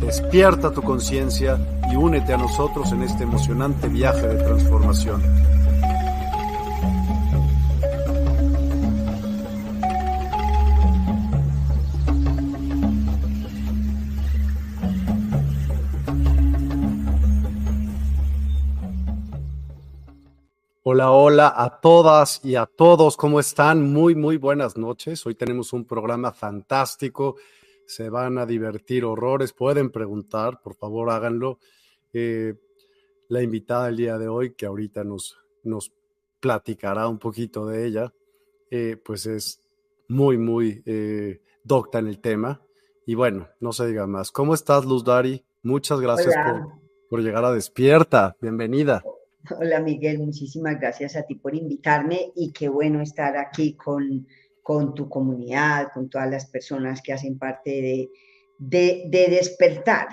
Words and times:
Despierta 0.00 0.72
tu 0.72 0.82
conciencia 0.82 1.58
y 1.90 1.96
únete 1.96 2.34
a 2.34 2.36
nosotros 2.36 2.92
en 2.92 3.02
este 3.02 3.24
emocionante 3.24 3.88
viaje 3.88 4.26
de 4.26 4.42
transformación. 4.42 5.22
Hola, 20.88 21.10
hola 21.10 21.52
a 21.56 21.80
todas 21.80 22.40
y 22.44 22.54
a 22.54 22.66
todos, 22.66 23.16
¿cómo 23.16 23.40
están? 23.40 23.92
Muy, 23.92 24.14
muy 24.14 24.36
buenas 24.36 24.76
noches. 24.76 25.26
Hoy 25.26 25.34
tenemos 25.34 25.72
un 25.72 25.84
programa 25.84 26.32
fantástico, 26.32 27.36
se 27.86 28.10
van 28.10 28.38
a 28.38 28.46
divertir 28.46 29.04
horrores, 29.04 29.52
pueden 29.52 29.90
preguntar, 29.90 30.60
por 30.62 30.74
favor 30.74 31.10
háganlo. 31.10 31.58
Eh, 32.12 32.54
la 33.28 33.42
invitada 33.42 33.86
del 33.86 33.96
día 33.96 34.18
de 34.18 34.28
hoy, 34.28 34.54
que 34.54 34.66
ahorita 34.66 35.04
nos, 35.04 35.38
nos 35.64 35.92
platicará 36.40 37.08
un 37.08 37.18
poquito 37.18 37.66
de 37.66 37.86
ella, 37.86 38.12
eh, 38.70 38.96
pues 39.02 39.26
es 39.26 39.60
muy, 40.08 40.38
muy 40.38 40.82
eh, 40.86 41.40
docta 41.64 41.98
en 41.98 42.08
el 42.08 42.20
tema. 42.20 42.62
Y 43.06 43.14
bueno, 43.14 43.48
no 43.60 43.72
se 43.72 43.86
diga 43.86 44.06
más. 44.06 44.30
¿Cómo 44.32 44.54
estás, 44.54 44.84
Luz 44.84 45.04
Dari? 45.04 45.44
Muchas 45.62 46.00
gracias 46.00 46.34
por, 46.34 46.72
por 47.08 47.20
llegar 47.22 47.44
a 47.44 47.52
Despierta. 47.52 48.36
Bienvenida. 48.40 49.02
Hola 49.58 49.80
Miguel, 49.80 50.18
muchísimas 50.18 50.80
gracias 50.80 51.14
a 51.14 51.22
ti 51.22 51.36
por 51.36 51.54
invitarme 51.54 52.32
y 52.34 52.50
qué 52.50 52.68
bueno 52.68 53.00
estar 53.00 53.36
aquí 53.36 53.74
con, 53.74 54.26
con 54.66 54.94
tu 54.94 55.08
comunidad, 55.08 55.92
con 55.94 56.10
todas 56.10 56.28
las 56.28 56.46
personas 56.50 57.00
que 57.00 57.12
hacen 57.12 57.38
parte 57.38 57.70
de, 57.70 58.10
de, 58.58 59.04
de 59.06 59.28
despertar. 59.28 60.08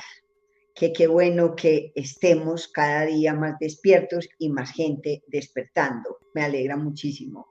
Que 0.75 0.93
qué 0.93 1.07
bueno 1.07 1.55
que 1.55 1.91
estemos 1.95 2.67
cada 2.67 3.07
día 3.07 3.33
más 3.33 3.57
despiertos 3.59 4.29
y 4.37 4.49
más 4.49 4.71
gente 4.71 5.23
despertando. 5.25 6.19
Me 6.35 6.43
alegra 6.43 6.77
muchísimo. 6.77 7.47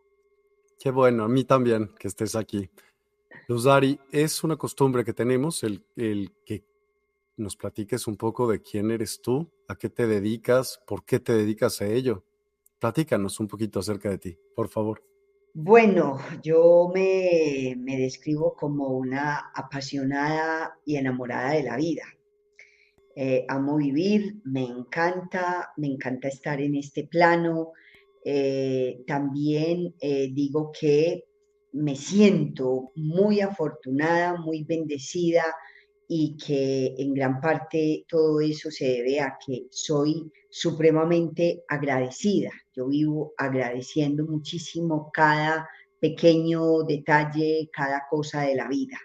Qué 0.78 0.92
bueno, 0.92 1.24
a 1.24 1.28
mí 1.28 1.42
también 1.42 1.90
que 1.98 2.06
estés 2.06 2.36
aquí. 2.36 2.70
Luzari, 3.48 3.98
es 4.12 4.44
una 4.44 4.56
costumbre 4.56 5.04
que 5.04 5.12
tenemos 5.12 5.64
el, 5.64 5.84
el 5.96 6.30
que 6.46 6.62
nos 7.36 7.56
platiques 7.56 8.06
un 8.06 8.16
poco 8.16 8.48
de 8.48 8.62
quién 8.62 8.92
eres 8.92 9.20
tú, 9.20 9.50
a 9.66 9.74
qué 9.74 9.88
te 9.88 10.06
dedicas, 10.06 10.80
por 10.86 11.04
qué 11.04 11.18
te 11.18 11.32
dedicas 11.32 11.82
a 11.82 11.86
ello. 11.86 12.22
Platícanos 12.78 13.40
un 13.40 13.48
poquito 13.48 13.80
acerca 13.80 14.08
de 14.08 14.18
ti, 14.18 14.38
por 14.54 14.68
favor. 14.68 15.02
Bueno, 15.54 16.18
yo 16.42 16.90
me, 16.94 17.74
me 17.78 17.98
describo 17.98 18.54
como 18.54 18.88
una 18.88 19.50
apasionada 19.54 20.78
y 20.86 20.96
enamorada 20.96 21.50
de 21.52 21.62
la 21.62 21.76
vida. 21.76 22.04
Eh, 23.14 23.44
amo 23.48 23.76
vivir, 23.76 24.36
me 24.44 24.64
encanta, 24.64 25.70
me 25.76 25.88
encanta 25.88 26.28
estar 26.28 26.58
en 26.58 26.76
este 26.76 27.06
plano. 27.06 27.72
Eh, 28.24 29.02
también 29.06 29.94
eh, 30.00 30.30
digo 30.32 30.72
que 30.72 31.24
me 31.72 31.96
siento 31.96 32.92
muy 32.94 33.42
afortunada, 33.42 34.40
muy 34.40 34.64
bendecida 34.64 35.44
y 36.08 36.34
que 36.38 36.94
en 36.96 37.12
gran 37.12 37.42
parte 37.42 38.06
todo 38.08 38.40
eso 38.40 38.70
se 38.70 38.86
debe 38.86 39.20
a 39.20 39.36
que 39.44 39.66
soy 39.70 40.32
supremamente 40.52 41.64
agradecida. 41.66 42.50
Yo 42.76 42.86
vivo 42.88 43.32
agradeciendo 43.38 44.26
muchísimo 44.26 45.10
cada 45.10 45.66
pequeño 45.98 46.82
detalle, 46.82 47.70
cada 47.72 48.02
cosa 48.10 48.42
de 48.42 48.54
la 48.54 48.68
vida. 48.68 48.98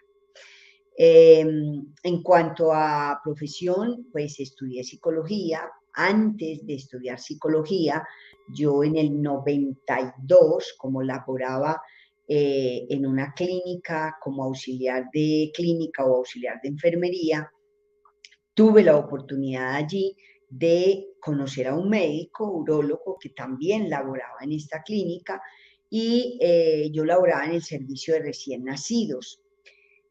Em, 0.97 1.94
en 2.03 2.22
cuanto 2.22 2.74
a 2.74 3.22
profesión, 3.24 4.07
pues 4.12 4.40
estudié 4.41 4.84
psicología. 4.84 5.72
Antes 5.94 6.66
de 6.68 6.74
estudiar 6.74 7.18
psicología, 7.18 8.06
yo 8.53 8.84
en 8.84 8.97
el 8.97 9.22
92, 9.22 10.75
como 10.78 11.02
laboraba 11.02 11.81
eh, 12.28 12.86
en 12.90 13.06
una 13.06 13.34
clínica 13.34 14.18
como 14.22 14.44
auxiliar 14.44 15.06
de 15.13 15.50
clínica 15.56 16.03
o 16.06 16.18
auxiliar 16.18 16.59
de 16.62 16.69
enfermería, 16.69 17.50
tuve 18.53 18.84
la 18.84 18.97
oportunidad 18.97 19.75
allí 19.75 20.13
de 20.50 21.16
conocer 21.19 21.68
a 21.68 21.75
un 21.75 21.90
médico, 21.90 22.50
urólogo, 22.50 23.18
que 23.19 23.30
también 23.30 23.90
laboraba 23.90 24.40
en 24.41 24.53
esta 24.53 24.81
clínica 24.81 25.41
y 25.90 26.38
eh, 26.41 26.89
yo 26.92 27.06
laboraba 27.06 27.45
en 27.45 27.54
el 27.54 27.63
servicio 27.63 28.13
de 28.13 28.22
recién 28.22 28.63
nacidos. 28.63 29.42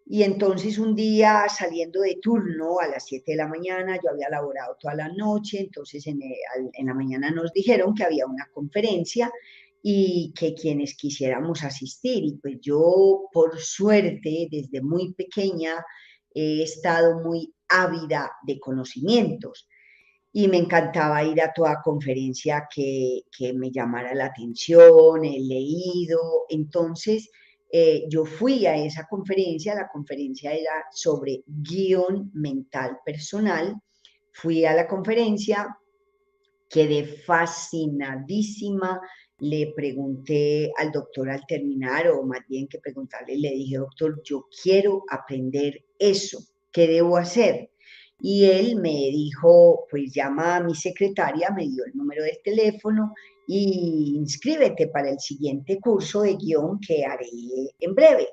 Y 0.09 0.23
entonces 0.23 0.79
un 0.79 0.95
día 0.95 1.47
saliendo 1.49 2.01
de 2.01 2.19
turno 2.23 2.79
a 2.79 2.87
las 2.87 3.07
7 3.07 3.33
de 3.33 3.37
la 3.37 3.49
mañana, 3.49 3.97
yo 3.97 4.11
había 4.11 4.29
laborado 4.29 4.77
toda 4.79 4.95
la 4.95 5.09
noche, 5.09 5.59
entonces 5.61 6.07
en, 6.07 6.21
en 6.23 6.87
la 6.87 6.95
mañana 6.95 7.31
nos 7.31 7.53
dijeron 7.53 7.95
que 7.95 8.05
había 8.05 8.27
una 8.27 8.49
conferencia 8.53 9.33
y 9.83 10.33
que 10.39 10.55
quienes 10.55 10.97
quisiéramos 10.97 11.65
asistir. 11.65 12.25
Y 12.25 12.37
pues 12.37 12.59
yo, 12.61 13.29
por 13.33 13.59
suerte, 13.59 14.49
desde 14.51 14.81
muy 14.81 15.13
pequeña, 15.15 15.85
he 16.33 16.63
estado 16.63 17.21
muy 17.21 17.53
ávida 17.69 18.31
de 18.47 18.61
conocimientos 18.61 19.67
y 20.39 20.49
me 20.49 20.59
encantaba 20.59 21.25
ir 21.25 21.41
a 21.41 21.51
toda 21.51 21.81
conferencia 21.83 22.69
que, 22.71 23.23
que 23.35 23.55
me 23.55 23.71
llamara 23.71 24.15
la 24.15 24.27
atención, 24.27 25.25
he 25.25 25.41
leído. 25.41 26.45
Entonces, 26.51 27.31
eh, 27.73 28.05
yo 28.11 28.27
fui 28.27 28.67
a 28.67 28.77
esa 28.77 29.07
conferencia, 29.07 29.75
la 29.75 29.89
conferencia 29.89 30.53
era 30.53 30.85
sobre 30.93 31.43
guion 31.47 32.31
mental 32.35 32.99
personal. 33.03 33.81
Fui 34.31 34.67
a 34.67 34.75
la 34.75 34.87
conferencia, 34.87 35.75
quedé 36.69 37.07
fascinadísima 37.07 39.01
le 39.39 39.73
pregunté 39.75 40.71
al 40.77 40.93
doctor 40.93 41.31
al 41.31 41.47
terminar, 41.47 42.09
o 42.09 42.23
más 42.25 42.41
bien 42.47 42.69
que 42.69 42.79
preguntarle, 42.79 43.39
le 43.39 43.53
dije, 43.53 43.79
doctor, 43.79 44.21
yo 44.23 44.47
quiero 44.63 45.03
aprender 45.09 45.83
eso, 45.99 46.41
¿qué 46.71 46.87
debo 46.87 47.17
hacer? 47.17 47.71
Y 48.21 48.45
él 48.45 48.77
me 48.77 48.91
dijo, 48.91 49.87
pues 49.91 50.13
llama 50.13 50.57
a 50.57 50.63
mi 50.63 50.75
secretaria, 50.75 51.51
me 51.51 51.69
dio 51.69 51.85
el 51.85 51.97
número 51.97 52.25
del 52.25 52.39
teléfono 52.43 53.13
y 53.47 54.15
inscríbete 54.17 54.89
para 54.89 55.11
el 55.11 55.21
siguiente 55.21 55.79
curso 55.79 56.23
de 56.23 56.37
guion 56.37 56.81
que 56.81 57.05
haré 57.05 57.29
en 57.79 57.95
breve. 57.95 58.29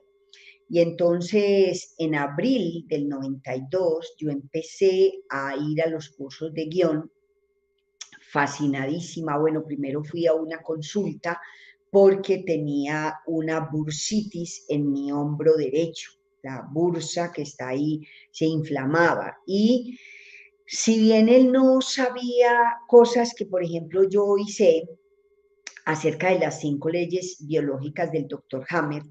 Y 0.70 0.80
entonces 0.80 1.94
en 1.98 2.16
abril 2.16 2.86
del 2.88 3.08
92 3.08 4.16
yo 4.18 4.30
empecé 4.32 5.14
a 5.30 5.56
ir 5.56 5.82
a 5.82 5.90
los 5.90 6.10
cursos 6.10 6.54
de 6.54 6.66
guion 6.66 7.12
fascinadísima. 8.32 9.38
Bueno, 9.38 9.64
primero 9.64 10.04
fui 10.04 10.26
a 10.26 10.34
una 10.34 10.62
consulta 10.62 11.40
porque 11.92 12.40
tenía 12.40 13.20
una 13.28 13.70
bursitis 13.72 14.66
en 14.68 14.92
mi 14.92 15.12
hombro 15.12 15.56
derecho. 15.56 16.23
La 16.44 16.68
bursa 16.72 17.32
que 17.32 17.42
está 17.42 17.70
ahí 17.70 18.02
se 18.32 18.46
inflamaba. 18.46 19.38
Y 19.48 19.98
si 20.66 21.00
bien 21.00 21.30
él 21.30 21.52
no 21.52 21.82
sabía 21.82 22.78
cosas 22.88 23.34
que, 23.36 23.46
por 23.46 23.64
ejemplo, 23.64 24.04
yo 24.08 24.36
hice 24.38 24.88
acerca 25.86 26.30
de 26.30 26.40
las 26.40 26.60
cinco 26.60 26.90
leyes 26.90 27.38
biológicas 27.40 28.12
del 28.12 28.28
doctor 28.28 28.66
Hammer, 28.70 29.04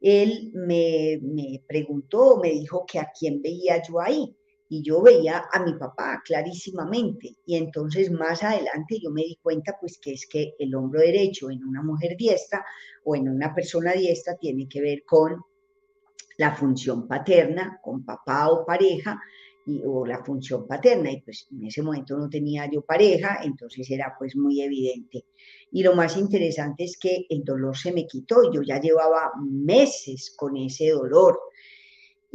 él 0.00 0.50
me, 0.54 1.18
me 1.22 1.62
preguntó, 1.66 2.38
me 2.38 2.50
dijo 2.50 2.84
que 2.86 2.98
a 2.98 3.10
quién 3.18 3.42
veía 3.42 3.82
yo 3.82 4.00
ahí 4.00 4.36
y 4.68 4.82
yo 4.82 5.00
veía 5.00 5.44
a 5.52 5.64
mi 5.64 5.74
papá 5.74 6.22
clarísimamente. 6.24 7.36
Y 7.46 7.56
entonces 7.56 8.10
más 8.10 8.42
adelante 8.42 8.98
yo 9.00 9.10
me 9.10 9.22
di 9.22 9.38
cuenta 9.42 9.76
pues 9.80 9.98
que 9.98 10.12
es 10.12 10.26
que 10.26 10.54
el 10.58 10.74
hombro 10.74 11.00
derecho 11.00 11.50
en 11.50 11.64
una 11.64 11.82
mujer 11.82 12.16
diestra 12.16 12.64
o 13.04 13.14
en 13.16 13.28
una 13.28 13.54
persona 13.54 13.92
diestra 13.92 14.36
tiene 14.36 14.68
que 14.68 14.80
ver 14.80 15.04
con 15.04 15.40
la 16.38 16.54
función 16.54 17.06
paterna, 17.06 17.80
con 17.82 18.04
papá 18.04 18.48
o 18.50 18.64
pareja, 18.64 19.20
y, 19.66 19.82
o 19.84 20.06
la 20.06 20.24
función 20.24 20.66
paterna. 20.66 21.10
Y 21.10 21.20
pues 21.22 21.46
en 21.50 21.66
ese 21.66 21.82
momento 21.82 22.16
no 22.16 22.28
tenía 22.28 22.70
yo 22.70 22.82
pareja, 22.82 23.40
entonces 23.42 23.90
era 23.90 24.14
pues 24.18 24.36
muy 24.36 24.62
evidente. 24.62 25.24
Y 25.72 25.82
lo 25.82 25.94
más 25.94 26.16
interesante 26.16 26.84
es 26.84 26.96
que 26.98 27.26
el 27.28 27.44
dolor 27.44 27.76
se 27.76 27.92
me 27.92 28.06
quitó, 28.06 28.52
yo 28.52 28.62
ya 28.62 28.80
llevaba 28.80 29.32
meses 29.40 30.34
con 30.36 30.56
ese 30.56 30.90
dolor 30.90 31.38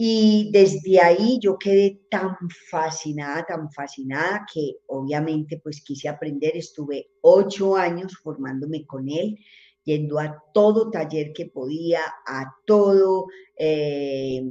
y 0.03 0.50
desde 0.51 1.00
ahí 1.00 1.38
yo 1.39 1.59
quedé 1.59 2.01
tan 2.09 2.36
fascinada, 2.71 3.45
tan 3.45 3.71
fascinada 3.71 4.45
que 4.51 4.77
obviamente 4.88 5.59
pues 5.62 5.83
quise 5.83 6.09
aprender. 6.09 6.57
Estuve 6.57 7.12
ocho 7.21 7.75
años 7.75 8.18
formándome 8.18 8.86
con 8.86 9.07
él, 9.09 9.38
yendo 9.83 10.19
a 10.19 10.44
todo 10.54 10.89
taller 10.89 11.33
que 11.33 11.48
podía, 11.48 12.01
a 12.28 12.45
todo 12.66 13.28
eh, 13.56 14.44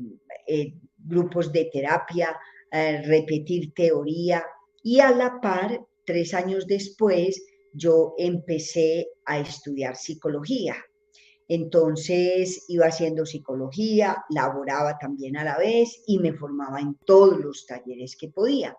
eh, 0.47 0.75
grupos 0.99 1.53
de 1.53 1.71
terapia, 1.73 2.39
eh, 2.71 3.03
repetir 3.03 3.73
teoría. 3.75 4.45
Y 4.83 5.01
a 5.01 5.11
la 5.11 5.41
par, 5.41 5.81
tres 6.05 6.35
años 6.35 6.67
después, 6.67 7.45
yo 7.73 8.15
empecé 8.19 9.09
a 9.25 9.39
estudiar 9.39 9.97
psicología 9.97 10.77
entonces 11.51 12.67
iba 12.69 12.87
haciendo 12.87 13.27
psicología, 13.27 14.25
laboraba 14.29 14.97
también 14.99 15.37
a 15.37 15.43
la 15.43 15.59
vez 15.59 16.01
y 16.07 16.21
me 16.21 16.33
formaba 16.33 16.79
en 16.79 16.95
todos 17.05 17.41
los 17.41 17.67
talleres 17.67 18.15
que 18.15 18.29
podía. 18.29 18.79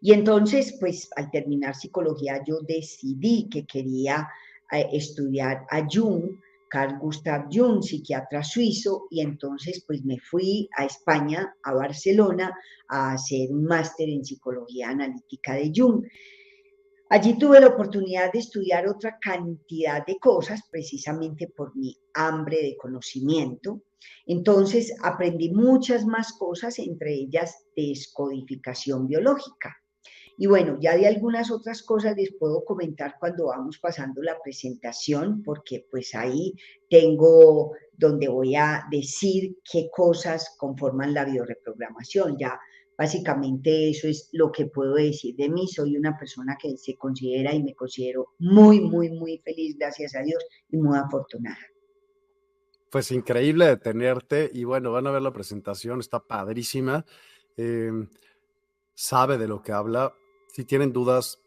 Y 0.00 0.12
entonces, 0.12 0.76
pues 0.80 1.08
al 1.14 1.30
terminar 1.30 1.76
psicología, 1.76 2.42
yo 2.44 2.58
decidí 2.62 3.48
que 3.48 3.64
quería 3.64 4.28
eh, 4.72 4.86
estudiar 4.92 5.66
a 5.70 5.86
Jung, 5.90 6.38
Carl 6.68 6.98
Gustav 6.98 7.46
Jung, 7.50 7.82
psiquiatra 7.82 8.42
suizo, 8.42 9.06
y 9.10 9.20
entonces 9.20 9.84
pues 9.86 10.04
me 10.04 10.18
fui 10.18 10.68
a 10.76 10.84
España, 10.84 11.54
a 11.62 11.74
Barcelona, 11.74 12.52
a 12.88 13.12
hacer 13.12 13.50
un 13.50 13.64
máster 13.64 14.08
en 14.08 14.24
psicología 14.24 14.90
analítica 14.90 15.54
de 15.54 15.72
Jung. 15.74 16.04
Allí 17.08 17.38
tuve 17.38 17.60
la 17.60 17.68
oportunidad 17.68 18.32
de 18.32 18.40
estudiar 18.40 18.88
otra 18.88 19.16
cantidad 19.20 20.04
de 20.04 20.18
cosas 20.18 20.62
precisamente 20.70 21.46
por 21.56 21.76
mi 21.76 21.96
hambre 22.14 22.56
de 22.56 22.76
conocimiento. 22.76 23.82
Entonces 24.26 24.92
aprendí 25.02 25.50
muchas 25.50 26.04
más 26.04 26.32
cosas, 26.32 26.80
entre 26.80 27.14
ellas 27.14 27.64
descodificación 27.76 29.06
biológica. 29.06 29.76
Y 30.38 30.46
bueno, 30.46 30.78
ya 30.80 30.96
de 30.96 31.06
algunas 31.06 31.50
otras 31.50 31.82
cosas 31.82 32.16
les 32.16 32.32
puedo 32.34 32.64
comentar 32.64 33.16
cuando 33.18 33.46
vamos 33.46 33.78
pasando 33.78 34.22
la 34.22 34.38
presentación, 34.42 35.42
porque 35.42 35.86
pues 35.90 36.14
ahí 36.14 36.54
tengo 36.90 37.72
donde 37.96 38.28
voy 38.28 38.54
a 38.54 38.84
decir 38.90 39.56
qué 39.70 39.88
cosas 39.90 40.54
conforman 40.58 41.14
la 41.14 41.24
bioreprogramación. 41.24 42.36
Ya 42.38 42.60
Básicamente 42.98 43.90
eso 43.90 44.08
es 44.08 44.30
lo 44.32 44.50
que 44.50 44.66
puedo 44.66 44.94
decir 44.94 45.36
de 45.36 45.50
mí. 45.50 45.68
Soy 45.68 45.96
una 45.96 46.16
persona 46.16 46.56
que 46.60 46.76
se 46.78 46.96
considera 46.96 47.52
y 47.52 47.62
me 47.62 47.74
considero 47.74 48.32
muy, 48.38 48.80
muy, 48.80 49.10
muy 49.10 49.38
feliz, 49.38 49.76
gracias 49.78 50.14
a 50.14 50.22
Dios, 50.22 50.42
y 50.70 50.78
muy 50.78 50.96
afortunada. 50.96 51.58
Pues 52.90 53.10
increíble 53.10 53.66
de 53.66 53.76
tenerte 53.76 54.50
y 54.52 54.64
bueno, 54.64 54.92
van 54.92 55.06
a 55.06 55.10
ver 55.10 55.20
la 55.20 55.32
presentación, 55.32 56.00
está 56.00 56.20
padrísima. 56.20 57.04
Em, 57.56 58.08
sabe 58.94 59.36
de 59.36 59.48
lo 59.48 59.60
que 59.62 59.72
habla. 59.72 60.14
Si 60.56 60.64
tienen 60.64 60.90
dudas, 60.90 61.38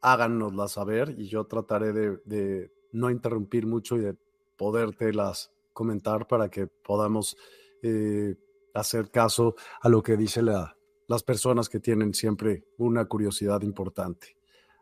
háganoslas 0.00 0.72
saber 0.72 1.14
y 1.18 1.26
yo 1.28 1.44
trataré 1.44 1.92
de, 1.92 2.72
no 2.90 3.10
interrumpir 3.10 3.66
mucho 3.66 3.98
y 3.98 4.00
de 4.00 4.16
podértelas 4.56 5.52
comentar 5.74 6.26
para 6.26 6.48
que 6.48 6.66
podamos 6.66 7.36
eh, 7.82 8.34
hacer 8.72 9.10
caso 9.10 9.56
a 9.82 9.90
lo 9.90 10.02
que 10.02 10.16
dicen 10.16 10.46
las 10.46 11.22
personas 11.22 11.68
que 11.68 11.80
tienen 11.80 12.14
siempre 12.14 12.64
una 12.78 13.04
curiosidad 13.04 13.60
importante. 13.60 14.38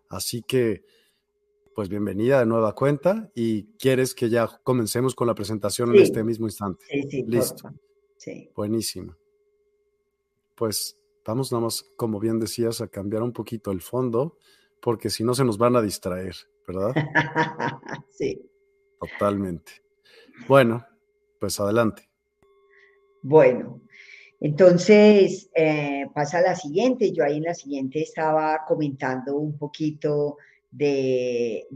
Así 0.09 0.43
que, 0.43 0.85
pues 1.75 1.89
bienvenida 1.89 2.39
de 2.39 2.47
nueva 2.47 2.77
cuenta 2.77 3.29
y 3.35 3.65
quieres 3.77 4.15
que 4.15 4.31
ya 4.31 4.47
comencemos 4.63 5.17
con 5.17 5.27
la 5.27 5.35
presentación 5.35 5.93
en 5.97 6.03
este 6.03 6.23
mismo 6.23 6.47
instante. 6.47 6.85
Sí, 6.89 7.03
sí, 7.11 7.25
Listo. 7.27 7.73
Sí. 8.17 8.53
Buenísimo. 8.55 9.17
Pues 10.55 11.00
vamos 11.31 11.53
nada 11.53 11.65
más, 11.65 11.85
como 11.97 12.19
bien 12.19 12.41
decías, 12.41 12.81
a 12.81 12.89
cambiar 12.89 13.23
un 13.23 13.33
poquito 13.33 13.71
el 13.71 13.81
fondo, 13.81 14.37
porque 14.83 15.11
si 15.11 15.23
no 15.23 15.33
se 15.33 15.45
nos 15.45 15.59
van 15.59 15.77
a 15.77 15.83
distraer, 15.83 16.35
¿verdad? 16.67 16.93
sí. 18.11 18.43
Totalmente. 18.99 19.73
Bueno, 20.49 20.85
pues 21.39 21.61
adelante. 21.61 22.09
Bueno, 23.23 23.81
entonces 24.41 25.51
eh, 25.55 26.07
pasa 26.15 26.41
la 26.41 26.57
siguiente. 26.57 27.13
Yo 27.13 27.25
ahí 27.25 27.37
en 27.37 27.45
la 27.45 27.55
siguiente 27.55 28.03
estaba 28.03 28.65
comentando 28.67 29.37
un 29.37 29.57
poquito 29.57 30.37
de, 30.71 31.67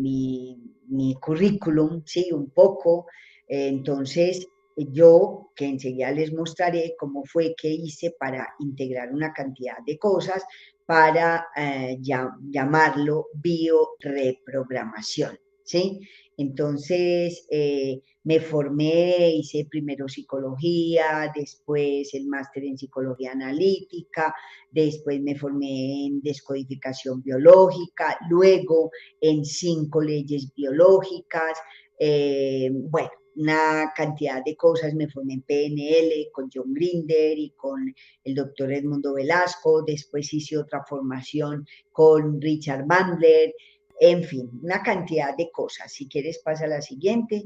mi, 0.00 1.14
currículum, 1.20 2.02
sí, 2.04 2.30
un 2.32 2.50
poco. 2.50 3.06
entonces, 3.46 4.48
yo 4.76 5.50
que 5.54 5.66
enseguida 5.66 6.10
les 6.12 6.32
mostraré 6.32 6.94
cómo 6.98 7.24
fue 7.24 7.54
que 7.56 7.68
hice 7.68 8.14
para 8.18 8.46
integrar 8.60 9.12
una 9.12 9.32
cantidad 9.32 9.76
de 9.86 9.98
cosas 9.98 10.44
para 10.84 11.46
eh, 11.56 11.98
llamarlo 12.00 13.26
bioreprogramación, 13.34 15.38
¿sí? 15.64 16.00
Entonces, 16.36 17.46
eh, 17.50 18.02
me 18.24 18.40
formé, 18.40 19.30
hice 19.30 19.66
primero 19.70 20.08
psicología, 20.08 21.32
después 21.34 22.12
el 22.12 22.26
máster 22.26 22.64
en 22.64 22.76
psicología 22.76 23.32
analítica, 23.32 24.34
después 24.70 25.20
me 25.22 25.36
formé 25.36 26.06
en 26.06 26.20
descodificación 26.20 27.22
biológica, 27.22 28.18
luego 28.28 28.90
en 29.20 29.44
cinco 29.44 30.02
leyes 30.02 30.52
biológicas, 30.54 31.58
eh, 31.98 32.70
bueno, 32.72 33.10
una 33.36 33.92
cantidad 33.94 34.42
de 34.44 34.56
cosas, 34.56 34.94
me 34.94 35.08
formé 35.08 35.34
en 35.34 35.42
PNL 35.42 36.30
con 36.32 36.50
John 36.52 36.72
Grinder 36.72 37.38
y 37.38 37.50
con 37.50 37.94
el 38.24 38.34
doctor 38.34 38.72
Edmundo 38.72 39.14
Velasco, 39.14 39.82
después 39.82 40.32
hice 40.32 40.56
otra 40.56 40.82
formación 40.84 41.66
con 41.92 42.40
Richard 42.40 42.86
Bandler, 42.86 43.54
en 44.00 44.24
fin, 44.24 44.50
una 44.62 44.82
cantidad 44.82 45.36
de 45.36 45.50
cosas. 45.50 45.92
Si 45.92 46.08
quieres, 46.08 46.40
pasa 46.40 46.64
a 46.64 46.68
la 46.68 46.82
siguiente. 46.82 47.44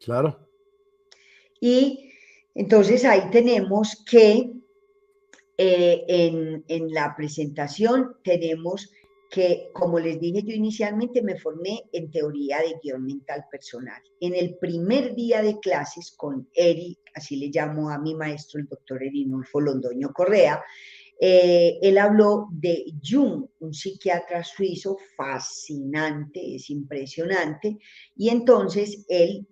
Claro. 0.00 0.48
Y 1.60 2.10
entonces 2.54 3.04
ahí 3.04 3.30
tenemos 3.30 4.04
que 4.08 4.52
eh, 5.56 6.04
en, 6.08 6.64
en, 6.68 6.92
la 6.92 7.14
presentación 7.16 8.16
tenemos 8.24 8.90
que, 9.34 9.70
como 9.72 9.98
les 9.98 10.20
dije 10.20 10.44
yo 10.44 10.54
inicialmente, 10.54 11.20
me 11.20 11.36
formé 11.36 11.82
en 11.92 12.08
teoría 12.08 12.58
de 12.58 12.78
guion 12.80 13.04
mental 13.04 13.44
personal. 13.50 14.00
En 14.20 14.32
el 14.32 14.56
primer 14.58 15.16
día 15.16 15.42
de 15.42 15.58
clases 15.58 16.14
con 16.16 16.48
Eric, 16.54 17.00
así 17.16 17.34
le 17.34 17.48
llamo 17.48 17.90
a 17.90 17.98
mi 17.98 18.14
maestro, 18.14 18.60
el 18.60 18.68
doctor 18.68 19.02
Erinulfo 19.02 19.60
Londoño 19.60 20.12
Correa, 20.12 20.62
eh, 21.20 21.78
él 21.82 21.98
habló 21.98 22.46
de 22.52 22.84
Jung, 23.02 23.44
un 23.58 23.74
psiquiatra 23.74 24.44
suizo 24.44 24.96
fascinante, 25.16 26.54
es 26.54 26.70
impresionante, 26.70 27.76
y 28.14 28.28
entonces 28.28 29.04
él 29.08 29.48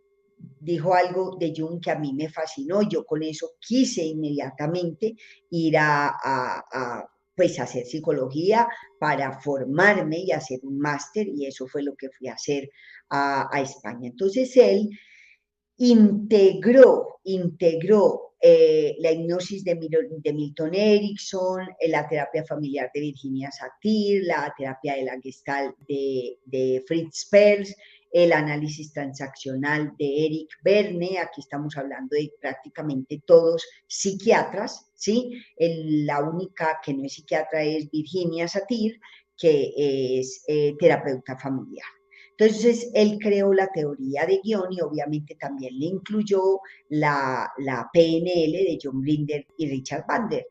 dijo 0.61 0.95
algo 0.95 1.37
de 1.41 1.53
Jung 1.57 1.81
que 1.81 1.91
a 1.91 1.99
mí 1.99 2.13
me 2.15 2.29
fascinó, 2.29 2.83
yo 2.89 3.05
con 3.05 3.25
eso 3.25 3.51
quise 3.59 4.05
inmediatamente 4.05 5.17
ir 5.51 5.77
a, 5.77 7.05
pues 7.35 7.59
hacer 7.59 7.85
psicología 7.87 8.69
para 8.99 9.41
formarme 9.41 10.19
y 10.19 10.33
hacer 10.33 10.61
un 10.63 10.79
máster 10.79 11.27
y 11.29 11.47
eso 11.47 11.67
fue 11.67 11.83
lo 11.83 11.95
que 11.95 12.11
fui 12.11 12.29
a 12.29 12.35
hacer 12.35 12.71
a, 13.11 13.49
España. 13.61 14.09
Entonces 14.09 14.57
él 14.57 14.89
integró, 15.77 17.21
integró 17.25 18.35
eh, 18.41 18.97
la 18.99 19.13
hipnosis 19.13 19.65
de, 19.65 19.77
Milton 20.33 20.75
Erickson, 20.75 21.69
eh, 21.79 21.89
la 21.89 22.09
terapia 22.09 22.45
familiar 22.45 22.91
de 22.93 23.01
Virginia 23.01 23.51
Satir, 23.51 24.25
la 24.25 24.53
terapia 24.57 24.97
de 24.97 25.03
la 25.05 25.21
Gestalt 25.21 25.77
de, 25.87 26.83
Fritz 26.87 27.29
Perls, 27.31 27.75
el 28.13 28.33
análisis 28.33 28.93
transaccional 28.93 29.95
de 29.99 30.27
Eric 30.27 30.51
Berne, 30.63 31.19
aquí 31.19 31.41
estamos 31.41 31.77
hablando 31.77 32.15
de 32.15 32.31
prácticamente 32.41 33.23
todos 33.27 33.67
psiquiatras, 33.87 34.91
¿sí? 34.95 35.43
la 35.59 36.23
única 36.23 36.79
que 36.85 36.93
no 36.93 37.05
es 37.05 37.15
psiquiatra 37.15 37.63
es 37.63 37.91
Virginia 37.91 38.47
Satir, 38.47 39.01
que 39.37 39.73
es 40.19 40.45
eh, 40.47 40.75
terapeuta 40.79 41.39
familiar. 41.39 41.87
Entonces, 42.39 42.91
él 42.95 43.19
creó 43.21 43.53
la 43.53 43.69
teoría 43.69 44.27
de 44.27 44.41
guion 44.43 44.73
y 44.73 44.81
obviamente 44.81 45.37
también 45.37 45.79
le 45.79 45.87
incluyó 45.87 46.61
la, 46.89 47.51
PNL 47.93 48.53
de 48.53 48.79
John 48.83 49.01
Blinder 49.01 49.47
y 49.57 49.69
Richard 49.69 50.05
Bander. 50.07 50.47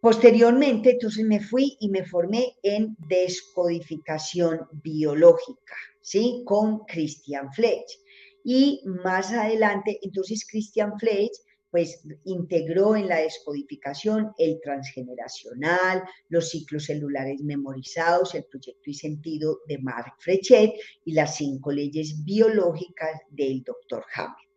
Posteriormente, 0.00 0.92
entonces 0.92 1.24
me 1.24 1.40
fui 1.40 1.76
y 1.80 1.88
me 1.88 2.04
formé 2.04 2.54
en 2.62 2.96
descodificación 3.08 4.60
biológica, 4.82 5.76
¿sí? 6.00 6.42
Con 6.44 6.80
Christian 6.86 7.52
Fletch. 7.52 7.98
Y 8.44 8.82
más 8.84 9.32
adelante, 9.32 9.98
entonces 10.02 10.46
Christian 10.48 10.98
Fletch 10.98 11.32
pues 11.70 12.02
integró 12.24 12.96
en 12.96 13.08
la 13.08 13.18
descodificación 13.18 14.32
el 14.38 14.60
transgeneracional, 14.60 16.02
los 16.28 16.50
ciclos 16.50 16.86
celulares 16.86 17.40
memorizados, 17.42 18.34
el 18.34 18.44
proyecto 18.44 18.90
y 18.90 18.94
sentido 18.94 19.60
de 19.68 19.78
Mark 19.78 20.14
Frechet 20.18 20.72
y 21.04 21.12
las 21.12 21.36
cinco 21.36 21.70
leyes 21.70 22.24
biológicas 22.24 23.20
del 23.30 23.62
Dr. 23.62 24.04
Hammer. 24.14 24.49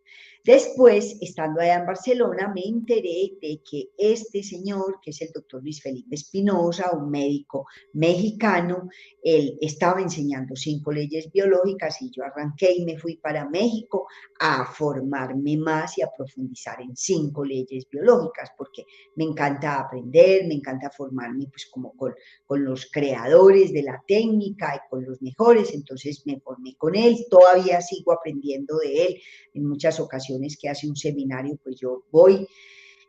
Después, 0.45 1.15
estando 1.21 1.61
allá 1.61 1.75
en 1.75 1.85
Barcelona, 1.85 2.51
me 2.53 2.63
enteré 2.65 3.31
de 3.41 3.61
que 3.63 3.91
este 3.97 4.43
señor, 4.43 4.99
que 5.01 5.11
es 5.11 5.21
el 5.21 5.31
doctor 5.31 5.63
Luis 5.63 5.81
Felipe 5.81 6.15
Espinosa, 6.15 6.91
un 6.91 7.09
médico 7.09 7.65
mexicano, 7.93 8.89
él 9.23 9.57
estaba 9.61 10.01
enseñando 10.01 10.53
cinco 10.57 10.91
leyes 10.91 11.31
biológicas 11.31 12.01
y 12.01 12.11
yo 12.11 12.25
arranqué 12.25 12.73
y 12.73 12.83
me 12.83 12.97
fui 12.97 13.15
para 13.15 13.47
México 13.47 14.05
a 14.37 14.65
formarme 14.65 15.55
más 15.55 15.97
y 15.97 16.01
a 16.01 16.11
profundizar 16.11 16.81
en 16.81 16.93
cinco 16.93 17.45
leyes 17.45 17.87
biológicas, 17.89 18.51
porque 18.57 18.83
me 19.15 19.23
encanta 19.23 19.79
aprender, 19.79 20.45
me 20.45 20.55
encanta 20.55 20.89
formarme 20.89 21.47
pues 21.47 21.67
como 21.67 21.93
con, 21.95 22.13
con 22.45 22.65
los 22.65 22.91
creadores 22.91 23.71
de 23.71 23.83
la 23.83 24.03
técnica 24.05 24.75
y 24.75 24.89
con 24.89 25.05
los 25.05 25.21
mejores, 25.21 25.73
entonces 25.73 26.21
me 26.25 26.41
formé 26.41 26.75
con 26.75 26.95
él, 26.95 27.15
todavía 27.29 27.79
sigo 27.79 28.11
aprendiendo 28.11 28.75
de 28.79 29.05
él 29.05 29.21
en 29.53 29.69
muchas 29.69 30.01
ocasiones 30.01 30.32
que 30.59 30.69
hace 30.69 30.87
un 30.87 30.95
seminario, 30.95 31.57
pues 31.63 31.79
yo 31.79 32.03
voy. 32.11 32.47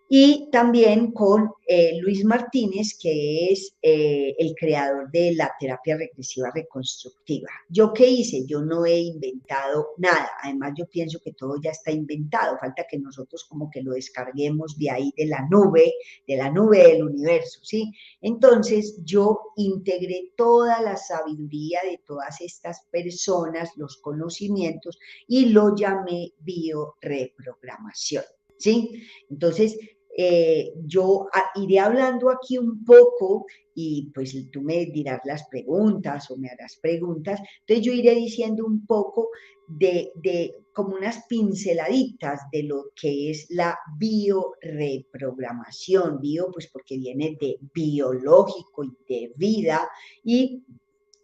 Y 0.09 0.49
también 0.53 1.13
con 1.13 1.51
eh, 1.67 1.99
Luis 2.01 2.25
Martínez, 2.25 2.99
que 3.01 3.49
es 3.51 3.75
eh, 3.81 4.35
el 4.39 4.55
creador 4.55 5.11
de 5.11 5.35
la 5.35 5.51
terapia 5.59 5.97
regresiva 5.97 6.51
reconstructiva. 6.55 7.49
¿Yo 7.71 7.93
qué 7.93 8.07
hice? 8.07 8.45
Yo 8.47 8.61
no 8.61 8.85
he 8.85 8.99
inventado 8.99 9.89
nada. 9.97 10.31
Además, 10.43 10.73
yo 10.77 10.87
pienso 10.87 11.19
que 11.21 11.33
todo 11.33 11.57
ya 11.63 11.71
está 11.71 11.91
inventado. 11.91 12.59
Falta 12.59 12.85
que 12.89 12.99
nosotros 12.99 13.45
como 13.45 13.71
que 13.71 13.83
lo 13.83 13.93
descarguemos 13.93 14.77
de 14.77 14.91
ahí, 14.91 15.13
de 15.17 15.27
la 15.27 15.49
nube, 15.51 15.95
de 16.27 16.37
la 16.37 16.51
nube 16.51 16.87
del 16.87 17.05
universo, 17.05 17.61
¿sí? 17.63 17.91
Entonces, 18.21 18.99
yo 19.05 19.41
integré 19.57 20.33
toda 20.37 20.83
la 20.83 20.97
sabiduría 20.99 21.81
de 21.83 22.01
todas 22.07 22.43
estas 22.43 22.83
personas, 22.91 23.71
los 23.77 23.97
conocimientos, 23.97 24.99
y 25.27 25.47
lo 25.47 25.75
llamé 25.75 26.33
bioreprogramación. 26.41 28.25
¿Sí? 28.57 29.03
Entonces, 29.29 29.77
eh, 30.17 30.73
yo 30.85 31.27
iré 31.57 31.81
hablando 31.81 32.31
aquí 32.31 32.57
un 32.59 32.85
poco 32.85 33.47
y 33.75 34.13
pues 34.15 34.37
tú 34.51 34.63
me 34.63 34.87
dirás 34.87 35.21
las 35.25 35.49
preguntas 35.49 36.31
o 36.31 36.37
me 36.37 36.49
harás 36.49 36.79
preguntas. 36.81 37.41
Entonces 37.61 37.85
yo 37.85 37.93
iré 37.93 38.15
diciendo 38.15 38.65
un 38.65 38.87
poco 38.87 39.31
de, 39.67 40.13
de 40.23 40.55
como 40.73 40.95
unas 40.97 41.25
pinceladitas 41.27 42.43
de 42.53 42.63
lo 42.65 42.91
que 42.95 43.31
es 43.31 43.47
la 43.51 43.77
bioreprogramación. 43.99 46.21
Bio 46.21 46.51
pues 46.53 46.69
porque 46.69 46.99
viene 46.99 47.37
de 47.41 47.59
biológico 47.75 48.85
y 48.85 48.93
de 49.09 49.33
vida 49.37 49.89
y 50.23 50.63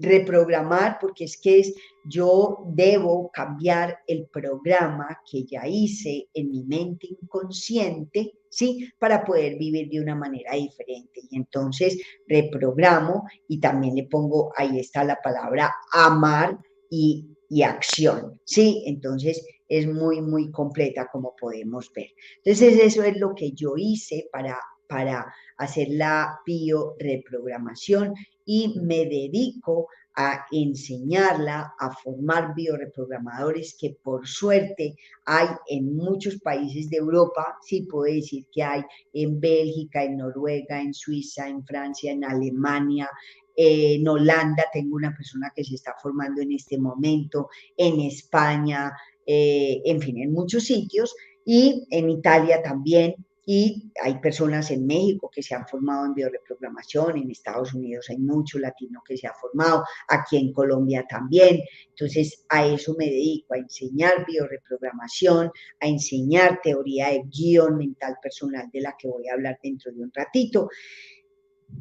reprogramar, 0.01 0.99
porque 1.01 1.25
es 1.25 1.37
que 1.37 1.61
es, 1.61 1.75
yo 2.05 2.65
debo 2.69 3.31
cambiar 3.31 3.99
el 4.07 4.27
programa 4.27 5.21
que 5.31 5.45
ya 5.45 5.69
hice 5.69 6.29
en 6.33 6.51
mi 6.51 6.65
mente 6.65 7.09
inconsciente, 7.09 8.33
¿sí? 8.51 8.91
Para 8.99 9.25
poder 9.25 9.57
vivir 9.57 9.89
de 9.89 10.01
una 10.01 10.15
manera 10.15 10.55
diferente. 10.55 11.21
Y 11.31 11.37
entonces 11.37 11.99
reprogramo 12.29 13.25
y 13.49 13.61
también 13.61 13.95
le 13.95 14.05
pongo, 14.05 14.53
ahí 14.57 14.79
está 14.79 15.05
la 15.05 15.17
palabra 15.23 15.73
amar 15.93 16.59
y, 16.91 17.27
acción, 17.65 18.41
¿sí? 18.45 18.85
Entonces 18.87 19.45
es 19.69 19.87
muy, 19.87 20.21
muy 20.21 20.53
completa 20.53 21.09
como 21.11 21.35
podemos 21.35 21.91
ver. 21.93 22.09
Entonces 22.45 22.79
eso 22.81 23.03
es 23.03 23.17
lo 23.17 23.35
que 23.35 23.53
yo 23.53 23.75
hice 23.77 24.29
para 24.31 24.57
para 24.91 25.33
hacer 25.57 25.87
la 25.91 26.41
bioreprogramación 26.45 28.13
y 28.45 28.81
me 28.81 29.07
dedico 29.07 29.87
a 30.23 30.45
enseñarla, 30.53 31.75
a 31.79 31.91
formar 31.93 32.55
bioreprogramadores 32.55 33.75
que 33.81 33.97
por 34.03 34.29
suerte 34.29 34.95
hay 35.25 35.49
en 35.67 35.97
muchos 35.97 36.39
países 36.41 36.91
de 36.91 36.99
Europa, 36.99 37.57
sí 37.63 37.87
puedo 37.91 38.13
decir 38.13 38.45
que 38.53 38.63
hay 38.63 38.83
en 39.15 39.41
Bélgica, 39.41 40.05
en 40.05 40.19
Noruega, 40.19 40.79
en 40.79 40.93
Suiza, 40.93 41.49
en 41.49 41.65
Francia, 41.65 42.13
en 42.13 42.25
Alemania, 42.25 43.09
en 43.57 44.07
Holanda. 44.07 44.65
Tengo 44.71 44.97
una 44.97 45.17
persona 45.17 45.51
que 45.57 45.65
se 45.65 45.77
está 45.77 45.95
formando 46.03 46.43
en 46.43 46.53
este 46.53 46.77
momento, 46.77 47.49
en 47.75 48.01
España, 48.01 48.93
eh, 49.25 49.81
en 49.87 50.03
fin, 50.03 50.19
en 50.19 50.33
muchos 50.33 50.65
sitios. 50.65 51.15
Y 51.47 51.87
en 51.91 52.11
Italia 52.11 52.63
también 52.63 53.15
y 53.53 53.91
hay 54.01 54.21
personas 54.21 54.71
en 54.71 54.87
México 54.87 55.29
que 55.29 55.43
se 55.43 55.57
han 55.57 55.67
formado 55.67 56.07
en 56.07 56.15
bioreprogramación, 56.15 57.19
en 57.19 57.33
Estados 57.33 57.75
Unidos 57.75 58.07
hay 58.09 58.19
mucho 58.19 58.61
latino 58.61 59.03
que 59.05 59.17
se 59.17 59.27
ha 59.27 59.35
formado, 59.35 59.83
aquí 60.07 60.37
en 60.37 60.53
Colombia 60.53 61.05
también. 61.09 61.59
Entonces, 61.89 62.45
a 62.49 62.65
eso 62.65 62.95
me 62.97 63.07
dedico, 63.07 63.55
a 63.55 63.59
enseñar 63.59 64.25
bioreprogramación, 64.25 65.51
a 65.81 65.89
enseñar 65.89 66.61
teoría 66.63 67.09
de 67.09 67.25
guion 67.25 67.77
mental 67.77 68.19
personal 68.23 68.71
de 68.73 68.83
la 68.83 68.95
que 68.97 69.09
voy 69.09 69.27
a 69.27 69.33
hablar 69.33 69.59
dentro 69.61 69.91
de 69.91 70.01
un 70.01 70.13
ratito 70.15 70.69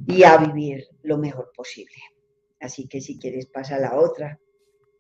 y 0.08 0.24
a 0.24 0.38
vivir 0.38 0.88
lo 1.04 1.20
mejor 1.20 1.52
posible. 1.56 1.98
Así 2.60 2.88
que 2.88 3.00
si 3.00 3.20
quieres 3.20 3.46
pasa 3.46 3.78
la 3.78 3.96
otra. 3.96 4.40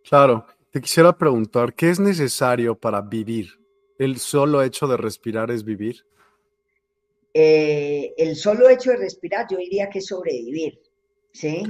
Claro, 0.03 0.45
te 0.69 0.81
quisiera 0.81 1.17
preguntar, 1.17 1.73
¿qué 1.73 1.89
es 1.89 1.99
necesario 1.99 2.77
para 2.77 3.01
vivir? 3.01 3.59
¿El 3.97 4.19
solo 4.19 4.61
hecho 4.61 4.85
de 4.85 4.97
respirar 4.97 5.49
es 5.49 5.63
vivir? 5.63 6.05
Eh, 7.33 8.13
el 8.17 8.35
solo 8.35 8.69
hecho 8.69 8.91
de 8.91 8.97
respirar, 8.97 9.47
yo 9.49 9.57
diría 9.57 9.89
que 9.89 9.99
es 9.99 10.07
sobrevivir, 10.07 10.79
¿sí? 11.31 11.63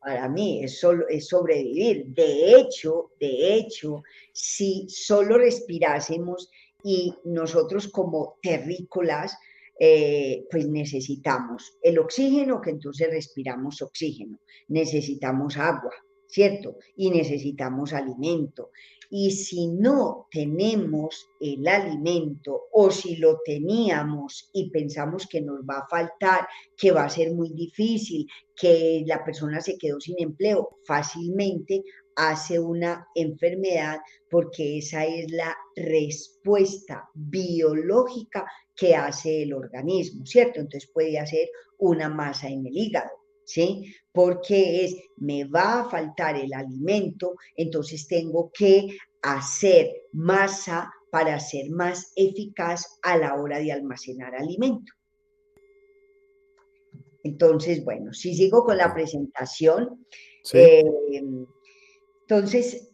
Para 0.00 0.28
mí 0.28 0.62
es, 0.62 0.78
solo, 0.78 1.08
es 1.08 1.28
sobrevivir. 1.28 2.06
De 2.06 2.56
hecho, 2.56 3.12
de 3.18 3.54
hecho, 3.54 4.02
si 4.32 4.86
solo 4.88 5.38
respirásemos 5.38 6.50
y 6.82 7.14
nosotros 7.24 7.88
como 7.88 8.36
terrícolas, 8.42 9.38
eh, 9.78 10.46
pues 10.50 10.68
necesitamos 10.68 11.78
el 11.82 11.98
oxígeno, 11.98 12.60
que 12.60 12.70
entonces 12.70 13.08
respiramos 13.08 13.82
oxígeno, 13.82 14.38
necesitamos 14.68 15.56
agua, 15.56 15.90
¿cierto? 16.28 16.76
Y 16.96 17.10
necesitamos 17.10 17.92
alimento. 17.92 18.70
Y 19.10 19.30
si 19.30 19.68
no 19.68 20.28
tenemos 20.30 21.28
el 21.40 21.66
alimento 21.66 22.62
o 22.72 22.90
si 22.90 23.16
lo 23.16 23.40
teníamos 23.44 24.50
y 24.52 24.70
pensamos 24.70 25.26
que 25.26 25.40
nos 25.40 25.60
va 25.60 25.78
a 25.78 25.88
faltar, 25.88 26.46
que 26.76 26.92
va 26.92 27.04
a 27.04 27.10
ser 27.10 27.32
muy 27.32 27.52
difícil, 27.52 28.26
que 28.56 29.02
la 29.06 29.24
persona 29.24 29.60
se 29.60 29.76
quedó 29.76 30.00
sin 30.00 30.16
empleo, 30.18 30.78
fácilmente 30.84 31.82
hace 32.16 32.58
una 32.58 33.08
enfermedad 33.14 33.98
porque 34.30 34.78
esa 34.78 35.04
es 35.04 35.30
la 35.30 35.56
respuesta 35.74 37.08
biológica 37.14 38.46
que 38.74 38.94
hace 38.94 39.42
el 39.42 39.54
organismo, 39.54 40.24
¿cierto? 40.26 40.60
Entonces 40.60 40.90
puede 40.92 41.18
hacer 41.18 41.48
una 41.78 42.08
masa 42.08 42.48
en 42.48 42.66
el 42.66 42.76
hígado, 42.76 43.10
¿sí? 43.44 43.94
Porque 44.14 44.84
es, 44.84 44.96
me 45.16 45.44
va 45.44 45.80
a 45.80 45.90
faltar 45.90 46.36
el 46.36 46.54
alimento, 46.54 47.34
entonces 47.56 48.06
tengo 48.06 48.52
que 48.56 48.96
hacer 49.22 49.90
masa 50.12 50.88
para 51.10 51.40
ser 51.40 51.68
más 51.70 52.12
eficaz 52.14 52.98
a 53.02 53.16
la 53.18 53.34
hora 53.34 53.58
de 53.58 53.72
almacenar 53.72 54.36
alimento. 54.36 54.92
Entonces, 57.24 57.84
bueno, 57.84 58.12
si 58.12 58.34
sigo 58.34 58.64
con 58.64 58.76
la 58.76 58.94
presentación, 58.94 60.06
eh, 60.52 60.84
entonces 62.20 62.93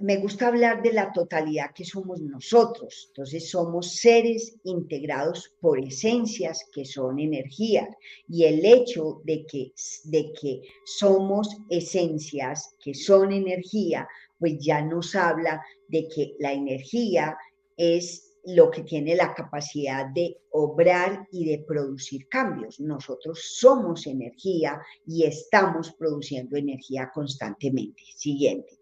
me 0.00 0.18
gusta 0.18 0.48
hablar 0.48 0.82
de 0.82 0.92
la 0.92 1.12
totalidad 1.12 1.72
que 1.74 1.84
somos 1.84 2.20
nosotros. 2.20 3.06
Entonces 3.08 3.50
somos 3.50 3.96
seres 3.96 4.56
integrados 4.64 5.54
por 5.60 5.78
esencias 5.78 6.66
que 6.72 6.84
son 6.84 7.18
energías. 7.18 7.88
Y 8.28 8.44
el 8.44 8.64
hecho 8.64 9.22
de 9.24 9.46
que, 9.46 9.72
de 10.04 10.32
que 10.38 10.62
somos 10.84 11.56
esencias 11.70 12.74
que 12.82 12.94
son 12.94 13.32
energía, 13.32 14.06
pues 14.38 14.58
ya 14.58 14.82
nos 14.82 15.14
habla 15.14 15.62
de 15.88 16.08
que 16.08 16.34
la 16.38 16.52
energía 16.52 17.36
es 17.76 18.34
lo 18.44 18.70
que 18.70 18.84
tiene 18.84 19.16
la 19.16 19.34
capacidad 19.34 20.06
de 20.06 20.38
obrar 20.50 21.26
y 21.32 21.46
de 21.46 21.64
producir 21.66 22.28
cambios. 22.28 22.78
Nosotros 22.78 23.40
somos 23.42 24.06
energía 24.06 24.80
y 25.06 25.24
estamos 25.24 25.92
produciendo 25.92 26.56
energía 26.56 27.10
constantemente. 27.12 28.02
Siguiente. 28.14 28.78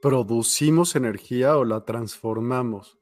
¿Producimos 0.00 0.94
energía 0.96 1.56
o 1.56 1.64
la 1.64 1.84
transformamos? 1.84 2.98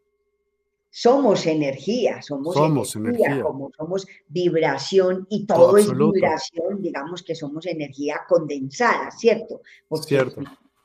Somos 0.90 1.44
energía, 1.44 2.22
somos, 2.22 2.56
energía, 2.96 3.42
como 3.42 3.70
somos 3.76 4.06
vibración 4.28 5.26
y 5.28 5.44
todo 5.44 5.76
es 5.76 5.90
vibración, 5.90 6.80
digamos 6.80 7.22
que 7.22 7.34
somos 7.34 7.66
energía 7.66 8.20
condensada, 8.26 9.10
¿cierto? 9.10 9.60
Porque 9.86 10.06
Cierto. 10.06 10.40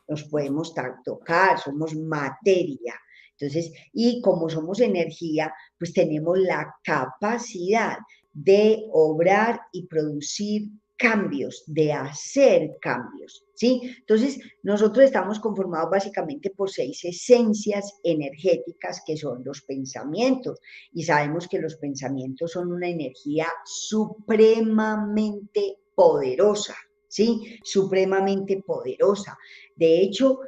nos 0.09 0.23
podemos 0.25 0.73
tocar, 1.05 1.59
somos 1.59 1.95
materia. 1.95 2.93
Entonces, 3.39 3.71
y 3.93 4.21
como 4.21 4.49
somos 4.49 4.81
energía, 4.81 5.53
pues 5.79 5.93
tenemos 5.93 6.37
la 6.39 6.75
capacidad 6.83 7.97
de 8.33 8.89
obrar 8.91 9.61
y 9.71 9.87
producir 9.87 10.71
cambios, 11.01 11.63
de 11.65 11.91
hacer 11.91 12.77
cambios, 12.79 13.43
¿sí? 13.55 13.81
Entonces, 13.97 14.39
nosotros 14.61 15.05
estamos 15.05 15.39
conformados 15.39 15.89
básicamente 15.89 16.51
por 16.51 16.69
seis 16.69 17.03
esencias 17.03 17.95
energéticas 18.03 19.01
que 19.03 19.17
son 19.17 19.43
los 19.43 19.63
pensamientos 19.63 20.59
y 20.93 21.03
sabemos 21.03 21.47
que 21.47 21.57
los 21.57 21.77
pensamientos 21.77 22.51
son 22.51 22.71
una 22.71 22.87
energía 22.87 23.47
supremamente 23.65 25.77
poderosa, 25.95 26.75
¿sí? 27.07 27.57
Supremamente 27.63 28.61
poderosa. 28.63 29.35
De 29.75 30.01
hecho, 30.01 30.41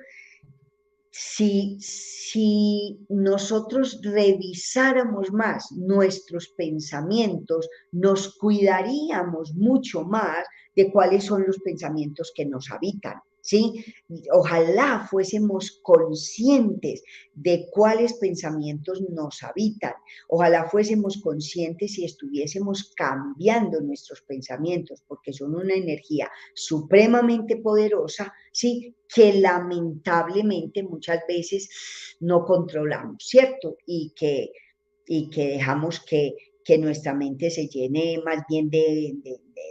si, 1.15 1.77
si 1.79 3.05
nosotros 3.07 3.99
revisáramos 4.01 5.31
más 5.31 5.71
nuestros 5.73 6.49
pensamientos, 6.57 7.69
nos 7.91 8.35
cuidaríamos 8.35 9.53
mucho 9.53 10.05
más 10.05 10.43
de 10.75 10.91
cuáles 10.91 11.25
son 11.25 11.45
los 11.45 11.59
pensamientos 11.59 12.33
que 12.35 12.45
nos 12.47 12.71
habitan. 12.71 13.21
¿Sí? 13.43 13.83
Ojalá 14.31 15.05
fuésemos 15.09 15.79
conscientes 15.83 17.03
de 17.35 17.67
cuáles 17.69 18.13
pensamientos 18.13 19.01
nos 19.09 19.43
habitan. 19.43 19.93
Ojalá 20.29 20.69
fuésemos 20.69 21.21
conscientes 21.21 21.99
y 21.99 22.05
estuviésemos 22.05 22.93
cambiando 22.95 23.81
nuestros 23.81 24.21
pensamientos, 24.21 25.03
porque 25.07 25.33
son 25.33 25.55
una 25.55 25.73
energía 25.73 26.31
supremamente 26.55 27.57
poderosa, 27.57 28.33
¿sí? 28.51 28.95
Que 29.13 29.33
lamentablemente 29.33 30.81
muchas 30.81 31.19
veces 31.27 31.69
no 32.21 32.45
controlamos, 32.45 33.17
¿cierto? 33.27 33.77
Y 33.85 34.13
que, 34.15 34.51
y 35.05 35.29
que 35.29 35.49
dejamos 35.49 35.99
que, 35.99 36.35
que 36.63 36.77
nuestra 36.77 37.13
mente 37.13 37.49
se 37.49 37.67
llene 37.67 38.21
más 38.25 38.43
bien 38.49 38.69
de, 38.69 39.15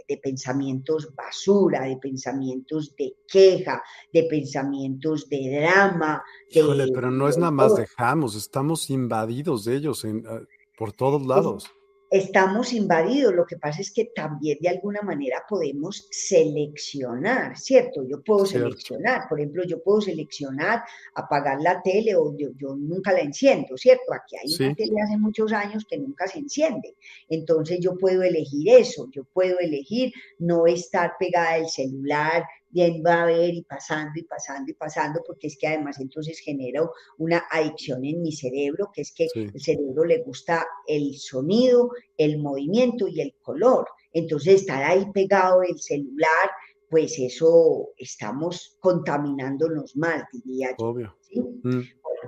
de, 0.07 0.17
pensamientos 0.17 1.13
basura, 1.15 1.85
de 1.85 1.97
pensamientos 1.97 2.95
de 2.95 3.15
queja, 3.27 3.81
de 4.11 4.23
pensamientos 4.23 5.27
de 5.29 5.59
drama. 5.59 6.23
Híjole, 6.49 6.87
pero 6.93 7.09
no 7.11 7.27
es 7.27 7.37
nada 7.37 7.51
más 7.51 7.75
dejamos, 7.75 8.35
estamos 8.35 8.89
invadidos 8.89 9.65
de 9.65 9.75
ellos 9.75 10.05
en, 10.05 10.23
ah, 10.27 10.41
por 10.77 10.93
todos 10.93 11.25
lados 11.25 11.73
estamos 12.13 12.73
invadidos. 12.73 13.33
Lo 13.33 13.45
que 13.45 13.57
pasa 13.57 13.81
es 13.81 13.91
que 13.91 14.11
también 14.15 14.59
de 14.61 14.69
alguna 14.69 15.01
manera 15.01 15.43
podemos 15.49 16.07
seleccionar, 16.11 17.57
¿cierto? 17.57 18.07
Yo 18.07 18.21
puedo 18.23 18.45
seleccionar, 18.45 19.27
por 19.27 19.39
ejemplo, 19.39 19.63
yo 19.63 19.81
puedo 19.81 19.99
seleccionar 19.99 20.83
apagar 21.15 21.59
la 21.59 21.81
tele 21.81 22.15
o 22.15 22.35
yo, 22.37 22.75
nunca 22.75 23.11
la 23.11 23.21
enciendo, 23.21 23.75
¿cierto? 23.77 24.13
Aquí 24.13 24.35
hay 24.37 24.65
una 24.65 24.75
tele 24.75 24.93
hace 25.03 25.17
muchos 25.17 25.51
años 25.51 25.85
que 25.89 25.97
nunca 25.97 26.27
se 26.27 26.37
enciende. 26.37 26.95
Entonces 27.29 27.79
yo 27.79 27.97
puedo 27.97 28.21
elegir 28.21 28.69
eso, 28.69 29.09
yo 29.11 29.23
puedo 29.23 29.57
elegir 29.57 30.13
no 30.37 30.67
estar 30.67 31.13
pegada 31.17 31.53
al 31.53 31.67
celular 31.67 32.43
bien 32.73 33.03
va 33.05 33.23
a 33.23 33.25
ver 33.27 33.53
y 33.53 33.61
pasando 33.61 34.13
y 34.15 34.23
pasando 34.23 34.71
y 34.71 34.73
pasando, 34.73 35.21
porque 35.25 35.47
es 35.47 35.57
que 35.57 35.67
además 35.67 35.99
entonces 35.99 36.39
genera 36.39 36.81
una 37.17 37.43
adicción 37.51 38.03
en 38.03 38.21
mi 38.21 38.31
cerebro, 38.31 38.89
que 38.93 39.01
es 39.01 39.13
que 39.13 39.27
el 39.35 39.61
cerebro 39.61 40.03
le 40.03 40.23
gusta 40.23 40.65
el 40.87 41.15
sonido, 41.15 41.91
el 42.17 42.39
movimiento 42.39 43.07
y 43.07 43.21
el 43.21 43.35
color. 43.41 43.87
Entonces 44.11 44.61
estar 44.61 44.83
ahí 44.83 45.05
pegado 45.13 45.61
el 45.61 45.79
celular, 45.79 46.49
pues 46.89 47.17
eso 47.19 47.89
estamos 47.97 48.77
contaminándonos 48.79 49.95
más, 49.95 50.23
diría 50.31 50.75
yo. 50.77 50.87
Obvio. 50.87 51.15
Mm. 51.63 51.81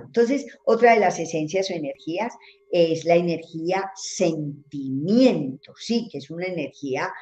entonces, 0.06 0.46
otra 0.64 0.94
de 0.94 1.00
las 1.00 1.18
esencias 1.20 1.70
o 1.70 1.74
energías 1.74 2.34
es 2.70 3.04
la 3.04 3.14
energía 3.14 3.90
sentimiento, 3.94 5.72
sí, 5.76 6.08
que 6.10 6.18
es 6.18 6.30
una 6.30 6.46
energía 6.46 7.12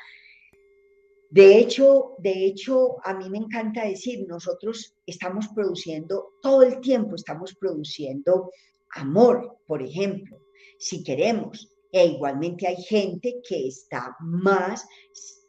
de 1.35 1.59
hecho, 1.59 2.15
de 2.19 2.47
hecho, 2.47 3.05
a 3.05 3.13
mí 3.13 3.29
me 3.29 3.39
encanta 3.39 3.85
decir, 3.85 4.25
nosotros 4.29 4.95
estamos 5.05 5.49
produciendo, 5.49 6.35
todo 6.41 6.63
el 6.63 6.81
tiempo 6.81 7.17
estamos 7.17 7.57
produciendo 7.57 8.53
amor, 8.95 9.59
por 9.67 9.83
ejemplo, 9.83 10.39
si 10.79 11.03
queremos. 11.03 11.75
E 11.91 12.07
igualmente 12.07 12.69
hay 12.69 12.77
gente 12.77 13.41
que 13.49 13.67
está 13.67 14.17
más 14.21 14.87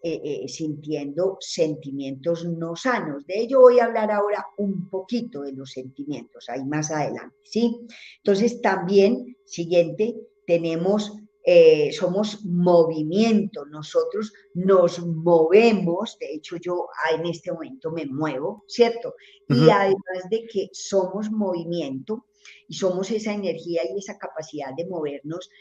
eh, 0.02 0.22
eh, 0.24 0.48
sintiendo 0.48 1.38
sentimientos 1.40 2.46
no 2.46 2.76
sanos. 2.76 3.24
De 3.28 3.42
ello 3.42 3.60
voy 3.60 3.80
a 3.80 3.86
hablar 3.86 4.10
ahora 4.10 4.44
un 4.58 4.90
poquito 4.90 5.42
de 5.42 5.54
los 5.54 5.70
sentimientos, 5.70 6.50
ahí 6.50 6.66
más 6.66 6.90
adelante, 6.90 7.36
¿sí? 7.44 7.86
Entonces 8.18 8.60
también, 8.60 9.38
siguiente, 9.46 10.16
tenemos 10.48 11.14
eh, 11.48 11.92
somos 11.92 12.44
movimiento, 12.44 13.66
nosotros 13.68 14.34
nos 14.56 15.06
movemos, 15.06 16.18
de 16.20 16.34
hecho 16.34 16.58
yo 16.58 16.88
en 17.14 17.28
este 17.28 17.52
momento 17.52 17.92
me 17.92 18.08
muevo, 18.08 18.64
¿cierto? 18.68 19.14
Y 19.48 19.70
además 19.70 20.28
de 20.32 20.48
que 20.48 20.70
somos 20.74 21.30
movimiento 21.30 22.26
y 22.68 22.74
somos 22.74 23.12
esa 23.12 23.32
energía 23.32 23.84
y 23.84 24.00
esa 24.00 24.18
capacidad 24.18 24.74
de 24.76 24.88
movernos 24.88 25.52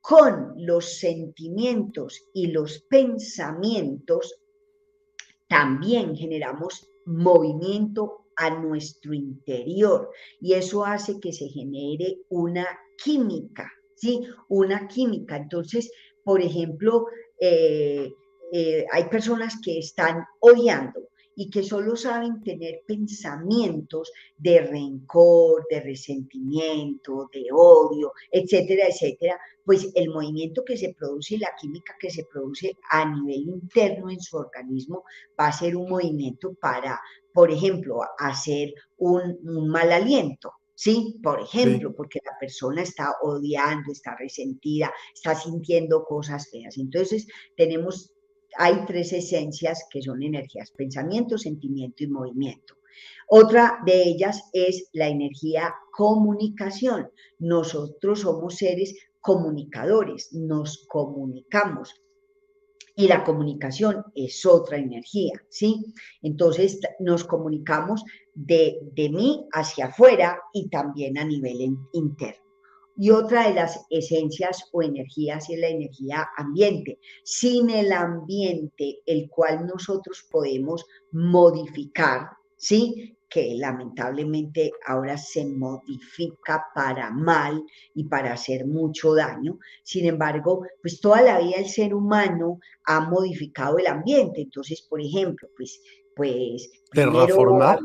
con 0.00 0.54
los 0.56 0.98
sentimientos 0.98 2.24
y 2.34 2.48
los 2.48 2.80
pensamientos, 2.80 4.40
también 5.48 6.16
generamos 6.16 6.90
movimiento 7.06 8.26
a 8.34 8.50
nuestro 8.50 9.14
interior 9.14 10.10
y 10.40 10.54
eso 10.54 10.84
hace 10.84 11.20
que 11.20 11.32
se 11.32 11.48
genere 11.48 12.22
una 12.28 12.66
química 12.96 13.70
¿sí? 14.02 14.20
Una 14.48 14.88
química. 14.88 15.36
Entonces, 15.36 15.90
por 16.24 16.40
ejemplo, 16.42 17.06
eh, 17.40 18.12
eh, 18.52 18.84
hay 18.90 19.04
personas 19.04 19.54
que 19.64 19.78
están 19.78 20.24
odiando 20.40 21.08
y 21.36 21.48
que 21.48 21.62
solo 21.62 21.96
saben 21.96 22.42
tener 22.42 22.82
pensamientos 22.86 24.12
de 24.36 24.60
rencor, 24.60 25.64
de 25.70 25.80
resentimiento, 25.80 27.30
de 27.32 27.46
odio, 27.52 28.12
etcétera, 28.30 28.88
etcétera, 28.88 29.40
pues 29.64 29.88
el 29.94 30.10
movimiento 30.10 30.62
que 30.64 30.76
se 30.76 30.92
produce 30.92 31.36
y 31.36 31.38
la 31.38 31.54
química 31.58 31.94
que 31.98 32.10
se 32.10 32.26
produce 32.30 32.76
a 32.90 33.08
nivel 33.08 33.48
interno 33.48 34.10
en 34.10 34.20
su 34.20 34.36
organismo 34.36 35.04
va 35.40 35.46
a 35.46 35.52
ser 35.52 35.74
un 35.76 35.88
movimiento 35.88 36.52
para, 36.54 37.00
por 37.32 37.50
ejemplo, 37.50 38.00
hacer 38.18 38.74
un 38.98 39.68
mal 39.68 39.90
aliento, 39.90 40.52
¿sí? 40.74 41.18
Por 41.22 41.40
ejemplo, 41.40 41.94
porque 41.94 42.20
la 42.24 42.36
persona 42.38 42.82
está 42.82 43.14
odiando, 43.22 43.92
está 43.92 44.16
resentida, 44.16 44.92
está 45.14 45.34
sintiendo 45.34 46.04
cosas 46.04 46.50
feas. 46.50 46.78
Entonces, 46.78 47.26
tenemos, 47.56 48.12
hay 48.56 48.84
tres 48.86 49.12
esencias 49.12 49.86
que 49.90 50.02
son 50.02 50.22
energías, 50.22 50.70
pensamiento, 50.72 51.38
sentimiento 51.38 52.04
y 52.04 52.08
movimiento. 52.08 52.74
Otra 53.28 53.78
de 53.86 54.02
ellas 54.02 54.50
es 54.52 54.88
la 54.92 55.08
energía 55.08 55.74
comunicación. 55.92 57.10
Nosotros 57.38 58.20
somos 58.20 58.56
seres 58.56 58.94
comunicadores, 59.20 60.32
nos 60.32 60.86
comunicamos. 60.86 61.94
Y 62.94 63.08
la 63.08 63.24
comunicación 63.24 64.04
es 64.14 64.44
otra 64.44 64.76
energía, 64.76 65.32
¿sí? 65.48 65.94
Entonces 66.20 66.78
nos 66.98 67.24
comunicamos 67.24 68.04
de, 68.34 68.78
de 68.92 69.10
mí 69.10 69.46
hacia 69.52 69.86
afuera 69.86 70.40
y 70.52 70.68
también 70.68 71.18
a 71.18 71.24
nivel 71.24 71.76
interno. 71.92 72.42
Y 72.96 73.10
otra 73.10 73.48
de 73.48 73.54
las 73.54 73.86
esencias 73.88 74.68
o 74.72 74.82
energías 74.82 75.48
es 75.48 75.58
la 75.58 75.68
energía 75.68 76.28
ambiente. 76.36 76.98
Sin 77.24 77.70
el 77.70 77.90
ambiente, 77.90 78.98
el 79.06 79.30
cual 79.30 79.66
nosotros 79.66 80.26
podemos 80.30 80.84
modificar, 81.10 82.28
¿sí? 82.56 83.16
que 83.32 83.54
lamentablemente 83.56 84.72
ahora 84.86 85.16
se 85.16 85.46
modifica 85.46 86.66
para 86.74 87.10
mal 87.10 87.64
y 87.94 88.04
para 88.04 88.34
hacer 88.34 88.66
mucho 88.66 89.14
daño. 89.14 89.58
Sin 89.82 90.04
embargo, 90.04 90.66
pues 90.82 91.00
toda 91.00 91.22
la 91.22 91.40
vida 91.40 91.56
el 91.56 91.68
ser 91.68 91.94
humano 91.94 92.60
ha 92.84 93.00
modificado 93.00 93.78
el 93.78 93.86
ambiente. 93.86 94.42
Entonces, 94.42 94.82
por 94.82 95.00
ejemplo, 95.00 95.48
pues, 95.56 95.80
pues 96.14 96.70
terraformar. 96.92 97.78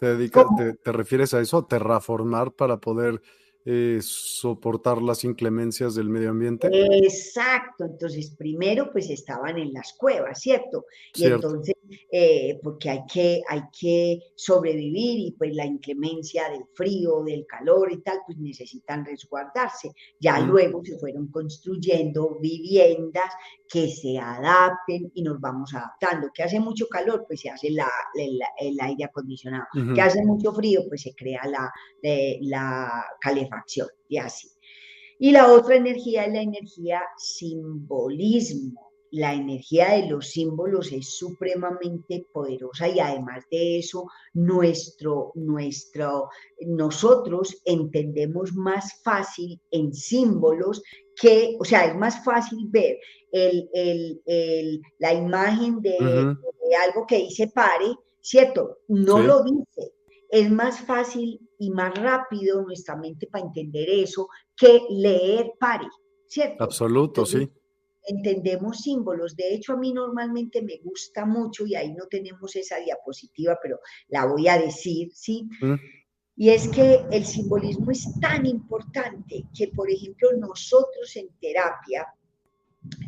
¿Te, 0.00 0.16
te, 0.16 0.72
te, 0.82 0.92
refieres 0.92 1.34
a 1.34 1.40
eso? 1.40 1.66
Terraformar 1.66 2.52
para 2.52 2.78
poder 2.80 3.20
eh, 3.66 3.98
soportar 4.00 5.02
las 5.02 5.22
inclemencias 5.22 5.94
del 5.94 6.08
medio 6.08 6.30
ambiente. 6.30 6.70
Exacto, 6.72 7.84
entonces 7.84 8.30
primero 8.30 8.90
pues 8.90 9.10
estaban 9.10 9.58
en 9.58 9.74
las 9.74 9.92
cuevas, 9.92 10.40
¿cierto? 10.40 10.86
Y 11.14 11.26
entonces, 11.26 11.74
eh, 12.10 12.58
porque 12.62 12.88
hay 12.88 13.00
que, 13.12 13.42
hay 13.46 13.60
que 13.78 14.20
sobrevivir 14.34 15.18
y 15.18 15.32
pues 15.32 15.54
la 15.54 15.66
inclemencia 15.66 16.48
del 16.48 16.64
frío, 16.72 17.22
del 17.22 17.44
calor 17.46 17.92
y 17.92 17.98
tal, 17.98 18.20
pues 18.24 18.38
necesitan 18.38 19.04
resguardarse. 19.04 19.92
Ya 20.18 20.40
luego 20.40 20.82
se 20.82 20.98
fueron 20.98 21.26
construyendo 21.26 22.38
viviendas 22.40 23.30
que 23.70 23.88
se 23.88 24.18
adapten 24.18 25.12
y 25.14 25.22
nos 25.22 25.40
vamos 25.40 25.72
adaptando. 25.72 26.30
Que 26.34 26.42
hace 26.42 26.58
mucho 26.58 26.88
calor, 26.88 27.24
pues 27.26 27.40
se 27.40 27.50
hace 27.50 27.70
la, 27.70 27.88
el 28.58 28.80
aire 28.80 29.04
acondicionado. 29.04 29.66
Que 29.94 30.02
hace 30.02 30.24
mucho 30.24 30.52
frío, 30.52 30.82
pues 30.88 31.02
se 31.02 31.14
crea 31.14 31.46
la, 31.46 31.72
eh, 32.02 32.38
la 32.42 33.04
calefacción 33.20 33.86
y 34.08 34.18
así. 34.18 34.48
Y 35.20 35.30
la 35.30 35.52
otra 35.52 35.76
energía 35.76 36.24
es 36.24 36.32
la 36.32 36.42
energía 36.42 37.02
simbolismo. 37.16 38.89
La 39.12 39.34
energía 39.34 39.90
de 39.92 40.08
los 40.08 40.30
símbolos 40.30 40.92
es 40.92 41.16
supremamente 41.16 42.26
poderosa 42.32 42.88
y 42.88 43.00
además 43.00 43.44
de 43.50 43.78
eso, 43.78 44.08
nuestro, 44.34 45.32
nuestro, 45.34 46.28
nosotros 46.60 47.60
entendemos 47.64 48.54
más 48.54 49.02
fácil 49.02 49.60
en 49.70 49.92
símbolos 49.92 50.82
que, 51.20 51.56
o 51.58 51.64
sea, 51.64 51.86
es 51.86 51.96
más 51.96 52.24
fácil 52.24 52.66
ver 52.68 52.98
el, 53.32 53.68
el, 54.24 54.80
la 54.98 55.12
imagen 55.12 55.80
de, 55.80 55.96
algo 55.98 57.06
que 57.06 57.18
dice 57.18 57.48
pare, 57.48 57.94
¿cierto? 58.20 58.78
No 58.88 59.18
lo 59.20 59.42
dice. 59.42 59.92
Es 60.30 60.50
más 60.50 60.80
fácil 60.80 61.40
y 61.58 61.70
más 61.70 61.94
rápido 61.94 62.62
nuestra 62.62 62.96
mente 62.96 63.26
para 63.26 63.44
entender 63.44 63.88
eso 63.90 64.28
que 64.56 64.80
leer 64.88 65.52
pare, 65.58 65.88
¿cierto? 66.26 66.62
Absoluto, 66.62 67.26
sí. 67.26 67.50
Entendemos 68.06 68.82
símbolos. 68.82 69.36
De 69.36 69.54
hecho, 69.54 69.74
a 69.74 69.76
mí 69.76 69.92
normalmente 69.92 70.62
me 70.62 70.78
gusta 70.78 71.24
mucho, 71.26 71.66
y 71.66 71.74
ahí 71.74 71.92
no 71.92 72.06
tenemos 72.06 72.56
esa 72.56 72.78
diapositiva, 72.78 73.58
pero 73.62 73.80
la 74.08 74.26
voy 74.26 74.48
a 74.48 74.58
decir, 74.58 75.10
¿sí? 75.14 75.48
Mm. 75.60 75.74
Y 76.36 76.50
es 76.50 76.68
que 76.68 77.04
el 77.10 77.26
simbolismo 77.26 77.90
es 77.90 78.18
tan 78.20 78.46
importante 78.46 79.44
que, 79.54 79.68
por 79.68 79.90
ejemplo, 79.90 80.30
nosotros 80.38 81.14
en 81.16 81.28
terapia, 81.40 82.06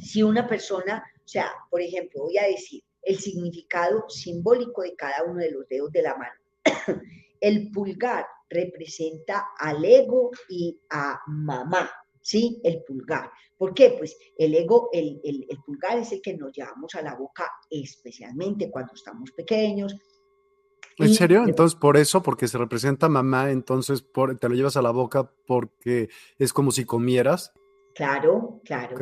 si 0.03 0.23
una 0.23 0.47
persona, 0.47 1.03
o 1.17 1.29
sea, 1.29 1.51
por 1.71 1.81
ejemplo, 1.81 2.25
voy 2.25 2.37
a 2.37 2.47
decir 2.47 2.83
el 3.03 3.19
significado 3.19 4.05
simbólico 4.09 4.83
de 4.83 4.95
cada 4.97 5.25
uno 5.25 5.41
de 5.41 5.51
los 5.51 5.67
dedos 5.69 5.91
de 5.93 6.03
la 6.03 6.17
mano. 6.17 6.35
El 7.41 7.71
pulgar 7.73 8.27
representa 8.49 9.49
al 9.59 9.85
ego 9.85 10.31
y 10.49 10.79
a 10.91 11.19
mamá, 11.27 11.91
¿sí? 12.23 12.61
El 12.65 12.83
pulgar. 12.85 13.31
¿Por 13.57 13.75
qué? 13.75 13.95
Pues 13.97 14.17
el 14.39 14.55
ego, 14.55 14.89
el, 14.93 15.21
el, 15.23 15.47
pulgar 15.65 15.99
es 15.99 16.13
el 16.13 16.21
que 16.21 16.35
nos 16.35 16.53
llevamos 16.53 16.95
a 16.95 17.03
la 17.03 17.15
boca 17.15 17.49
especialmente 17.71 18.71
cuando 18.71 18.95
estamos 18.95 19.31
pequeños. 19.33 19.97
¿En 20.99 21.15
serio? 21.15 21.45
Entonces, 21.47 21.79
por 21.79 21.97
eso, 21.97 22.23
porque 22.23 22.49
se 22.49 22.59
representa 22.59 23.09
mamá, 23.09 23.51
entonces 23.51 24.05
te 24.41 24.49
lo 24.49 24.55
llevas 24.55 24.77
a 24.77 24.83
la 24.83 24.91
boca 24.91 25.31
porque 25.47 26.09
es 26.39 26.53
como 26.53 26.71
si 26.71 26.85
comieras. 26.85 27.53
Claro, 27.95 28.61
claro. 28.65 28.97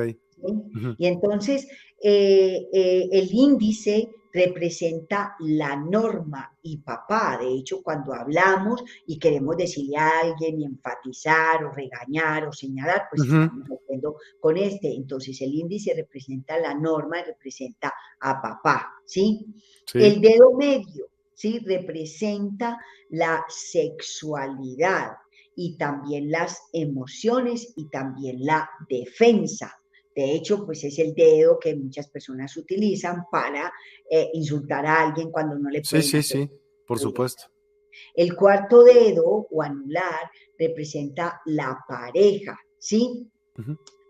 Y 0.98 1.06
entonces, 1.06 1.68
eh, 2.02 2.68
eh, 2.72 3.08
el 3.12 3.28
índice 3.32 4.10
representa 4.32 5.36
la 5.40 5.76
norma 5.76 6.56
y 6.62 6.78
papá. 6.78 7.38
De 7.40 7.48
hecho, 7.48 7.82
cuando 7.82 8.14
hablamos 8.14 8.82
y 9.06 9.18
queremos 9.18 9.56
decirle 9.56 9.96
a 9.96 10.20
alguien 10.20 10.60
y 10.60 10.64
enfatizar 10.64 11.64
o 11.64 11.72
regañar 11.72 12.46
o 12.46 12.52
señalar, 12.52 13.08
pues 13.10 13.22
estamos 13.22 13.68
haciendo 13.68 14.16
con 14.40 14.56
este. 14.56 14.94
Entonces, 14.94 15.40
el 15.40 15.54
índice 15.54 15.94
representa 15.94 16.58
la 16.58 16.74
norma 16.74 17.20
y 17.20 17.24
representa 17.24 17.92
a 18.20 18.40
papá, 18.40 18.92
¿sí? 19.04 19.46
El 19.94 20.20
dedo 20.20 20.52
medio, 20.52 21.08
¿sí? 21.34 21.58
Representa 21.60 22.78
la 23.10 23.44
sexualidad 23.48 25.12
y 25.56 25.76
también 25.76 26.30
las 26.30 26.62
emociones 26.72 27.72
y 27.76 27.88
también 27.88 28.44
la 28.44 28.70
defensa. 28.88 29.79
De 30.14 30.32
hecho, 30.32 30.64
pues 30.66 30.82
es 30.84 30.98
el 30.98 31.14
dedo 31.14 31.58
que 31.58 31.74
muchas 31.76 32.08
personas 32.08 32.56
utilizan 32.56 33.24
para 33.30 33.72
eh, 34.10 34.30
insultar 34.34 34.84
a 34.86 35.06
alguien 35.06 35.30
cuando 35.30 35.56
no 35.56 35.70
le 35.70 35.82
pueden. 35.82 36.02
Sí, 36.02 36.22
sí, 36.22 36.22
sí, 36.22 36.50
por 36.86 36.98
supuesto. 36.98 37.44
El 38.14 38.34
cuarto 38.34 38.82
dedo 38.82 39.46
o 39.50 39.62
anular 39.62 40.30
representa 40.58 41.40
la 41.46 41.78
pareja, 41.88 42.58
¿sí? 42.78 43.28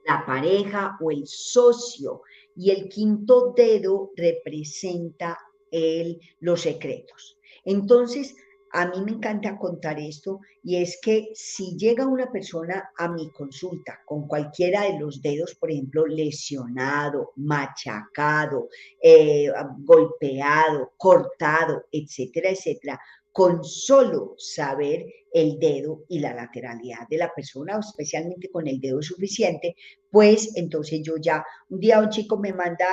La 0.06 0.24
pareja 0.24 0.96
o 1.00 1.10
el 1.10 1.26
socio. 1.26 2.22
Y 2.56 2.70
el 2.70 2.88
quinto 2.88 3.52
dedo 3.56 4.10
representa 4.16 5.38
el, 5.70 6.20
los 6.40 6.62
secretos. 6.62 7.38
Entonces, 7.64 8.34
a 8.72 8.86
mí 8.86 9.00
me 9.04 9.12
encanta 9.12 9.58
contar 9.58 9.98
esto 9.98 10.40
y 10.62 10.76
es 10.76 10.98
que 11.02 11.30
si 11.34 11.76
llega 11.76 12.06
una 12.06 12.30
persona 12.30 12.90
a 12.96 13.08
mi 13.08 13.30
consulta 13.32 14.00
con 14.04 14.28
cualquiera 14.28 14.82
de 14.82 14.98
los 14.98 15.20
dedos, 15.22 15.54
por 15.54 15.70
ejemplo, 15.70 16.06
lesionado, 16.06 17.32
machacado, 17.36 18.68
eh, 19.02 19.50
golpeado, 19.78 20.92
cortado, 20.96 21.84
etcétera, 21.90 22.50
etcétera, 22.50 23.00
con 23.32 23.62
solo 23.64 24.34
saber 24.38 25.06
el 25.32 25.58
dedo 25.60 26.04
y 26.08 26.18
la 26.18 26.34
lateralidad 26.34 27.06
de 27.08 27.18
la 27.18 27.32
persona, 27.32 27.78
especialmente 27.78 28.50
con 28.50 28.66
el 28.66 28.80
dedo 28.80 29.00
suficiente, 29.00 29.76
pues 30.10 30.56
entonces 30.56 31.00
yo 31.02 31.16
ya, 31.16 31.44
un 31.68 31.78
día 31.78 32.00
un 32.00 32.08
chico 32.08 32.36
me 32.36 32.52
manda 32.52 32.86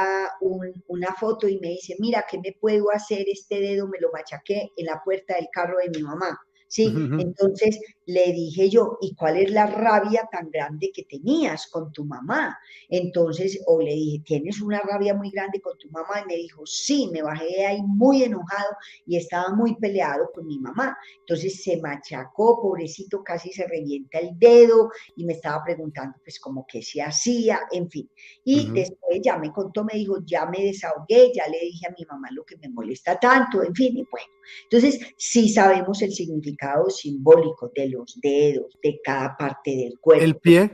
una 0.88 1.13
foto 1.15 1.47
y 1.47 1.60
me 1.60 1.69
dice, 1.69 1.95
mira, 2.00 2.26
¿qué 2.30 2.38
me 2.38 2.56
puedo 2.60 2.91
hacer? 2.91 3.26
Este 3.28 3.60
dedo 3.60 3.88
me 3.88 4.00
lo 4.00 4.12
machaqué 4.12 4.71
en 4.78 4.86
la 4.86 5.02
puerta 5.04 5.36
del 5.36 5.47
carro 5.52 5.78
de 5.80 5.89
mi 5.89 6.04
mamá. 6.04 6.39
¿sí? 6.67 6.93
Entonces 7.19 7.80
le 8.08 8.32
dije 8.32 8.70
yo, 8.70 8.98
¿y 9.02 9.13
cuál 9.15 9.38
es 9.38 9.52
la 9.52 9.67
rabia 9.67 10.28
tan 10.32 10.50
grande 10.50 10.91
que 10.93 11.04
tenías 11.04 11.67
con 11.67 11.91
tu 11.91 12.06
mamá? 12.06 12.58
Entonces, 12.88 13.62
o 13.67 13.82
le 13.82 13.93
dije, 13.93 14.24
¿tienes 14.26 14.62
una 14.62 14.80
rabia 14.80 15.13
muy 15.13 15.30
grande 15.30 15.60
con 15.60 15.78
tu 15.78 15.89
mamá? 15.89 16.22
Y 16.24 16.26
me 16.26 16.36
dijo, 16.38 16.65
sí, 16.65 17.10
me 17.12 17.22
bajé 17.22 17.46
de 17.46 17.65
ahí 17.65 17.82
muy 17.84 18.24
enojado 18.24 18.78
y 19.06 19.17
estaba 19.17 19.54
muy 19.54 19.76
peleado 19.76 20.30
con 20.34 20.48
mi 20.48 20.58
mamá. 20.58 20.98
Entonces 21.20 21.62
se 21.62 21.82
machacó, 21.82 22.62
pobrecito, 22.62 23.22
casi 23.24 23.52
se 23.52 23.67
revienta 23.67 24.20
el 24.20 24.39
dedo 24.39 24.89
y 25.17 25.26
me 25.26 25.34
estaba 25.34 25.62
preguntando, 25.65 26.17
pues, 26.24 26.39
como 26.39 26.65
qué 26.65 26.82
se 26.82 27.02
hacía, 27.02 27.60
en 27.72 27.89
fin. 27.89 28.10
Y 28.46 28.72
después 28.72 29.20
ya 29.22 29.38
me 29.38 29.52
contó, 29.52 29.84
me 29.84 29.96
dijo, 29.96 30.20
ya 30.26 30.46
me 30.46 30.63
desahogué, 30.63 31.34
ya 31.36 31.46
le 31.50 31.60
dije 31.60 31.88
a 31.88 31.96
mi 31.98 32.06
mamá 32.06 32.30
lo 32.32 32.46
que 32.46 32.56
me 32.58 32.70
molesta 32.70 33.20
tanto, 33.20 33.62
en 33.63 33.76
fin, 33.76 33.98
y 33.98 34.08
bueno. 34.10 34.32
Entonces, 34.63 35.00
sí 35.17 35.50
sabemos 35.50 36.02
el 36.02 36.13
significado 36.13 36.89
simbólico 36.89 37.70
de 37.76 37.89
los 37.98 38.20
dedos, 38.22 38.78
de 38.82 39.00
cada 39.04 39.36
parte 39.38 39.76
del 39.76 40.00
cuerpo. 40.00 40.24
¿El 40.24 40.38
pie 40.38 40.72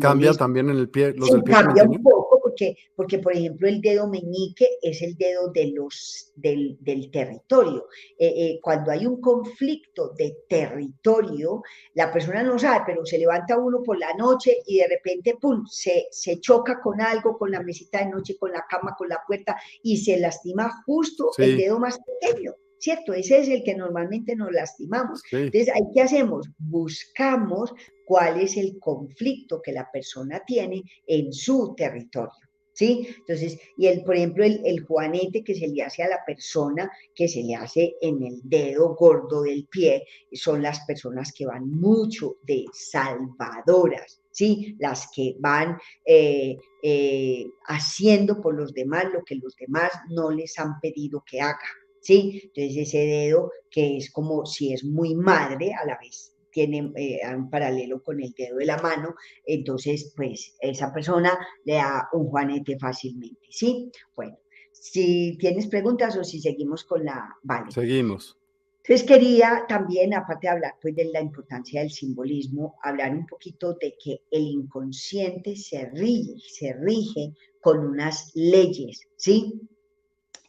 cambia 0.00 0.32
también 0.32 0.70
en 0.70 0.76
el 0.76 0.88
pie? 0.90 1.12
Los 1.14 1.30
del 1.30 1.42
pie 1.42 1.54
cambia 1.54 1.84
un 1.84 2.02
poco 2.02 2.40
porque, 2.42 2.76
porque, 2.94 3.18
por 3.18 3.32
ejemplo, 3.32 3.66
el 3.66 3.80
dedo 3.80 4.08
meñique 4.08 4.68
es 4.82 5.02
el 5.02 5.16
dedo 5.16 5.50
de 5.50 5.72
los, 5.72 6.32
del, 6.36 6.76
del 6.80 7.10
territorio. 7.10 7.86
Eh, 8.18 8.32
eh, 8.36 8.60
cuando 8.62 8.90
hay 8.90 9.06
un 9.06 9.20
conflicto 9.20 10.12
de 10.16 10.36
territorio, 10.48 11.62
la 11.94 12.12
persona 12.12 12.42
no 12.42 12.58
sabe, 12.58 12.84
pero 12.86 13.06
se 13.06 13.18
levanta 13.18 13.58
uno 13.58 13.82
por 13.82 13.98
la 13.98 14.12
noche 14.14 14.58
y 14.66 14.78
de 14.78 14.88
repente, 14.88 15.36
¡pum!, 15.40 15.64
se, 15.66 16.06
se 16.10 16.38
choca 16.40 16.80
con 16.80 17.00
algo, 17.00 17.38
con 17.38 17.50
la 17.50 17.62
mesita 17.62 17.98
de 17.98 18.10
noche, 18.10 18.36
con 18.38 18.52
la 18.52 18.64
cama, 18.68 18.94
con 18.96 19.08
la 19.08 19.20
puerta 19.26 19.56
y 19.82 19.96
se 19.96 20.18
lastima 20.18 20.70
justo 20.84 21.30
el 21.38 21.56
dedo 21.56 21.78
más 21.78 21.98
pequeño. 21.98 22.54
¿Cierto? 22.84 23.14
Ese 23.14 23.38
es 23.38 23.48
el 23.48 23.64
que 23.64 23.74
normalmente 23.74 24.36
nos 24.36 24.52
lastimamos. 24.52 25.22
Entonces, 25.32 25.74
¿ahí 25.74 25.82
qué 25.94 26.02
hacemos? 26.02 26.50
Buscamos 26.58 27.72
cuál 28.04 28.38
es 28.42 28.58
el 28.58 28.78
conflicto 28.78 29.62
que 29.62 29.72
la 29.72 29.90
persona 29.90 30.42
tiene 30.46 30.82
en 31.06 31.32
su 31.32 31.74
territorio. 31.74 32.32
¿Sí? 32.74 33.06
Entonces, 33.18 33.56
y 33.78 33.86
el, 33.86 34.02
por 34.02 34.16
ejemplo, 34.16 34.44
el, 34.44 34.60
el, 34.64 34.84
juanete 34.84 35.44
que 35.44 35.54
se 35.54 35.68
le 35.68 35.84
hace 35.84 36.02
a 36.02 36.08
la 36.08 36.24
persona, 36.26 36.90
que 37.14 37.28
se 37.28 37.44
le 37.44 37.54
hace 37.54 37.94
en 38.00 38.20
el 38.24 38.40
dedo 38.42 38.96
gordo 38.96 39.42
del 39.42 39.68
pie, 39.68 40.04
son 40.32 40.60
las 40.60 40.84
personas 40.84 41.32
que 41.32 41.46
van 41.46 41.70
mucho 41.70 42.38
de 42.42 42.64
salvadoras, 42.72 44.20
¿sí? 44.32 44.74
Las 44.80 45.08
que 45.14 45.36
van 45.38 45.78
eh, 46.04 46.56
eh, 46.82 47.46
haciendo 47.68 48.40
por 48.40 48.56
los 48.56 48.74
demás 48.74 49.04
lo 49.12 49.22
que 49.22 49.36
los 49.36 49.54
demás 49.54 49.92
no 50.10 50.32
les 50.32 50.58
han 50.58 50.80
pedido 50.80 51.22
que 51.24 51.40
haga, 51.40 51.68
¿sí? 52.04 52.40
Entonces 52.44 52.88
ese 52.88 52.98
dedo 52.98 53.50
que 53.70 53.96
es 53.96 54.12
como 54.12 54.46
si 54.46 54.72
es 54.72 54.84
muy 54.84 55.14
madre 55.14 55.72
a 55.72 55.84
la 55.84 55.98
vez 55.98 56.30
tiene 56.52 56.92
eh, 56.94 57.20
un 57.34 57.50
paralelo 57.50 58.00
con 58.00 58.22
el 58.22 58.32
dedo 58.32 58.58
de 58.58 58.66
la 58.66 58.78
mano, 58.78 59.16
entonces 59.44 60.12
pues 60.16 60.54
esa 60.60 60.92
persona 60.94 61.36
le 61.64 61.74
da 61.74 62.08
un 62.12 62.28
juanete 62.28 62.78
fácilmente, 62.78 63.48
¿sí? 63.50 63.90
Bueno, 64.14 64.38
si 64.70 65.36
tienes 65.36 65.66
preguntas 65.66 66.16
o 66.16 66.22
si 66.22 66.40
seguimos 66.40 66.84
con 66.84 67.04
la... 67.04 67.28
Vale. 67.42 67.72
Seguimos. 67.72 68.38
Entonces 68.84 69.04
quería 69.04 69.64
también, 69.68 70.14
aparte 70.14 70.46
de 70.46 70.52
hablar 70.52 70.74
pues, 70.80 70.94
de 70.94 71.06
la 71.06 71.20
importancia 71.20 71.80
del 71.80 71.90
simbolismo, 71.90 72.76
hablar 72.84 73.12
un 73.12 73.26
poquito 73.26 73.74
de 73.74 73.96
que 74.02 74.20
el 74.30 74.42
inconsciente 74.42 75.56
se 75.56 75.90
rige, 75.90 76.34
se 76.38 76.72
rige 76.74 77.32
con 77.60 77.78
unas 77.80 78.30
leyes, 78.34 79.00
¿sí? 79.16 79.60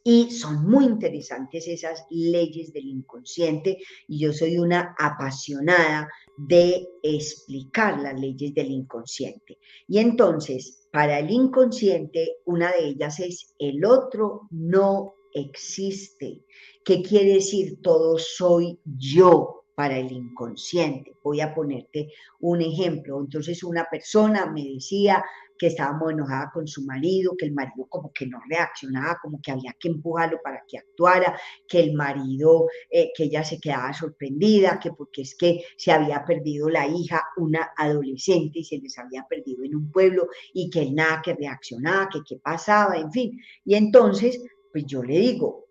Y 0.07 0.29
son 0.29 0.69
muy 0.69 0.85
interesantes 0.85 1.67
esas 1.67 2.05
leyes 2.11 2.71
del 2.71 2.85
inconsciente 2.85 3.79
y 4.07 4.19
yo 4.19 4.31
soy 4.33 4.59
una 4.59 4.95
apasionada 4.99 6.07
de 6.37 6.87
explicar 7.01 7.99
las 7.99 8.19
leyes 8.19 8.53
del 8.53 8.69
inconsciente. 8.69 9.57
Y 9.87 9.97
entonces, 9.97 10.87
para 10.91 11.17
el 11.17 11.31
inconsciente, 11.31 12.37
una 12.45 12.71
de 12.71 12.89
ellas 12.89 13.19
es 13.19 13.55
el 13.57 13.83
otro 13.83 14.47
no 14.51 15.15
existe. 15.33 16.43
¿Qué 16.83 17.01
quiere 17.01 17.33
decir 17.33 17.81
todo 17.81 18.19
soy 18.19 18.79
yo 18.85 19.63
para 19.73 19.97
el 19.97 20.11
inconsciente? 20.11 21.15
Voy 21.23 21.41
a 21.41 21.55
ponerte 21.55 22.11
un 22.41 22.61
ejemplo. 22.61 23.19
Entonces 23.19 23.63
una 23.63 23.87
persona 23.89 24.45
me 24.51 24.63
decía 24.63 25.25
que 25.57 25.67
estaba 25.67 25.97
muy 25.97 26.13
enojada 26.13 26.51
con 26.53 26.67
su 26.67 26.83
marido, 26.83 27.35
que 27.37 27.45
el 27.45 27.53
marido 27.53 27.85
como 27.87 28.11
que 28.13 28.27
no 28.27 28.39
reaccionaba, 28.49 29.17
como 29.21 29.39
que 29.41 29.51
había 29.51 29.75
que 29.79 29.89
empujarlo 29.89 30.39
para 30.43 30.63
que 30.67 30.77
actuara, 30.77 31.37
que 31.67 31.79
el 31.79 31.93
marido, 31.93 32.67
eh, 32.89 33.11
que 33.15 33.23
ella 33.25 33.43
se 33.43 33.59
quedaba 33.59 33.93
sorprendida, 33.93 34.79
que 34.79 34.91
porque 34.91 35.21
es 35.21 35.35
que 35.35 35.63
se 35.77 35.91
había 35.91 36.23
perdido 36.25 36.69
la 36.69 36.87
hija, 36.87 37.23
una 37.37 37.71
adolescente, 37.77 38.59
y 38.59 38.63
se 38.63 38.77
les 38.77 38.97
había 38.97 39.25
perdido 39.29 39.63
en 39.63 39.75
un 39.75 39.91
pueblo, 39.91 40.27
y 40.53 40.69
que 40.69 40.81
él 40.81 40.95
nada 40.95 41.21
que 41.23 41.33
reaccionaba, 41.33 42.09
que 42.09 42.21
qué 42.27 42.37
pasaba, 42.37 42.97
en 42.97 43.11
fin. 43.11 43.39
Y 43.63 43.75
entonces, 43.75 44.41
pues 44.71 44.85
yo 44.85 45.03
le 45.03 45.19
digo, 45.19 45.64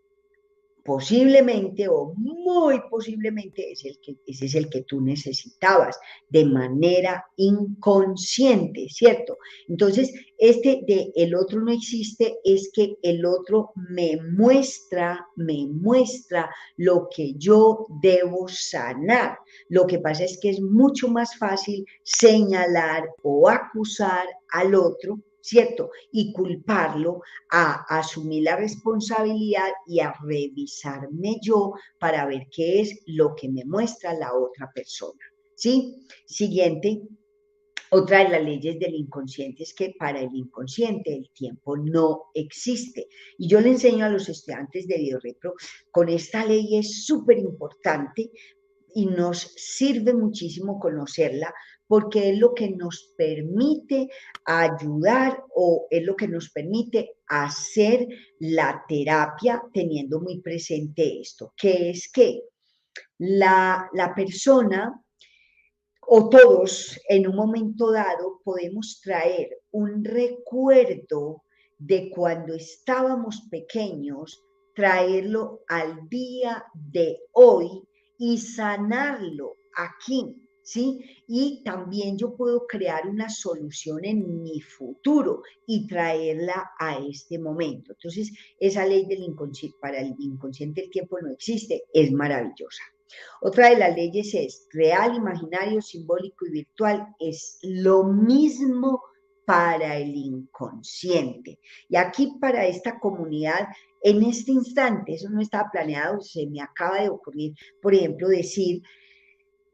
posiblemente 0.85 1.89
o 1.89 2.13
muy 2.15 2.81
posiblemente 2.91 3.73
es 3.73 3.85
el 3.87 3.99
que, 4.01 4.19
ese 4.27 4.45
es 4.47 4.55
el 4.55 4.69
que 4.69 4.83
tú 4.83 5.01
necesitabas 5.01 5.99
de 6.29 6.45
manera 6.45 7.25
inconsciente, 7.37 8.87
¿cierto? 8.91 9.39
Entonces, 9.67 10.13
este 10.37 10.83
de 10.87 11.11
el 11.17 11.35
otro 11.35 11.61
no 11.63 11.73
existe 11.73 12.37
es 12.45 12.71
que 12.75 12.99
el 13.03 13.25
otro 13.25 13.73
me 13.75 14.21
muestra, 14.21 15.27
me 15.37 15.67
muestra 15.67 16.51
lo 16.77 17.09
que 17.09 17.33
yo 17.39 17.87
debo 18.03 18.47
sanar. 18.49 19.39
Lo 19.71 19.87
que 19.87 20.01
pasa 20.01 20.25
es 20.25 20.39
que 20.39 20.51
es 20.51 20.61
mucho 20.61 21.09
más 21.09 21.37
fácil 21.39 21.87
señalar 22.03 23.09
o 23.23 23.49
acusar 23.49 24.27
al 24.51 24.75
otro 24.75 25.19
¿cierto? 25.45 25.91
Y 26.11 26.33
culparlo 26.33 27.21
a, 27.51 27.85
asumir 27.99 28.45
la 28.45 28.57
responsabilidad 28.57 29.71
y 29.87 30.01
a 30.01 30.15
revisarme 30.23 31.39
yo 31.43 31.75
para 32.01 32.25
ver 32.25 32.47
qué 32.51 32.81
es 32.81 33.03
lo 33.07 33.35
que 33.35 33.51
me 33.51 33.63
muestra 33.67 34.15
la 34.15 34.35
otra 34.35 34.73
persona, 34.75 35.21
¿sí? 35.55 36.07
Siguiente. 36.25 37.03
Otra 37.91 38.25
de 38.25 38.31
las 38.31 38.43
leyes 38.43 38.79
del 38.81 38.95
inconsciente 38.95 39.65
es 39.65 39.75
que 39.75 39.95
para 39.99 40.21
el 40.21 40.35
inconsciente 40.35 41.15
el 41.15 41.31
tiempo 41.31 41.77
no 41.77 42.25
existe. 42.33 43.07
Y 43.37 43.47
yo 43.47 43.61
le 43.61 43.69
enseño 43.69 44.07
a 44.07 44.09
los 44.09 44.29
estudiantes 44.31 44.89
de 44.89 44.97
Biorepro, 44.97 45.55
con 45.91 46.09
esta 46.09 46.45
ley 46.45 46.79
es 46.79 47.05
súper 47.05 47.39
importante 47.39 48.31
y 48.95 49.07
nos 49.07 49.53
sirve 49.57 50.15
muchísimo 50.15 50.81
conocerla 50.81 51.55
porque 51.87 52.31
es 52.31 52.39
lo 52.39 52.55
que 52.55 52.71
nos 52.71 53.13
permite 53.17 54.09
ayudar 54.45 55.43
o 55.55 55.87
es 55.91 56.03
lo 56.05 56.17
que 56.17 56.29
nos 56.29 56.51
permite 56.51 57.17
hacer 57.27 58.07
la 58.39 58.85
terapia 58.89 59.63
teniendo 59.73 60.21
muy 60.21 60.41
presente 60.41 61.21
esto, 61.21 61.53
que 61.57 61.91
es 61.91 62.11
que 62.13 62.43
la, 63.19 63.89
la 63.93 64.15
persona 64.15 65.01
o 66.07 66.29
todos 66.29 66.99
en 67.09 67.27
un 67.27 67.37
momento 67.37 67.91
dado 67.91 68.41
podemos 68.45 69.01
traer 69.03 69.63
un 69.71 70.05
recuerdo 70.05 71.43
de 71.79 72.11
cuando 72.11 72.55
estábamos 72.55 73.43
pequeños, 73.51 74.43
traerlo 74.75 75.63
al 75.69 76.09
día 76.09 76.65
de 76.75 77.21
hoy 77.33 77.83
y 78.19 78.39
sanarlo 78.39 79.57
aquí 79.77 80.44
¿sí? 80.65 80.99
Y 81.29 81.63
también 81.63 82.19
yo 82.19 82.35
puedo 82.35 82.67
crear 82.67 83.07
una 83.07 83.29
solución 83.29 84.05
en 84.05 84.43
mi 84.43 84.61
futuro 84.61 85.43
y 85.67 85.87
traerla 85.87 86.73
a 86.81 86.99
este 86.99 87.39
momento. 87.39 87.93
Entonces, 87.93 88.33
esa 88.59 88.85
ley 88.85 89.07
del 89.07 89.23
inconsciente, 89.23 89.77
para 89.81 90.01
el 90.01 90.15
inconsciente 90.19 90.83
el 90.83 90.91
tiempo 90.91 91.21
no 91.21 91.31
existe, 91.31 91.85
es 91.93 92.11
maravillosa. 92.11 92.83
Otra 93.43 93.71
de 93.71 93.77
las 93.77 93.95
leyes 93.95 94.35
es 94.35 94.67
real, 94.73 95.15
imaginario, 95.15 95.81
simbólico 95.81 96.47
y 96.47 96.51
virtual. 96.51 97.07
Es 97.21 97.59
lo 97.63 98.05
mismo 98.05 99.03
para 99.45 99.99
el 99.99 100.17
inconsciente. 100.17 101.61
Y 101.89 101.97
aquí 101.97 102.33
para 102.41 102.67
esta 102.67 102.99
comunidad, 102.99 103.69
en 104.03 104.23
este 104.23 104.53
instante, 104.53 105.15
eso 105.15 105.29
no 105.29 105.41
estaba 105.41 105.71
planeado, 105.71 106.21
se 106.23 106.47
me 106.47 106.63
acaba 106.63 107.03
de 107.03 107.11
ocurrir, 107.11 107.53
por 107.83 107.95
ejemplo, 107.95 108.29
decir 108.29 108.83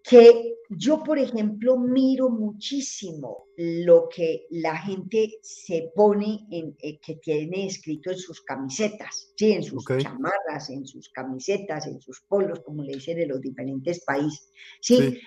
que 0.02 0.54
yo, 0.70 1.02
por 1.02 1.18
ejemplo, 1.18 1.76
miro 1.76 2.30
muchísimo 2.30 3.48
lo 3.56 4.08
que 4.08 4.46
la 4.50 4.76
gente 4.76 5.38
se 5.42 5.90
pone, 5.94 6.46
en, 6.50 6.76
eh, 6.80 6.98
que 7.00 7.16
tiene 7.16 7.66
escrito 7.66 8.10
en 8.10 8.18
sus 8.18 8.40
camisetas, 8.42 9.32
¿sí? 9.36 9.52
en 9.52 9.62
sus 9.62 9.84
chamarras, 9.84 10.70
en 10.70 10.86
sus 10.86 11.08
camisetas, 11.08 11.86
en 11.86 12.00
sus 12.00 12.20
polos, 12.22 12.60
como 12.60 12.84
le 12.84 12.94
dicen 12.94 13.18
en 13.18 13.28
los 13.28 13.40
diferentes 13.40 14.04
países. 14.04 14.52
¿sí? 14.80 15.18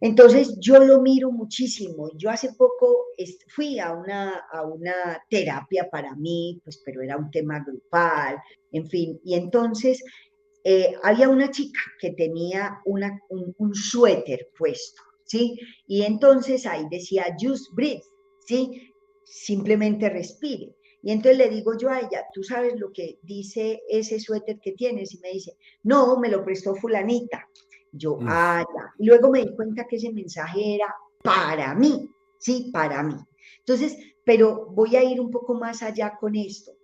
Entonces, 0.00 0.58
yo 0.60 0.78
lo 0.78 1.00
miro 1.00 1.30
muchísimo. 1.30 2.10
Yo 2.16 2.30
hace 2.30 2.52
poco 2.54 3.06
fui 3.48 3.78
a 3.78 3.92
una, 3.92 4.44
a 4.50 4.62
una 4.62 5.22
terapia 5.28 5.88
para 5.90 6.14
mí, 6.14 6.60
pues, 6.64 6.82
pero 6.84 7.02
era 7.02 7.16
un 7.16 7.30
tema 7.30 7.64
grupal, 7.64 8.36
en 8.72 8.88
fin. 8.88 9.20
Y 9.24 9.34
entonces 9.34 10.02
eh, 10.68 10.96
había 11.04 11.28
una 11.28 11.48
chica 11.48 11.78
que 12.00 12.10
tenía 12.10 12.80
una, 12.86 13.22
un, 13.28 13.72
suéter 13.72 14.48
puesto, 14.58 15.00
¿sí? 15.24 15.56
Y 15.86 16.02
entonces 16.02 16.66
ahí 16.66 16.88
decía, 16.90 17.36
just 17.40 17.72
breathe, 17.72 18.02
¿sí? 18.44 18.92
Simplemente 19.22 20.08
respire. 20.08 20.74
Y 21.04 21.12
entonces 21.12 21.38
le 21.38 21.50
digo 21.50 21.78
yo 21.78 21.88
a 21.88 22.00
ella, 22.00 22.26
¿tú 22.34 22.42
sabes 22.42 22.80
lo 22.80 22.90
que 22.90 23.20
dice 23.22 23.80
ese 23.88 24.18
suéter 24.18 24.58
que 24.58 24.72
tienes? 24.72 25.14
Y 25.14 25.20
me 25.20 25.30
dice, 25.30 25.56
no, 25.84 26.18
me 26.18 26.28
lo 26.28 26.44
prestó 26.44 26.74
fulanita. 26.74 27.48
Yo, 27.92 28.16
mm. 28.16 28.26
ah, 28.28 28.64
ya. 28.66 28.92
Y 28.98 29.06
luego 29.06 29.30
me 29.30 29.44
di 29.44 29.54
cuenta 29.54 29.86
que 29.86 29.94
ese 29.94 30.12
mensaje 30.12 30.74
era 30.74 30.92
para 31.22 31.76
mí, 31.76 32.10
¿sí? 32.40 32.70
Para 32.72 33.04
mí. 33.04 33.14
Entonces, 33.60 33.96
pero 34.24 34.66
voy 34.72 34.96
a 34.96 35.04
ir 35.04 35.20
un 35.20 35.30
poco 35.30 35.54
más 35.54 35.84
allá 35.84 36.16
con 36.18 36.34
esto. 36.34 36.75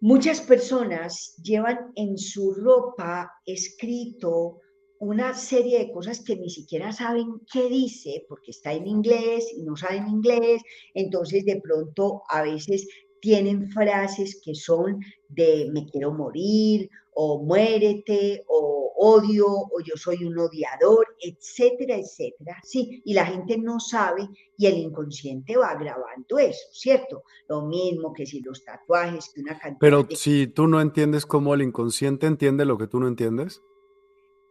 Muchas 0.00 0.40
personas 0.40 1.34
llevan 1.42 1.90
en 1.96 2.16
su 2.18 2.54
ropa 2.54 3.32
escrito 3.44 4.60
una 5.00 5.34
serie 5.34 5.78
de 5.78 5.90
cosas 5.90 6.20
que 6.20 6.36
ni 6.36 6.50
siquiera 6.50 6.92
saben 6.92 7.40
qué 7.52 7.68
dice, 7.68 8.24
porque 8.28 8.52
está 8.52 8.72
en 8.72 8.86
inglés 8.86 9.52
y 9.56 9.64
no 9.64 9.76
saben 9.76 10.06
inglés, 10.06 10.62
entonces 10.94 11.44
de 11.44 11.60
pronto 11.60 12.22
a 12.28 12.42
veces 12.42 12.86
tienen 13.20 13.68
frases 13.70 14.40
que 14.44 14.54
son 14.54 15.00
de 15.28 15.68
me 15.72 15.84
quiero 15.86 16.12
morir 16.12 16.88
o 17.14 17.42
muérete 17.42 18.44
o, 18.46 18.87
odio 19.00 19.46
o 19.46 19.80
yo 19.80 19.96
soy 19.96 20.24
un 20.24 20.36
odiador, 20.38 21.06
etcétera, 21.20 21.96
etcétera. 21.96 22.56
Sí, 22.64 23.00
y 23.04 23.14
la 23.14 23.26
gente 23.26 23.56
no 23.56 23.78
sabe 23.78 24.28
y 24.56 24.66
el 24.66 24.76
inconsciente 24.76 25.56
va 25.56 25.74
grabando 25.74 26.38
eso, 26.38 26.66
¿cierto? 26.72 27.22
Lo 27.48 27.62
mismo 27.62 28.12
que 28.12 28.26
si 28.26 28.40
los 28.40 28.64
tatuajes, 28.64 29.30
que 29.32 29.40
una 29.40 29.58
cantidad 29.58 29.78
Pero 29.78 30.06
si 30.10 30.48
tú 30.48 30.66
no 30.66 30.80
entiendes 30.80 31.26
cómo 31.26 31.54
el 31.54 31.62
inconsciente 31.62 32.26
entiende 32.26 32.64
lo 32.64 32.76
que 32.76 32.88
tú 32.88 32.98
no 32.98 33.06
entiendes. 33.06 33.62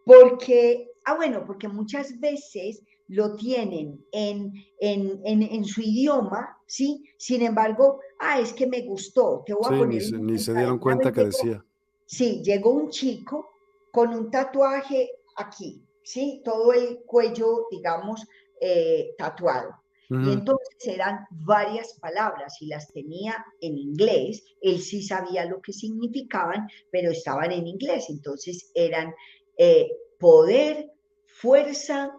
Porque, 0.05 0.91
ah, 1.03 1.15
bueno, 1.15 1.43
porque 1.45 1.67
muchas 1.67 2.17
veces 2.21 2.81
lo 3.10 3.36
tienen 3.36 4.05
en, 4.13 4.53
en, 4.79 5.21
en, 5.25 5.65
su 5.65 5.81
idioma, 5.81 6.57
¿sí? 6.65 7.03
Sin 7.17 7.41
embargo, 7.41 7.99
ah, 8.19 8.39
es 8.39 8.53
que 8.53 8.67
me 8.67 8.81
gustó, 8.83 9.43
te 9.45 9.53
voy 9.53 9.65
a 9.65 9.69
poner... 9.69 9.88
Ni, 9.88 10.01
se, 10.01 10.17
ni 10.17 10.38
se 10.39 10.53
dieron 10.53 10.79
cuenta 10.79 11.12
que 11.12 11.25
decía. 11.25 11.65
Sí, 12.05 12.41
llegó 12.43 12.71
un 12.71 12.89
chico 12.89 13.56
con 13.97 14.13
un 14.13 14.29
tatuaje 14.29 15.10
aquí, 15.38 15.81
¿sí? 16.03 16.43
Todo 16.45 16.71
el 16.71 16.99
cuello, 16.99 17.65
digamos, 17.71 18.27
eh, 18.62 19.15
tatuado. 19.17 19.71
Y 20.07 20.33
entonces 20.33 20.77
eran 20.86 21.25
varias 21.31 21.95
palabras 21.99 22.62
y 22.62 22.67
las 22.67 22.93
tenía 22.93 23.43
en 23.60 23.75
inglés. 23.75 24.43
Él 24.62 24.79
sí 24.81 25.01
sabía 25.01 25.45
lo 25.45 25.62
que 25.63 25.73
significaban, 25.73 26.67
pero 26.91 27.10
estaban 27.10 27.51
en 27.51 27.65
inglés. 27.65 28.05
Entonces 28.10 28.69
eran 28.75 29.15
eh, 29.57 29.89
poder, 30.19 30.91
fuerza, 31.25 32.15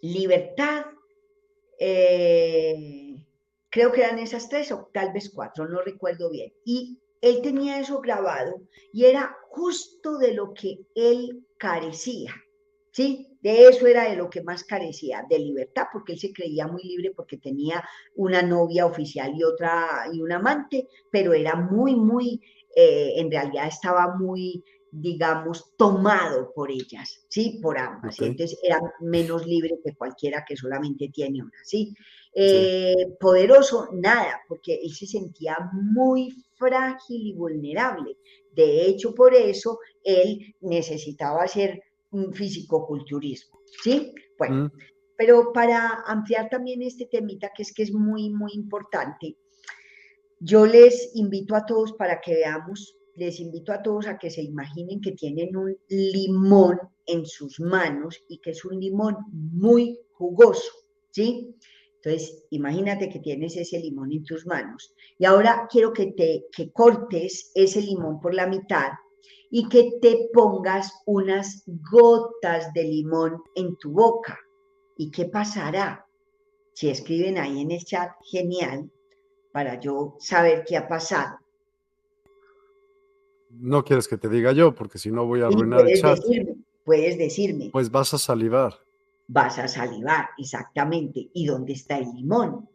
libertad. 0.00 0.86
Eh, 1.78 3.22
creo 3.68 3.92
que 3.92 4.00
eran 4.00 4.18
esas 4.18 4.48
tres 4.48 4.72
o 4.72 4.88
tal 4.94 5.12
vez 5.12 5.28
cuatro, 5.28 5.68
no 5.68 5.82
recuerdo 5.82 6.30
bien. 6.30 6.54
Y 6.64 6.98
él 7.20 7.42
tenía 7.42 7.80
eso 7.80 8.00
grabado 8.00 8.62
y 8.92 9.04
era 9.04 9.36
justo 9.48 10.18
de 10.18 10.34
lo 10.34 10.54
que 10.54 10.80
él 10.94 11.44
carecía, 11.58 12.34
¿sí? 12.92 13.26
De 13.42 13.68
eso 13.68 13.86
era 13.86 14.08
de 14.08 14.16
lo 14.16 14.28
que 14.28 14.42
más 14.42 14.64
carecía, 14.64 15.24
de 15.28 15.38
libertad, 15.38 15.86
porque 15.92 16.12
él 16.12 16.18
se 16.18 16.32
creía 16.32 16.66
muy 16.66 16.82
libre 16.82 17.12
porque 17.14 17.38
tenía 17.38 17.82
una 18.14 18.42
novia 18.42 18.86
oficial 18.86 19.32
y 19.34 19.42
otra, 19.42 20.06
y 20.12 20.20
un 20.20 20.32
amante, 20.32 20.88
pero 21.10 21.32
era 21.32 21.56
muy, 21.56 21.96
muy, 21.96 22.40
eh, 22.76 23.14
en 23.16 23.30
realidad 23.30 23.66
estaba 23.66 24.14
muy, 24.16 24.62
digamos, 24.92 25.72
tomado 25.76 26.52
por 26.54 26.70
ellas, 26.70 27.24
¿sí? 27.28 27.58
Por 27.62 27.78
ambas. 27.78 28.20
Entonces 28.20 28.58
era 28.62 28.80
menos 29.00 29.46
libre 29.46 29.78
que 29.84 29.94
cualquiera 29.94 30.44
que 30.46 30.56
solamente 30.56 31.08
tiene 31.08 31.42
una, 31.42 31.58
¿sí? 31.64 31.94
Eh, 32.32 33.16
poderoso, 33.18 33.88
nada, 33.92 34.40
porque 34.48 34.80
él 34.82 34.92
se 34.92 35.06
sentía 35.06 35.56
muy 35.72 36.44
frágil 36.56 37.26
y 37.26 37.32
vulnerable. 37.34 38.16
De 38.52 38.86
hecho, 38.86 39.14
por 39.14 39.34
eso 39.34 39.78
él 40.04 40.54
necesitaba 40.60 41.42
hacer 41.42 41.82
un 42.10 42.32
fisicoculturismo, 42.32 43.60
¿sí? 43.82 44.12
Bueno, 44.38 44.66
mm. 44.66 44.70
pero 45.16 45.52
para 45.52 46.02
ampliar 46.06 46.48
también 46.48 46.82
este 46.82 47.06
temita, 47.06 47.52
que 47.54 47.62
es 47.62 47.72
que 47.72 47.82
es 47.82 47.92
muy, 47.92 48.30
muy 48.30 48.52
importante, 48.54 49.36
yo 50.40 50.66
les 50.66 51.10
invito 51.14 51.54
a 51.54 51.66
todos 51.66 51.92
para 51.92 52.20
que 52.20 52.34
veamos, 52.34 52.96
les 53.16 53.40
invito 53.40 53.72
a 53.72 53.82
todos 53.82 54.06
a 54.06 54.18
que 54.18 54.30
se 54.30 54.42
imaginen 54.42 55.00
que 55.00 55.12
tienen 55.12 55.56
un 55.56 55.76
limón 55.88 56.78
en 57.06 57.26
sus 57.26 57.60
manos 57.60 58.22
y 58.28 58.38
que 58.38 58.50
es 58.50 58.64
un 58.64 58.78
limón 58.80 59.16
muy 59.32 59.98
jugoso, 60.12 60.70
¿sí? 61.10 61.54
Entonces, 61.96 62.44
imagínate 62.50 63.10
que 63.10 63.18
tienes 63.18 63.56
ese 63.56 63.78
limón 63.78 64.12
en 64.12 64.24
tus 64.24 64.46
manos 64.46 64.94
y 65.18 65.26
ahora 65.26 65.66
quiero 65.70 65.92
que 65.92 66.12
te 66.12 66.46
que 66.50 66.70
cortes 66.72 67.50
ese 67.54 67.82
limón 67.82 68.20
por 68.20 68.34
la 68.34 68.46
mitad 68.46 68.92
y 69.50 69.68
que 69.68 69.98
te 70.00 70.30
pongas 70.32 70.92
unas 71.06 71.64
gotas 71.66 72.72
de 72.72 72.84
limón 72.84 73.42
en 73.54 73.76
tu 73.76 73.92
boca. 73.92 74.38
¿Y 74.96 75.10
qué 75.10 75.26
pasará? 75.26 76.06
Si 76.72 76.88
escriben 76.88 77.36
ahí 77.36 77.60
en 77.60 77.72
el 77.72 77.84
chat, 77.84 78.12
genial, 78.22 78.90
para 79.52 79.78
yo 79.80 80.16
saber 80.20 80.64
qué 80.66 80.76
ha 80.76 80.88
pasado. 80.88 81.38
No 83.50 83.84
quieres 83.84 84.08
que 84.08 84.16
te 84.16 84.28
diga 84.28 84.52
yo, 84.52 84.74
porque 84.74 84.98
si 84.98 85.10
no 85.10 85.26
voy 85.26 85.42
a 85.42 85.46
arruinar 85.46 85.88
el 85.88 86.00
chat. 86.00 86.18
puedes 86.84 87.18
decirme. 87.18 87.70
Pues 87.72 87.90
vas 87.90 88.14
a 88.14 88.18
salivar 88.18 88.74
vas 89.32 89.58
a 89.58 89.68
salivar, 89.68 90.30
exactamente. 90.36 91.30
¿Y 91.32 91.46
dónde 91.46 91.74
está 91.74 91.98
el 91.98 92.12
limón? 92.14 92.68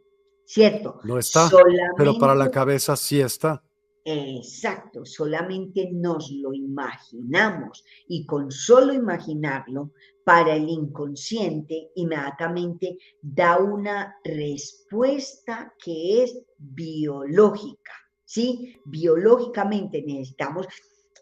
¿Cierto? 0.45 0.99
No 1.03 1.19
está, 1.19 1.49
pero 1.97 2.17
para 2.17 2.33
la 2.33 2.49
cabeza 2.49 2.95
sí 2.95 3.19
está. 3.19 3.61
Exacto, 4.07 5.03
solamente 5.03 5.89
nos 5.91 6.29
lo 6.31 6.53
imaginamos 6.53 7.83
y 8.07 8.25
con 8.25 8.51
solo 8.51 8.93
imaginarlo, 8.93 9.91
para 10.23 10.55
el 10.55 10.69
inconsciente 10.69 11.91
inmediatamente 11.95 12.97
da 13.21 13.57
una 13.57 14.15
respuesta 14.23 15.73
que 15.83 16.23
es 16.23 16.39
biológica, 16.57 17.93
¿sí? 18.25 18.75
Biológicamente 18.85 20.03
necesitamos 20.05 20.67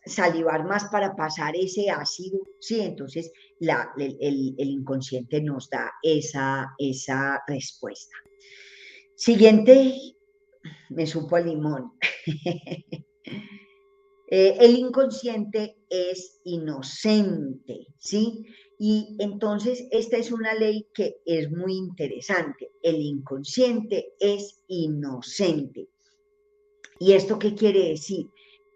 salivar 0.06 0.66
más 0.66 0.86
para 0.86 1.16
pasar 1.16 1.56
ese 1.56 1.90
ácido, 1.90 2.40
¿sí? 2.60 2.82
Entonces 2.82 3.32
el, 3.60 4.56
inconsciente 4.58 5.42
nos 5.42 5.70
da 5.70 5.92
esa, 6.02 6.74
esa 6.78 7.42
respuesta. 7.48 8.16
Siguiente, 9.16 10.16
me 10.90 11.06
supo 11.06 11.38
el 11.38 11.46
limón. 11.46 11.94
Eh, 14.36 14.58
el 14.62 14.78
inconsciente 14.78 15.78
es 15.88 16.40
inocente, 16.46 17.86
¿sí? 18.00 18.44
Y 18.80 19.16
entonces 19.20 19.88
esta 19.92 20.18
es 20.18 20.32
una 20.32 20.56
ley 20.56 20.88
que 20.92 21.18
es 21.24 21.52
muy 21.52 21.74
interesante. 21.76 22.72
El 22.82 22.96
inconsciente 22.96 24.14
es 24.20 24.64
inocente. 24.68 25.88
¿Y 27.04 27.12
esto 27.12 27.38
qué 27.38 27.54
quiere 27.54 27.90
decir? 27.90 28.30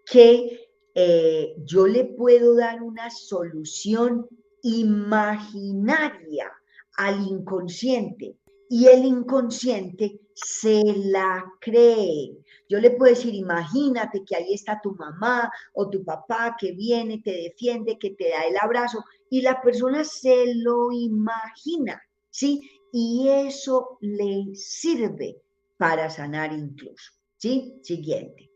Que 0.04 0.68
eh, 0.94 1.54
yo 1.64 1.86
le 1.86 2.04
puedo 2.04 2.54
dar 2.56 2.82
una 2.82 3.08
solución 3.08 4.28
imaginaria 4.62 6.52
al 6.98 7.26
inconsciente 7.26 8.36
y 8.68 8.84
el 8.84 9.06
inconsciente 9.06 10.20
se 10.34 10.82
la 10.84 11.42
cree. 11.58 12.36
Yo 12.68 12.78
le 12.80 12.90
puedo 12.90 13.14
decir, 13.14 13.34
imagínate 13.34 14.22
que 14.26 14.36
ahí 14.36 14.52
está 14.52 14.78
tu 14.82 14.94
mamá 14.94 15.50
o 15.72 15.88
tu 15.88 16.04
papá 16.04 16.54
que 16.60 16.72
viene, 16.72 17.22
te 17.24 17.32
defiende, 17.32 17.98
que 17.98 18.10
te 18.10 18.28
da 18.28 18.42
el 18.42 18.58
abrazo 18.60 19.02
y 19.30 19.40
la 19.40 19.62
persona 19.62 20.04
se 20.04 20.54
lo 20.54 20.92
imagina, 20.92 21.98
¿sí? 22.28 22.60
Y 22.92 23.26
eso 23.30 23.96
le 24.02 24.54
sirve 24.54 25.40
para 25.78 26.10
sanar 26.10 26.52
incluso, 26.52 27.12
¿sí? 27.38 27.78
Siguiente. 27.82 28.50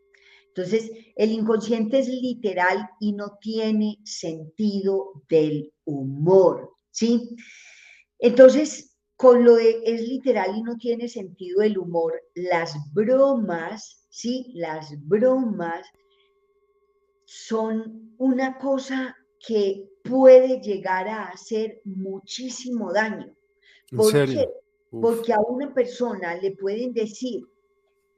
Entonces, 0.49 0.91
el 1.17 1.33
inconsciente 1.33 1.99
es 1.99 2.09
literal 2.09 2.91
y 3.01 3.13
no 3.15 3.39
tiene 3.41 3.99
sentido 4.05 5.23
del 5.29 5.73
humor, 5.85 6.71
¿sí? 6.91 7.35
Entonces, 8.19 8.95
con 9.17 9.45
lo 9.45 9.55
de 9.55 9.81
es 9.85 10.03
literal 10.03 10.55
y 10.57 10.63
no 10.63 10.77
tiene 10.77 11.09
sentido 11.09 11.61
del 11.61 11.79
humor, 11.79 12.13
las 12.35 12.75
bromas, 12.93 14.07
¿sí? 14.11 14.53
Las 14.55 14.91
bromas 15.07 15.87
son 17.25 18.15
una 18.19 18.59
cosa 18.59 19.17
que 19.47 19.89
puede 20.05 20.61
llegar 20.61 21.09
a 21.09 21.29
hacer 21.29 21.81
muchísimo 21.85 22.93
daño. 22.93 23.35
¿Por 23.91 24.13
qué? 24.13 24.49
Porque 24.91 25.33
a 25.33 25.41
una 25.41 25.73
persona 25.73 26.35
le 26.35 26.51
pueden 26.57 26.93
decir, 26.93 27.43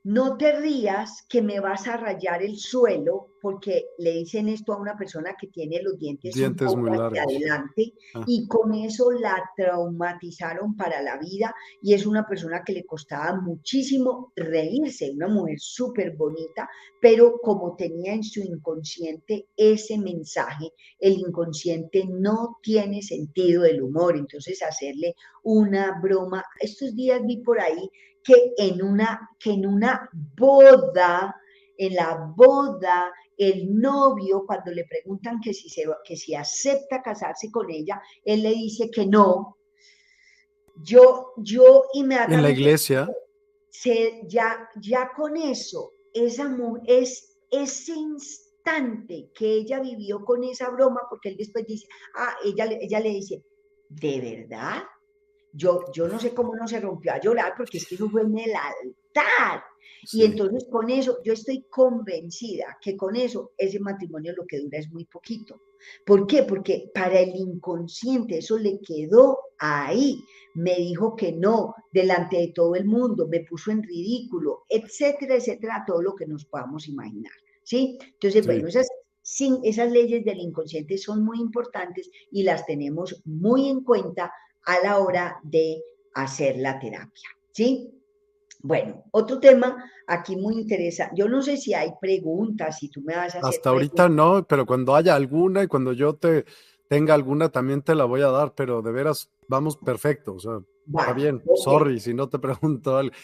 no 0.04 0.36
te 0.36 0.52
rías 0.60 1.24
que 1.30 1.40
me 1.40 1.60
vas 1.60 1.88
a 1.88 1.96
rayar 1.96 2.42
el 2.42 2.58
suelo, 2.58 3.30
porque 3.40 3.86
le 3.98 4.12
dicen 4.12 4.48
esto 4.50 4.74
a 4.74 4.80
una 4.80 4.96
persona 4.96 5.34
que 5.38 5.46
tiene 5.46 5.82
los 5.82 5.98
dientes, 5.98 6.34
dientes 6.34 6.76
muy 6.76 6.90
hacia 6.90 7.22
adelante 7.22 7.94
ah. 8.14 8.22
y 8.26 8.46
con 8.46 8.74
eso 8.74 9.10
la 9.12 9.50
traumatizaron 9.56 10.76
para 10.76 11.00
la 11.00 11.16
vida 11.16 11.54
y 11.82 11.94
es 11.94 12.04
una 12.04 12.26
persona 12.26 12.62
que 12.64 12.74
le 12.74 12.84
costaba 12.84 13.40
muchísimo 13.40 14.32
reírse, 14.36 15.10
una 15.10 15.28
mujer 15.28 15.58
súper 15.58 16.14
bonita, 16.16 16.68
pero 17.00 17.38
como 17.42 17.74
tenía 17.74 18.12
en 18.12 18.24
su 18.24 18.40
inconsciente 18.40 19.48
ese 19.56 19.96
mensaje, 19.96 20.70
el 20.98 21.14
inconsciente 21.14 22.04
no 22.06 22.58
tiene 22.62 23.00
sentido 23.00 23.62
del 23.62 23.82
humor, 23.82 24.18
entonces 24.18 24.62
hacerle 24.62 25.14
una 25.42 25.98
broma, 26.02 26.44
estos 26.60 26.94
días 26.94 27.22
vi 27.24 27.38
por 27.38 27.58
ahí 27.58 27.90
que 28.24 28.54
en 28.56 28.82
una, 28.82 29.30
que 29.38 29.52
en 29.52 29.66
una 29.66 30.08
boda, 30.36 31.36
en 31.76 31.94
la 31.94 32.32
boda, 32.34 33.12
el 33.36 33.78
novio, 33.80 34.44
cuando 34.46 34.72
le 34.72 34.84
preguntan 34.84 35.40
que 35.40 35.52
si, 35.52 35.68
se, 35.68 35.84
que 36.04 36.16
si 36.16 36.34
acepta 36.34 37.02
casarse 37.02 37.50
con 37.50 37.70
ella, 37.70 38.00
él 38.24 38.42
le 38.42 38.50
dice 38.50 38.90
que 38.90 39.06
no. 39.06 39.58
Yo, 40.82 41.34
yo 41.36 41.84
inmediatamente... 41.92 42.36
En 42.36 42.42
la 42.42 42.50
iglesia. 42.50 43.10
Se, 43.70 44.22
ya, 44.26 44.68
ya 44.80 45.10
con 45.14 45.36
eso, 45.36 45.90
esa, 46.12 46.56
es, 46.86 47.36
ese 47.50 47.92
instante 47.92 49.30
que 49.34 49.52
ella 49.52 49.80
vivió 49.80 50.24
con 50.24 50.44
esa 50.44 50.70
broma, 50.70 51.02
porque 51.10 51.30
él 51.30 51.36
después 51.36 51.66
dice, 51.66 51.86
ah, 52.14 52.34
ella, 52.44 52.66
ella 52.80 53.00
le 53.00 53.10
dice, 53.10 53.44
¿de 53.88 54.20
verdad? 54.20 54.84
Yo, 55.56 55.84
yo 55.92 56.08
no 56.08 56.18
sé 56.18 56.34
cómo 56.34 56.54
no 56.56 56.66
se 56.66 56.80
rompió 56.80 57.12
a 57.12 57.20
llorar 57.20 57.54
porque 57.56 57.78
es 57.78 57.86
que 57.86 57.94
eso 57.94 58.10
fue 58.10 58.22
en 58.22 58.38
el 58.38 58.52
altar. 58.54 59.62
Y 60.12 60.24
entonces 60.24 60.66
con 60.70 60.90
eso, 60.90 61.18
yo 61.24 61.32
estoy 61.32 61.62
convencida 61.70 62.76
que 62.80 62.96
con 62.96 63.16
eso 63.16 63.52
ese 63.56 63.80
matrimonio 63.80 64.34
lo 64.36 64.46
que 64.46 64.60
dura 64.60 64.78
es 64.78 64.90
muy 64.90 65.04
poquito. 65.04 65.60
¿Por 66.04 66.26
qué? 66.26 66.42
Porque 66.42 66.90
para 66.92 67.20
el 67.20 67.34
inconsciente 67.34 68.38
eso 68.38 68.58
le 68.58 68.80
quedó 68.80 69.38
ahí. 69.58 70.22
Me 70.54 70.76
dijo 70.76 71.16
que 71.16 71.32
no, 71.32 71.74
delante 71.92 72.36
de 72.38 72.48
todo 72.48 72.74
el 72.74 72.84
mundo, 72.84 73.26
me 73.28 73.40
puso 73.40 73.70
en 73.70 73.82
ridículo, 73.82 74.64
etcétera, 74.68 75.36
etcétera, 75.36 75.84
todo 75.86 76.02
lo 76.02 76.14
que 76.14 76.26
nos 76.26 76.44
podamos 76.44 76.88
imaginar. 76.88 77.32
¿Sí? 77.62 77.98
Entonces, 78.00 78.46
bueno, 78.46 78.68
esas, 78.68 78.86
esas 79.62 79.90
leyes 79.90 80.24
del 80.24 80.38
inconsciente 80.38 80.98
son 80.98 81.24
muy 81.24 81.40
importantes 81.40 82.10
y 82.30 82.42
las 82.42 82.66
tenemos 82.66 83.22
muy 83.24 83.68
en 83.68 83.82
cuenta 83.82 84.30
a 84.66 84.80
la 84.80 84.98
hora 84.98 85.38
de 85.42 85.82
hacer 86.14 86.56
la 86.56 86.78
terapia. 86.78 87.28
¿Sí? 87.52 87.90
Bueno, 88.60 89.04
otro 89.10 89.38
tema 89.40 89.76
aquí 90.06 90.36
muy 90.36 90.54
interesante. 90.54 91.14
Yo 91.16 91.28
no 91.28 91.42
sé 91.42 91.56
si 91.56 91.74
hay 91.74 91.90
preguntas, 92.00 92.78
si 92.78 92.88
tú 92.88 93.02
me 93.02 93.14
vas 93.14 93.34
a 93.34 93.38
hacer. 93.38 93.50
Hasta 93.50 93.70
ahorita 93.70 94.08
no, 94.08 94.46
pero 94.46 94.64
cuando 94.64 94.94
haya 94.94 95.14
alguna 95.14 95.62
y 95.62 95.66
cuando 95.66 95.92
yo 95.92 96.14
te 96.14 96.44
tenga 96.88 97.14
alguna 97.14 97.50
también 97.50 97.82
te 97.82 97.94
la 97.94 98.04
voy 98.04 98.22
a 98.22 98.28
dar, 98.28 98.54
pero 98.54 98.80
de 98.80 98.92
veras 98.92 99.30
vamos 99.48 99.76
perfecto. 99.76 100.34
O 100.34 100.38
sea, 100.38 100.60
está 100.86 101.12
bien. 101.12 101.42
Sorry 101.56 102.00
si 102.00 102.14
no 102.14 102.28
te 102.28 102.38
pregunto 102.40 102.96
algo. 102.96 103.14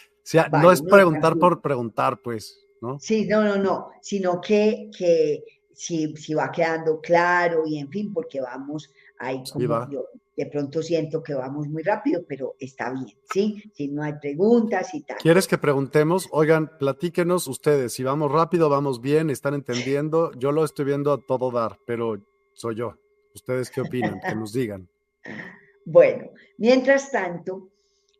O 0.52 0.58
no 0.58 0.70
es 0.70 0.82
preguntar 0.82 1.36
por 1.38 1.60
preguntar, 1.60 2.20
pues, 2.22 2.62
¿no? 2.80 2.98
Sí, 3.00 3.26
no, 3.26 3.42
no, 3.42 3.56
no, 3.56 3.90
sino 4.02 4.40
que, 4.40 4.90
que 4.96 5.42
si, 5.74 6.14
si 6.16 6.34
va 6.34 6.50
quedando 6.50 7.00
claro 7.00 7.62
y 7.66 7.78
en 7.78 7.88
fin, 7.88 8.12
porque 8.12 8.40
vamos 8.40 8.92
ahí 9.18 9.42
como 9.52 9.90
yo, 9.90 10.06
de 10.36 10.46
pronto 10.46 10.82
siento 10.82 11.22
que 11.22 11.34
vamos 11.34 11.68
muy 11.68 11.82
rápido, 11.82 12.24
pero 12.26 12.56
está 12.58 12.90
bien, 12.92 13.16
¿sí? 13.32 13.62
Si 13.74 13.88
no 13.88 14.02
hay 14.02 14.14
preguntas 14.14 14.94
y 14.94 15.02
tal. 15.02 15.18
¿Quieres 15.18 15.46
que 15.46 15.58
preguntemos? 15.58 16.28
Oigan, 16.32 16.70
platíquenos 16.78 17.46
ustedes, 17.46 17.92
si 17.92 18.02
vamos 18.04 18.32
rápido, 18.32 18.70
vamos 18.70 19.00
bien, 19.00 19.28
están 19.28 19.52
entendiendo. 19.52 20.32
Yo 20.38 20.50
lo 20.52 20.64
estoy 20.64 20.86
viendo 20.86 21.12
a 21.12 21.20
todo 21.20 21.50
dar, 21.50 21.78
pero 21.86 22.24
soy 22.54 22.76
yo. 22.76 22.94
¿Ustedes 23.34 23.70
qué 23.70 23.82
opinan? 23.82 24.20
Que 24.20 24.34
nos 24.34 24.52
digan. 24.52 24.88
Bueno, 25.82 26.30
mientras 26.58 27.10
tanto, 27.10 27.70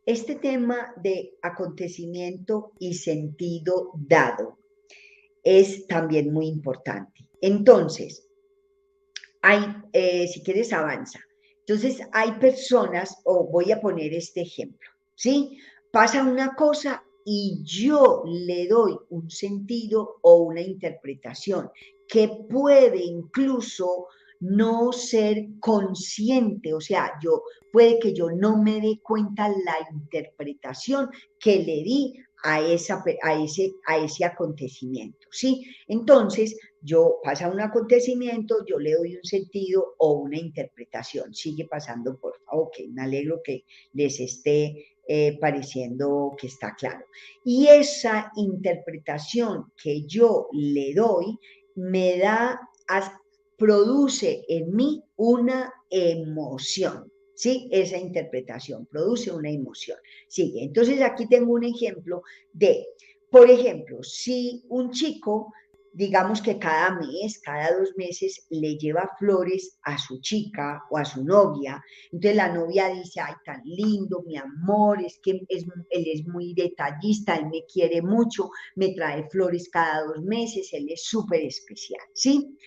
este 0.05 0.35
tema 0.35 0.93
de 0.97 1.37
acontecimiento 1.41 2.73
y 2.79 2.95
sentido 2.95 3.91
dado 3.93 4.57
es 5.43 5.87
también 5.87 6.33
muy 6.33 6.47
importante. 6.47 7.10
Entonces, 7.41 8.27
hay, 9.41 9.59
eh, 9.93 10.27
si 10.27 10.43
quieres, 10.43 10.71
avanza. 10.71 11.19
Entonces, 11.59 12.01
hay 12.11 12.33
personas, 12.33 13.17
o 13.25 13.47
voy 13.47 13.71
a 13.71 13.81
poner 13.81 14.13
este 14.13 14.41
ejemplo, 14.41 14.89
¿sí? 15.15 15.57
Pasa 15.91 16.23
una 16.23 16.55
cosa 16.55 17.03
y 17.25 17.61
yo 17.63 18.23
le 18.25 18.67
doy 18.67 18.97
un 19.09 19.29
sentido 19.29 20.17
o 20.21 20.43
una 20.43 20.61
interpretación 20.61 21.69
que 22.07 22.29
puede 22.49 23.03
incluso 23.03 24.07
no 24.41 24.91
ser 24.91 25.47
consciente, 25.59 26.73
o 26.73 26.81
sea, 26.81 27.13
yo 27.23 27.43
puede 27.71 27.99
que 27.99 28.13
yo 28.13 28.31
no 28.31 28.57
me 28.61 28.81
dé 28.81 28.99
cuenta 29.01 29.47
la 29.47 29.75
interpretación 29.91 31.09
que 31.39 31.57
le 31.57 31.83
di 31.83 32.15
a, 32.43 32.61
esa, 32.61 33.03
a, 33.23 33.43
ese, 33.43 33.73
a 33.85 33.97
ese 33.97 34.25
acontecimiento, 34.25 35.27
¿sí? 35.31 35.65
Entonces, 35.87 36.57
yo 36.81 37.19
pasa 37.23 37.49
un 37.49 37.59
acontecimiento, 37.61 38.65
yo 38.65 38.79
le 38.79 38.93
doy 38.93 39.15
un 39.17 39.23
sentido 39.23 39.95
o 39.99 40.13
una 40.13 40.37
interpretación. 40.37 41.33
Sigue 41.33 41.65
pasando, 41.65 42.17
por 42.17 42.39
favor, 42.43 42.71
me 42.89 43.03
alegro 43.03 43.41
que 43.43 43.65
les 43.93 44.19
esté 44.19 44.91
eh, 45.07 45.37
pareciendo 45.39 46.35
que 46.37 46.47
está 46.47 46.73
claro. 46.75 47.05
Y 47.43 47.67
esa 47.67 48.31
interpretación 48.35 49.71
que 49.81 50.03
yo 50.05 50.47
le 50.53 50.93
doy 50.93 51.37
me 51.75 52.17
da, 52.17 52.59
produce 53.57 54.43
en 54.47 54.75
mí 54.75 55.03
una 55.17 55.71
emoción. 55.89 57.10
¿Sí? 57.41 57.67
Esa 57.71 57.97
interpretación 57.97 58.85
produce 58.85 59.31
una 59.31 59.49
emoción. 59.49 59.97
Sigue. 60.27 60.63
Entonces 60.63 61.01
aquí 61.01 61.27
tengo 61.27 61.53
un 61.53 61.63
ejemplo 61.63 62.21
de, 62.53 62.85
por 63.31 63.49
ejemplo, 63.49 64.03
si 64.03 64.63
un 64.69 64.91
chico 64.91 65.51
digamos 65.93 66.41
que 66.41 66.57
cada 66.57 66.95
mes, 66.95 67.39
cada 67.39 67.77
dos 67.77 67.93
meses, 67.97 68.45
le 68.49 68.77
lleva 68.77 69.09
flores 69.19 69.77
a 69.83 69.97
su 69.97 70.21
chica 70.21 70.83
o 70.89 70.97
a 70.97 71.03
su 71.03 71.25
novia. 71.25 71.83
Entonces 72.13 72.37
la 72.37 72.53
novia 72.53 72.87
dice, 72.87 73.19
ay, 73.19 73.33
tan 73.43 73.61
lindo, 73.65 74.23
mi 74.25 74.37
amor, 74.37 75.03
es 75.03 75.19
que 75.21 75.41
es, 75.49 75.65
él 75.89 76.05
es 76.07 76.25
muy 76.27 76.53
detallista, 76.53 77.35
él 77.35 77.47
me 77.51 77.65
quiere 77.65 78.01
mucho, 78.01 78.51
me 78.75 78.93
trae 78.93 79.27
flores 79.29 79.67
cada 79.69 80.05
dos 80.05 80.21
meses, 80.21 80.69
él 80.71 80.87
es 80.89 81.03
súper 81.03 81.41
especial, 81.41 82.05
¿sí? 82.13 82.57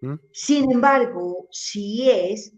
¿Mm? 0.00 0.14
Sin 0.32 0.72
embargo, 0.72 1.46
si 1.52 2.10
es 2.10 2.52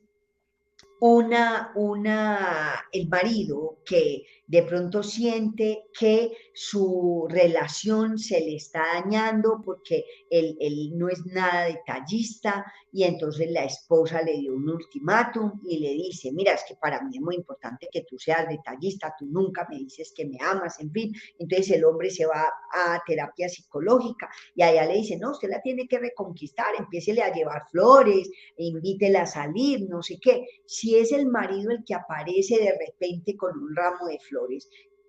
una, 1.07 1.71
una, 1.75 2.87
el 2.91 3.09
marido 3.09 3.81
que 3.85 4.25
de 4.47 4.63
pronto 4.63 5.03
siente 5.03 5.85
que 5.99 6.33
su 6.53 7.27
relación 7.29 8.19
se 8.19 8.41
le 8.41 8.57
está 8.57 8.83
dañando 8.95 9.61
porque 9.65 10.05
él, 10.31 10.57
no 10.95 11.09
es 11.09 11.25
nada 11.27 11.67
detallista 11.67 12.65
y 12.93 13.05
entonces 13.05 13.51
la 13.51 13.65
esposa 13.65 14.23
le 14.23 14.39
dio 14.39 14.55
un 14.55 14.69
ultimátum 14.69 15.61
y 15.67 15.79
le 15.79 15.95
dice, 15.95 16.31
mira, 16.33 16.53
es 16.53 16.65
que 16.69 16.77
para 16.77 17.03
mí 17.03 17.17
es 17.17 17.23
muy 17.23 17.37
importante 17.37 17.89
que 17.91 18.03
tú 18.03 18.19
seas 18.19 18.49
detallista, 18.49 19.15
tú 19.19 19.27
nunca 19.27 19.67
me 19.69 19.79
dices 19.79 20.13
que 20.15 20.27
me 20.27 20.39
amas, 20.41 20.79
en 20.79 20.93
fin. 20.93 21.13
Entonces 21.39 21.71
el 21.71 21.85
hombre 21.85 22.11
se 22.11 22.27
va 22.27 22.45
a 22.73 23.03
terapia 23.07 23.49
psicológica 23.49 24.29
y 24.55 24.63
allá 24.63 24.87
le 24.87 24.95
dice, 24.95 25.17
no, 25.17 25.33
usted 25.33 25.49
la 25.49 25.63
tiene 25.63 25.89
que 25.89 25.99
reconquistar, 25.99 26.75
empiécele 26.79 27.23
a 27.23 27.33
llevar 27.33 27.63
flores, 27.71 28.31
invítela 28.59 29.23
a 29.23 29.27
salir, 29.27 29.89
no 29.89 30.03
sé 30.03 30.19
qué. 30.21 30.47
Si 30.67 30.97
es 30.97 31.13
el 31.13 31.27
marido 31.27 31.71
el 31.71 31.83
que 31.85 31.95
aparece 31.95 32.59
de 32.59 32.79
repente 32.79 33.37
con 33.37 33.59
un 33.59 33.75
ramo 33.75 34.07
de 34.07 34.19
flores, 34.19 34.35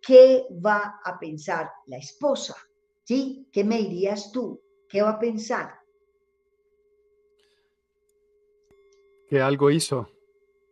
¿qué 0.01 0.45
va 0.65 0.99
a 1.03 1.19
pensar 1.19 1.69
la 1.88 1.97
esposa? 1.97 2.55
¿Sí? 3.03 3.47
¿Qué 3.51 3.63
me 3.63 3.77
dirías 3.77 4.31
tú? 4.31 4.61
¿Qué 4.89 5.01
va 5.01 5.11
a 5.11 5.19
pensar? 5.19 5.73
Que 9.27 9.41
algo 9.41 9.69
hizo. 9.69 10.07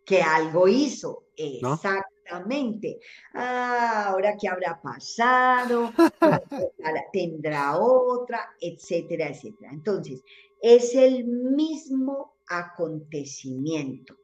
Que 0.06 0.22
algo 0.22 0.68
hizo, 0.68 1.26
exactamente. 1.36 3.00
Ah, 3.34 4.10
ahora 4.10 4.36
qué 4.40 4.48
habrá 4.50 4.80
pasado, 4.82 5.92
tendrá 7.14 7.78
otra, 7.80 8.54
etcétera, 8.60 9.30
etcétera. 9.30 9.72
Entonces, 9.72 10.22
es 10.62 10.94
el 10.94 11.26
mismo 11.26 12.36
acontecimiento. 12.48 14.16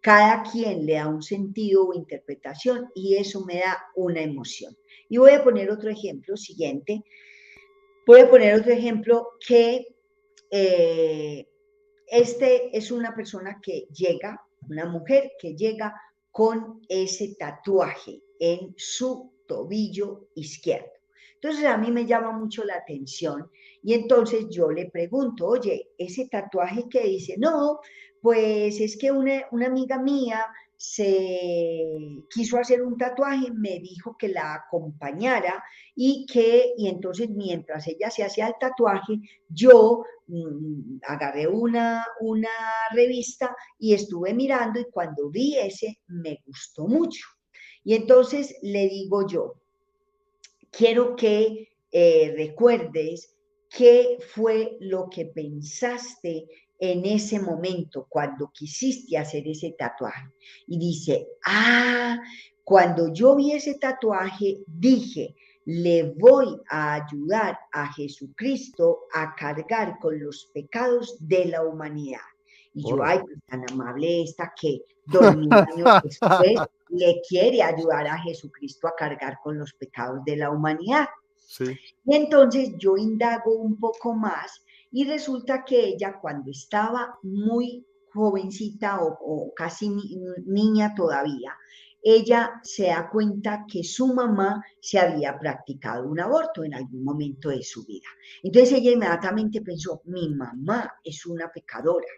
Cada 0.00 0.42
quien 0.42 0.86
le 0.86 0.94
da 0.94 1.08
un 1.08 1.22
sentido 1.22 1.88
o 1.88 1.94
interpretación 1.94 2.90
y 2.94 3.16
eso 3.16 3.44
me 3.44 3.56
da 3.56 3.78
una 3.96 4.22
emoción. 4.22 4.76
Y 5.08 5.18
voy 5.18 5.32
a 5.32 5.44
poner 5.44 5.70
otro 5.70 5.90
ejemplo 5.90 6.36
siguiente. 6.36 7.04
Voy 8.06 8.20
a 8.20 8.30
poner 8.30 8.54
otro 8.54 8.72
ejemplo 8.72 9.28
que 9.46 9.86
eh, 10.50 11.46
este 12.06 12.76
es 12.76 12.90
una 12.90 13.14
persona 13.14 13.60
que 13.62 13.86
llega, 13.92 14.42
una 14.68 14.86
mujer 14.86 15.32
que 15.38 15.54
llega 15.54 15.94
con 16.30 16.80
ese 16.88 17.36
tatuaje 17.38 18.20
en 18.38 18.74
su 18.76 19.32
tobillo 19.46 20.28
izquierdo. 20.34 20.99
Entonces 21.42 21.64
a 21.64 21.78
mí 21.78 21.90
me 21.90 22.04
llama 22.04 22.32
mucho 22.32 22.64
la 22.64 22.74
atención 22.74 23.50
y 23.82 23.94
entonces 23.94 24.46
yo 24.50 24.70
le 24.70 24.90
pregunto, 24.90 25.46
oye, 25.46 25.88
ese 25.96 26.28
tatuaje 26.28 26.84
que 26.90 27.02
dice, 27.02 27.36
no, 27.38 27.80
pues 28.20 28.78
es 28.78 28.98
que 28.98 29.10
una, 29.10 29.46
amiga 29.66 29.98
mía 29.98 30.44
se 30.76 32.22
quiso 32.28 32.58
hacer 32.58 32.82
un 32.82 32.98
tatuaje, 32.98 33.50
me 33.52 33.78
dijo 33.80 34.16
que 34.18 34.28
la 34.28 34.54
acompañara 34.54 35.64
y 35.94 36.26
que, 36.26 36.74
y 36.76 36.88
entonces 36.88 37.30
mientras 37.30 37.86
ella 37.88 38.10
se 38.10 38.22
hacía 38.22 38.48
el 38.48 38.54
tatuaje, 38.60 39.18
yo 39.48 40.04
mm, 40.26 40.98
agarré 41.06 41.46
una, 41.46 42.04
una 42.20 42.50
revista 42.92 43.56
y 43.78 43.94
estuve 43.94 44.34
mirando 44.34 44.78
y 44.78 44.90
cuando 44.90 45.30
vi 45.30 45.56
ese 45.56 46.00
me 46.08 46.42
gustó 46.44 46.86
mucho. 46.86 47.26
Y 47.82 47.94
entonces 47.94 48.54
le 48.60 48.88
digo 48.88 49.26
yo, 49.26 49.59
quiero 50.70 51.16
que 51.16 51.68
eh, 51.92 52.34
recuerdes 52.36 53.36
qué 53.68 54.18
fue 54.34 54.76
lo 54.80 55.08
que 55.08 55.26
pensaste 55.26 56.46
en 56.78 57.04
ese 57.04 57.38
momento 57.38 58.06
cuando 58.08 58.50
quisiste 58.52 59.16
hacer 59.18 59.46
ese 59.46 59.74
tatuaje. 59.78 60.30
Y 60.66 60.78
dice, 60.78 61.28
ah, 61.46 62.18
cuando 62.64 63.12
yo 63.12 63.36
vi 63.36 63.52
ese 63.52 63.74
tatuaje, 63.74 64.58
dije, 64.66 65.36
le 65.66 66.14
voy 66.16 66.56
a 66.68 66.94
ayudar 66.94 67.58
a 67.72 67.92
Jesucristo 67.92 69.00
a 69.12 69.34
cargar 69.34 69.98
con 69.98 70.18
los 70.18 70.50
pecados 70.54 71.16
de 71.20 71.44
la 71.46 71.62
humanidad. 71.62 72.20
Y 72.74 72.88
yo, 72.88 73.02
ay, 73.02 73.18
pues, 73.20 73.38
tan 73.46 73.64
amable 73.70 74.22
esta 74.22 74.52
que 74.60 74.82
dos 75.06 75.36
mil 75.36 75.52
años 75.52 76.02
después 76.04 76.68
le 76.88 77.20
quiere 77.28 77.62
ayudar 77.62 78.06
a 78.06 78.18
Jesucristo 78.18 78.88
a 78.88 78.94
cargar 78.96 79.38
con 79.42 79.58
los 79.58 79.72
pecados 79.74 80.24
de 80.24 80.36
la 80.36 80.50
humanidad. 80.50 81.08
Y 82.04 82.14
entonces 82.14 82.74
yo 82.78 82.96
indago 82.96 83.54
un 83.54 83.78
poco 83.78 84.14
más 84.14 84.62
y 84.92 85.04
resulta 85.04 85.64
que 85.64 85.80
ella 85.80 86.18
cuando 86.20 86.50
estaba 86.50 87.18
muy 87.22 87.84
jovencita 88.12 89.00
o, 89.02 89.52
casi 89.54 89.90
niña 90.46 90.94
todavía, 90.94 91.56
ella 92.02 92.60
se 92.62 92.86
da 92.86 93.08
cuenta 93.10 93.66
que 93.68 93.84
su 93.84 94.14
mamá 94.14 94.64
se 94.80 94.98
había 94.98 95.38
practicado 95.38 96.08
un 96.08 96.18
aborto 96.18 96.64
en 96.64 96.74
algún 96.74 97.04
momento 97.04 97.50
de 97.50 97.62
su 97.62 97.84
vida. 97.84 98.08
Entonces 98.42 98.78
ella 98.78 98.92
inmediatamente 98.92 99.60
pensó, 99.60 100.00
mi 100.06 100.28
mamá 100.34 100.90
es 101.04 101.26
una 101.26 101.48
pecadora. 101.52 102.08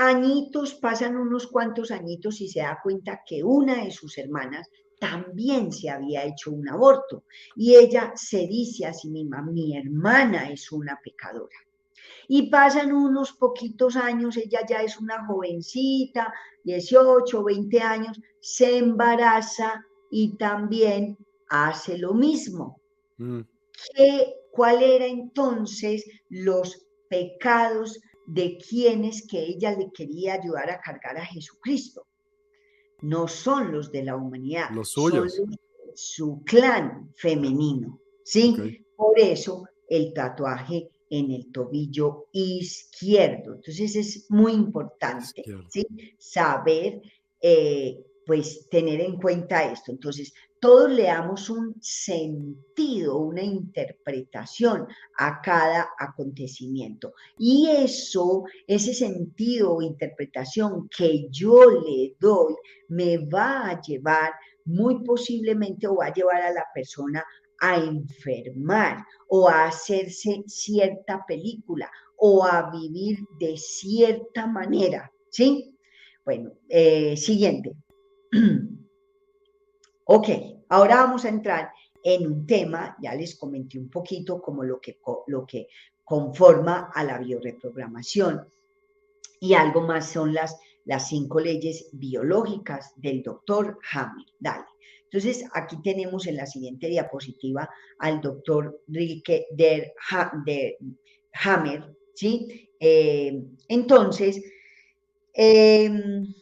Añitos, 0.00 0.74
pasan 0.76 1.16
unos 1.16 1.48
cuantos 1.48 1.90
añitos 1.90 2.40
y 2.40 2.46
se 2.46 2.60
da 2.60 2.78
cuenta 2.80 3.22
que 3.26 3.42
una 3.42 3.82
de 3.82 3.90
sus 3.90 4.16
hermanas 4.16 4.70
también 5.00 5.72
se 5.72 5.90
había 5.90 6.24
hecho 6.24 6.52
un 6.52 6.68
aborto. 6.68 7.24
Y 7.56 7.74
ella 7.74 8.12
se 8.14 8.46
dice 8.46 8.86
a 8.86 8.92
sí 8.92 9.10
misma, 9.10 9.42
mi 9.42 9.76
hermana 9.76 10.50
es 10.50 10.70
una 10.70 11.00
pecadora. 11.02 11.56
Y 12.28 12.48
pasan 12.48 12.92
unos 12.92 13.32
poquitos 13.32 13.96
años, 13.96 14.36
ella 14.36 14.60
ya 14.68 14.82
es 14.82 15.00
una 15.00 15.26
jovencita, 15.26 16.32
18, 16.62 17.42
20 17.42 17.80
años, 17.80 18.20
se 18.40 18.78
embaraza 18.78 19.84
y 20.12 20.36
también 20.36 21.18
hace 21.48 21.98
lo 21.98 22.14
mismo. 22.14 22.80
Mm. 23.16 23.40
¿Qué, 23.96 24.34
¿Cuál 24.52 24.80
era 24.80 25.06
entonces 25.06 26.04
los 26.28 26.86
pecados 27.08 27.98
de 28.28 28.58
quienes 28.58 29.26
que 29.26 29.38
ella 29.38 29.72
le 29.72 29.90
quería 29.90 30.34
ayudar 30.34 30.70
a 30.70 30.80
cargar 30.80 31.16
a 31.16 31.24
Jesucristo? 31.24 32.06
No 33.00 33.26
son 33.26 33.72
los 33.72 33.90
de 33.90 34.04
la 34.04 34.16
humanidad, 34.16 34.70
los 34.72 34.90
suyos. 34.90 35.34
Son 35.34 35.58
su 35.94 36.42
clan 36.44 37.12
femenino, 37.16 38.00
¿sí? 38.22 38.84
Por 38.96 39.18
eso 39.18 39.64
el 39.88 40.12
tatuaje 40.12 40.90
en 41.10 41.30
el 41.30 41.50
tobillo 41.50 42.26
izquierdo. 42.32 43.54
Entonces 43.54 43.96
es 43.96 44.30
muy 44.30 44.52
importante 44.52 45.42
¿sí? 45.68 45.86
saber, 46.18 47.00
eh, 47.40 48.04
pues 48.28 48.68
tener 48.68 49.00
en 49.00 49.16
cuenta 49.16 49.72
esto. 49.72 49.90
Entonces, 49.90 50.34
todos 50.60 50.90
le 50.90 51.04
damos 51.04 51.48
un 51.48 51.76
sentido, 51.80 53.16
una 53.16 53.42
interpretación 53.42 54.86
a 55.16 55.40
cada 55.40 55.88
acontecimiento. 55.98 57.14
Y 57.38 57.70
eso, 57.70 58.44
ese 58.66 58.92
sentido 58.92 59.76
o 59.76 59.80
interpretación 59.80 60.90
que 60.94 61.28
yo 61.30 61.70
le 61.70 62.16
doy, 62.20 62.54
me 62.88 63.16
va 63.16 63.70
a 63.70 63.80
llevar 63.80 64.32
muy 64.66 65.02
posiblemente 65.04 65.86
o 65.86 65.96
va 65.96 66.08
a 66.08 66.12
llevar 66.12 66.42
a 66.42 66.52
la 66.52 66.66
persona 66.74 67.24
a 67.60 67.76
enfermar 67.76 69.06
o 69.28 69.48
a 69.48 69.68
hacerse 69.68 70.42
cierta 70.46 71.24
película 71.26 71.90
o 72.18 72.44
a 72.44 72.70
vivir 72.70 73.20
de 73.40 73.56
cierta 73.56 74.46
manera, 74.46 75.10
¿sí? 75.30 75.74
Bueno, 76.26 76.52
eh, 76.68 77.16
siguiente. 77.16 77.74
ok, 80.04 80.28
ahora 80.68 80.96
vamos 80.96 81.24
a 81.24 81.28
entrar 81.28 81.72
en 82.02 82.26
un 82.26 82.46
tema, 82.46 82.96
ya 83.02 83.14
les 83.14 83.36
comenté 83.36 83.78
un 83.78 83.90
poquito 83.90 84.40
como 84.40 84.62
lo 84.64 84.80
que, 84.80 84.98
lo 85.26 85.46
que 85.46 85.68
conforma 86.04 86.90
a 86.94 87.04
la 87.04 87.18
bioreprogramación 87.18 88.46
y 89.40 89.54
algo 89.54 89.82
más 89.82 90.10
son 90.10 90.32
las, 90.32 90.58
las 90.84 91.08
cinco 91.08 91.40
leyes 91.40 91.88
biológicas 91.92 92.92
del 92.96 93.22
doctor 93.22 93.78
Hammer. 93.92 94.26
Dale. 94.38 94.64
Entonces, 95.04 95.44
aquí 95.54 95.80
tenemos 95.82 96.26
en 96.26 96.36
la 96.36 96.46
siguiente 96.46 96.88
diapositiva 96.88 97.68
al 97.98 98.20
doctor 98.20 98.82
Rilke 98.88 99.46
der, 99.52 99.94
Hammer, 100.10 101.94
¿sí? 102.14 102.70
Eh, 102.78 103.42
entonces... 103.68 104.42
Em, 105.32 106.34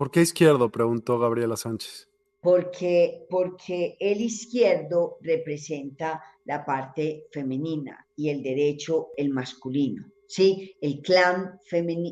¿Por 0.00 0.10
qué 0.10 0.22
izquierdo? 0.22 0.70
Preguntó 0.70 1.18
Gabriela 1.18 1.58
Sánchez. 1.58 2.08
Porque, 2.40 3.26
porque 3.28 3.98
el 4.00 4.22
izquierdo 4.22 5.18
representa 5.20 6.22
la 6.46 6.64
parte 6.64 7.26
femenina 7.30 8.06
y 8.16 8.30
el 8.30 8.42
derecho 8.42 9.08
el 9.14 9.28
masculino, 9.28 10.10
¿sí? 10.26 10.74
El 10.80 11.02
clan 11.02 11.60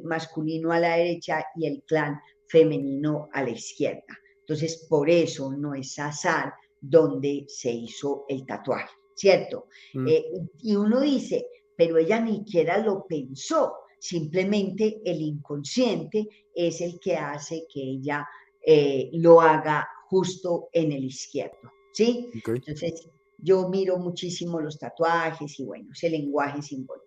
masculino 0.04 0.70
a 0.70 0.80
la 0.80 0.96
derecha 0.96 1.46
y 1.56 1.66
el 1.66 1.82
clan 1.84 2.20
femenino 2.46 3.30
a 3.32 3.42
la 3.42 3.50
izquierda. 3.52 4.18
Entonces, 4.40 4.86
por 4.86 5.08
eso 5.08 5.50
no 5.54 5.74
es 5.74 5.98
azar 5.98 6.52
donde 6.78 7.46
se 7.48 7.70
hizo 7.70 8.26
el 8.28 8.44
tatuaje, 8.44 8.94
¿cierto? 9.14 9.68
Mm. 9.94 10.08
Eh, 10.08 10.24
y 10.60 10.76
uno 10.76 11.00
dice, 11.00 11.46
pero 11.74 11.96
ella 11.96 12.20
ni 12.20 12.40
siquiera 12.40 12.76
lo 12.76 13.06
pensó, 13.06 13.72
simplemente 13.98 15.00
el 15.04 15.20
inconsciente 15.20 16.28
es 16.54 16.80
el 16.80 16.98
que 17.00 17.16
hace 17.16 17.66
que 17.72 17.80
ella 17.80 18.26
eh, 18.64 19.10
lo 19.14 19.40
haga 19.40 19.88
justo 20.08 20.68
en 20.72 20.92
el 20.92 21.04
izquierdo, 21.04 21.72
¿sí? 21.92 22.30
Entonces, 22.46 23.08
yo 23.38 23.68
miro 23.68 23.98
muchísimo 23.98 24.60
los 24.60 24.78
tatuajes 24.78 25.58
y 25.60 25.64
bueno, 25.64 25.90
ese 25.92 26.10
lenguaje 26.10 26.62
simbólico. 26.62 27.06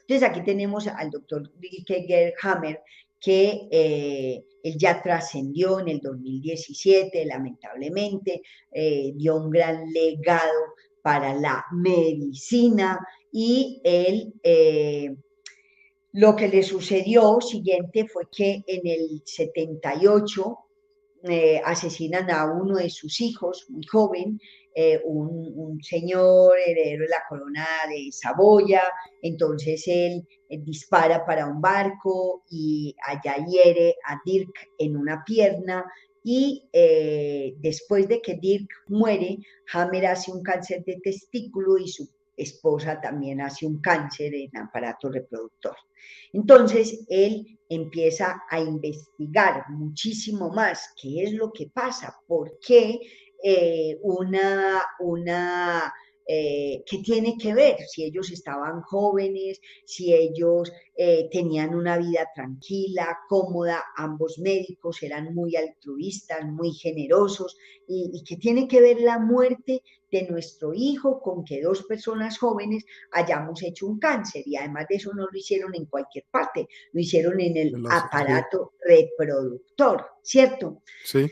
Entonces, 0.00 0.28
aquí 0.28 0.42
tenemos 0.42 0.86
al 0.88 1.10
doctor 1.10 1.50
Rilke 1.60 2.34
Hammer, 2.42 2.80
que 3.20 3.68
eh, 3.70 4.44
él 4.62 4.76
ya 4.78 5.02
trascendió 5.02 5.78
en 5.78 5.88
el 5.88 6.00
2017, 6.00 7.24
lamentablemente, 7.26 8.42
eh, 8.72 9.12
dio 9.14 9.36
un 9.36 9.50
gran 9.50 9.90
legado 9.92 10.74
para 11.02 11.34
la 11.34 11.64
medicina 11.72 12.98
y 13.30 13.80
él, 13.84 14.34
eh, 14.42 15.14
lo 16.12 16.34
que 16.34 16.48
le 16.48 16.62
sucedió 16.62 17.40
siguiente 17.40 18.06
fue 18.08 18.24
que 18.30 18.62
en 18.66 18.86
el 18.86 19.22
78 19.24 20.58
asesinan 21.64 22.30
a 22.30 22.46
uno 22.46 22.76
de 22.76 22.88
sus 22.88 23.20
hijos, 23.20 23.66
muy 23.68 23.84
joven, 23.84 24.40
eh, 24.72 25.00
un, 25.04 25.82
señor 25.82 26.56
heredero 26.64 27.02
de 27.02 27.08
la 27.08 27.22
corona 27.28 27.66
de 27.88 28.12
Saboya, 28.12 28.82
entonces 29.20 29.82
él, 29.88 30.26
dispara 30.48 31.24
para 31.24 31.46
un 31.46 31.60
barco 31.60 32.44
y 32.50 32.94
allá 33.06 33.44
hiere 33.46 33.96
a 34.06 34.20
Dirk 34.24 34.52
en 34.78 34.96
una 34.96 35.22
pierna 35.24 35.84
y 36.24 36.68
eh, 36.72 37.54
después 37.58 38.08
de 38.08 38.20
que 38.20 38.34
Dirk 38.34 38.68
muere, 38.88 39.38
Hammer 39.72 40.06
hace 40.06 40.32
un 40.32 40.42
cáncer 40.42 40.84
de 40.84 41.00
testículo 41.02 41.78
y 41.78 41.88
su 41.88 42.08
esposa 42.36 43.00
también 43.00 43.40
hace 43.40 43.66
un 43.66 43.80
cáncer 43.80 44.34
en 44.34 44.56
aparato 44.56 45.08
reproductor. 45.08 45.76
Entonces, 46.32 47.04
él 47.08 47.58
empieza 47.68 48.42
a 48.50 48.60
investigar 48.60 49.64
muchísimo 49.70 50.50
más 50.50 50.92
qué 51.00 51.24
es 51.24 51.32
lo 51.32 51.52
que 51.52 51.68
pasa, 51.68 52.16
por 52.26 52.58
qué 52.60 53.00
eh, 53.42 53.98
una, 54.02 54.82
una 54.98 55.92
eh, 56.32 56.84
¿qué 56.86 56.98
tiene 56.98 57.36
que 57.36 57.54
ver? 57.54 57.76
Si 57.88 58.04
ellos 58.04 58.30
estaban 58.30 58.82
jóvenes, 58.82 59.60
si 59.84 60.14
ellos 60.14 60.70
eh, 60.96 61.28
tenían 61.32 61.74
una 61.74 61.98
vida 61.98 62.28
tranquila, 62.32 63.18
cómoda, 63.28 63.82
ambos 63.96 64.38
médicos 64.38 65.02
eran 65.02 65.34
muy 65.34 65.56
altruistas, 65.56 66.46
muy 66.46 66.72
generosos, 66.72 67.56
y, 67.88 68.10
y 68.14 68.22
qué 68.22 68.36
tiene 68.36 68.68
que 68.68 68.80
ver 68.80 69.00
la 69.00 69.18
muerte 69.18 69.82
de 70.10 70.26
nuestro 70.28 70.72
hijo 70.74 71.20
con 71.20 71.44
que 71.44 71.62
dos 71.62 71.84
personas 71.84 72.38
jóvenes 72.38 72.84
hayamos 73.12 73.62
hecho 73.62 73.86
un 73.86 73.98
cáncer, 73.98 74.42
y 74.46 74.56
además 74.56 74.86
de 74.88 74.96
eso 74.96 75.12
no 75.14 75.26
lo 75.30 75.38
hicieron 75.38 75.74
en 75.74 75.86
cualquier 75.86 76.24
parte, 76.30 76.68
lo 76.92 77.00
hicieron 77.00 77.40
en 77.40 77.56
el 77.56 77.74
aparato 77.90 78.72
reproductor, 78.84 80.06
¿cierto? 80.22 80.82
Sí. 81.04 81.30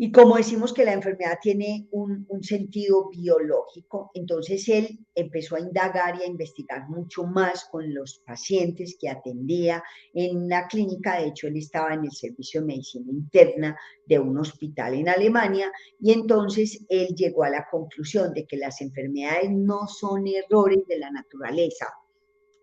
Y 0.00 0.12
como 0.12 0.36
decimos 0.36 0.72
que 0.72 0.84
la 0.84 0.92
enfermedad 0.92 1.40
tiene 1.42 1.88
un, 1.90 2.24
sentido 2.40 3.08
biológico, 3.10 4.12
entonces 4.14 4.68
él 4.68 5.04
empezó 5.12 5.56
a 5.56 5.60
indagar 5.60 6.16
y 6.16 6.22
a 6.22 6.26
investigar 6.28 6.88
mucho 6.88 7.24
más 7.24 7.64
con 7.64 7.92
los 7.92 8.22
pacientes 8.24 8.96
que 9.00 9.08
atendía 9.08 9.82
en 10.14 10.48
la 10.48 10.68
clínica. 10.68 11.18
De 11.18 11.26
hecho, 11.26 11.48
él 11.48 11.56
estaba 11.56 11.94
en 11.94 12.04
el 12.04 12.12
servicio 12.12 12.60
de 12.60 12.68
medicina 12.68 13.10
interna 13.10 13.76
de 14.06 14.20
un 14.20 14.38
hospital 14.38 14.94
en 14.94 15.08
Alemania 15.08 15.72
y 15.98 16.12
entonces 16.12 16.86
él 16.88 17.08
llegó 17.16 17.42
a 17.42 17.50
la 17.50 17.66
conclusión 17.68 18.32
de 18.32 18.46
que 18.46 18.56
las 18.56 18.80
enfermedades 18.80 19.50
no 19.50 19.88
son 19.88 20.28
errores 20.28 20.86
de 20.86 20.98
la 21.00 21.10
naturaleza, 21.10 21.86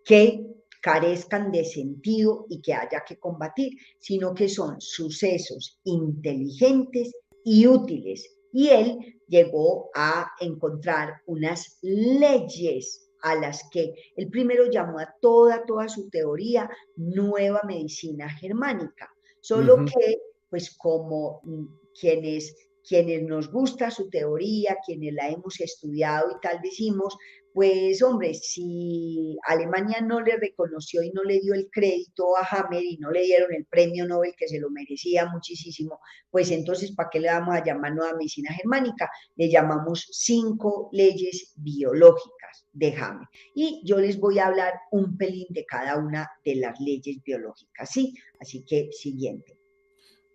que 0.06 0.42
carezcan 0.80 1.52
de 1.52 1.66
sentido 1.66 2.46
y 2.48 2.62
que 2.62 2.72
haya 2.72 3.04
que 3.06 3.18
combatir, 3.18 3.74
sino 3.98 4.32
que 4.32 4.48
son 4.48 4.80
sucesos 4.80 5.78
inteligentes 5.84 7.12
y 7.46 7.64
útiles 7.68 8.28
Y 8.52 8.68
él 8.68 9.20
llegó 9.28 9.90
a 9.94 10.32
encontrar 10.40 11.22
unas 11.26 11.78
leyes 11.80 13.08
a 13.22 13.36
las 13.36 13.62
que 13.70 13.94
el 14.16 14.28
primero 14.30 14.68
llamó 14.70 14.98
a 14.98 15.14
toda, 15.20 15.64
toda 15.64 15.88
su 15.88 16.10
teoría 16.10 16.68
nueva 16.96 17.62
medicina 17.64 18.28
germánica. 18.28 19.08
Solo 19.40 19.84
que, 19.84 20.18
pues 20.50 20.76
como 20.76 21.40
mm, 21.44 21.66
quienes 21.98 22.54
quienes 22.86 23.22
nos 23.24 23.50
gusta 23.50 23.90
su 23.90 24.08
teoría, 24.08 24.78
quienes 24.84 25.12
la 25.14 25.28
hemos 25.28 25.60
estudiado 25.60 26.30
y 26.30 26.40
tal, 26.40 26.60
decimos, 26.62 27.16
pues 27.52 28.02
hombre, 28.02 28.34
si 28.34 29.36
Alemania 29.48 30.02
no 30.02 30.20
le 30.20 30.36
reconoció 30.36 31.02
y 31.02 31.10
no 31.10 31.24
le 31.24 31.40
dio 31.40 31.54
el 31.54 31.70
crédito 31.70 32.36
a 32.36 32.46
Hammer 32.46 32.82
y 32.84 32.98
no 32.98 33.10
le 33.10 33.22
dieron 33.22 33.52
el 33.54 33.64
premio 33.64 34.06
Nobel 34.06 34.34
que 34.36 34.46
se 34.46 34.60
lo 34.60 34.70
merecía 34.70 35.26
muchísimo, 35.26 35.98
pues 36.30 36.50
entonces, 36.50 36.92
¿para 36.92 37.08
qué 37.10 37.18
le 37.18 37.28
vamos 37.28 37.56
a 37.56 37.64
llamar 37.64 37.94
nueva 37.94 38.14
medicina 38.14 38.52
germánica? 38.52 39.10
Le 39.36 39.50
llamamos 39.50 40.06
cinco 40.12 40.90
leyes 40.92 41.54
biológicas 41.56 42.66
de 42.74 42.94
Hammer. 42.94 43.26
Y 43.54 43.80
yo 43.86 43.98
les 43.98 44.20
voy 44.20 44.38
a 44.38 44.48
hablar 44.48 44.74
un 44.90 45.16
pelín 45.16 45.46
de 45.48 45.64
cada 45.64 45.96
una 45.96 46.30
de 46.44 46.56
las 46.56 46.78
leyes 46.78 47.22
biológicas, 47.24 47.90
¿sí? 47.90 48.14
Así 48.38 48.66
que, 48.66 48.90
siguiente. 48.92 49.58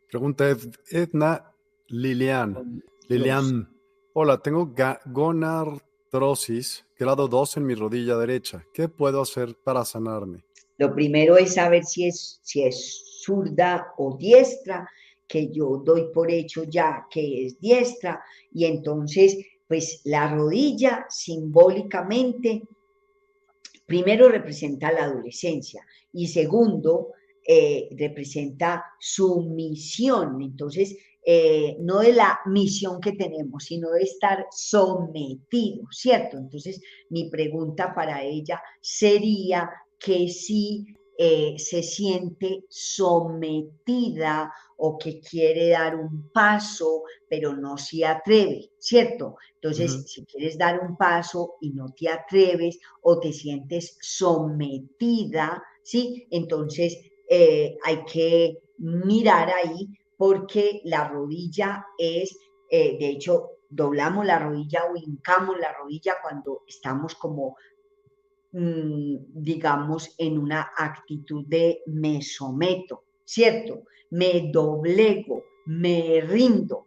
Pregunta 0.10 0.58
Edna 0.90 1.51
Lilian. 1.92 2.82
Lilian. 3.10 3.70
Hola, 4.14 4.42
tengo 4.42 4.74
gonartrosis 5.06 6.86
grado 6.98 7.28
2 7.28 7.58
en 7.58 7.66
mi 7.66 7.76
rodilla 7.76 8.18
derecha. 8.18 8.66
¿Qué 8.74 8.88
puedo 8.88 9.22
hacer 9.22 9.56
para 9.62 9.84
sanarme? 9.84 10.44
Lo 10.78 10.94
primero 10.94 11.36
es 11.38 11.56
saber 11.56 11.84
si 11.84 12.08
es, 12.08 12.40
si 12.44 12.64
es 12.64 13.22
zurda 13.24 13.94
o 13.98 14.16
diestra, 14.18 14.90
que 15.28 15.50
yo 15.50 15.82
doy 15.84 16.12
por 16.14 16.32
hecho 16.32 16.64
ya 16.64 17.08
que 17.10 17.46
es 17.46 17.60
diestra, 17.60 18.24
y 18.54 18.66
entonces, 18.66 19.38
pues 19.68 20.02
la 20.06 20.34
rodilla 20.34 21.06
simbólicamente, 21.10 22.64
primero 23.86 24.30
representa 24.30 24.92
la 24.92 25.06
adolescencia 25.06 25.86
y 26.14 26.28
segundo, 26.28 27.12
eh, 27.46 27.90
representa 27.98 28.86
su 29.00 29.42
misión. 29.42 30.42
Entonces, 30.42 30.96
eh, 31.24 31.78
no 31.80 32.00
de 32.00 32.14
la 32.14 32.40
misión 32.46 33.00
que 33.00 33.12
tenemos, 33.14 33.66
sino 33.66 33.92
de 33.92 34.04
estar 34.04 34.48
sometido, 34.52 35.84
¿cierto? 35.92 36.38
Entonces, 36.38 36.82
mi 37.10 37.30
pregunta 37.30 37.94
para 37.94 38.24
ella 38.24 38.62
sería 38.82 39.70
que 40.00 40.28
si 40.30 40.86
eh, 41.24 41.54
se 41.60 41.84
siente 41.84 42.66
sometida 42.68 44.52
o 44.78 44.98
que 44.98 45.20
quiere 45.20 45.70
dar 45.70 45.96
un 45.96 46.32
paso, 46.32 47.04
pero 47.30 47.56
no 47.56 47.78
se 47.78 48.04
atreve, 48.04 48.72
¿cierto? 48.80 49.36
Entonces, 49.54 50.12
si 50.12 50.26
quieres 50.26 50.58
dar 50.58 50.80
un 50.80 50.98
paso 50.98 51.58
y 51.62 51.70
no 51.74 51.94
te 51.96 52.10
atreves 52.10 52.80
o 53.04 53.20
te 53.20 53.32
sientes 53.32 53.96
sometida, 54.02 55.62
¿sí? 55.84 56.28
Entonces, 56.32 56.98
eh, 57.30 57.78
hay 57.84 58.04
que 58.06 58.58
mirar 58.80 59.50
ahí 59.52 59.88
porque 60.22 60.82
la 60.84 61.08
rodilla 61.08 61.84
es, 61.98 62.38
eh, 62.70 62.96
de 63.00 63.10
hecho, 63.10 63.54
doblamos 63.68 64.24
la 64.24 64.38
rodilla 64.38 64.84
o 64.86 64.96
hincamos 64.96 65.58
la 65.58 65.74
rodilla 65.74 66.18
cuando 66.22 66.62
estamos 66.68 67.16
como, 67.16 67.58
mm, 68.52 69.16
digamos, 69.34 70.14
en 70.20 70.38
una 70.38 70.74
actitud 70.78 71.44
de 71.48 71.82
me 71.88 72.22
someto, 72.22 73.04
¿cierto? 73.26 73.86
Me 74.12 74.52
doblego, 74.54 75.44
me 75.66 76.22
rindo. 76.22 76.86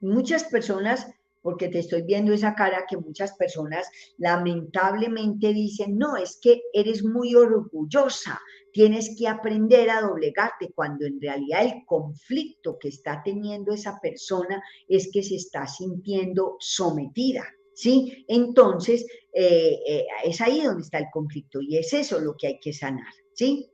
Muchas 0.00 0.42
personas 0.42 1.06
porque 1.42 1.68
te 1.68 1.78
estoy 1.78 2.02
viendo 2.02 2.32
esa 2.32 2.56
cara 2.56 2.86
que 2.88 2.96
muchas 2.96 3.36
personas 3.36 3.86
lamentablemente 4.18 5.52
dicen, 5.52 5.96
no, 5.96 6.16
es 6.16 6.40
que 6.42 6.62
eres 6.72 7.04
muy 7.04 7.36
orgullosa, 7.36 8.40
tienes 8.74 9.14
que 9.16 9.28
aprender 9.28 9.88
a 9.88 10.00
doblegarte, 10.00 10.72
cuando 10.74 11.06
en 11.06 11.20
realidad 11.20 11.64
el 11.64 11.86
conflicto 11.86 12.76
que 12.76 12.88
está 12.88 13.22
teniendo 13.24 13.72
esa 13.72 14.00
persona 14.00 14.60
es 14.88 15.10
que 15.12 15.22
se 15.22 15.36
está 15.36 15.66
sintiendo 15.68 16.56
sometida. 16.58 17.44
¿Sí? 17.76 18.24
Entonces, 18.28 19.04
eh, 19.32 19.80
eh, 19.86 20.06
es 20.24 20.40
ahí 20.40 20.60
donde 20.60 20.82
está 20.82 20.98
el 20.98 21.06
conflicto 21.12 21.60
y 21.60 21.76
es 21.76 21.92
eso 21.92 22.20
lo 22.20 22.36
que 22.36 22.46
hay 22.46 22.60
que 22.60 22.72
sanar, 22.72 23.12
¿sí? 23.32 23.68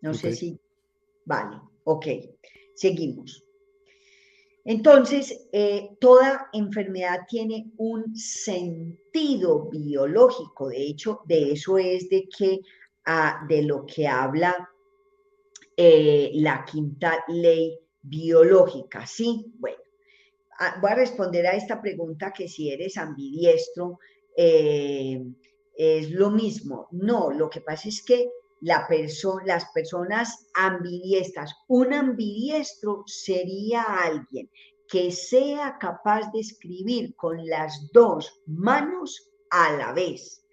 No 0.00 0.14
sé 0.14 0.32
si... 0.32 0.56
Vale, 1.24 1.56
ok, 1.82 2.06
seguimos. 2.74 3.44
Entonces, 4.64 5.48
eh, 5.52 5.90
toda 6.00 6.48
enfermedad 6.52 7.20
tiene 7.28 7.72
un 7.78 8.14
sentido 8.14 9.68
biológico. 9.70 10.68
De 10.68 10.82
hecho, 10.82 11.20
de 11.24 11.52
eso 11.52 11.78
es 11.78 12.08
de 12.08 12.28
que 12.28 12.60
ah, 13.06 13.44
de 13.48 13.62
lo 13.62 13.84
que 13.86 14.06
habla 14.06 14.70
eh, 15.76 16.30
la 16.34 16.64
quinta 16.64 17.24
ley 17.28 17.78
biológica. 18.02 19.06
Sí, 19.06 19.52
bueno, 19.58 19.78
ah, 20.58 20.78
voy 20.80 20.90
a 20.90 20.96
responder 20.96 21.46
a 21.46 21.56
esta 21.56 21.80
pregunta 21.80 22.32
que 22.32 22.48
si 22.48 22.70
eres 22.70 22.96
ambidiestro 22.96 23.98
eh, 24.36 25.22
es 25.74 26.10
lo 26.10 26.30
mismo. 26.30 26.88
No, 26.90 27.30
lo 27.30 27.48
que 27.48 27.60
pasa 27.60 27.88
es 27.88 28.02
que 28.02 28.30
la 28.60 28.86
las 29.44 29.64
personas 29.72 30.46
ambidiestras. 30.54 31.54
Un 31.68 31.94
ambidiestro 31.94 33.04
sería 33.06 33.82
alguien 33.82 34.50
que 34.86 35.12
sea 35.12 35.78
capaz 35.78 36.30
de 36.32 36.40
escribir 36.40 37.14
con 37.16 37.46
las 37.46 37.90
dos 37.92 38.42
manos 38.46 39.30
a 39.50 39.72
la 39.72 39.92
vez. 39.92 40.44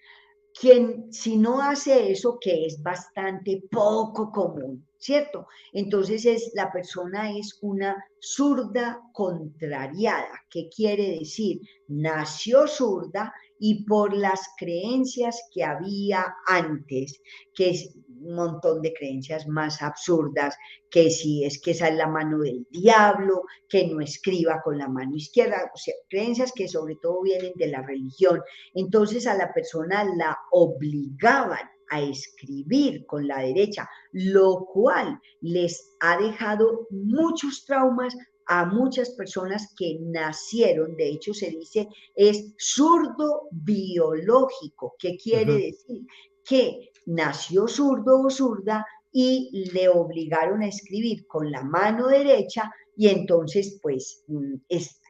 Quien, 0.59 1.13
si 1.13 1.37
no 1.37 1.61
hace 1.61 2.11
eso, 2.11 2.37
que 2.39 2.65
es 2.65 2.81
bastante 2.81 3.63
poco 3.69 4.31
común, 4.31 4.87
¿cierto? 4.97 5.47
Entonces 5.71 6.25
es, 6.25 6.51
la 6.55 6.71
persona 6.71 7.31
es 7.31 7.57
una 7.61 8.03
zurda 8.19 9.01
contrariada, 9.13 10.45
que 10.49 10.67
quiere 10.69 11.19
decir, 11.19 11.61
nació 11.87 12.67
zurda 12.67 13.33
y 13.59 13.85
por 13.85 14.15
las 14.15 14.41
creencias 14.57 15.41
que 15.53 15.63
había 15.63 16.35
antes, 16.47 17.21
que 17.53 17.71
es 17.71 17.95
un 18.21 18.35
montón 18.35 18.81
de 18.81 18.93
creencias 18.93 19.47
más 19.47 19.81
absurdas, 19.81 20.55
que 20.89 21.09
si 21.09 21.43
es 21.43 21.61
que 21.61 21.71
esa 21.71 21.89
es 21.89 21.95
la 21.95 22.07
mano 22.07 22.39
del 22.39 22.65
diablo, 22.71 23.43
que 23.69 23.87
no 23.87 24.01
escriba 24.01 24.61
con 24.63 24.77
la 24.77 24.87
mano 24.87 25.15
izquierda, 25.15 25.71
o 25.73 25.77
sea, 25.77 25.93
creencias 26.09 26.51
que 26.51 26.67
sobre 26.67 26.95
todo 27.01 27.21
vienen 27.21 27.53
de 27.55 27.67
la 27.67 27.81
religión. 27.81 28.41
Entonces 28.73 29.27
a 29.27 29.35
la 29.35 29.53
persona 29.53 30.03
la 30.15 30.37
obligaban 30.51 31.69
a 31.89 32.01
escribir 32.01 33.05
con 33.05 33.27
la 33.27 33.39
derecha, 33.39 33.89
lo 34.11 34.65
cual 34.73 35.19
les 35.41 35.95
ha 35.99 36.17
dejado 36.17 36.87
muchos 36.89 37.65
traumas 37.65 38.15
a 38.47 38.65
muchas 38.65 39.11
personas 39.11 39.73
que 39.77 39.97
nacieron, 39.99 40.95
de 40.95 41.09
hecho 41.09 41.33
se 41.33 41.49
dice, 41.49 41.87
es 42.15 42.53
zurdo 42.57 43.49
biológico. 43.51 44.95
¿Qué 44.97 45.17
quiere 45.17 45.53
decir? 45.53 46.05
Que 46.43 46.91
nació 47.05 47.67
zurdo 47.67 48.21
o 48.21 48.29
zurda 48.29 48.85
y 49.11 49.69
le 49.73 49.89
obligaron 49.89 50.61
a 50.61 50.67
escribir 50.67 51.25
con 51.27 51.51
la 51.51 51.63
mano 51.63 52.07
derecha 52.07 52.71
y 52.95 53.09
entonces 53.09 53.79
pues 53.81 54.23
mm, 54.27 54.55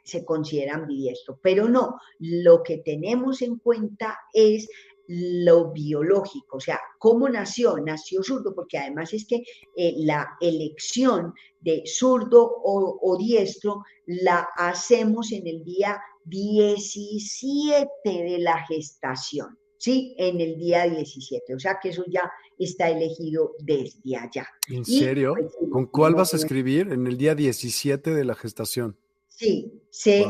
se 0.04 0.26
considera 0.26 0.76
ambidiestro. 0.76 1.40
Pero 1.42 1.68
no, 1.68 1.96
lo 2.20 2.64
que 2.64 2.78
tenemos 2.80 3.42
en 3.42 3.58
cuenta 3.58 4.18
es 4.34 4.68
lo 5.08 5.72
biológico, 5.72 6.58
o 6.58 6.60
sea, 6.60 6.80
cómo 7.00 7.30
nació, 7.30 7.78
nació 7.78 8.22
zurdo, 8.24 8.54
porque 8.54 8.78
además 8.78 9.14
es 9.14 9.26
que 9.26 9.44
eh, 9.76 9.94
la 9.98 10.28
elección 10.42 11.34
de 11.62 11.84
zurdo 11.86 12.62
o, 12.64 13.18
diestro 13.18 13.84
la 14.06 14.48
hacemos 14.58 15.32
en 15.32 15.48
el 15.48 15.64
día 15.64 16.00
17 16.26 17.90
de 18.06 18.40
la 18.40 18.66
gestación, 18.66 19.58
¿sí? 19.78 20.14
En 20.18 20.42
el 20.42 20.58
día 20.58 20.88
17, 20.88 21.56
o 21.56 21.60
sea 21.60 21.80
que 21.82 21.90
eso 21.90 22.04
ya 22.08 22.30
está 22.60 22.90
elegido 22.90 23.54
desde 23.60 24.18
allá. 24.18 24.48
¿En 24.68 24.84
serio? 24.84 25.34
Pues, 25.34 25.54
¿Con 25.72 25.86
cuál 25.88 26.16
vas 26.16 26.34
a 26.34 26.38
escribir 26.38 26.92
en 26.92 27.08
el 27.08 27.18
día 27.18 27.34
17 27.34 28.14
de 28.14 28.26
la 28.26 28.36
gestación? 28.36 28.98
Sí, 29.38 29.72
se, 29.92 30.26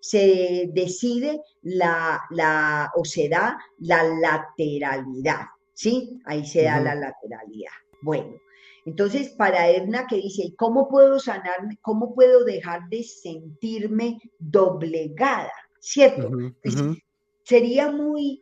se, 0.00 0.70
decide 0.72 1.40
la, 1.62 2.20
la, 2.30 2.92
o 2.94 3.04
se 3.04 3.28
da 3.28 3.58
la 3.80 4.04
lateralidad, 4.04 5.46
¿sí? 5.74 6.20
Ahí 6.24 6.46
se 6.46 6.62
da 6.62 6.78
la 6.80 6.94
lateralidad. 6.94 7.72
Bueno, 8.00 8.40
entonces 8.86 9.30
para 9.30 9.68
Edna 9.68 10.06
que 10.08 10.16
dice, 10.16 10.44
¿y 10.44 10.54
cómo 10.54 10.88
puedo 10.88 11.18
sanarme? 11.18 11.78
¿Cómo 11.82 12.14
puedo 12.14 12.44
dejar 12.44 12.88
de 12.90 13.02
sentirme 13.02 14.20
doblegada? 14.38 15.52
¿Cierto? 15.80 16.30
Pues, 16.62 16.76
sería 17.42 17.90
muy 17.90 18.40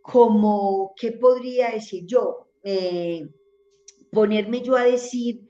como, 0.00 0.94
¿qué 0.98 1.12
podría 1.12 1.72
decir 1.72 2.06
yo? 2.06 2.48
Eh, 2.64 3.28
ponerme 4.10 4.62
yo 4.62 4.76
a 4.76 4.84
decir, 4.84 5.46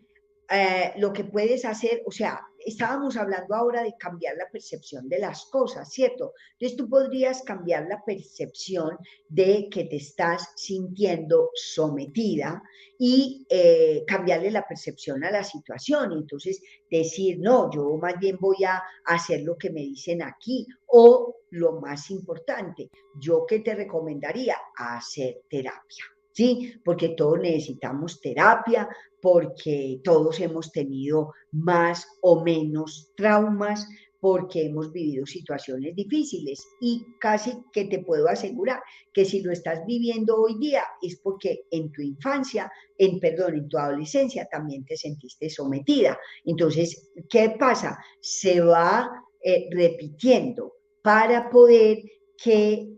eh, 0.51 0.93
lo 0.97 1.13
que 1.13 1.23
puedes 1.23 1.65
hacer, 1.65 2.03
o 2.05 2.11
sea, 2.11 2.46
estábamos 2.67 3.17
hablando 3.17 3.55
ahora 3.55 3.85
de 3.85 3.95
cambiar 3.97 4.37
la 4.37 4.51
percepción 4.51 5.09
de 5.09 5.21
las 5.21 5.47
cosas, 5.47 5.89
¿cierto? 5.91 6.33
Entonces 6.53 6.77
tú 6.77 6.89
podrías 6.89 7.43
cambiar 7.43 7.87
la 7.89 8.05
percepción 8.05 8.99
de 9.29 9.69
que 9.71 9.85
te 9.85 9.97
estás 9.97 10.51
sintiendo 10.57 11.51
sometida 11.55 12.61
y 12.99 13.47
eh, 13.49 14.03
cambiarle 14.07 14.51
la 14.51 14.67
percepción 14.67 15.23
a 15.23 15.31
la 15.31 15.45
situación. 15.45 16.12
Entonces 16.12 16.61
decir, 16.91 17.39
no, 17.39 17.71
yo 17.73 17.97
más 18.03 18.19
bien 18.19 18.37
voy 18.41 18.64
a 18.64 18.83
hacer 19.05 19.43
lo 19.43 19.57
que 19.57 19.71
me 19.71 19.83
dicen 19.83 20.23
aquí. 20.23 20.67
O 20.89 21.37
lo 21.51 21.81
más 21.81 22.11
importante, 22.11 22.91
yo 23.21 23.47
que 23.47 23.61
te 23.61 23.75
recomendaría 23.75 24.57
hacer 24.77 25.43
terapia. 25.49 26.05
¿Sí? 26.37 26.74
Porque 26.84 27.11
todos 27.11 27.41
necesitamos 27.41 28.20
terapia, 28.20 28.89
porque 29.22 30.01
todos 30.05 30.39
hemos 30.41 30.70
tenido 30.70 31.32
más 31.51 32.07
o 32.20 32.45
menos 32.45 33.11
traumas, 33.16 33.89
porque 34.20 34.66
hemos 34.66 34.93
vivido 34.93 35.24
situaciones 35.24 35.95
difíciles 35.95 36.66
y 36.80 37.07
casi 37.20 37.53
que 37.72 37.84
te 37.84 38.01
puedo 38.01 38.28
asegurar 38.28 38.82
que 39.12 39.24
si 39.24 39.41
lo 39.41 39.53
estás 39.53 39.87
viviendo 39.87 40.37
hoy 40.37 40.59
día 40.59 40.82
es 41.01 41.16
porque 41.22 41.64
en 41.70 41.91
tu 41.93 42.03
infancia, 42.03 42.70
en 42.99 43.18
perdón, 43.20 43.55
en 43.55 43.68
tu 43.68 43.78
adolescencia 43.78 44.47
también 44.51 44.84
te 44.84 44.97
sentiste 44.97 45.49
sometida. 45.49 46.18
Entonces, 46.45 47.11
¿qué 47.30 47.57
pasa? 47.59 47.99
Se 48.20 48.61
va 48.61 49.11
eh, 49.43 49.68
repitiendo 49.70 50.72
para 51.03 51.49
poder 51.49 51.99
que 52.37 52.96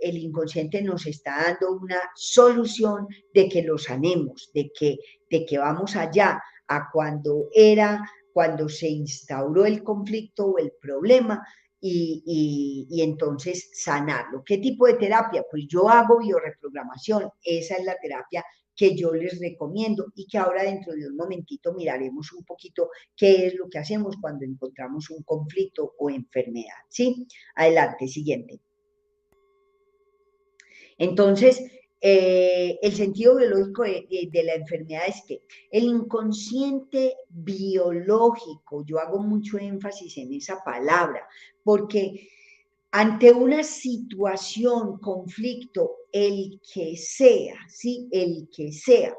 el 0.00 0.18
inconsciente 0.18 0.82
nos 0.82 1.06
está 1.06 1.42
dando 1.44 1.72
una 1.72 2.00
solución 2.14 3.06
de 3.34 3.48
que 3.48 3.62
lo 3.62 3.78
sanemos, 3.78 4.50
de 4.54 4.70
que, 4.76 4.98
de 5.30 5.44
que 5.44 5.58
vamos 5.58 5.96
allá 5.96 6.40
a 6.68 6.88
cuando 6.92 7.48
era, 7.52 8.02
cuando 8.32 8.68
se 8.68 8.88
instauró 8.88 9.66
el 9.66 9.82
conflicto 9.82 10.46
o 10.46 10.58
el 10.58 10.72
problema 10.80 11.44
y, 11.80 12.86
y, 12.90 13.02
entonces 13.02 13.70
sanarlo. 13.72 14.42
¿Qué 14.44 14.58
tipo 14.58 14.86
de 14.86 14.94
terapia? 14.94 15.44
Pues 15.50 15.64
yo 15.66 15.88
hago 15.88 16.18
bioreprogramación, 16.18 17.30
esa 17.42 17.76
es 17.76 17.84
la 17.84 17.96
terapia 17.96 18.44
que 18.76 18.96
yo 18.96 19.12
les 19.12 19.38
recomiendo 19.38 20.06
y 20.14 20.26
que 20.26 20.38
ahora 20.38 20.62
dentro 20.62 20.94
de 20.94 21.06
un 21.06 21.16
momentito 21.16 21.74
miraremos 21.74 22.32
un 22.32 22.44
poquito 22.44 22.90
qué 23.16 23.46
es 23.46 23.54
lo 23.54 23.68
que 23.68 23.78
hacemos 23.78 24.16
cuando 24.20 24.44
encontramos 24.44 25.10
un 25.10 25.22
conflicto 25.22 25.94
o 25.98 26.08
enfermedad. 26.08 26.78
¿Sí? 26.88 27.26
Adelante, 27.56 28.08
siguiente. 28.08 28.60
Entonces, 31.00 31.62
eh, 32.02 32.78
el 32.82 32.92
sentido 32.92 33.36
biológico 33.36 33.84
de, 33.84 34.42
la 34.44 34.54
enfermedad 34.54 35.04
es 35.08 35.22
que 35.26 35.42
el 35.70 35.84
inconsciente 35.84 37.16
biológico, 37.30 38.84
yo 38.84 38.98
hago 38.98 39.18
mucho 39.18 39.56
énfasis 39.56 40.18
en 40.18 40.34
esa 40.34 40.62
palabra, 40.62 41.26
porque 41.64 42.28
ante 42.90 43.32
una 43.32 43.62
situación, 43.62 44.98
conflicto, 44.98 45.90
el 46.12 46.60
que 46.72 46.98
sea, 46.98 47.54
¿sí? 47.66 48.06
El 48.10 48.50
que 48.54 48.70
sea, 48.70 49.14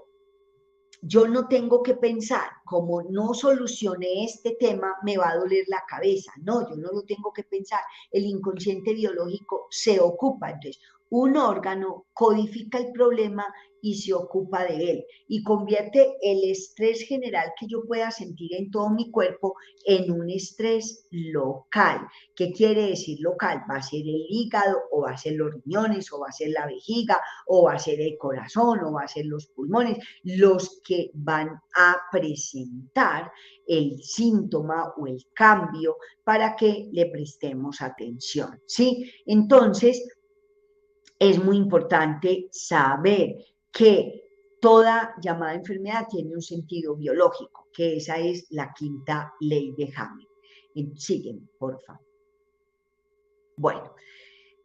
yo 1.02 1.28
no 1.28 1.48
tengo 1.48 1.82
que 1.82 1.96
pensar, 1.96 2.48
como 2.64 3.02
no 3.02 3.34
solucioné 3.34 4.26
este 4.26 4.56
tema, 4.60 4.98
me 5.04 5.18
va 5.18 5.32
a 5.32 5.38
doler 5.38 5.66
la 5.68 5.84
cabeza. 5.88 6.32
No, 6.44 6.70
yo 6.70 6.76
no 6.76 6.92
lo 6.92 7.02
tengo 7.04 7.34
que 7.34 7.44
pensar. 7.44 7.80
El 8.12 8.26
inconsciente 8.26 8.94
biológico 8.94 9.66
se 9.72 10.00
ocupa. 10.00 10.52
Entonces, 10.52 10.80
un 11.12 11.36
órgano 11.36 12.08
codifica 12.14 12.78
el 12.78 12.92
problema 12.94 13.46
y 13.82 13.96
se 13.96 14.14
ocupa 14.14 14.64
de 14.64 14.92
él 14.92 15.06
y 15.28 15.44
convierte 15.44 16.16
el 16.22 16.50
estrés 16.50 17.02
general 17.02 17.52
que 17.60 17.68
yo 17.68 17.84
pueda 17.86 18.12
sentir 18.12 18.54
en 18.56 18.72
todo 18.72 18.90
mi 18.92 19.12
cuerpo 19.12 19.56
en 19.86 20.10
un 20.12 20.30
estrés 20.30 21.08
local. 21.12 22.08
¿Qué 22.36 22.54
quiere 22.54 22.88
decir 22.88 23.20
local? 23.20 23.64
Va 23.70 23.78
a 23.78 23.84
ser 23.84 24.02
el 24.02 24.26
hígado 24.30 24.78
o 24.92 25.02
va 25.02 25.12
a 25.12 25.18
ser 25.18 25.34
los 25.34 25.54
riñones 25.54 26.14
o 26.14 26.20
va 26.20 26.28
a 26.30 26.32
ser 26.32 26.52
la 26.52 26.66
vejiga 26.66 27.20
o 27.48 27.64
va 27.64 27.74
a 27.74 27.80
ser 27.80 28.00
el 28.00 28.18
corazón 28.18 28.80
o 28.80 28.94
va 28.94 29.04
a 29.04 29.08
ser 29.08 29.26
los 29.26 29.48
pulmones 29.48 29.98
los 30.24 30.80
que 30.82 31.12
van 31.14 31.50
a 31.76 31.96
presentar 32.12 33.32
el 33.68 34.02
síntoma 34.02 34.94
o 34.98 35.08
el 35.08 35.26
cambio 35.34 35.98
para 36.24 36.56
que 36.56 36.90
le 36.94 37.08
prestemos 37.08 37.82
atención. 37.82 38.62
¿Sí? 38.66 39.12
Entonces, 39.26 40.08
es 41.22 41.38
muy 41.38 41.56
importante 41.56 42.48
saber 42.52 43.38
que 43.72 44.24
toda 44.60 45.14
llamada 45.22 45.54
enfermedad 45.54 46.08
tiene 46.10 46.34
un 46.34 46.42
sentido 46.42 46.96
biológico, 46.96 47.68
que 47.72 47.98
esa 47.98 48.18
es 48.18 48.48
la 48.50 48.74
quinta 48.74 49.32
ley 49.40 49.72
de 49.78 49.94
Hammer. 49.96 50.28
Siguen, 50.96 51.48
por 51.60 51.80
favor. 51.84 52.04
Bueno, 53.56 53.94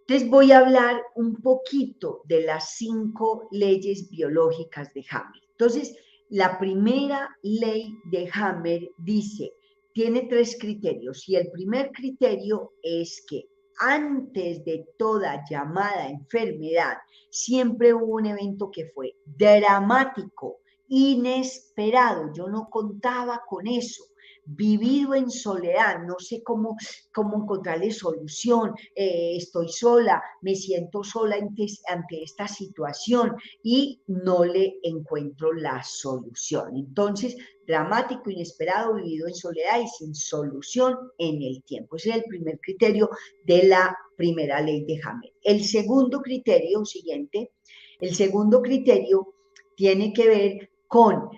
les 0.08 0.26
voy 0.30 0.50
a 0.50 0.60
hablar 0.60 1.02
un 1.16 1.42
poquito 1.42 2.22
de 2.24 2.40
las 2.46 2.76
cinco 2.76 3.48
leyes 3.50 4.08
biológicas 4.08 4.94
de 4.94 5.04
Hammer. 5.10 5.42
Entonces, 5.50 5.94
la 6.30 6.58
primera 6.58 7.36
ley 7.42 7.98
de 8.10 8.30
Hammer 8.32 8.88
dice, 8.96 9.52
tiene 9.92 10.22
tres 10.22 10.56
criterios 10.58 11.28
y 11.28 11.36
el 11.36 11.50
primer 11.50 11.92
criterio 11.92 12.72
es 12.82 13.22
que 13.28 13.46
antes 13.78 14.64
de 14.64 14.86
toda 14.98 15.44
llamada 15.48 16.08
enfermedad, 16.08 16.98
siempre 17.30 17.94
hubo 17.94 18.14
un 18.14 18.26
evento 18.26 18.70
que 18.70 18.90
fue 18.94 19.16
dramático, 19.24 20.58
inesperado. 20.88 22.32
Yo 22.32 22.48
no 22.48 22.68
contaba 22.70 23.42
con 23.48 23.66
eso 23.66 24.04
vivido 24.46 25.14
en 25.14 25.30
soledad, 25.30 26.02
no 26.06 26.18
sé 26.18 26.42
cómo, 26.42 26.76
cómo 27.12 27.42
encontrarle 27.42 27.90
solución, 27.90 28.74
eh, 28.94 29.36
estoy 29.36 29.68
sola, 29.68 30.22
me 30.42 30.54
siento 30.54 31.02
sola 31.02 31.36
ante, 31.36 31.66
ante 31.88 32.22
esta 32.22 32.46
situación 32.48 33.36
y 33.62 34.00
no 34.06 34.44
le 34.44 34.78
encuentro 34.82 35.52
la 35.52 35.82
solución. 35.82 36.76
Entonces, 36.76 37.36
dramático, 37.66 38.30
inesperado, 38.30 38.94
vivido 38.94 39.26
en 39.26 39.34
soledad 39.34 39.80
y 39.80 39.88
sin 39.88 40.14
solución 40.14 40.96
en 41.18 41.42
el 41.42 41.62
tiempo. 41.64 41.96
Ese 41.96 42.10
es 42.10 42.16
el 42.16 42.24
primer 42.24 42.58
criterio 42.60 43.10
de 43.44 43.64
la 43.64 43.96
primera 44.16 44.60
ley 44.60 44.84
de 44.84 45.00
Hammer. 45.04 45.32
El 45.42 45.64
segundo 45.64 46.22
criterio, 46.22 46.84
siguiente, 46.84 47.52
el 48.00 48.14
segundo 48.14 48.62
criterio 48.62 49.34
tiene 49.74 50.12
que 50.12 50.28
ver 50.28 50.70
con 50.86 51.28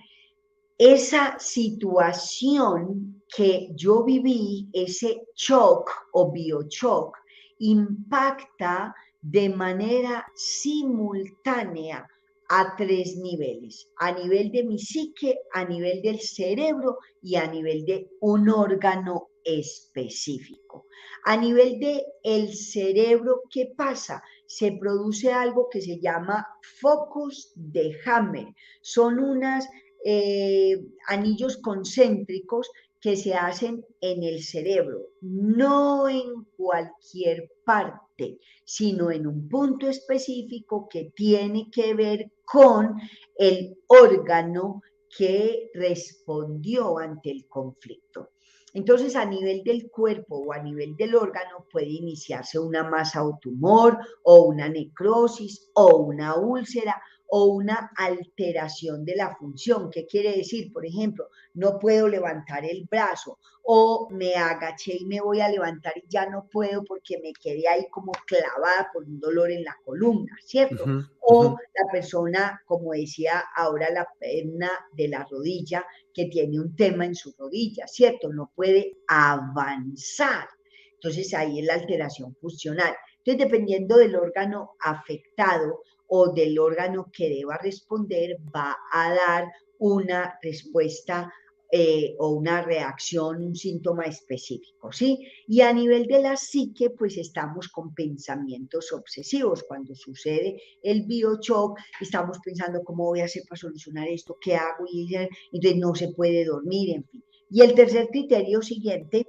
esa 0.79 1.37
situación 1.41 3.23
que 3.37 3.69
yo 3.75 4.05
viví, 4.05 4.69
ese 4.73 5.23
shock 5.35 5.91
o 6.13 6.31
biochoc, 6.31 7.17
impacta 7.59 8.95
de 9.21 9.49
manera 9.49 10.25
simultánea 10.37 12.07
a 12.49 12.77
tres 12.77 13.17
niveles, 13.17 13.91
a 13.97 14.13
nivel 14.13 14.51
de 14.53 14.65
mi 14.65 14.79
psique, 14.79 15.37
a 15.53 15.65
nivel 15.65 16.01
del 16.01 16.21
cerebro 16.21 16.99
y 17.21 17.35
a 17.35 17.47
nivel 17.47 17.85
de 17.85 18.09
un 18.21 18.49
órgano 18.49 19.29
específico. 19.45 20.87
A 21.25 21.37
nivel 21.37 21.79
de 21.79 22.07
el 22.23 22.55
cerebro, 22.55 23.43
¿qué 23.51 23.73
pasa? 23.77 24.23
Se 24.47 24.73
produce 24.73 25.33
algo 25.33 25.69
que 25.69 25.81
se 25.81 25.99
llama 26.01 26.47
focus 26.81 27.53
de 27.55 27.99
Hammer. 28.07 28.47
Son 28.81 29.19
unas 29.19 29.69
eh, 30.05 30.81
anillos 31.09 31.59
concéntricos 31.59 32.71
que 33.01 33.17
se 33.17 33.35
hacen 33.35 33.85
en 34.01 34.23
el 34.23 34.43
cerebro, 34.43 35.11
no 35.21 36.09
en 36.09 36.45
cualquier 36.57 37.51
parte, 37.65 38.39
sino 38.65 39.11
en 39.11 39.27
un 39.27 39.49
punto 39.49 39.89
específico 39.89 40.89
que 40.89 41.13
tiene 41.15 41.71
que 41.71 41.95
ver 41.95 42.33
con 42.45 42.97
el 43.37 43.79
órgano 43.87 44.83
que 45.17 45.71
respondió 45.75 46.99
ante 46.99 47.31
el 47.31 47.47
conflicto. 47.47 48.31
Entonces, 48.75 49.17
a 49.17 49.25
nivel 49.25 49.63
del 49.65 49.91
cuerpo 49.91 50.39
o 50.39 50.53
a 50.53 50.63
nivel 50.63 50.95
del 50.97 51.15
órgano 51.15 51.67
puede 51.71 51.89
iniciarse 51.89 52.59
una 52.59 52.85
masa 52.85 53.25
o 53.25 53.39
tumor 53.41 53.99
o 54.25 54.43
una 54.43 54.69
necrosis 54.69 55.71
o 55.75 55.97
una 55.97 56.37
úlcera 56.37 57.01
o 57.29 57.47
una 57.47 57.91
alteración 57.97 59.05
de 59.05 59.17
la 59.17 59.37
función. 59.37 59.91
¿Qué 59.91 60.07
quiere 60.07 60.37
decir? 60.37 60.73
Por 60.73 60.87
ejemplo, 60.87 61.29
no 61.55 61.79
puedo 61.79 62.09
levantar 62.09 62.65
el 62.65 62.87
brazo 62.91 63.39
o 63.63 64.09
me 64.11 64.35
agaché 64.35 64.97
y 64.99 65.05
me 65.05 65.21
voy 65.21 65.41
a 65.41 65.49
levantar 65.49 65.93
y 65.97 66.05
ya 66.09 66.27
no 66.29 66.49
puedo 66.51 66.85
porque 66.85 67.19
me 67.23 67.33
quedé 67.35 67.69
ahí 67.69 67.87
como 67.91 68.13
clavada 68.27 68.89
por 68.93 69.05
un 69.05 69.21
dolor 69.21 69.51
en 69.51 69.63
la 69.63 69.77
columna, 69.85 70.35
¿cierto? 70.43 70.85
o 71.21 71.51
la 71.75 71.93
persona, 71.93 72.63
como 72.65 72.93
decía 72.93 73.45
ahora, 73.55 73.91
la 73.91 74.09
perna 74.19 74.71
de 74.93 75.09
la 75.09 75.27
rodilla 75.31 75.85
que 76.15 76.27
tiene 76.27 76.59
un 76.59 76.75
tema 76.75 77.05
en 77.05 77.15
su 77.15 77.35
rodilla, 77.39 77.87
¿cierto? 77.87 78.33
No 78.33 78.51
puede 78.55 78.97
avanzar. 79.07 80.49
Entonces 80.95 81.35
ahí 81.35 81.61
es 81.61 81.67
la 81.67 81.75
alteración 81.75 82.35
funcional. 82.41 82.95
Entonces, 83.19 83.45
dependiendo 83.45 83.99
del 83.99 84.17
órgano 84.17 84.77
afectado, 84.81 85.83
o 86.09 86.33
del 86.33 86.59
órgano 86.59 87.11
que 87.13 87.29
deba 87.29 87.59
responder 87.59 88.39
va 88.55 88.77
a 88.93 89.15
dar 89.15 89.53
una 89.79 90.39
respuesta 90.43 91.33
eh, 91.71 92.15
o 92.19 92.31
una 92.31 92.63
reacción, 92.63 93.45
un 93.45 93.55
síntoma 93.55 94.05
específico, 94.05 94.91
¿sí? 94.91 95.29
Y 95.47 95.61
a 95.61 95.71
nivel 95.71 96.07
de 96.07 96.23
la 96.23 96.35
psique, 96.35 96.89
pues 96.89 97.19
estamos 97.19 97.69
con 97.69 97.95
pensamientos 97.95 98.91
obsesivos. 98.91 99.65
Cuando 99.65 99.95
sucede 99.95 100.63
el 100.83 101.05
biochoc, 101.05 101.79
estamos 102.01 102.39
pensando 102.43 102.83
cómo 102.83 103.05
voy 103.05 103.21
a 103.21 103.27
hacer 103.27 103.43
para 103.47 103.61
solucionar 103.61 104.09
esto, 104.09 104.39
qué 104.41 104.57
hago, 104.57 104.87
y 104.91 105.15
entonces 105.15 105.77
no 105.79 105.95
se 105.95 106.09
puede 106.15 106.47
dormir, 106.47 106.97
en 106.97 107.05
fin. 107.05 107.23
Y 107.51 107.61
el 107.61 107.75
tercer 107.75 108.09
criterio 108.09 108.63
siguiente 108.63 109.27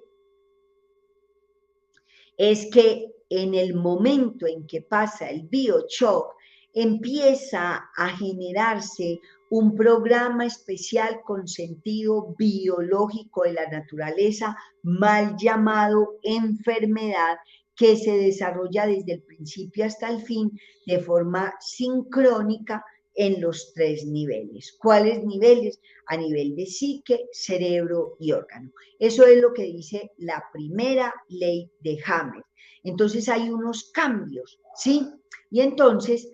es 2.37 2.69
que 2.71 3.11
en 3.29 3.53
el 3.53 3.75
momento 3.75 4.47
en 4.47 4.65
que 4.65 4.81
pasa 4.81 5.29
el 5.29 5.43
biochoc, 5.43 6.35
empieza 6.81 7.89
a 7.95 8.09
generarse 8.09 9.19
un 9.49 9.75
programa 9.75 10.45
especial 10.45 11.21
con 11.25 11.47
sentido 11.47 12.35
biológico 12.37 13.43
de 13.43 13.53
la 13.53 13.67
naturaleza, 13.67 14.55
mal 14.83 15.35
llamado 15.37 16.19
enfermedad, 16.23 17.37
que 17.75 17.95
se 17.95 18.17
desarrolla 18.17 18.85
desde 18.85 19.13
el 19.13 19.23
principio 19.23 19.85
hasta 19.85 20.09
el 20.09 20.21
fin 20.21 20.51
de 20.85 20.99
forma 20.99 21.53
sincrónica 21.59 22.83
en 23.15 23.41
los 23.41 23.73
tres 23.73 24.05
niveles. 24.05 24.75
¿Cuáles 24.79 25.23
niveles? 25.23 25.79
A 26.07 26.17
nivel 26.17 26.55
de 26.55 26.65
psique, 26.65 27.27
cerebro 27.31 28.15
y 28.19 28.31
órgano. 28.31 28.71
Eso 28.99 29.25
es 29.25 29.41
lo 29.41 29.53
que 29.53 29.63
dice 29.63 30.11
la 30.17 30.43
primera 30.53 31.13
ley 31.27 31.69
de 31.81 31.97
Hammer. 32.05 32.43
Entonces 32.83 33.27
hay 33.27 33.49
unos 33.49 33.91
cambios, 33.91 34.59
¿sí? 34.75 35.07
Y 35.51 35.61
entonces 35.61 36.31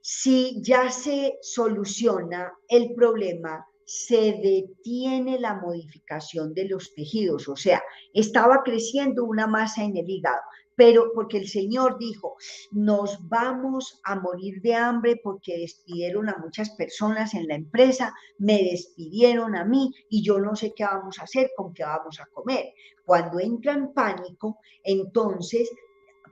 si 0.00 0.60
ya 0.62 0.90
se 0.90 1.38
soluciona 1.42 2.52
el 2.68 2.94
problema, 2.94 3.66
se 3.84 4.38
detiene 4.40 5.40
la 5.40 5.54
modificación 5.54 6.54
de 6.54 6.68
los 6.68 6.94
tejidos, 6.94 7.48
o 7.48 7.56
sea, 7.56 7.82
estaba 8.14 8.62
creciendo 8.62 9.24
una 9.24 9.48
masa 9.48 9.82
en 9.82 9.96
el 9.96 10.08
hígado, 10.08 10.38
pero 10.76 11.10
porque 11.12 11.38
el 11.38 11.48
Señor 11.48 11.98
dijo, 11.98 12.36
nos 12.70 13.18
vamos 13.28 14.00
a 14.04 14.14
morir 14.14 14.62
de 14.62 14.74
hambre 14.74 15.20
porque 15.22 15.58
despidieron 15.58 16.28
a 16.28 16.38
muchas 16.38 16.70
personas 16.70 17.34
en 17.34 17.48
la 17.48 17.56
empresa, 17.56 18.14
me 18.38 18.62
despidieron 18.62 19.56
a 19.56 19.64
mí 19.64 19.92
y 20.08 20.22
yo 20.22 20.38
no 20.38 20.54
sé 20.54 20.72
qué 20.74 20.84
vamos 20.84 21.18
a 21.18 21.24
hacer, 21.24 21.50
con 21.56 21.74
qué 21.74 21.82
vamos 21.82 22.20
a 22.20 22.26
comer. 22.32 22.72
Cuando 23.04 23.40
entra 23.40 23.72
en 23.72 23.92
pánico, 23.92 24.60
entonces 24.84 25.68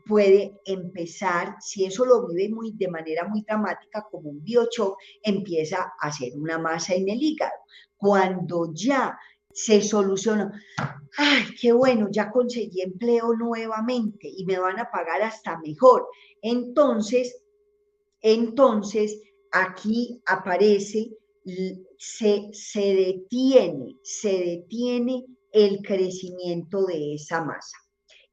puede 0.08 0.58
empezar, 0.64 1.56
si 1.60 1.84
eso 1.84 2.04
lo 2.06 2.26
vive 2.26 2.48
muy, 2.48 2.72
de 2.72 2.88
manera 2.88 3.28
muy 3.28 3.42
dramática 3.42 4.06
como 4.10 4.30
un 4.30 4.42
biochoc, 4.42 4.96
empieza 5.22 5.92
a 6.00 6.08
hacer 6.08 6.32
una 6.34 6.58
masa 6.58 6.94
en 6.94 7.08
el 7.10 7.22
hígado. 7.22 7.52
Cuando 7.98 8.72
ya 8.72 9.18
se 9.52 9.82
soluciona, 9.82 10.50
ay, 11.18 11.44
qué 11.60 11.72
bueno, 11.72 12.08
ya 12.10 12.30
conseguí 12.30 12.80
empleo 12.80 13.34
nuevamente 13.34 14.28
y 14.34 14.44
me 14.46 14.58
van 14.58 14.78
a 14.80 14.90
pagar 14.90 15.20
hasta 15.20 15.58
mejor. 15.58 16.08
Entonces, 16.40 17.42
entonces 18.22 19.20
aquí 19.52 20.22
aparece, 20.26 21.10
se, 21.98 22.48
se 22.52 22.80
detiene, 22.80 23.96
se 24.02 24.32
detiene 24.32 25.26
el 25.52 25.82
crecimiento 25.82 26.86
de 26.86 27.14
esa 27.14 27.44
masa 27.44 27.76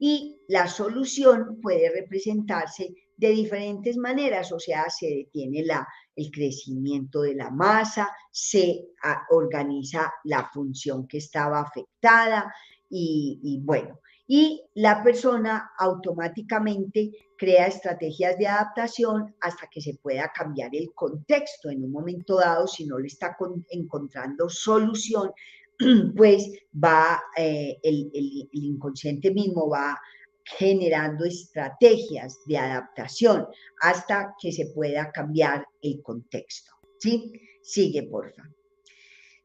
y 0.08 0.40
la 0.50 0.68
solución 0.68 1.60
puede 1.60 1.90
representarse 1.90 2.94
de 3.18 3.30
diferentes 3.30 3.98
maneras, 3.98 4.52
o 4.52 4.60
sea, 4.60 4.88
se 4.88 5.08
detiene 5.08 5.66
la, 5.66 5.88
el 6.16 6.30
crecimiento 6.30 7.22
de 7.24 7.34
la 7.34 7.50
masa, 7.50 8.12
se 8.32 8.86
ah, 9.02 9.24
organiza 9.32 10.14
la 10.26 10.48
función 10.54 11.08
que 11.08 11.18
estaba 11.18 11.60
afectada 11.60 12.54
y, 12.88 13.40
y 13.42 13.60
bueno, 13.62 14.00
y 14.28 14.62
la 14.76 15.04
persona 15.04 15.72
automáticamente 15.80 17.12
crea 17.36 17.66
estrategias 17.66 18.38
de 18.38 18.46
adaptación 18.46 19.36
hasta 19.42 19.66
que 19.72 19.82
se 19.82 19.96
pueda 19.96 20.32
cambiar 20.32 20.70
el 20.76 20.94
contexto 20.94 21.72
en 21.72 21.84
un 21.84 21.92
momento 21.92 22.38
dado, 22.38 22.68
si 22.68 22.86
no 22.86 23.00
le 23.00 23.08
está 23.08 23.36
encontrando 23.72 24.50
solución 24.50 25.32
pues 26.16 26.52
va, 26.74 27.22
eh, 27.38 27.78
el, 27.84 28.10
inconsciente 28.52 29.32
mismo 29.32 29.70
va 29.70 30.00
generando 30.44 31.26
estrategias 31.26 32.40
de 32.46 32.58
adaptación 32.58 33.48
hasta 33.82 34.36
que 34.40 34.52
se 34.52 34.68
pueda 34.68 35.12
cambiar 35.12 35.68
el 35.82 36.02
contexto. 36.04 36.72
¿Sí? 37.00 37.34
Sigue, 37.62 38.04
porfa. 38.04 38.44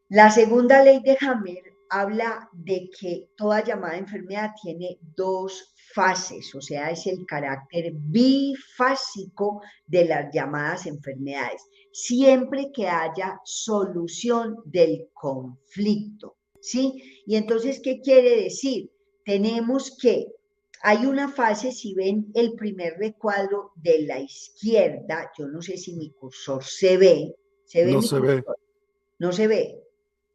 La 0.08 0.30
segunda 0.30 0.82
ley 0.82 1.00
de 1.00 1.16
Hammer 1.20 1.62
habla 1.88 2.48
de 2.52 2.90
que 2.90 3.28
toda 3.36 3.64
llamada 3.64 3.96
enfermedad 3.96 4.50
tiene 4.60 4.98
dos 5.16 5.72
fases, 5.94 6.54
o 6.54 6.60
sea, 6.60 6.90
es 6.90 7.06
el 7.06 7.26
carácter 7.26 7.92
bifásico 7.94 9.60
de 9.86 10.04
las 10.04 10.32
llamadas 10.32 10.86
enfermedades 10.86 11.62
siempre 11.92 12.70
que 12.72 12.88
haya 12.88 13.40
solución 13.44 14.58
del 14.64 15.08
conflicto, 15.12 16.36
¿sí? 16.60 17.22
Y 17.26 17.36
entonces, 17.36 17.80
¿qué 17.82 18.00
quiere 18.00 18.42
decir? 18.42 18.90
Tenemos 19.24 19.96
que, 20.00 20.26
hay 20.82 21.06
una 21.06 21.28
fase, 21.28 21.72
si 21.72 21.94
ven 21.94 22.30
el 22.34 22.54
primer 22.54 22.94
recuadro 22.98 23.72
de 23.76 24.02
la 24.02 24.20
izquierda, 24.20 25.30
yo 25.38 25.46
no 25.48 25.60
sé 25.62 25.76
si 25.76 25.94
mi 25.94 26.10
cursor 26.12 26.64
se 26.64 26.96
ve, 26.96 27.34
¿se 27.64 27.84
ve? 27.84 27.92
No 27.92 28.02
se 28.02 28.20
ve. 28.20 28.44
No 29.18 29.32
se 29.32 29.46
ve. 29.46 29.76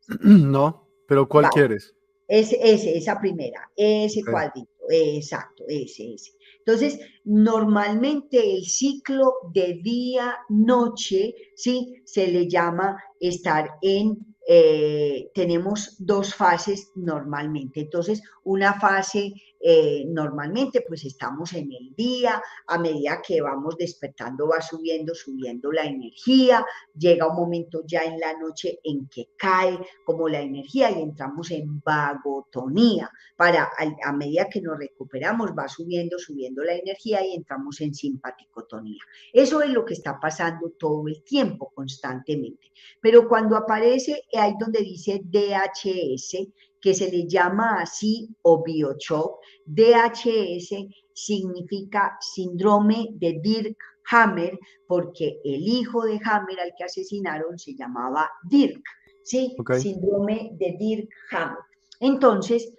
No, 0.21 0.87
pero 1.07 1.27
¿cuál 1.27 1.49
quieres? 1.49 1.95
Ese, 2.27 2.57
ese, 2.61 2.97
esa 2.97 3.19
primera, 3.19 3.71
ese 3.75 4.23
cuadrito, 4.23 4.69
exacto, 4.89 5.63
ese, 5.67 6.13
ese. 6.13 6.31
Entonces, 6.59 6.99
normalmente 7.23 8.55
el 8.55 8.65
ciclo 8.65 9.33
de 9.53 9.79
día-noche, 9.83 11.35
¿sí? 11.55 12.01
Se 12.05 12.27
le 12.27 12.47
llama 12.47 12.97
estar 13.19 13.69
en 13.81 14.35
eh, 14.47 15.31
tenemos 15.33 15.95
dos 15.97 16.35
fases 16.35 16.91
normalmente. 16.95 17.81
Entonces, 17.81 18.21
una 18.43 18.79
fase 18.79 19.33
eh, 19.67 20.05
normalmente 20.07 20.81
pues 20.87 21.05
estamos 21.05 21.53
en 21.53 21.71
el 21.71 21.95
día, 21.95 22.39
a 22.67 22.77
medida 22.77 23.19
que 23.19 23.41
vamos 23.41 23.75
despertando 23.75 24.47
va 24.47 24.61
subiendo, 24.61 25.15
subiendo 25.15 25.71
la 25.71 25.85
energía, 25.85 26.63
llega 26.95 27.27
un 27.27 27.35
momento 27.35 27.81
ya 27.83 28.03
en 28.03 28.19
la 28.19 28.37
noche 28.37 28.79
en 28.83 29.09
que 29.09 29.29
cae 29.35 29.79
como 30.05 30.29
la 30.29 30.39
energía 30.39 30.91
y 30.91 31.01
entramos 31.01 31.49
en 31.49 31.81
vagotonía. 31.83 33.09
Para 33.35 33.71
a, 34.03 34.13
medida 34.13 34.47
que 34.47 34.61
nos 34.61 34.77
recuperamos 34.77 35.49
va 35.57 35.67
subiendo, 35.67 36.19
subiendo 36.19 36.63
la 36.63 36.75
energía 36.75 37.25
y 37.25 37.33
entramos 37.33 37.81
en 37.81 37.95
simpaticotonía. 37.95 39.01
Eso 39.33 39.63
es 39.63 39.71
lo 39.71 39.83
que 39.83 39.95
está 39.95 40.19
pasando 40.19 40.73
todo 40.77 41.07
el 41.07 41.23
tiempo, 41.23 41.71
constantemente. 41.73 42.71
Pero 43.01 43.27
cuando 43.27 43.57
aparece 43.57 44.25
ahí 44.31 44.53
donde 44.59 44.81
dice 44.81 45.21
DHS, 45.23 46.49
que 46.85 46.93
se 46.93 47.09
le 47.09 47.27
llama 47.27 47.81
así 47.81 48.29
o 48.43 48.61
biochoc, 48.63 49.39
DHS 49.65 50.69
significa 51.15 52.15
síndrome 52.21 53.07
de 53.13 53.39
Dirk 53.41 53.75
Hammer, 54.11 54.59
porque 54.87 55.39
el 55.43 55.67
hijo 55.67 56.05
de 56.05 56.19
Hammer 56.23 56.59
al 56.59 56.73
que 56.77 56.83
asesinaron 56.83 57.57
se 57.57 57.73
llamaba 57.73 58.29
Dirk, 58.47 58.83
¿sí? 59.23 59.55
Síndrome 59.79 60.51
de 60.59 60.75
Dirk 60.77 61.09
Hammer. 61.31 61.57
Entonces, 62.01 62.71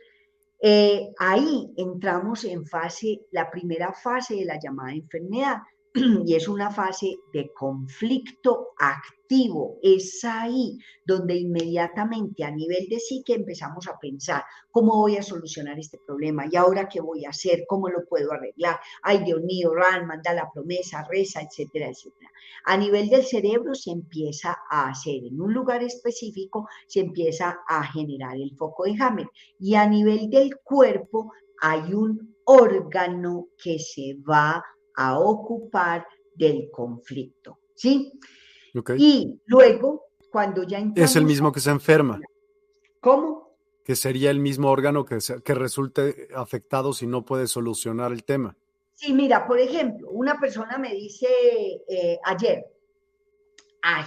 eh, 0.60 1.12
ahí 1.18 1.74
entramos 1.76 2.44
en 2.44 2.64
fase, 2.64 3.22
la 3.32 3.50
primera 3.50 3.92
fase 3.92 4.36
de 4.36 4.44
la 4.44 4.60
llamada 4.60 4.92
enfermedad, 4.92 5.56
y 6.26 6.34
es 6.34 6.46
una 6.46 6.70
fase 6.70 7.16
de 7.32 7.50
conflicto 7.54 8.68
activo. 8.78 9.78
Es 9.82 10.22
ahí 10.24 10.78
donde 11.06 11.36
inmediatamente 11.36 12.44
a 12.44 12.50
nivel 12.50 12.86
de 12.88 13.00
psique 13.00 13.34
empezamos 13.34 13.88
a 13.88 13.98
pensar 13.98 14.44
cómo 14.70 14.96
voy 14.96 15.16
a 15.16 15.22
solucionar 15.22 15.78
este 15.78 15.98
problema 16.06 16.44
y 16.50 16.56
ahora 16.56 16.88
qué 16.88 17.00
voy 17.00 17.24
a 17.24 17.30
hacer, 17.30 17.64
cómo 17.66 17.88
lo 17.88 18.04
puedo 18.06 18.32
arreglar. 18.32 18.78
Ay, 19.02 19.24
Dios 19.24 19.40
mío, 19.42 19.72
Ran, 19.74 20.06
manda 20.06 20.34
la 20.34 20.50
promesa, 20.52 21.06
reza, 21.10 21.40
etcétera, 21.40 21.88
etcétera. 21.88 22.30
A 22.66 22.76
nivel 22.76 23.08
del 23.08 23.24
cerebro 23.24 23.74
se 23.74 23.90
empieza 23.90 24.58
a 24.70 24.90
hacer 24.90 25.24
en 25.24 25.40
un 25.40 25.54
lugar 25.54 25.82
específico, 25.82 26.68
se 26.86 27.00
empieza 27.00 27.60
a 27.66 27.84
generar 27.84 28.36
el 28.36 28.54
foco 28.56 28.84
de 28.84 28.96
Hammer 29.00 29.28
y 29.58 29.74
a 29.74 29.88
nivel 29.88 30.28
del 30.28 30.58
cuerpo 30.62 31.32
hay 31.62 31.94
un 31.94 32.36
órgano 32.44 33.48
que 33.62 33.78
se 33.78 34.16
va 34.28 34.56
a 34.56 34.75
ocupar 34.96 36.06
del 36.34 36.70
conflicto, 36.70 37.60
¿sí? 37.74 38.12
Y 38.98 39.40
luego, 39.46 40.06
cuando 40.30 40.62
ya 40.62 40.84
Es 40.94 41.16
el 41.16 41.24
mismo 41.24 41.52
que 41.52 41.60
se 41.60 41.70
enferma. 41.70 42.20
¿Cómo? 43.00 43.56
Que 43.84 43.96
sería 43.96 44.30
el 44.30 44.40
mismo 44.40 44.70
órgano 44.70 45.04
que, 45.04 45.18
que 45.44 45.54
resulte 45.54 46.28
afectado 46.34 46.92
si 46.92 47.06
no 47.06 47.24
puede 47.24 47.46
solucionar 47.46 48.12
el 48.12 48.24
tema. 48.24 48.56
Sí, 48.94 49.12
mira, 49.12 49.46
por 49.46 49.58
ejemplo, 49.58 50.08
una 50.10 50.40
persona 50.40 50.78
me 50.78 50.94
dice 50.94 51.26
eh, 51.86 52.18
ayer, 52.24 52.64
ay, 53.82 54.04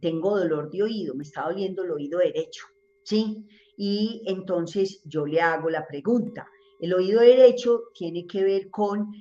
tengo 0.00 0.38
dolor 0.38 0.70
de 0.70 0.82
oído, 0.82 1.14
me 1.14 1.24
está 1.24 1.44
doliendo 1.44 1.82
el 1.82 1.90
oído 1.90 2.18
derecho, 2.18 2.66
¿sí? 3.02 3.46
Y 3.76 4.22
entonces 4.26 5.00
yo 5.04 5.24
le 5.24 5.40
hago 5.40 5.70
la 5.70 5.86
pregunta. 5.86 6.46
El 6.78 6.92
oído 6.94 7.20
derecho 7.20 7.84
tiene 7.94 8.26
que 8.26 8.44
ver 8.44 8.70
con 8.70 9.12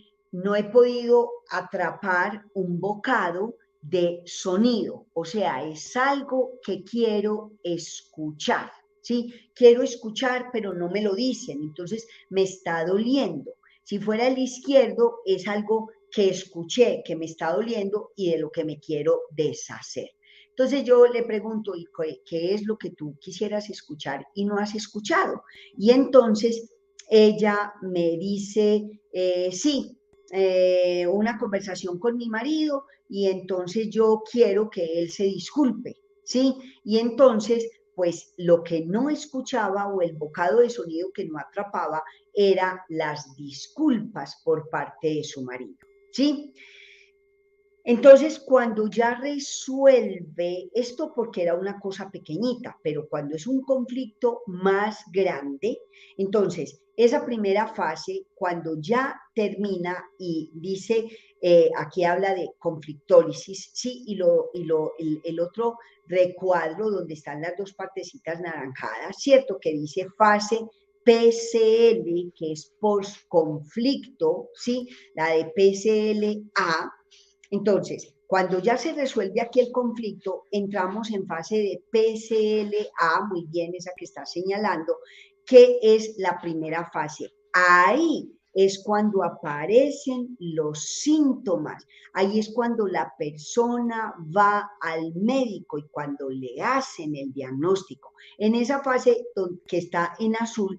no 0.43 0.55
he 0.55 0.65
podido 0.65 1.31
atrapar 1.49 2.43
un 2.53 2.79
bocado 2.79 3.55
de 3.81 4.21
sonido, 4.25 5.07
o 5.13 5.25
sea, 5.25 5.67
es 5.67 5.95
algo 5.95 6.59
que 6.63 6.83
quiero 6.83 7.53
escuchar, 7.63 8.71
¿sí? 9.01 9.33
Quiero 9.55 9.81
escuchar, 9.81 10.49
pero 10.53 10.73
no 10.73 10.89
me 10.89 11.01
lo 11.01 11.15
dicen, 11.15 11.63
entonces 11.63 12.07
me 12.29 12.43
está 12.43 12.85
doliendo. 12.85 13.53
Si 13.83 13.97
fuera 13.97 14.27
el 14.27 14.37
izquierdo, 14.37 15.21
es 15.25 15.47
algo 15.47 15.89
que 16.11 16.29
escuché, 16.29 17.01
que 17.03 17.15
me 17.15 17.25
está 17.25 17.53
doliendo 17.53 18.11
y 18.15 18.31
de 18.31 18.37
lo 18.37 18.51
que 18.51 18.63
me 18.63 18.79
quiero 18.79 19.21
deshacer. 19.31 20.09
Entonces 20.49 20.83
yo 20.83 21.07
le 21.07 21.23
pregunto, 21.23 21.73
¿y 21.75 21.87
qué 22.25 22.53
es 22.53 22.63
lo 22.63 22.77
que 22.77 22.91
tú 22.91 23.17
quisieras 23.19 23.71
escuchar 23.71 24.27
y 24.35 24.45
no 24.45 24.57
has 24.57 24.75
escuchado? 24.75 25.43
Y 25.77 25.91
entonces 25.91 26.69
ella 27.09 27.73
me 27.81 28.17
dice, 28.17 29.01
eh, 29.11 29.51
sí, 29.51 29.96
eh, 30.31 31.07
una 31.07 31.37
conversación 31.37 31.99
con 31.99 32.17
mi 32.17 32.27
marido 32.29 32.85
y 33.09 33.27
entonces 33.27 33.89
yo 33.89 34.23
quiero 34.29 34.69
que 34.69 34.99
él 34.99 35.09
se 35.09 35.23
disculpe, 35.23 35.95
¿sí? 36.23 36.55
Y 36.83 36.97
entonces, 36.99 37.69
pues 37.95 38.33
lo 38.37 38.63
que 38.63 38.85
no 38.85 39.09
escuchaba 39.09 39.87
o 39.87 40.01
el 40.01 40.13
bocado 40.13 40.59
de 40.59 40.69
sonido 40.69 41.09
que 41.13 41.25
no 41.25 41.39
atrapaba 41.39 42.03
era 42.33 42.85
las 42.89 43.35
disculpas 43.35 44.41
por 44.43 44.69
parte 44.69 45.15
de 45.15 45.23
su 45.23 45.43
marido, 45.43 45.77
¿sí? 46.11 46.53
Entonces, 47.85 48.39
cuando 48.39 48.89
ya 48.89 49.15
resuelve 49.15 50.69
esto, 50.73 51.13
porque 51.15 51.43
era 51.43 51.55
una 51.55 51.79
cosa 51.79 52.11
pequeñita, 52.11 52.77
pero 52.83 53.07
cuando 53.07 53.37
es 53.37 53.47
un 53.47 53.61
conflicto 53.61 54.41
más 54.45 55.05
grande, 55.09 55.79
entonces 56.17 56.81
esa 56.97 57.23
primera 57.23 57.67
fase, 57.67 58.25
cuando 58.33 58.75
ya 58.81 59.21
termina 59.35 60.03
y 60.17 60.49
dice, 60.55 61.07
eh, 61.39 61.69
aquí 61.77 62.03
habla 62.03 62.33
de 62.33 62.49
conflictólisis, 62.57 63.69
sí, 63.71 64.03
y, 64.07 64.15
lo, 64.15 64.49
y 64.55 64.63
lo, 64.63 64.93
el, 64.97 65.39
otro 65.39 65.77
recuadro 66.07 66.89
donde 66.89 67.13
están 67.13 67.41
las 67.41 67.55
dos 67.55 67.73
partecitas 67.73 68.41
naranjadas, 68.41 69.15
¿cierto? 69.19 69.59
Que 69.61 69.73
dice 69.73 70.07
fase 70.17 70.59
PCL, 71.05 72.33
que 72.35 72.53
es 72.53 72.73
post-conflicto, 72.79 74.49
¿sí? 74.55 74.89
La 75.13 75.29
de 75.29 75.45
PCLA. 75.55 76.91
Entonces, 77.51 78.15
cuando 78.27 78.59
ya 78.59 78.75
se 78.75 78.91
resuelve 78.91 79.39
aquí 79.39 79.61
el 79.61 79.71
conflicto, 79.71 80.43
entramos 80.51 81.11
en 81.11 81.25
fase 81.25 81.57
de 81.57 81.81
PCLA, 81.91 83.21
muy 83.29 83.45
bien 83.45 83.73
esa 83.73 83.91
que 83.95 84.03
está 84.03 84.25
señalando, 84.25 84.97
¿Qué 85.47 85.79
es 85.81 86.15
la 86.17 86.37
primera 86.41 86.89
fase? 86.91 87.31
Ahí 87.53 88.37
es 88.53 88.83
cuando 88.83 89.23
aparecen 89.23 90.35
los 90.39 90.83
síntomas. 90.83 91.87
Ahí 92.13 92.39
es 92.39 92.51
cuando 92.53 92.85
la 92.85 93.13
persona 93.17 94.13
va 94.35 94.69
al 94.81 95.13
médico 95.15 95.77
y 95.77 95.87
cuando 95.89 96.29
le 96.29 96.61
hacen 96.61 97.15
el 97.15 97.31
diagnóstico. 97.31 98.11
En 98.37 98.55
esa 98.55 98.81
fase 98.81 99.27
que 99.67 99.77
está 99.77 100.15
en 100.19 100.35
azul, 100.35 100.77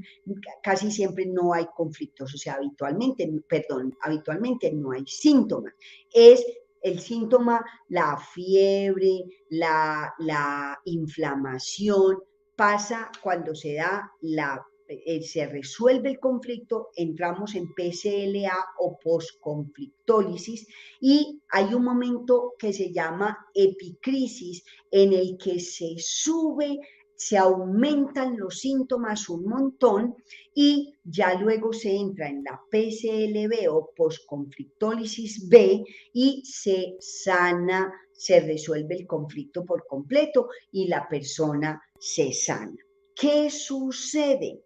casi 0.63 0.91
siempre 0.91 1.25
no 1.25 1.55
hay 1.55 1.67
conflictos, 1.75 2.35
o 2.35 2.37
sea, 2.37 2.55
habitualmente, 2.55 3.27
perdón, 3.49 3.97
habitualmente 4.03 4.71
no 4.73 4.91
hay 4.91 5.07
síntomas. 5.07 5.73
Es 6.13 6.45
el 6.83 7.01
síntoma, 7.01 7.65
la 7.89 8.19
fiebre, 8.19 9.25
la, 9.49 10.13
la 10.19 10.79
inflamación, 10.85 12.19
pasa 12.59 13.09
cuando 13.23 13.55
se 13.55 13.75
da 13.75 14.11
la 14.21 14.61
eh, 14.89 15.23
se 15.23 15.47
resuelve 15.47 16.09
el 16.09 16.19
conflicto, 16.19 16.89
entramos 16.97 17.55
en 17.55 17.75
PCLA 17.75 18.57
o 18.79 18.99
posconflictólisis 18.99 20.67
y 20.99 21.43
hay 21.51 21.75
un 21.75 21.85
momento 21.85 22.55
que 22.59 22.73
se 22.73 22.91
llama 22.91 23.37
epicrisis 23.55 24.65
en 24.91 25.13
el 25.13 25.37
que 25.37 25.61
se 25.61 25.97
sube, 25.99 26.79
se 27.19 27.37
aumentan 27.37 28.39
los 28.39 28.61
síntomas 28.61 29.29
un 29.29 29.45
montón 29.45 30.15
y 30.55 30.95
ya 31.03 31.35
luego 31.35 31.73
se 31.73 31.97
entra 31.97 32.29
en 32.29 32.45
la 32.45 32.61
PCLB 32.71 33.69
o 33.71 33.91
posconflictólisis 33.95 35.49
B 35.49 35.85
y 36.13 36.43
se 36.45 36.95
sana 37.01 37.93
se 38.13 38.39
resuelve 38.41 38.95
el 38.95 39.07
conflicto 39.07 39.65
por 39.65 39.85
completo 39.87 40.49
y 40.71 40.87
la 40.87 41.09
persona 41.09 41.83
se 41.99 42.33
sana. 42.33 42.77
¿Qué 43.15 43.51
sucede? 43.51 44.63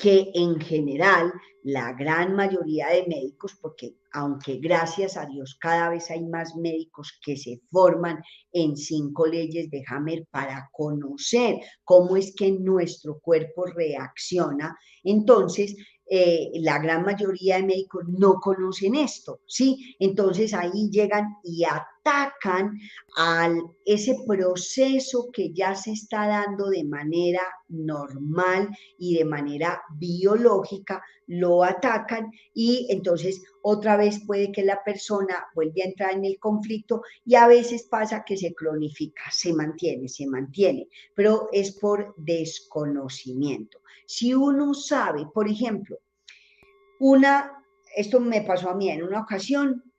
Que 0.00 0.30
en 0.34 0.60
general 0.60 1.32
la 1.62 1.92
gran 1.92 2.34
mayoría 2.34 2.88
de 2.88 3.06
médicos, 3.06 3.56
porque 3.60 3.96
aunque 4.12 4.56
gracias 4.56 5.16
a 5.16 5.26
Dios 5.26 5.56
cada 5.60 5.90
vez 5.90 6.10
hay 6.10 6.24
más 6.24 6.56
médicos 6.56 7.18
que 7.22 7.36
se 7.36 7.60
forman 7.70 8.22
en 8.52 8.76
cinco 8.76 9.26
leyes 9.26 9.70
de 9.70 9.82
Hammer 9.86 10.26
para 10.30 10.68
conocer 10.72 11.58
cómo 11.84 12.16
es 12.16 12.34
que 12.34 12.50
nuestro 12.50 13.20
cuerpo 13.20 13.66
reacciona, 13.66 14.76
entonces 15.04 15.76
eh, 16.12 16.50
la 16.54 16.80
gran 16.80 17.04
mayoría 17.04 17.56
de 17.56 17.62
médicos 17.62 18.02
no 18.08 18.34
conocen 18.40 18.96
esto, 18.96 19.42
¿sí? 19.46 19.94
Entonces 20.00 20.52
ahí 20.54 20.90
llegan 20.90 21.36
y 21.44 21.62
atacan 22.02 22.78
al 23.16 23.62
ese 23.84 24.16
proceso 24.26 25.30
que 25.32 25.52
ya 25.52 25.74
se 25.74 25.92
está 25.92 26.26
dando 26.26 26.68
de 26.68 26.84
manera 26.84 27.42
normal 27.68 28.68
y 28.98 29.16
de 29.16 29.24
manera 29.24 29.82
biológica, 29.96 31.02
lo 31.26 31.62
atacan 31.62 32.30
y 32.54 32.86
entonces 32.90 33.42
otra 33.62 33.96
vez 33.96 34.20
puede 34.26 34.50
que 34.50 34.64
la 34.64 34.82
persona 34.84 35.46
vuelva 35.54 35.74
a 35.84 35.88
entrar 35.88 36.12
en 36.12 36.24
el 36.24 36.38
conflicto 36.38 37.02
y 37.24 37.34
a 37.34 37.46
veces 37.46 37.84
pasa 37.84 38.24
que 38.24 38.36
se 38.36 38.54
clonifica, 38.54 39.22
se 39.30 39.52
mantiene, 39.52 40.08
se 40.08 40.26
mantiene, 40.26 40.88
pero 41.14 41.48
es 41.52 41.72
por 41.72 42.14
desconocimiento. 42.16 43.80
Si 44.06 44.34
uno 44.34 44.74
sabe, 44.74 45.26
por 45.32 45.48
ejemplo, 45.48 45.98
una, 46.98 47.64
esto 47.94 48.20
me 48.20 48.42
pasó 48.42 48.70
a 48.70 48.74
mí 48.74 48.90
en 48.90 49.02
una 49.02 49.20
ocasión, 49.20 49.89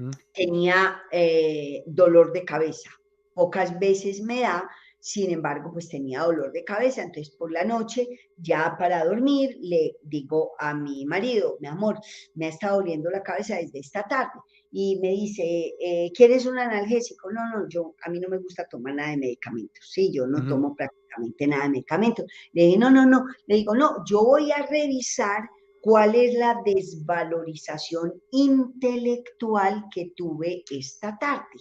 mm. 0.00 0.10
tenía 0.32 1.02
eh, 1.10 1.82
dolor 1.86 2.32
de 2.32 2.44
cabeza. 2.44 2.90
Pocas 3.34 3.78
veces 3.78 4.20
me 4.22 4.40
da, 4.40 4.68
sin 4.98 5.30
embargo, 5.30 5.70
pues 5.72 5.88
tenía 5.88 6.22
dolor 6.22 6.52
de 6.52 6.64
cabeza. 6.64 7.02
Entonces, 7.02 7.34
por 7.34 7.50
la 7.50 7.64
noche, 7.64 8.06
ya 8.36 8.76
para 8.78 9.04
dormir, 9.04 9.56
le 9.60 9.96
digo 10.02 10.52
a 10.58 10.74
mi 10.74 11.06
marido, 11.06 11.56
mi 11.60 11.68
amor, 11.68 11.98
me 12.34 12.46
ha 12.46 12.50
estado 12.50 12.78
doliendo 12.78 13.10
la 13.10 13.22
cabeza 13.22 13.56
desde 13.56 13.80
esta 13.80 14.02
tarde. 14.04 14.40
Y 14.70 14.98
me 15.00 15.08
dice, 15.08 15.74
eh, 15.80 16.12
¿quieres 16.14 16.46
un 16.46 16.58
analgésico? 16.58 17.30
No, 17.32 17.40
no, 17.50 17.68
yo, 17.68 17.94
a 18.04 18.10
mí 18.10 18.20
no 18.20 18.28
me 18.28 18.38
gusta 18.38 18.66
tomar 18.66 18.94
nada 18.94 19.10
de 19.10 19.16
medicamentos. 19.16 19.90
Sí, 19.90 20.12
yo 20.12 20.26
no 20.26 20.46
tomo 20.46 20.76
prácticamente 20.76 21.46
nada 21.46 21.64
de 21.64 21.70
medicamentos. 21.70 22.26
Le 22.52 22.66
dije, 22.66 22.78
no, 22.78 22.90
no, 22.90 23.06
no. 23.06 23.24
Le 23.46 23.56
digo, 23.56 23.74
no, 23.74 24.04
yo 24.06 24.22
voy 24.22 24.52
a 24.52 24.66
revisar 24.66 25.48
cuál 25.80 26.14
es 26.14 26.34
la 26.34 26.60
desvalorización 26.64 28.22
intelectual 28.32 29.86
que 29.92 30.12
tuve 30.14 30.62
esta 30.70 31.16
tarde. 31.18 31.58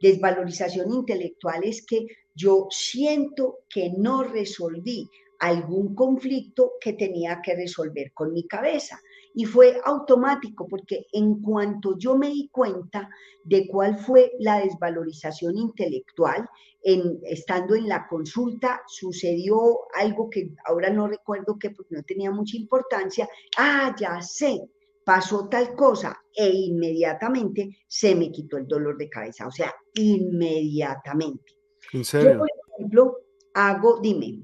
Desvalorización 0.00 0.92
intelectual 0.92 1.62
es 1.64 1.84
que 1.86 2.06
yo 2.34 2.66
siento 2.70 3.60
que 3.68 3.90
no 3.96 4.24
resolví 4.24 5.08
algún 5.38 5.94
conflicto 5.94 6.72
que 6.80 6.92
tenía 6.92 7.40
que 7.42 7.54
resolver 7.54 8.12
con 8.12 8.32
mi 8.32 8.46
cabeza. 8.46 9.00
Y 9.34 9.44
fue 9.44 9.80
automático 9.84 10.66
porque 10.68 11.06
en 11.12 11.40
cuanto 11.40 11.96
yo 11.96 12.16
me 12.16 12.30
di 12.30 12.48
cuenta 12.48 13.08
de 13.44 13.66
cuál 13.68 13.98
fue 13.98 14.32
la 14.40 14.58
desvalorización 14.58 15.56
intelectual, 15.56 16.48
en, 16.82 17.20
estando 17.24 17.74
en 17.74 17.88
la 17.88 18.06
consulta, 18.08 18.82
sucedió 18.86 19.80
algo 19.94 20.30
que 20.30 20.50
ahora 20.64 20.90
no 20.90 21.06
recuerdo 21.08 21.58
qué 21.58 21.70
porque 21.70 21.94
no 21.94 22.02
tenía 22.02 22.30
mucha 22.30 22.56
importancia. 22.56 23.28
Ah, 23.56 23.94
ya 23.98 24.20
sé, 24.22 24.60
pasó 25.04 25.48
tal 25.48 25.74
cosa 25.74 26.16
e 26.34 26.48
inmediatamente 26.48 27.78
se 27.88 28.14
me 28.14 28.30
quitó 28.30 28.56
el 28.56 28.66
dolor 28.66 28.96
de 28.96 29.08
cabeza, 29.08 29.46
o 29.46 29.50
sea, 29.50 29.74
inmediatamente. 29.94 31.56
¿En 31.92 32.04
serio? 32.04 32.32
Yo, 32.32 32.38
por 32.38 32.48
ejemplo, 32.76 33.16
hago, 33.54 34.00
dime. 34.00 34.42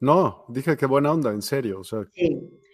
No, 0.00 0.44
dije 0.48 0.76
qué 0.76 0.86
buena 0.86 1.12
onda, 1.12 1.32
en 1.32 1.42
serio, 1.42 1.80
o 1.80 1.84
sea, 1.84 2.04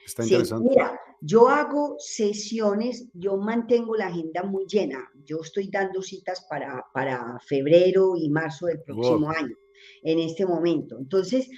está 0.04 0.24
interesante. 0.24 0.68
mira, 0.68 1.00
yo 1.26 1.48
hago 1.48 1.96
sesiones, 1.98 3.08
yo 3.14 3.38
mantengo 3.38 3.96
la 3.96 4.08
agenda 4.08 4.42
muy 4.42 4.66
llena. 4.66 5.10
Yo 5.24 5.38
estoy 5.40 5.68
dando 5.68 6.02
citas 6.02 6.46
para, 6.50 6.84
para 6.92 7.38
febrero 7.46 8.14
y 8.14 8.28
marzo 8.28 8.66
del 8.66 8.82
próximo 8.82 9.30
año, 9.30 9.56
en 10.02 10.18
este 10.18 10.44
momento. 10.44 10.98
Entonces, 10.98 11.48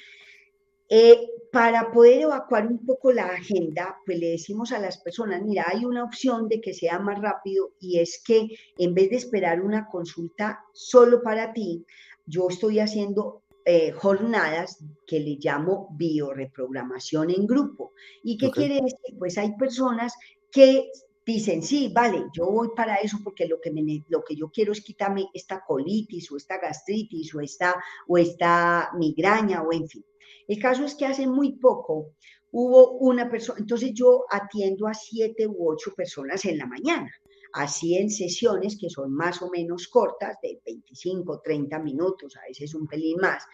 eh, 0.89 1.19
para 1.51 1.91
poder 1.91 2.23
evacuar 2.23 2.69
un 2.69 2.87
poco 2.87 3.11
la 3.11 3.27
agenda, 3.27 3.97
pues 4.07 4.21
le 4.21 4.31
decimos 4.31 4.71
a 4.71 4.79
las 4.79 4.99
personas, 4.99 5.43
mira, 5.43 5.65
hay 5.67 5.85
una 5.85 6.05
opción 6.05 6.49
de 6.49 6.61
que 6.61 6.73
sea 6.73 7.01
más 7.01 7.21
rápido 7.21 7.73
y 7.81 7.99
es 7.99 8.23
que 8.25 8.47
en 8.79 8.95
vez 8.95 9.11
de 9.11 9.17
esperar 9.17 9.61
una 9.61 9.89
consulta 9.89 10.61
solo 10.75 11.23
para 11.23 11.53
ti, 11.53 11.85
yo 12.25 12.47
estoy 12.49 12.79
haciendo 12.79 13.43
eh, 13.69 13.91
jornadas 13.91 14.79
que 15.09 15.19
le 15.19 15.39
llamo 15.41 15.89
bioreprogramación 15.91 17.31
en 17.31 17.49
grupo. 17.49 17.95
¿Y 18.23 18.39
qué 18.39 18.49
quiere 18.53 18.77
decir? 18.77 19.19
Pues 19.19 19.37
hay 19.39 19.57
personas 19.57 20.15
que 20.53 20.89
dicen, 21.27 21.65
sí, 21.65 21.91
vale, 21.93 22.27
yo 22.33 22.47
voy 22.47 22.69
para 22.77 22.95
eso 22.95 23.19
porque 23.25 23.49
lo 23.49 23.61
que, 23.61 23.73
lo 24.09 24.23
que 24.23 24.37
yo 24.37 24.51
quiero 24.53 24.71
es 24.71 24.83
quitarme 24.83 25.27
esta 25.35 25.65
colitis 25.67 26.31
o 26.31 26.37
esta 26.37 26.59
gastritis 26.59 27.35
o 27.35 27.41
esta, 27.41 27.75
o 28.07 28.17
esta 28.17 28.91
migraña 28.97 29.63
o 29.63 29.73
en 29.73 29.89
fin. 29.89 30.05
El 30.47 30.61
caso 30.61 30.85
es 30.85 30.95
que 30.95 31.07
hace 31.07 31.27
muy 31.27 31.59
poco 31.59 32.13
hubo 32.53 32.93
una 32.99 33.29
persona, 33.29 33.59
entonces 33.59 33.91
yo 33.95 34.27
atiendo 34.31 34.87
a 34.87 34.95
siete 34.95 35.49
u 35.49 35.69
ocho 35.69 35.93
personas 35.93 36.45
en 36.45 36.59
la 36.59 36.67
mañana, 36.67 37.11
así 37.57 37.97
en 37.97 38.11
sesiones 38.11 38.77
que 38.79 38.91
son 38.91 39.13
más 39.13 39.41
o 39.41 39.51
menos 39.51 39.89
cortas, 39.89 40.37
de 40.43 40.61
25, 40.65 41.41
30 41.43 41.79
minutos, 41.79 42.37
a 42.37 42.47
veces 42.47 42.75
un 42.75 42.87
pelín 42.87 43.17
más. 43.21 43.45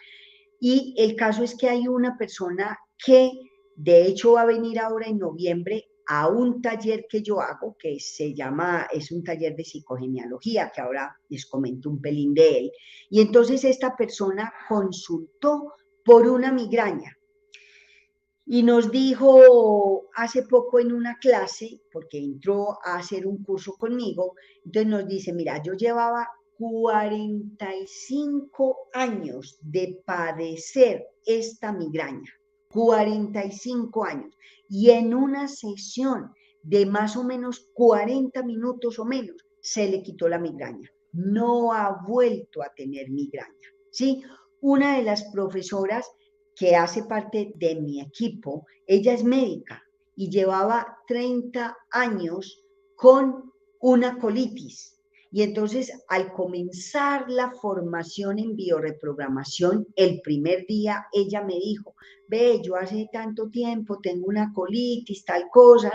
Y 0.59 0.93
el 0.97 1.15
caso 1.15 1.43
es 1.43 1.55
que 1.55 1.69
hay 1.69 1.87
una 1.87 2.17
persona 2.17 2.77
que 3.03 3.31
de 3.75 4.05
hecho 4.05 4.33
va 4.33 4.41
a 4.41 4.45
venir 4.45 4.79
ahora 4.79 5.07
en 5.07 5.19
noviembre 5.19 5.85
a 6.07 6.27
un 6.27 6.61
taller 6.61 7.05
que 7.09 7.21
yo 7.21 7.39
hago, 7.39 7.77
que 7.79 7.97
se 7.99 8.33
llama, 8.33 8.87
es 8.91 9.09
un 9.11 9.23
taller 9.23 9.55
de 9.55 9.63
psicogenealogía, 9.63 10.69
que 10.75 10.81
ahora 10.81 11.15
les 11.29 11.45
comento 11.45 11.89
un 11.89 12.01
pelín 12.01 12.33
de 12.33 12.57
él. 12.57 12.71
Y 13.09 13.21
entonces 13.21 13.63
esta 13.63 13.95
persona 13.95 14.53
consultó 14.67 15.75
por 16.03 16.27
una 16.27 16.51
migraña 16.51 17.17
y 18.45 18.63
nos 18.63 18.91
dijo 18.91 20.09
hace 20.15 20.43
poco 20.43 20.79
en 20.79 20.91
una 20.91 21.17
clase, 21.17 21.81
porque 21.91 22.17
entró 22.17 22.77
a 22.83 22.97
hacer 22.97 23.25
un 23.25 23.41
curso 23.43 23.73
conmigo, 23.73 24.35
entonces 24.65 24.89
nos 24.89 25.07
dice, 25.07 25.33
mira, 25.33 25.61
yo 25.63 25.73
llevaba 25.73 26.27
45 26.57 28.89
años 28.93 29.57
de 29.61 30.01
padecer 30.05 31.07
esta 31.25 31.71
migraña, 31.71 32.31
45 32.69 34.03
años 34.03 34.37
y 34.69 34.91
en 34.91 35.13
una 35.13 35.47
sesión 35.47 36.31
de 36.63 36.85
más 36.85 37.17
o 37.17 37.23
menos 37.23 37.69
40 37.73 38.43
minutos 38.43 38.99
o 38.99 39.05
menos 39.05 39.35
se 39.61 39.89
le 39.89 40.01
quitó 40.01 40.27
la 40.27 40.39
migraña. 40.39 40.89
No 41.11 41.73
ha 41.73 42.01
vuelto 42.07 42.63
a 42.63 42.73
tener 42.73 43.09
migraña. 43.09 43.53
¿sí? 43.91 44.23
Una 44.61 44.97
de 44.97 45.03
las 45.03 45.25
profesoras 45.31 46.09
que 46.55 46.75
hace 46.75 47.03
parte 47.03 47.53
de 47.55 47.75
mi 47.75 48.01
equipo, 48.01 48.65
ella 48.85 49.13
es 49.13 49.23
médica 49.23 49.81
y 50.15 50.29
llevaba 50.29 50.99
30 51.07 51.75
años 51.91 52.63
con 52.95 53.51
una 53.79 54.17
colitis. 54.17 54.93
Y 55.31 55.41
entonces, 55.41 55.91
al 56.09 56.31
comenzar 56.31 57.25
la 57.27 57.51
formación 57.51 58.37
en 58.37 58.55
bioreprogramación, 58.55 59.87
el 59.95 60.21
primer 60.21 60.67
día 60.67 61.07
ella 61.11 61.41
me 61.41 61.55
dijo, 61.55 61.95
ve, 62.27 62.61
yo 62.63 62.75
hace 62.75 63.09
tanto 63.11 63.49
tiempo 63.49 63.97
tengo 63.99 64.27
una 64.27 64.53
colitis, 64.53 65.25
tal 65.25 65.49
cosa. 65.49 65.91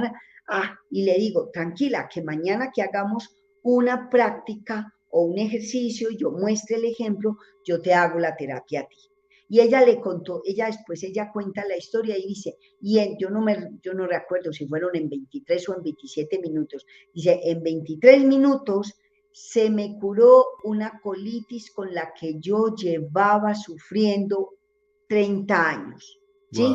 Ah, 0.49 0.77
y 0.91 1.05
le 1.05 1.15
digo, 1.19 1.51
tranquila, 1.53 2.09
que 2.13 2.21
mañana 2.21 2.73
que 2.75 2.83
hagamos 2.83 3.37
una 3.63 4.11
práctica 4.11 4.93
o 5.11 5.23
un 5.23 5.39
ejercicio, 5.39 6.11
yo 6.11 6.33
muestre 6.33 6.77
el 6.77 6.87
ejemplo, 6.87 7.37
yo 7.65 7.81
te 7.81 7.95
hago 7.95 8.19
la 8.19 8.35
terapia 8.35 8.81
a 8.81 8.89
ti. 8.89 9.09
Y 9.49 9.61
ella 9.61 9.85
le 9.85 9.99
contó, 10.01 10.43
ella 10.45 10.67
después, 10.67 11.03
ella 11.03 11.31
cuenta 11.33 11.67
la 11.67 11.77
historia 11.77 12.19
y 12.19 12.27
dice, 12.27 12.59
y 12.81 12.99
yo 13.19 13.31
no 13.31 13.41
me, 13.41 13.79
yo 13.83 13.95
no 13.95 14.07
recuerdo 14.07 14.53
si 14.53 14.67
fueron 14.67 14.95
en 14.95 15.09
23 15.09 15.69
o 15.71 15.77
en 15.77 15.83
27 15.85 16.39
minutos, 16.41 16.87
dice, 17.15 17.41
en 17.45 17.63
23 17.63 18.25
minutos 18.25 18.95
se 19.33 19.71
me 19.71 19.99
curó 19.99 20.45
una 20.65 21.01
colitis 21.01 21.71
con 21.71 21.95
la 21.95 22.13
que 22.13 22.39
yo 22.41 22.75
llevaba 22.75 23.55
sufriendo 23.55 24.55
30 25.09 25.71
años. 25.71 26.19
¿sí? 26.53 26.67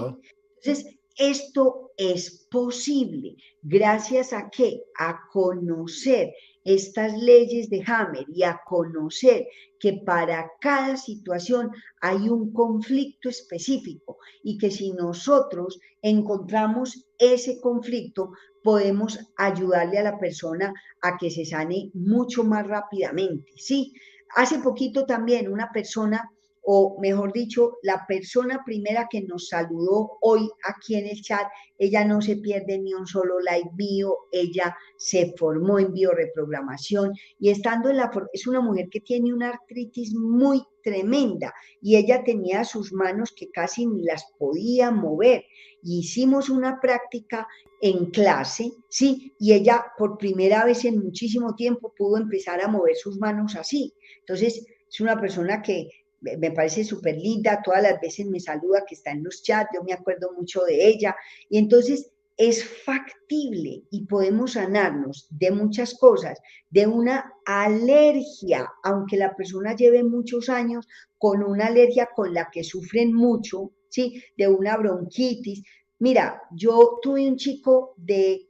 Entonces, 0.57 0.95
esto 1.17 1.91
es 1.97 2.47
posible 2.49 3.35
gracias 3.61 4.33
a 4.33 4.49
qué? 4.49 4.83
A 4.97 5.27
conocer 5.31 6.33
estas 6.63 7.17
leyes 7.17 7.69
de 7.69 7.83
Hammer 7.85 8.25
y 8.29 8.43
a 8.43 8.61
conocer 8.65 9.47
que 9.79 10.01
para 10.05 10.51
cada 10.61 10.97
situación 10.97 11.71
hay 12.01 12.29
un 12.29 12.53
conflicto 12.53 13.29
específico 13.29 14.17
y 14.43 14.57
que 14.57 14.71
si 14.71 14.93
nosotros 14.93 15.79
encontramos 16.01 17.05
ese 17.17 17.59
conflicto, 17.59 18.31
podemos 18.63 19.19
ayudarle 19.35 19.99
a 19.99 20.03
la 20.03 20.17
persona 20.17 20.73
a 21.01 21.17
que 21.17 21.29
se 21.29 21.45
sane 21.45 21.91
mucho 21.93 22.43
más 22.43 22.65
rápidamente. 22.65 23.51
Sí, 23.57 23.93
hace 24.35 24.59
poquito 24.59 25.05
también 25.05 25.51
una 25.51 25.69
persona 25.71 26.31
o 26.65 26.97
mejor 27.01 27.33
dicho, 27.33 27.77
la 27.83 28.05
persona 28.07 28.63
primera 28.65 29.07
que 29.09 29.21
nos 29.21 29.49
saludó 29.49 30.17
hoy 30.21 30.49
aquí 30.63 30.95
en 30.95 31.07
el 31.07 31.21
chat, 31.21 31.45
ella 31.77 32.05
no 32.05 32.21
se 32.21 32.37
pierde 32.37 32.79
ni 32.79 32.93
un 32.93 33.05
solo 33.05 33.39
live 33.39 33.69
bio, 33.73 34.17
ella 34.31 34.75
se 34.97 35.33
formó 35.37 35.79
en 35.79 35.91
bioreprogramación 35.91 37.13
y 37.39 37.49
estando 37.49 37.89
en 37.89 37.97
la, 37.97 38.11
es 38.31 38.47
una 38.47 38.61
mujer 38.61 38.87
que 38.89 39.01
tiene 39.01 39.33
una 39.33 39.49
artritis 39.49 40.13
muy 40.15 40.61
tremenda 40.83 41.53
y 41.81 41.97
ella 41.97 42.23
tenía 42.23 42.63
sus 42.63 42.93
manos 42.93 43.33
que 43.35 43.49
casi 43.51 43.85
ni 43.85 44.03
las 44.03 44.25
podía 44.37 44.91
mover. 44.91 45.43
hicimos 45.81 46.49
una 46.49 46.79
práctica 46.79 47.45
en 47.81 48.11
clase, 48.11 48.71
sí, 48.89 49.33
y 49.37 49.51
ella 49.51 49.83
por 49.97 50.17
primera 50.17 50.63
vez 50.63 50.85
en 50.85 51.03
muchísimo 51.03 51.55
tiempo 51.55 51.93
pudo 51.97 52.17
empezar 52.17 52.61
a 52.61 52.69
mover 52.69 52.95
sus 52.95 53.17
manos 53.19 53.57
así. 53.57 53.93
Entonces, 54.19 54.65
es 54.89 54.99
una 55.01 55.19
persona 55.19 55.61
que 55.61 55.89
me 56.37 56.51
parece 56.51 56.83
súper 56.83 57.17
linda, 57.17 57.61
todas 57.63 57.83
las 57.83 57.99
veces 57.99 58.25
me 58.25 58.39
saluda, 58.39 58.85
que 58.87 58.95
está 58.95 59.11
en 59.11 59.23
los 59.23 59.43
chats, 59.43 59.71
yo 59.73 59.83
me 59.83 59.93
acuerdo 59.93 60.31
mucho 60.33 60.63
de 60.63 60.87
ella. 60.87 61.15
Y 61.49 61.57
entonces 61.57 62.11
es 62.37 62.63
factible 62.63 63.83
y 63.91 64.05
podemos 64.05 64.53
sanarnos 64.53 65.27
de 65.29 65.51
muchas 65.51 65.95
cosas, 65.95 66.39
de 66.69 66.87
una 66.87 67.33
alergia, 67.45 68.69
aunque 68.83 69.17
la 69.17 69.35
persona 69.35 69.75
lleve 69.75 70.03
muchos 70.03 70.49
años 70.49 70.87
con 71.17 71.43
una 71.43 71.67
alergia 71.67 72.09
con 72.15 72.33
la 72.33 72.49
que 72.51 72.63
sufren 72.63 73.13
mucho, 73.13 73.71
¿sí? 73.89 74.23
De 74.37 74.47
una 74.47 74.77
bronquitis. 74.77 75.63
Mira, 75.99 76.41
yo 76.51 76.99
tuve 77.01 77.27
un 77.27 77.37
chico 77.37 77.93
de 77.97 78.49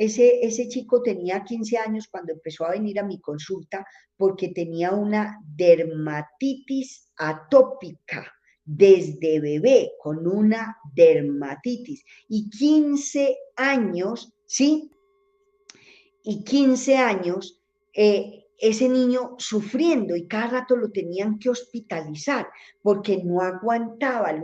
ese, 0.00 0.42
ese 0.42 0.66
chico 0.66 1.02
tenía 1.02 1.44
15 1.44 1.76
años 1.76 2.08
cuando 2.10 2.32
empezó 2.32 2.64
a 2.64 2.70
venir 2.70 2.98
a 2.98 3.04
mi 3.04 3.20
consulta 3.20 3.86
porque 4.16 4.48
tenía 4.48 4.92
una 4.92 5.38
dermatitis 5.44 7.12
atópica 7.18 8.32
desde 8.64 9.40
bebé 9.40 9.92
con 10.00 10.26
una 10.26 10.74
dermatitis 10.94 12.02
y 12.30 12.48
15 12.48 13.36
años, 13.56 14.32
¿sí? 14.46 14.90
Y 16.22 16.44
15 16.44 16.96
años 16.96 17.60
eh, 17.92 18.46
ese 18.60 18.88
niño 18.88 19.36
sufriendo 19.38 20.14
y 20.14 20.28
cada 20.28 20.60
rato 20.60 20.76
lo 20.76 20.90
tenían 20.90 21.38
que 21.38 21.48
hospitalizar 21.48 22.46
porque 22.82 23.22
no 23.24 23.40
aguantaba 23.40 24.34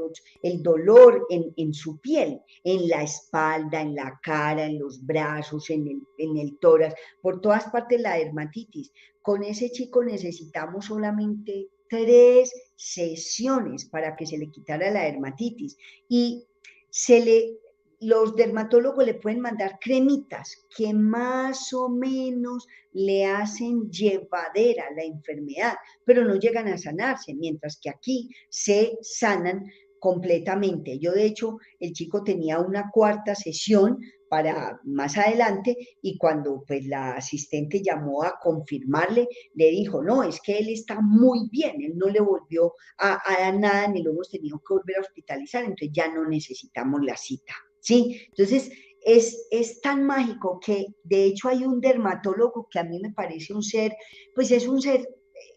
el 0.42 0.62
dolor 0.62 1.26
en, 1.28 1.74
su 1.74 2.00
piel, 2.00 2.40
en 2.64 2.88
la 2.88 3.02
espalda, 3.02 3.82
en 3.82 3.94
la 3.94 4.18
cara, 4.22 4.64
en 4.64 4.78
los 4.78 5.04
brazos, 5.04 5.68
en 5.68 5.86
el, 5.86 6.02
en 6.16 6.38
el 6.38 6.58
tórax, 6.58 6.94
por 7.20 7.40
todas 7.42 7.64
partes 7.64 8.00
la 8.00 8.14
dermatitis. 8.14 8.90
Con 9.20 9.44
ese 9.44 9.70
chico 9.70 10.02
necesitamos 10.02 10.86
solamente 10.86 11.68
tres 11.88 12.52
sesiones 12.74 13.84
para 13.84 14.16
que 14.16 14.26
se 14.26 14.38
le 14.38 14.50
quitara 14.50 14.90
la 14.90 15.04
dermatitis 15.04 15.76
y 16.08 16.46
se 16.88 17.20
le 17.22 17.58
los 18.00 18.36
dermatólogos 18.36 19.04
le 19.04 19.14
pueden 19.14 19.40
mandar 19.40 19.78
cremitas 19.80 20.66
que 20.76 20.92
más 20.92 21.72
o 21.72 21.88
menos 21.88 22.66
le 22.92 23.26
hacen 23.26 23.90
llevadera 23.90 24.84
la 24.94 25.04
enfermedad, 25.04 25.74
pero 26.04 26.24
no 26.24 26.36
llegan 26.36 26.68
a 26.68 26.78
sanarse, 26.78 27.34
mientras 27.34 27.78
que 27.80 27.90
aquí 27.90 28.30
se 28.48 28.98
sanan 29.02 29.64
completamente. 29.98 30.98
Yo, 30.98 31.12
de 31.12 31.24
hecho, 31.24 31.58
el 31.80 31.92
chico 31.92 32.22
tenía 32.22 32.60
una 32.60 32.90
cuarta 32.92 33.34
sesión 33.34 33.98
para 34.28 34.80
más 34.84 35.16
adelante 35.16 35.76
y 36.02 36.18
cuando 36.18 36.64
pues 36.66 36.86
la 36.86 37.12
asistente 37.12 37.82
llamó 37.82 38.24
a 38.24 38.38
confirmarle, 38.40 39.28
le 39.54 39.70
dijo, 39.70 40.02
no, 40.02 40.22
es 40.22 40.40
que 40.40 40.58
él 40.58 40.68
está 40.68 41.00
muy 41.00 41.48
bien, 41.50 41.80
él 41.82 41.96
no 41.96 42.08
le 42.08 42.20
volvió 42.20 42.74
a, 42.98 43.20
dar 43.38 43.58
nada 43.58 43.88
ni 43.88 44.02
lo 44.02 44.10
hemos 44.10 44.30
tenido 44.30 44.58
que 44.58 44.74
volver 44.74 44.98
a 44.98 45.00
hospitalizar, 45.00 45.62
entonces 45.62 45.90
ya 45.92 46.12
no 46.12 46.24
necesitamos 46.26 47.04
la 47.04 47.16
cita. 47.16 47.54
¿Sí? 47.86 48.20
Entonces, 48.30 48.70
es, 49.04 49.46
es, 49.52 49.80
tan 49.80 50.04
mágico 50.04 50.58
que 50.58 50.86
de 51.04 51.24
hecho 51.26 51.48
hay 51.48 51.64
un 51.64 51.80
dermatólogo 51.80 52.66
que 52.68 52.80
a 52.80 52.84
mí 52.84 52.98
me 52.98 53.12
parece 53.12 53.54
un 53.54 53.62
ser, 53.62 53.94
pues 54.34 54.50
es 54.50 54.66
un 54.66 54.82
ser 54.82 55.08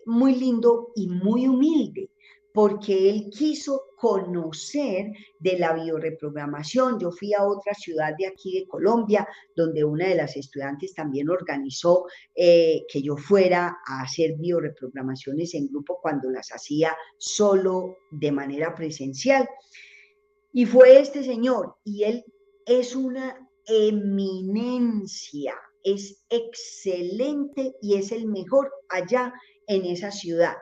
muy 0.05 0.35
lindo 0.35 0.91
y 0.95 1.07
muy 1.07 1.47
humilde, 1.47 2.11
porque 2.53 3.09
él 3.09 3.29
quiso 3.31 3.81
conocer 3.97 5.11
de 5.39 5.57
la 5.57 5.73
bioreprogramación. 5.73 6.99
Yo 6.99 7.11
fui 7.11 7.33
a 7.33 7.43
otra 7.43 7.73
ciudad 7.73 8.13
de 8.15 8.27
aquí 8.27 8.59
de 8.59 8.67
Colombia, 8.67 9.27
donde 9.55 9.83
una 9.83 10.07
de 10.07 10.15
las 10.15 10.37
estudiantes 10.37 10.93
también 10.93 11.29
organizó 11.29 12.05
eh, 12.35 12.83
que 12.87 13.01
yo 13.01 13.17
fuera 13.17 13.79
a 13.87 14.03
hacer 14.03 14.35
bioreprogramaciones 14.37 15.55
en 15.55 15.67
grupo 15.67 15.99
cuando 15.99 16.29
las 16.29 16.51
hacía 16.51 16.95
solo 17.17 17.97
de 18.11 18.31
manera 18.31 18.75
presencial. 18.75 19.49
Y 20.51 20.65
fue 20.65 20.99
este 20.99 21.23
señor, 21.23 21.75
y 21.83 22.03
él 22.03 22.25
es 22.65 22.95
una 22.95 23.47
eminencia, 23.65 25.55
es 25.83 26.23
excelente 26.29 27.75
y 27.81 27.95
es 27.95 28.11
el 28.11 28.27
mejor 28.27 28.71
allá 28.89 29.33
en 29.67 29.85
esa 29.85 30.11
ciudad 30.11 30.55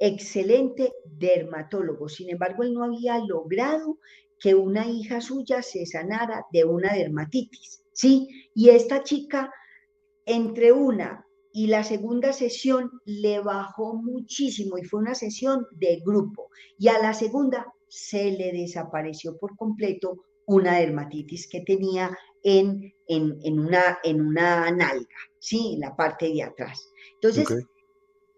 excelente 0.00 0.94
dermatólogo. 1.04 2.08
Sin 2.08 2.30
embargo, 2.30 2.64
él 2.64 2.72
no 2.72 2.82
había 2.82 3.18
logrado 3.18 3.98
que 4.40 4.54
una 4.54 4.88
hija 4.88 5.20
suya 5.20 5.62
se 5.62 5.84
sanara 5.86 6.46
de 6.50 6.64
una 6.64 6.94
dermatitis, 6.94 7.84
¿sí? 7.92 8.26
Y 8.54 8.70
esta 8.70 9.04
chica, 9.04 9.52
entre 10.24 10.72
una 10.72 11.26
y 11.52 11.66
la 11.66 11.84
segunda 11.84 12.32
sesión, 12.32 12.90
le 13.04 13.40
bajó 13.40 13.94
muchísimo 13.94 14.78
y 14.78 14.84
fue 14.84 15.00
una 15.00 15.14
sesión 15.14 15.66
de 15.72 16.00
grupo. 16.04 16.48
Y 16.78 16.88
a 16.88 16.98
la 16.98 17.12
segunda 17.12 17.70
se 17.90 18.30
le 18.30 18.52
desapareció 18.52 19.36
por 19.38 19.56
completo 19.56 20.24
una 20.46 20.78
dermatitis 20.78 21.46
que 21.46 21.60
tenía 21.60 22.16
en, 22.42 22.94
en, 23.06 23.58
una, 23.58 23.98
en 24.02 24.20
una 24.20 24.70
nalga, 24.70 25.06
¿sí? 25.38 25.74
En 25.74 25.80
la 25.80 25.94
parte 25.94 26.32
de 26.32 26.42
atrás. 26.42 26.90
Entonces, 27.20 27.66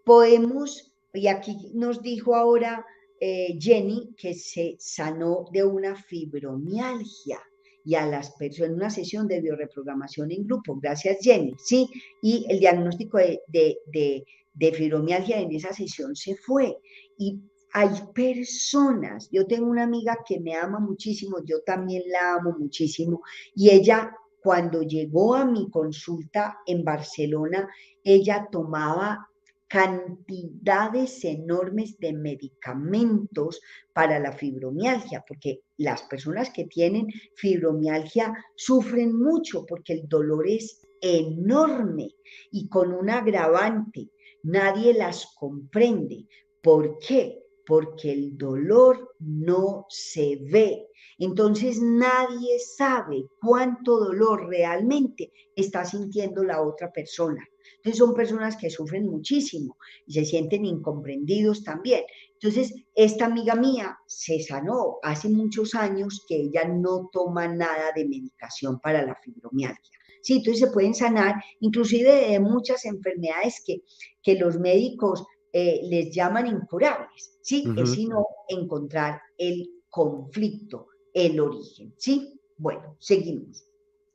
podemos 0.03 0.93
y 1.13 1.27
aquí 1.27 1.71
nos 1.73 2.01
dijo 2.01 2.35
ahora 2.35 2.85
eh, 3.19 3.57
Jenny 3.59 4.15
que 4.17 4.33
se 4.33 4.75
sanó 4.79 5.45
de 5.51 5.63
una 5.63 5.95
fibromialgia 5.95 7.39
y 7.85 7.95
a 7.95 8.05
las 8.07 8.31
personas 8.31 8.69
en 8.69 8.75
una 8.75 8.89
sesión 8.89 9.27
de 9.27 9.41
bioreprogramación 9.41 10.31
en 10.31 10.45
grupo. 10.45 10.79
Gracias, 10.81 11.19
Jenny. 11.21 11.53
Sí, 11.57 11.89
y 12.21 12.45
el 12.49 12.59
diagnóstico 12.59 13.17
de, 13.17 13.41
de, 13.47 14.25
de, 14.53 14.71
fibromialgia 14.71 15.39
en 15.39 15.51
esa 15.53 15.73
sesión 15.73 16.15
se 16.15 16.35
fue. 16.35 16.77
Y 17.17 17.41
hay 17.73 17.89
personas, 18.13 19.29
yo 19.31 19.47
tengo 19.47 19.65
una 19.65 19.83
amiga 19.83 20.19
que 20.25 20.39
me 20.39 20.55
ama 20.55 20.79
muchísimo, 20.79 21.37
yo 21.43 21.61
también 21.63 22.03
la 22.07 22.35
amo 22.35 22.55
muchísimo, 22.57 23.21
y 23.55 23.71
ella 23.71 24.15
cuando 24.41 24.83
llegó 24.83 25.35
a 25.35 25.45
mi 25.45 25.69
consulta 25.71 26.59
en 26.67 26.83
Barcelona, 26.83 27.67
ella 28.03 28.47
tomaba 28.51 29.27
cantidades 29.67 31.25
enormes 31.25 31.97
de 31.97 32.13
medicamentos 32.13 33.59
para 33.91 34.19
la 34.19 34.33
fibromialgia, 34.33 35.23
porque 35.27 35.61
las 35.77 36.03
personas 36.03 36.51
que 36.51 36.65
tienen 36.65 37.07
fibromialgia 37.35 38.35
sufren 38.55 39.17
mucho 39.17 39.65
porque 39.65 39.93
el 39.93 40.07
dolor 40.07 40.47
es 40.47 40.81
enorme 41.01 42.11
y 42.51 42.67
con 42.69 42.93
un 42.93 43.09
agravante. 43.09 44.11
Nadie 44.43 44.93
las 44.93 45.33
comprende. 45.39 46.27
¿Por 46.61 46.99
qué? 46.99 47.42
Porque 47.65 48.11
el 48.11 48.37
dolor 48.37 49.15
no 49.19 49.85
se 49.89 50.39
ve. 50.41 50.87
Entonces 51.17 51.79
nadie 51.81 52.59
sabe 52.59 53.25
cuánto 53.41 53.97
dolor 53.99 54.47
realmente 54.47 55.31
está 55.55 55.85
sintiendo 55.85 56.43
la 56.43 56.61
otra 56.61 56.91
persona. 56.91 57.47
Entonces 57.77 57.99
son 57.99 58.13
personas 58.13 58.57
que 58.57 58.69
sufren 58.69 59.09
muchísimo 59.09 59.77
y 60.05 60.13
se 60.13 60.25
sienten 60.25 60.65
incomprendidos 60.65 61.63
también. 61.63 62.03
Entonces, 62.33 62.73
esta 62.95 63.25
amiga 63.25 63.55
mía 63.55 63.97
se 64.05 64.41
sanó 64.41 64.99
hace 65.01 65.29
muchos 65.29 65.75
años 65.75 66.25
que 66.27 66.35
ella 66.35 66.65
no 66.65 67.09
toma 67.11 67.47
nada 67.47 67.91
de 67.95 68.05
medicación 68.05 68.79
para 68.79 69.05
la 69.05 69.15
fibromialgia. 69.15 69.99
Sí, 70.21 70.37
entonces 70.37 70.67
se 70.67 70.73
pueden 70.73 70.93
sanar 70.93 71.35
inclusive 71.59 72.29
de 72.29 72.39
muchas 72.39 72.85
enfermedades 72.85 73.61
que, 73.65 73.81
que 74.21 74.35
los 74.35 74.57
médicos 74.57 75.25
eh, 75.53 75.81
les 75.83 76.13
llaman 76.13 76.47
incurables. 76.47 77.37
Sí, 77.41 77.63
es 77.77 77.91
sino 77.91 78.25
encontrar 78.47 79.21
el 79.37 79.83
conflicto, 79.89 80.87
el 81.13 81.39
origen. 81.39 81.93
Sí, 81.97 82.41
bueno, 82.57 82.97
seguimos. 82.99 83.63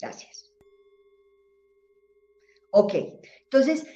Gracias. 0.00 0.52
Ok, 2.70 2.94
entonces, 3.44 3.86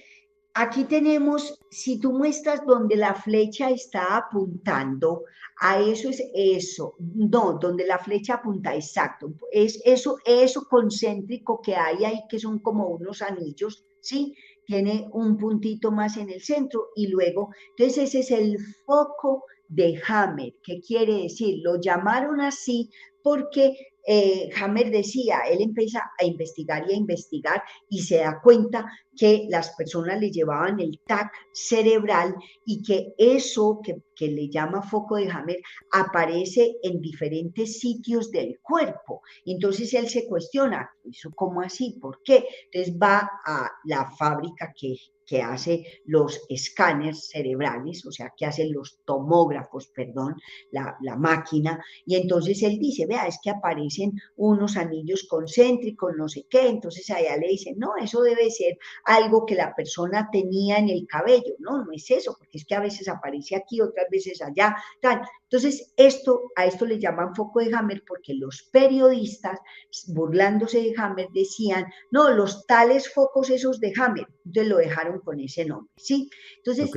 aquí 0.55 0.85
tenemos, 0.85 1.59
si 1.71 1.99
tú 1.99 2.13
muestras 2.13 2.65
donde 2.65 2.97
la 2.97 3.15
flecha 3.15 3.71
está 3.71 4.17
apuntando, 4.17 5.25
a 5.61 5.81
eso 5.81 6.09
es 6.09 6.23
eso, 6.35 6.95
no, 6.99 7.59
donde 7.61 7.87
la 7.87 7.99
flecha 7.99 8.35
apunta, 8.35 8.75
exacto, 8.75 9.35
es 9.51 9.81
eso, 9.85 10.17
eso 10.25 10.67
concéntrico 10.69 11.61
que 11.61 11.75
hay 11.75 12.05
ahí, 12.05 12.21
que 12.29 12.39
son 12.39 12.59
como 12.61 12.89
unos 12.89 13.23
anillos, 13.23 13.85
¿sí? 14.01 14.35
Tiene 14.67 15.09
un 15.13 15.37
puntito 15.37 15.91
más 15.91 16.17
en 16.17 16.31
el 16.31 16.41
centro 16.41 16.89
y 16.95 17.09
luego, 17.09 17.51
entonces 17.71 18.15
ese 18.15 18.21
es 18.21 18.31
el 18.31 18.59
foco 18.87 19.45
de 19.69 20.01
Hammer. 20.07 20.55
¿Qué 20.63 20.81
quiere 20.81 21.23
decir? 21.23 21.61
Lo 21.63 21.81
llamaron 21.81 22.41
así 22.41 22.91
porque 23.23 23.92
eh, 24.07 24.51
Hammer 24.61 24.91
decía, 24.91 25.41
él 25.51 25.63
empieza 25.63 26.11
a 26.19 26.25
investigar 26.25 26.85
y 26.89 26.95
a 26.95 26.97
investigar 26.97 27.63
y 27.89 28.03
se 28.03 28.19
da 28.19 28.41
cuenta 28.43 28.91
que 29.17 29.47
las 29.49 29.71
personas 29.77 30.21
le 30.21 30.31
llevaban 30.31 30.81
el 30.81 30.99
TAC 31.07 31.31
cerebral 31.53 32.35
y 32.65 32.83
que 32.83 33.15
eso 33.19 33.81
que, 33.83 34.03
le 34.23 34.49
llama 34.49 34.83
foco 34.83 35.17
de 35.17 35.29
Hammer 35.29 35.59
aparece 35.91 36.77
en 36.85 37.01
diferentes 37.01 37.81
sitios 37.81 38.31
del 38.31 38.61
cuerpo. 38.63 39.23
Entonces 39.45 39.93
él 39.95 40.09
se 40.09 40.29
cuestiona, 40.29 40.89
¿eso 41.11 41.33
cómo 41.35 41.61
así? 41.61 41.99
¿Por 42.01 42.23
qué? 42.23 42.47
Entonces 42.71 42.97
va 42.97 43.29
a 43.45 43.69
la 43.85 44.09
fábrica 44.13 44.73
que 44.79 44.95
que 45.33 45.41
hace 45.41 45.87
los 46.05 46.43
escáneres 46.51 47.31
cerebrales, 47.31 48.05
o 48.05 48.13
sea, 48.13 48.35
que 48.37 48.45
hace 48.45 48.69
los 48.69 49.01
tomógrafos, 49.07 49.87
perdón, 49.87 50.37
la, 50.73 51.17
máquina, 51.17 51.83
y 52.05 52.17
entonces 52.17 52.63
él 52.63 52.79
dice, 52.79 53.07
vea, 53.07 53.27
es 53.27 53.39
que 53.43 53.49
aparecen 53.49 54.13
unos 54.37 54.77
anillos 54.77 55.27
concéntricos, 55.31 56.13
no 56.19 56.29
sé 56.29 56.45
qué, 56.51 56.69
entonces 56.69 57.09
allá 57.09 57.35
le 57.39 57.49
dicen, 57.49 57.79
no, 57.79 57.97
eso 57.97 58.21
debe 58.21 58.51
ser 58.51 58.77
algo 59.07 59.47
que 59.47 59.55
la 59.55 59.75
persona 59.75 60.29
tenía 60.31 60.77
en 60.77 60.91
el 60.91 61.07
cabello, 61.07 61.55
no, 61.61 61.83
no 61.83 61.93
es 61.93 62.11
eso, 62.11 62.37
porque 62.39 62.59
es 62.59 62.67
que 62.67 62.75
a 62.75 62.81
veces 62.81 63.09
aparece 63.09 63.57
aquí, 63.57 63.81
otras 63.81 64.09
veces 64.11 64.43
allá, 64.43 64.77
tal. 65.01 65.23
Entonces, 65.53 65.93
esto, 65.99 66.51
a 66.57 66.65
esto 66.65 66.87
le 66.87 66.99
llaman 66.99 67.35
foco 67.35 67.61
de 67.61 67.75
Hammer 67.75 68.03
porque 68.07 68.33
los 68.33 68.71
periodistas, 68.73 69.61
burlándose 70.07 70.81
de 70.81 70.95
Hammer, 70.97 71.29
decían, 71.35 71.85
no, 72.11 72.31
los 72.31 72.65
tales 72.67 73.13
focos 73.13 73.51
esos 73.51 73.79
de 73.79 73.93
Hammer, 74.01 74.27
entonces 74.47 74.69
lo 74.71 74.79
dejaron 74.79 75.21
con 75.21 75.41
ese 75.41 75.67
nombre, 75.67 75.93
¿sí? 75.99 76.31
Entonces, 76.57 76.91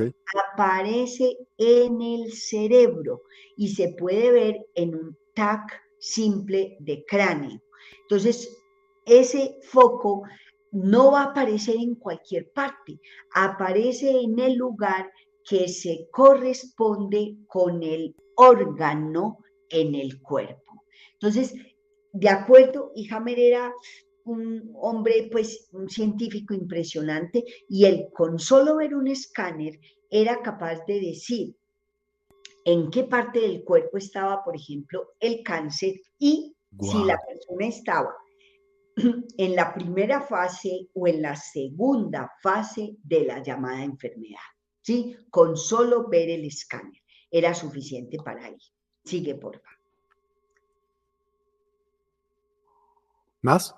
aparece 0.54 1.36
en 1.58 2.00
el 2.00 2.32
cerebro 2.32 3.24
y 3.58 3.74
se 3.74 3.88
puede 3.88 4.30
ver 4.30 4.66
en 4.74 4.94
un 4.94 5.18
TAC 5.34 5.78
simple 5.98 6.78
de 6.80 7.04
cráneo. 7.06 7.60
Entonces, 8.04 8.56
ese 9.04 9.58
foco 9.64 10.22
no 10.72 11.12
va 11.12 11.24
a 11.24 11.24
aparecer 11.24 11.76
en 11.76 11.94
cualquier 11.96 12.50
parte, 12.52 12.98
aparece 13.34 14.18
en 14.18 14.38
el 14.38 14.54
lugar 14.54 15.12
que 15.44 15.68
se 15.68 16.08
corresponde 16.10 17.36
con 17.48 17.82
el 17.82 18.16
órgano 18.36 19.38
en 19.68 19.94
el 19.94 20.20
cuerpo. 20.22 20.84
Entonces, 21.14 21.54
de 22.12 22.28
acuerdo, 22.28 22.92
y 22.94 23.12
Hammer 23.12 23.38
era 23.38 23.74
un 24.24 24.72
hombre, 24.80 25.28
pues, 25.30 25.68
un 25.72 25.88
científico 25.88 26.54
impresionante, 26.54 27.44
y 27.68 27.84
él 27.84 28.08
con 28.14 28.38
solo 28.38 28.76
ver 28.76 28.94
un 28.94 29.08
escáner 29.08 29.78
era 30.10 30.40
capaz 30.42 30.84
de 30.86 31.00
decir 31.00 31.56
en 32.64 32.90
qué 32.90 33.04
parte 33.04 33.40
del 33.40 33.62
cuerpo 33.62 33.96
estaba, 33.96 34.42
por 34.44 34.56
ejemplo, 34.56 35.12
el 35.20 35.42
cáncer 35.44 35.94
y 36.18 36.56
si 36.80 37.04
la 37.04 37.16
persona 37.24 37.66
estaba 37.66 38.14
en 39.38 39.54
la 39.54 39.72
primera 39.72 40.20
fase 40.20 40.88
o 40.94 41.06
en 41.06 41.22
la 41.22 41.36
segunda 41.36 42.30
fase 42.42 42.96
de 43.04 43.24
la 43.24 43.42
llamada 43.42 43.84
enfermedad. 43.84 44.40
¿sí? 44.82 45.16
Con 45.30 45.56
solo 45.56 46.08
ver 46.08 46.28
el 46.28 46.44
escáner 46.44 47.00
era 47.30 47.54
suficiente 47.54 48.18
para 48.18 48.48
él. 48.48 48.56
Sigue, 49.04 49.34
por 49.34 49.58
favor. 49.60 49.78
¿Más? 53.42 53.74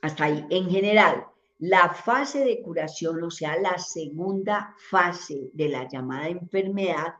Hasta 0.00 0.24
ahí. 0.24 0.46
En 0.50 0.70
general, 0.70 1.26
la 1.58 1.90
fase 1.90 2.44
de 2.44 2.62
curación, 2.62 3.22
o 3.22 3.30
sea, 3.30 3.58
la 3.58 3.78
segunda 3.78 4.74
fase 4.90 5.50
de 5.52 5.68
la 5.68 5.88
llamada 5.88 6.28
enfermedad, 6.28 7.14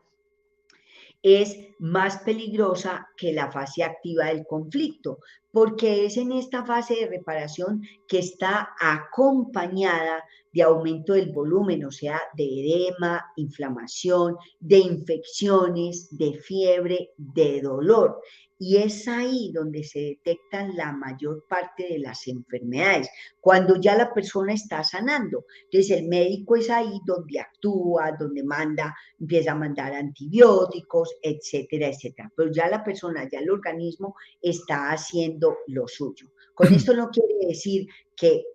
es 1.21 1.57
más 1.79 2.19
peligrosa 2.19 3.09
que 3.17 3.33
la 3.33 3.51
fase 3.51 3.83
activa 3.83 4.25
del 4.25 4.45
conflicto, 4.45 5.19
porque 5.51 6.05
es 6.05 6.17
en 6.17 6.31
esta 6.31 6.63
fase 6.63 6.95
de 6.95 7.07
reparación 7.07 7.81
que 8.07 8.19
está 8.19 8.75
acompañada 8.79 10.23
de 10.57 10.63
aumento 10.63 11.13
del 11.13 11.31
volumen, 11.31 11.85
o 11.85 11.91
sea, 11.91 12.19
de 12.33 12.43
edema, 12.43 13.23
inflamación, 13.35 14.37
de 14.59 14.79
infecciones, 14.79 16.07
de 16.17 16.33
fiebre, 16.39 17.11
de 17.15 17.61
dolor. 17.61 18.19
Y 18.57 18.77
es 18.77 19.07
ahí 19.07 19.51
donde 19.53 19.83
se 19.83 19.99
detectan 19.99 20.75
la 20.75 20.91
mayor 20.91 21.45
parte 21.47 21.87
de 21.87 21.99
las 21.99 22.27
enfermedades, 22.27 23.07
cuando 23.39 23.79
ya 23.79 23.95
la 23.95 24.11
persona 24.11 24.51
está 24.51 24.83
sanando. 24.83 25.45
Entonces 25.65 25.95
el 25.95 26.07
médico 26.07 26.55
es 26.55 26.71
ahí 26.71 27.01
donde 27.05 27.39
actúa, 27.39 28.13
donde 28.19 28.43
manda, 28.43 28.95
empieza 29.19 29.51
a 29.51 29.55
mandar 29.55 29.93
antibióticos, 29.93 31.17
etcétera, 31.21 31.89
etcétera. 31.89 32.33
Pero 32.35 32.51
ya 32.51 32.67
la 32.67 32.83
persona, 32.83 33.29
ya 33.31 33.41
el 33.41 33.51
organismo 33.51 34.15
está 34.41 34.89
haciendo 34.89 35.57
lo 35.67 35.87
suyo. 35.87 36.25
Con 36.55 36.67
esto 36.73 36.95
no 36.95 37.11
quiere 37.11 37.47
decir 37.47 37.87
que, 38.17 38.45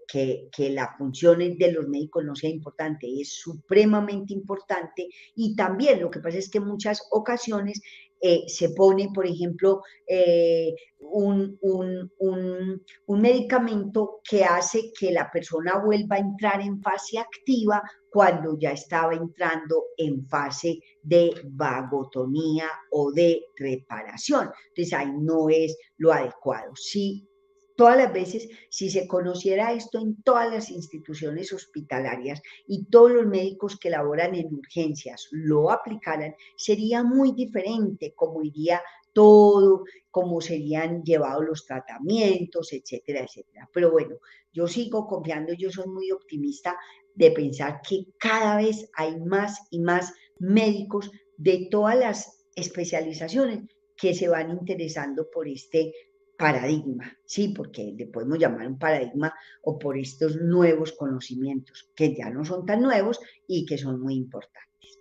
que, 0.52 0.70
la 0.70 0.94
función 0.98 1.38
de 1.38 1.72
los 1.72 1.88
médicos 1.88 2.24
no 2.24 2.34
sea 2.34 2.50
importante, 2.50 3.06
es 3.20 3.32
supremamente 3.32 4.34
importante 4.34 5.08
y 5.36 5.54
también 5.54 6.00
lo 6.00 6.10
que 6.10 6.18
pasa 6.18 6.38
es 6.38 6.50
que 6.50 6.58
en 6.58 6.66
muchas 6.66 7.00
ocasiones 7.12 7.80
eh, 8.20 8.44
se 8.48 8.70
pone, 8.70 9.08
por 9.14 9.26
ejemplo, 9.26 9.82
eh, 10.06 10.74
un, 10.98 11.58
un, 11.60 12.82
medicamento 13.20 14.20
que 14.28 14.44
hace 14.44 14.92
que 14.98 15.12
la 15.12 15.30
persona 15.30 15.78
vuelva 15.78 16.16
a 16.16 16.20
entrar 16.20 16.60
en 16.60 16.80
fase 16.80 17.18
activa 17.18 17.82
cuando 18.10 18.58
ya 18.58 18.72
estaba 18.72 19.14
entrando 19.14 19.86
en 19.96 20.26
fase 20.28 20.80
de 21.02 21.32
vagotonía 21.44 22.68
o 22.90 23.12
de 23.12 23.44
reparación. 23.56 24.50
Entonces 24.68 24.92
ahí 24.92 25.12
no 25.18 25.48
es 25.48 25.76
lo 25.98 26.12
adecuado. 26.12 26.74
Sí 26.74 27.28
Todas 27.76 27.96
las 27.96 28.12
veces, 28.12 28.48
si 28.68 28.90
se 28.90 29.06
conociera 29.06 29.72
esto 29.72 29.98
en 29.98 30.22
todas 30.22 30.52
las 30.52 30.70
instituciones 30.70 31.52
hospitalarias 31.52 32.42
y 32.66 32.84
todos 32.84 33.10
los 33.10 33.26
médicos 33.26 33.78
que 33.78 33.90
laboran 33.90 34.34
en 34.34 34.54
urgencias 34.54 35.28
lo 35.30 35.70
aplicaran, 35.70 36.34
sería 36.56 37.02
muy 37.02 37.32
diferente 37.32 38.12
cómo 38.14 38.42
iría 38.42 38.80
todo, 39.12 39.84
cómo 40.10 40.40
serían 40.40 41.02
llevados 41.02 41.44
los 41.44 41.66
tratamientos, 41.66 42.72
etcétera, 42.72 43.20
etcétera. 43.20 43.68
Pero 43.72 43.90
bueno, 43.90 44.16
yo 44.52 44.66
sigo 44.66 45.06
confiando, 45.06 45.52
yo 45.52 45.70
soy 45.70 45.88
muy 45.88 46.10
optimista 46.10 46.78
de 47.14 47.30
pensar 47.30 47.80
que 47.86 48.06
cada 48.18 48.56
vez 48.56 48.90
hay 48.94 49.18
más 49.20 49.66
y 49.70 49.80
más 49.80 50.12
médicos 50.38 51.10
de 51.36 51.68
todas 51.70 51.96
las 51.96 52.46
especializaciones 52.54 53.60
que 53.96 54.14
se 54.14 54.28
van 54.28 54.50
interesando 54.50 55.30
por 55.30 55.48
este 55.48 55.92
paradigma, 56.36 57.16
sí, 57.24 57.48
porque 57.48 57.94
le 57.96 58.06
podemos 58.06 58.38
llamar 58.38 58.66
un 58.66 58.78
paradigma 58.78 59.32
o 59.62 59.78
por 59.78 59.98
estos 59.98 60.36
nuevos 60.36 60.92
conocimientos 60.92 61.90
que 61.94 62.14
ya 62.14 62.30
no 62.30 62.44
son 62.44 62.66
tan 62.66 62.82
nuevos 62.82 63.20
y 63.46 63.64
que 63.64 63.78
son 63.78 64.00
muy 64.00 64.14
importantes. 64.14 65.00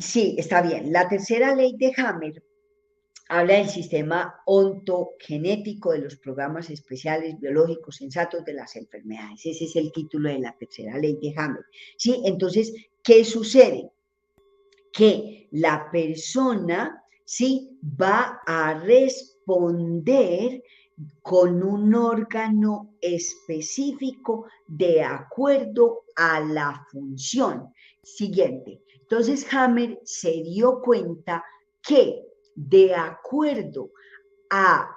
Sí, 0.00 0.34
está 0.38 0.62
bien. 0.62 0.92
La 0.92 1.08
tercera 1.08 1.54
ley 1.54 1.76
de 1.78 1.92
Hammer 1.96 2.42
habla 3.28 3.54
del 3.54 3.68
sistema 3.68 4.40
ontogenético 4.44 5.92
de 5.92 6.00
los 6.00 6.16
programas 6.16 6.70
especiales 6.70 7.38
biológicos 7.40 7.96
sensatos 7.96 8.44
de 8.44 8.54
las 8.54 8.76
enfermedades. 8.76 9.46
Ese 9.46 9.64
es 9.64 9.76
el 9.76 9.92
título 9.92 10.28
de 10.28 10.40
la 10.40 10.56
tercera 10.56 10.98
ley 10.98 11.18
de 11.20 11.32
Hammer. 11.36 11.64
Sí, 11.96 12.22
entonces, 12.24 12.72
¿qué 13.02 13.24
sucede? 13.24 13.90
Que 14.92 15.48
la 15.52 15.88
persona, 15.90 17.02
sí, 17.24 17.78
va 18.00 18.40
a 18.46 18.74
responder 18.74 19.35
responder 19.46 20.62
con 21.22 21.62
un 21.62 21.94
órgano 21.94 22.96
específico 23.00 24.46
de 24.66 25.02
acuerdo 25.02 26.04
a 26.16 26.40
la 26.40 26.86
función. 26.90 27.72
Siguiente. 28.02 28.82
Entonces 29.00 29.46
Hammer 29.52 30.00
se 30.04 30.42
dio 30.42 30.80
cuenta 30.80 31.44
que 31.82 32.24
de 32.54 32.94
acuerdo 32.94 33.90
a 34.50 34.88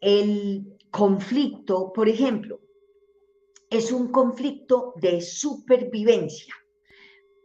el 0.00 0.76
conflicto, 0.90 1.92
por 1.92 2.08
ejemplo, 2.08 2.60
es 3.70 3.90
un 3.90 4.10
conflicto 4.10 4.92
de 4.96 5.20
supervivencia. 5.20 6.54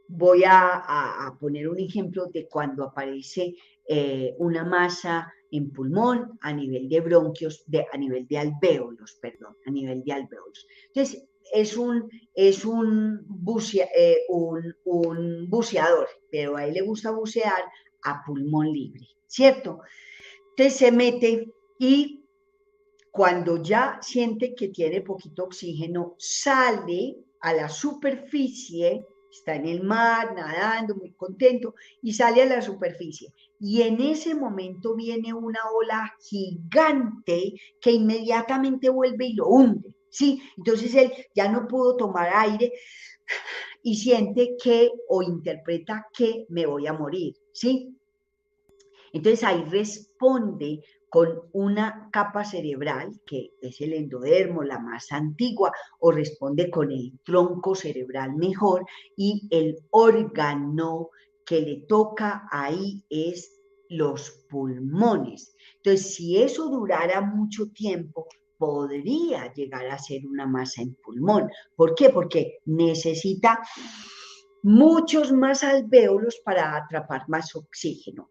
Voy 0.07 0.43
a, 0.45 1.35
poner 1.39 1.69
un 1.69 1.79
ejemplo 1.79 2.25
de 2.25 2.47
cuando 2.47 2.83
aparece 2.83 3.55
eh, 3.87 4.35
una 4.37 4.63
masa 4.63 5.33
en 5.51 5.71
pulmón, 5.71 6.37
a 6.41 6.53
nivel 6.53 6.87
de 6.87 7.01
bronquios, 7.01 7.65
a 7.91 7.97
nivel 7.97 8.27
de 8.27 8.37
alvéolos, 8.37 9.17
perdón, 9.21 9.57
a 9.65 9.71
nivel 9.71 10.03
de 10.03 10.13
alvéolos. 10.13 10.65
Entonces, 10.87 11.27
es 11.53 11.75
un, 11.75 12.09
es 12.33 12.63
un, 12.63 13.27
eh, 13.95 14.17
un, 14.29 14.75
un 14.85 15.49
buceador, 15.49 16.07
pero 16.31 16.55
a 16.55 16.65
él 16.65 16.75
le 16.75 16.81
gusta 16.81 17.11
bucear 17.11 17.63
a 18.03 18.23
pulmón 18.25 18.71
libre, 18.71 19.05
¿cierto? 19.27 19.81
Entonces 20.51 20.79
se 20.79 20.91
mete 20.91 21.53
y 21.77 22.23
cuando 23.11 23.61
ya 23.61 23.99
siente 24.01 24.55
que 24.55 24.69
tiene 24.69 25.01
poquito 25.01 25.43
oxígeno, 25.43 26.15
sale 26.17 27.17
a 27.41 27.53
la 27.53 27.67
superficie 27.67 29.05
está 29.31 29.55
en 29.55 29.65
el 29.65 29.83
mar, 29.83 30.33
nadando, 30.35 30.95
muy 30.95 31.13
contento, 31.13 31.75
y 32.01 32.13
sale 32.13 32.43
a 32.43 32.45
la 32.45 32.61
superficie. 32.61 33.33
Y 33.63 33.83
en 33.83 34.01
ese 34.01 34.33
momento 34.33 34.95
viene 34.95 35.35
una 35.35 35.59
ola 35.71 36.11
gigante 36.19 37.53
que 37.79 37.91
inmediatamente 37.91 38.89
vuelve 38.89 39.27
y 39.27 39.33
lo 39.33 39.49
hunde. 39.49 39.95
¿sí? 40.09 40.41
Entonces 40.57 40.95
él 40.95 41.13
ya 41.35 41.47
no 41.47 41.67
pudo 41.67 41.95
tomar 41.95 42.31
aire 42.33 42.73
y 43.83 43.95
siente 43.95 44.55
que 44.61 44.89
o 45.07 45.21
interpreta 45.21 46.07
que 46.11 46.47
me 46.49 46.65
voy 46.65 46.87
a 46.87 46.93
morir. 46.93 47.35
¿sí? 47.53 47.95
Entonces 49.13 49.43
ahí 49.43 49.63
responde 49.69 50.81
con 51.07 51.41
una 51.51 52.09
capa 52.11 52.43
cerebral, 52.43 53.11
que 53.27 53.51
es 53.61 53.79
el 53.81 53.93
endodermo, 53.93 54.63
la 54.63 54.79
más 54.79 55.11
antigua, 55.11 55.71
o 55.99 56.11
responde 56.11 56.71
con 56.71 56.91
el 56.91 57.19
tronco 57.23 57.75
cerebral 57.75 58.33
mejor, 58.37 58.85
y 59.15 59.47
el 59.51 59.77
órgano 59.91 61.09
que 61.45 61.61
le 61.61 61.75
toca 61.87 62.47
ahí 62.51 63.03
es 63.09 63.51
los 63.89 64.31
pulmones. 64.49 65.55
Entonces, 65.77 66.15
si 66.15 66.41
eso 66.41 66.69
durara 66.69 67.21
mucho 67.21 67.67
tiempo, 67.71 68.27
podría 68.57 69.51
llegar 69.53 69.87
a 69.87 69.97
ser 69.97 70.25
una 70.25 70.45
masa 70.45 70.81
en 70.83 70.95
pulmón. 70.95 71.49
¿Por 71.75 71.95
qué? 71.95 72.09
Porque 72.09 72.59
necesita 72.65 73.59
muchos 74.63 75.31
más 75.31 75.63
alvéolos 75.63 76.39
para 76.45 76.75
atrapar 76.75 77.27
más 77.27 77.55
oxígeno. 77.55 78.29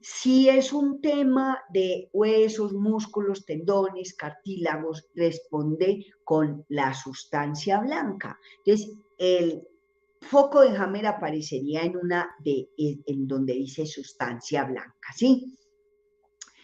si 0.00 0.48
es 0.48 0.72
un 0.72 1.00
tema 1.00 1.62
de 1.72 2.08
huesos, 2.12 2.72
músculos, 2.72 3.44
tendones, 3.44 4.14
cartílagos, 4.14 5.06
responde 5.14 6.06
con 6.24 6.64
la 6.68 6.94
sustancia 6.94 7.80
blanca. 7.80 8.38
Entonces, 8.64 8.96
el 9.18 9.68
foco 10.20 10.60
de 10.62 10.76
Hammer 10.76 11.06
aparecería 11.06 11.82
en 11.82 11.96
una 11.96 12.30
de 12.44 12.68
en 12.76 13.26
donde 13.26 13.54
dice 13.54 13.86
sustancia 13.86 14.64
blanca, 14.64 15.12
¿sí? 15.16 15.58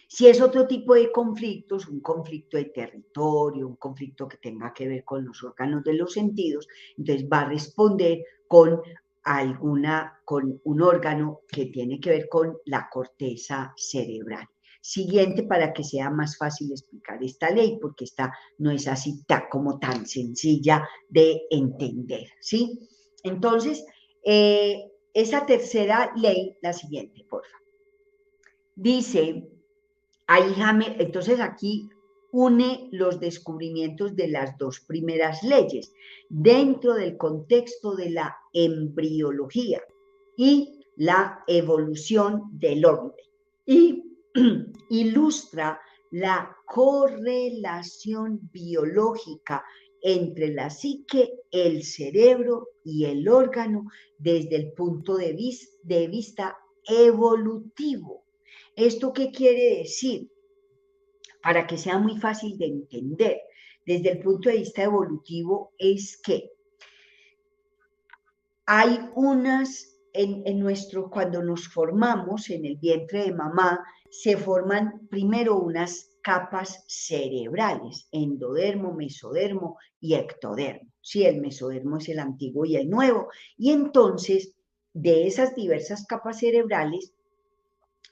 Si 0.07 0.27
es 0.27 0.39
otro 0.39 0.65
tipo 0.65 0.93
de 0.93 1.11
conflictos, 1.11 1.87
un 1.87 1.99
conflicto 1.99 2.57
de 2.57 2.65
territorio, 2.65 3.67
un 3.67 3.75
conflicto 3.75 4.27
que 4.27 4.37
tenga 4.37 4.71
que 4.73 4.87
ver 4.87 5.03
con 5.03 5.25
los 5.25 5.43
órganos 5.43 5.83
de 5.83 5.93
los 5.93 6.13
sentidos, 6.13 6.67
entonces 6.97 7.27
va 7.27 7.41
a 7.41 7.49
responder 7.49 8.23
con 8.47 8.81
alguna, 9.23 10.21
con 10.23 10.61
un 10.63 10.81
órgano 10.81 11.41
que 11.49 11.65
tiene 11.65 11.99
que 11.99 12.11
ver 12.11 12.29
con 12.29 12.57
la 12.65 12.87
corteza 12.89 13.73
cerebral. 13.75 14.47
Siguiente, 14.79 15.43
para 15.43 15.73
que 15.73 15.83
sea 15.83 16.11
más 16.11 16.37
fácil 16.37 16.71
explicar 16.71 17.21
esta 17.23 17.49
ley, 17.49 17.79
porque 17.81 18.05
esta 18.05 18.31
no 18.59 18.69
es 18.71 18.87
así 18.87 19.25
como 19.49 19.79
tan 19.79 20.05
sencilla 20.05 20.87
de 21.09 21.41
entender, 21.49 22.27
¿sí? 22.39 22.87
Entonces, 23.25 23.83
eh, 24.23 24.91
esa 25.13 25.45
tercera 25.45 26.13
ley, 26.15 26.55
la 26.61 26.73
siguiente, 26.73 27.25
por 27.27 27.43
favor. 27.43 27.65
Dice, 28.75 29.49
ahí 30.27 30.53
entonces 30.99 31.39
aquí 31.39 31.89
une 32.31 32.89
los 32.91 33.19
descubrimientos 33.19 34.15
de 34.15 34.27
las 34.27 34.57
dos 34.57 34.81
primeras 34.81 35.41
leyes 35.41 35.91
dentro 36.29 36.93
del 36.93 37.17
contexto 37.17 37.95
de 37.95 38.11
la 38.11 38.35
embriología 38.53 39.81
y 40.37 40.85
la 40.97 41.43
evolución 41.47 42.43
del 42.51 42.85
hombre 42.85 43.23
y 43.65 44.03
ilustra 44.89 45.79
la 46.11 46.55
correlación 46.65 48.39
biológica 48.51 49.63
entre 50.07 50.53
la 50.53 50.69
psique, 50.69 51.33
el 51.49 51.83
cerebro 51.83 52.67
y 52.83 53.05
el 53.05 53.27
órgano 53.27 53.87
desde 54.19 54.55
el 54.55 54.71
punto 54.73 55.17
de, 55.17 55.33
vista 55.33 56.59
evolutivo. 56.87 58.23
¿Esto 58.75 59.11
qué 59.11 59.31
quiere 59.31 59.79
decir? 59.79 60.29
Para 61.41 61.65
que 61.65 61.79
sea 61.79 61.97
muy 61.97 62.19
fácil 62.19 62.55
de 62.59 62.67
entender, 62.67 63.41
desde 63.83 64.11
el 64.11 64.19
punto 64.19 64.49
de 64.49 64.57
vista 64.57 64.83
evolutivo 64.83 65.73
es 65.79 66.17
que 66.17 66.51
hay 68.67 69.09
unas, 69.15 69.97
en, 70.13 70.59
nuestro, 70.59 71.09
cuando 71.09 71.41
nos 71.41 71.67
formamos 71.67 72.51
en 72.51 72.63
el 72.65 72.77
vientre 72.77 73.23
de 73.23 73.33
mamá, 73.33 73.83
se 74.11 74.37
forman 74.37 75.07
primero 75.09 75.57
unas 75.57 76.14
capas 76.25 76.83
cerebrales, 76.87 78.07
endodermo, 78.11 78.95
mesodermo 78.95 79.77
y 79.99 80.15
ectodermo. 80.15 80.91
Sí, 80.99 81.23
el 81.23 81.39
mesodermo 81.39 81.97
es 81.97 82.09
el 82.09 82.17
antiguo 82.17 82.65
y 82.65 82.77
el 82.77 82.89
nuevo. 82.89 83.27
Y 83.57 83.71
entonces, 83.71 84.55
de 84.91 85.27
esas 85.27 85.53
diversas 85.53 86.07
capas 86.07 86.39
cerebrales, 86.39 87.13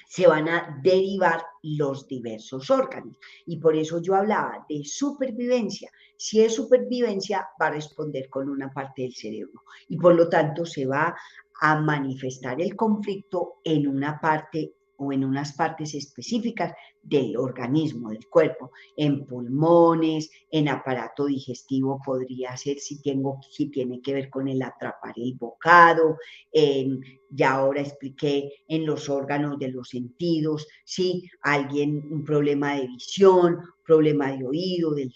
se 0.07 0.27
van 0.27 0.47
a 0.47 0.79
derivar 0.83 1.43
los 1.63 2.07
diversos 2.07 2.69
órganos. 2.69 3.17
Y 3.47 3.57
por 3.57 3.75
eso 3.75 3.99
yo 3.99 4.13
hablaba 4.13 4.63
de 4.69 4.83
supervivencia. 4.85 5.89
Si 6.15 6.39
es 6.39 6.53
supervivencia, 6.53 7.47
va 7.59 7.67
a 7.67 7.71
responder 7.71 8.29
con 8.29 8.47
una 8.47 8.71
parte 8.71 9.01
del 9.01 9.15
cerebro. 9.15 9.63
Y 9.89 9.97
por 9.97 10.13
lo 10.13 10.29
tanto, 10.29 10.67
se 10.67 10.85
va 10.85 11.15
a 11.61 11.81
manifestar 11.81 12.61
el 12.61 12.75
conflicto 12.75 13.55
en 13.63 13.87
una 13.87 14.21
parte 14.21 14.75
o 14.97 15.11
en 15.11 15.25
unas 15.25 15.53
partes 15.53 15.93
específicas 15.95 16.73
del 17.01 17.35
organismo, 17.37 18.09
del 18.09 18.27
cuerpo, 18.27 18.71
en 18.95 19.25
pulmones, 19.25 20.29
en 20.49 20.69
aparato 20.69 21.25
digestivo 21.25 21.99
podría 22.03 22.55
ser 22.55 22.79
si, 22.79 23.01
tengo, 23.01 23.39
si 23.49 23.69
tiene 23.69 24.01
que 24.01 24.13
ver 24.13 24.29
con 24.29 24.47
el 24.47 24.61
atrapar 24.61 25.13
el 25.17 25.33
bocado, 25.33 26.17
en, 26.51 27.01
ya 27.29 27.53
ahora 27.53 27.81
expliqué 27.81 28.63
en 28.67 28.85
los 28.85 29.09
órganos 29.09 29.59
de 29.59 29.69
los 29.69 29.89
sentidos, 29.89 30.67
si 30.85 31.29
alguien 31.41 32.03
un 32.11 32.23
problema 32.23 32.75
de 32.75 32.87
visión, 32.87 33.59
problema 33.85 34.31
de 34.31 34.45
oído, 34.45 34.93
de 34.93 35.09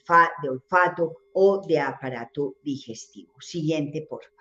olfato 0.49 1.21
o 1.33 1.61
de 1.65 1.79
aparato 1.79 2.55
digestivo. 2.63 3.33
Siguiente, 3.39 4.05
por. 4.09 4.36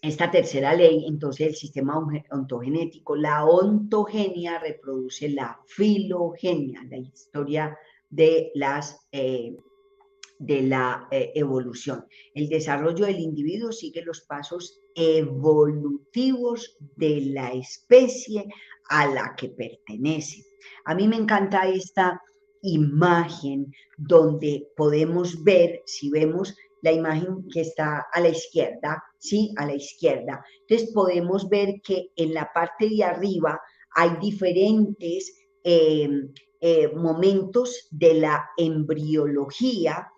Esta 0.00 0.30
tercera 0.30 0.74
ley, 0.74 1.06
entonces 1.08 1.48
el 1.48 1.54
sistema 1.56 1.98
ontogenético, 2.30 3.16
la 3.16 3.44
ontogenia 3.44 4.58
reproduce 4.58 5.28
la 5.30 5.58
filogenia, 5.66 6.84
la 6.88 6.98
historia 6.98 7.76
de, 8.08 8.52
las, 8.54 9.08
eh, 9.10 9.56
de 10.38 10.62
la 10.62 11.08
eh, 11.10 11.32
evolución. 11.34 12.06
El 12.32 12.48
desarrollo 12.48 13.06
del 13.06 13.18
individuo 13.18 13.72
sigue 13.72 14.04
los 14.04 14.20
pasos 14.20 14.80
evolutivos 14.94 16.76
de 16.96 17.20
la 17.32 17.52
especie 17.52 18.46
a 18.88 19.06
la 19.08 19.34
que 19.36 19.48
pertenece. 19.48 20.44
A 20.84 20.94
mí 20.94 21.08
me 21.08 21.16
encanta 21.16 21.68
esta 21.68 22.22
imagen 22.62 23.72
donde 23.96 24.68
podemos 24.76 25.42
ver, 25.42 25.82
si 25.86 26.08
vemos 26.10 26.56
la 26.82 26.92
imagen 26.92 27.48
que 27.52 27.62
está 27.62 28.06
a 28.12 28.20
la 28.20 28.28
izquierda, 28.28 29.02
¿sí? 29.18 29.52
A 29.56 29.66
la 29.66 29.74
izquierda. 29.74 30.44
Entonces 30.62 30.92
podemos 30.92 31.48
ver 31.48 31.80
que 31.82 32.10
en 32.16 32.34
la 32.34 32.50
parte 32.52 32.88
de 32.88 33.04
arriba 33.04 33.60
hay 33.94 34.10
diferentes 34.20 35.32
em, 35.64 36.32
eh, 36.60 36.88
momentos 36.94 37.88
de 37.90 38.14
la 38.14 38.48
embriología 38.56 40.08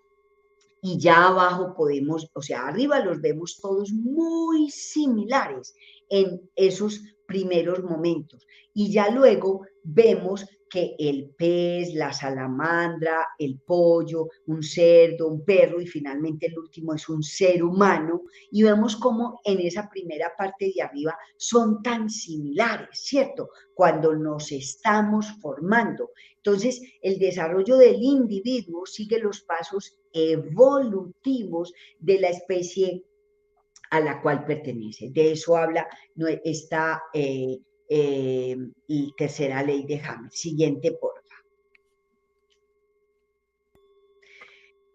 y 0.82 0.98
ya 0.98 1.28
abajo 1.28 1.74
podemos, 1.74 2.30
o 2.32 2.40
sea, 2.40 2.68
arriba 2.68 3.00
los 3.00 3.20
vemos 3.20 3.58
todos 3.60 3.92
muy 3.92 4.70
similares 4.70 5.74
en 6.08 6.40
esos 6.56 7.00
primeros 7.26 7.82
momentos. 7.82 8.46
Y 8.72 8.90
ya 8.90 9.10
luego 9.10 9.66
vemos 9.82 10.46
que 10.70 10.94
el 10.98 11.30
pez, 11.36 11.92
la 11.94 12.12
salamandra, 12.12 13.26
el 13.38 13.58
pollo, 13.58 14.28
un 14.46 14.62
cerdo, 14.62 15.26
un 15.28 15.44
perro 15.44 15.80
y 15.80 15.86
finalmente 15.86 16.46
el 16.46 16.58
último 16.58 16.94
es 16.94 17.08
un 17.08 17.22
ser 17.22 17.62
humano 17.62 18.22
y 18.52 18.62
vemos 18.62 18.96
cómo 18.96 19.40
en 19.44 19.58
esa 19.60 19.90
primera 19.90 20.32
parte 20.38 20.72
de 20.74 20.80
arriba 20.80 21.18
son 21.36 21.82
tan 21.82 22.08
similares, 22.08 22.88
¿cierto? 22.92 23.50
Cuando 23.74 24.14
nos 24.14 24.52
estamos 24.52 25.26
formando. 25.40 26.10
Entonces, 26.36 26.80
el 27.02 27.18
desarrollo 27.18 27.76
del 27.76 28.00
individuo 28.00 28.86
sigue 28.86 29.18
los 29.18 29.40
pasos 29.40 29.98
evolutivos 30.12 31.72
de 31.98 32.20
la 32.20 32.28
especie 32.28 33.04
a 33.90 34.00
la 34.00 34.22
cual 34.22 34.44
pertenece. 34.44 35.10
De 35.10 35.32
eso 35.32 35.56
habla 35.56 35.86
esta 36.44 37.02
eh, 37.12 37.58
eh, 37.92 38.56
y 38.86 39.12
tercera 39.16 39.64
ley 39.64 39.84
de 39.84 40.00
Hammer. 40.00 40.30
Siguiente, 40.30 40.92
porfa. 40.92 41.20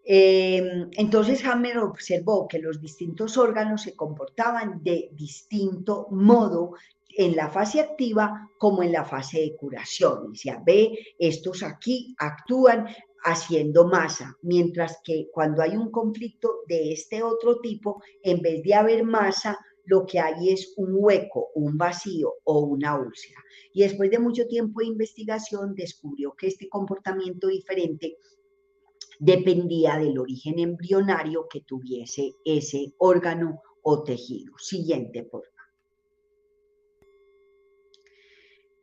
Eh, 0.08 0.88
entonces 0.94 1.44
Hammer 1.44 1.80
observó 1.80 2.48
que 2.48 2.60
los 2.60 2.80
distintos 2.80 3.38
órganos 3.38 3.82
se 3.82 3.96
comportaban 3.96 4.82
de 4.82 5.10
distinto 5.12 6.08
modo 6.12 6.76
en 7.10 7.36
la 7.36 7.50
fase 7.50 7.82
activa 7.82 8.50
como 8.58 8.82
en 8.82 8.94
la 8.94 9.04
fase 9.04 9.42
de 9.42 9.56
curación. 9.58 10.32
Decía, 10.32 10.62
ve, 10.66 10.98
estos 11.20 11.64
aquí 11.64 12.16
actúan 12.18 12.88
haciendo 13.26 13.88
masa, 13.88 14.38
mientras 14.44 15.00
que 15.04 15.28
cuando 15.34 15.62
hay 15.62 15.76
un 15.76 15.92
conflicto 15.92 16.60
de 16.68 16.94
este 16.94 17.24
otro 17.24 17.60
tipo, 17.60 18.02
en 18.24 18.42
vez 18.42 18.64
de 18.64 18.74
haber 18.74 19.04
masa, 19.04 19.58
lo 19.86 20.06
que 20.06 20.20
hay 20.20 20.50
es 20.50 20.74
un 20.78 20.90
hueco, 20.94 21.50
un 21.56 21.78
vacío 21.78 22.36
o 22.44 22.60
una 22.60 22.98
úlcera. 22.98 23.40
Y 23.74 23.82
después 23.82 24.10
de 24.12 24.20
mucho 24.20 24.48
tiempo 24.48 24.80
de 24.80 24.88
investigación 24.88 25.76
descubrió 25.76 26.34
que 26.34 26.48
este 26.48 26.68
comportamiento 26.70 27.48
diferente 27.48 28.18
dependía 29.20 29.98
del 29.98 30.18
origen 30.18 30.60
embrionario 30.60 31.48
que 31.48 31.62
tuviese 31.62 32.34
ese 32.44 32.94
órgano 32.98 33.62
o 33.84 34.04
tejido. 34.04 34.58
Siguiente, 34.58 35.24
por 35.24 35.44
favor. 35.44 35.56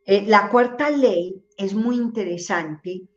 Eh, 0.05 0.25
la 0.27 0.49
cuarta 0.49 0.89
ley 0.89 1.41
es 1.57 1.73
muy 1.73 1.95
interesante 1.95 3.07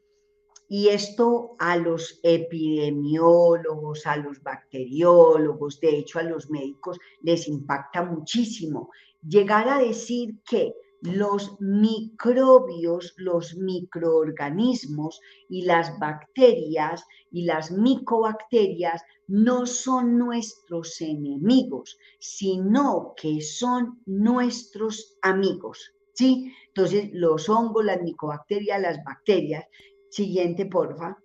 y 0.68 0.88
esto 0.88 1.54
a 1.58 1.76
los 1.76 2.18
epidemiólogos, 2.22 4.06
a 4.06 4.16
los 4.16 4.42
bacteriólogos, 4.42 5.80
de 5.80 5.98
hecho 5.98 6.18
a 6.18 6.24
los 6.24 6.50
médicos 6.50 6.98
les 7.22 7.46
impacta 7.48 8.02
muchísimo. 8.02 8.90
Llegar 9.22 9.68
a 9.68 9.78
decir 9.78 10.40
que 10.48 10.74
los 11.02 11.60
microbios, 11.60 13.14
los 13.16 13.56
microorganismos 13.56 15.20
y 15.48 15.62
las 15.62 15.98
bacterias 15.98 17.04
y 17.30 17.44
las 17.44 17.70
micobacterias 17.70 19.02
no 19.28 19.66
son 19.66 20.18
nuestros 20.18 21.00
enemigos, 21.00 21.98
sino 22.18 23.14
que 23.16 23.40
son 23.40 24.00
nuestros 24.06 25.16
amigos. 25.22 25.92
¿Sí? 26.14 26.50
Entonces, 26.68 27.10
los 27.12 27.48
hongos, 27.50 27.84
las 27.84 28.00
micobacterias, 28.00 28.80
las 28.80 29.04
bacterias 29.04 29.66
Siguiente, 30.16 30.64
porfa. 30.64 31.18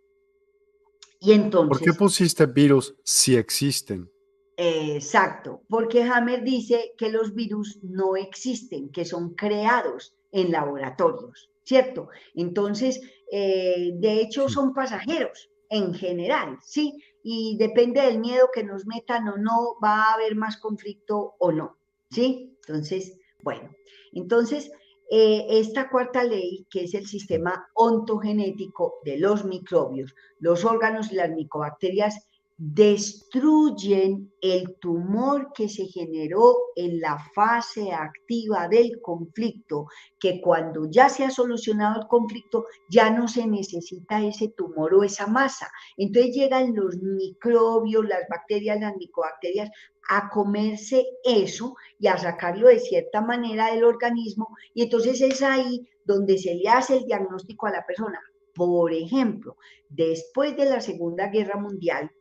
Y 1.21 1.31
entonces. 1.31 1.77
¿Por 1.77 1.81
qué 1.81 1.97
pusiste 1.97 2.45
virus 2.45 2.93
si 3.05 3.37
existen? 3.37 4.11
exacto, 4.57 5.63
porque 5.67 6.03
Hammer 6.03 6.43
dice 6.43 6.93
que 6.95 7.09
los 7.09 7.33
virus 7.33 7.79
no 7.81 8.15
existen, 8.15 8.91
que 8.91 9.05
son 9.05 9.33
creados 9.33 10.13
en 10.31 10.51
laboratorios, 10.51 11.49
¿cierto? 11.63 12.09
Entonces, 12.35 13.01
eh, 13.31 13.93
de 13.95 14.21
hecho, 14.21 14.49
son 14.49 14.71
pasajeros 14.73 15.49
en 15.69 15.95
general, 15.95 16.59
¿sí? 16.63 17.01
Y 17.23 17.57
depende 17.57 18.01
del 18.01 18.19
miedo 18.19 18.49
que 18.53 18.63
nos 18.63 18.85
metan 18.85 19.27
o 19.29 19.37
no, 19.37 19.77
va 19.83 20.03
a 20.03 20.13
haber 20.13 20.35
más 20.35 20.57
conflicto 20.57 21.35
o 21.39 21.51
no, 21.51 21.77
¿sí? 22.11 22.55
Entonces, 22.67 23.17
bueno, 23.41 23.71
entonces 24.11 24.69
eh, 25.13 25.45
esta 25.59 25.89
cuarta 25.89 26.23
ley, 26.23 26.65
que 26.69 26.85
es 26.85 26.93
el 26.93 27.05
sistema 27.05 27.69
ontogenético 27.73 28.99
de 29.03 29.19
los 29.19 29.43
microbios, 29.43 30.15
los 30.39 30.63
órganos 30.63 31.11
y 31.11 31.15
las 31.15 31.29
micobacterias 31.31 32.29
destruyen 32.63 34.31
el 34.39 34.75
tumor 34.75 35.51
que 35.51 35.67
se 35.67 35.87
generó 35.87 36.55
en 36.75 37.01
la 37.01 37.17
fase 37.33 37.91
activa 37.91 38.67
del 38.67 39.01
conflicto, 39.01 39.87
que 40.19 40.39
cuando 40.39 40.85
ya 40.87 41.09
se 41.09 41.23
ha 41.23 41.31
solucionado 41.31 42.01
el 42.01 42.07
conflicto 42.07 42.67
ya 42.87 43.09
no 43.09 43.27
se 43.27 43.47
necesita 43.47 44.23
ese 44.23 44.49
tumor 44.49 44.93
o 44.93 45.03
esa 45.03 45.25
masa. 45.25 45.71
Entonces 45.97 46.35
llegan 46.35 46.75
los 46.75 46.97
microbios, 46.97 48.07
las 48.07 48.27
bacterias, 48.29 48.79
las 48.79 48.95
micobacterias 48.95 49.71
a 50.09 50.29
comerse 50.29 51.03
eso 51.23 51.75
y 51.97 52.07
a 52.07 52.17
sacarlo 52.19 52.67
de 52.67 52.77
cierta 52.77 53.21
manera 53.21 53.73
del 53.73 53.85
organismo 53.85 54.55
y 54.75 54.83
entonces 54.83 55.19
es 55.21 55.41
ahí 55.41 55.89
donde 56.05 56.37
se 56.37 56.53
le 56.53 56.69
hace 56.69 56.97
el 56.97 57.05
diagnóstico 57.05 57.65
a 57.65 57.71
la 57.71 57.85
persona. 57.87 58.19
Por 58.53 58.93
ejemplo, 58.93 59.57
después 59.89 60.55
de 60.55 60.65
la 60.65 60.79
Segunda 60.79 61.29
Guerra 61.29 61.57
Mundial, 61.57 62.11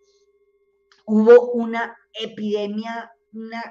hubo 1.10 1.50
una 1.52 1.96
epidemia 2.14 3.10
una 3.32 3.62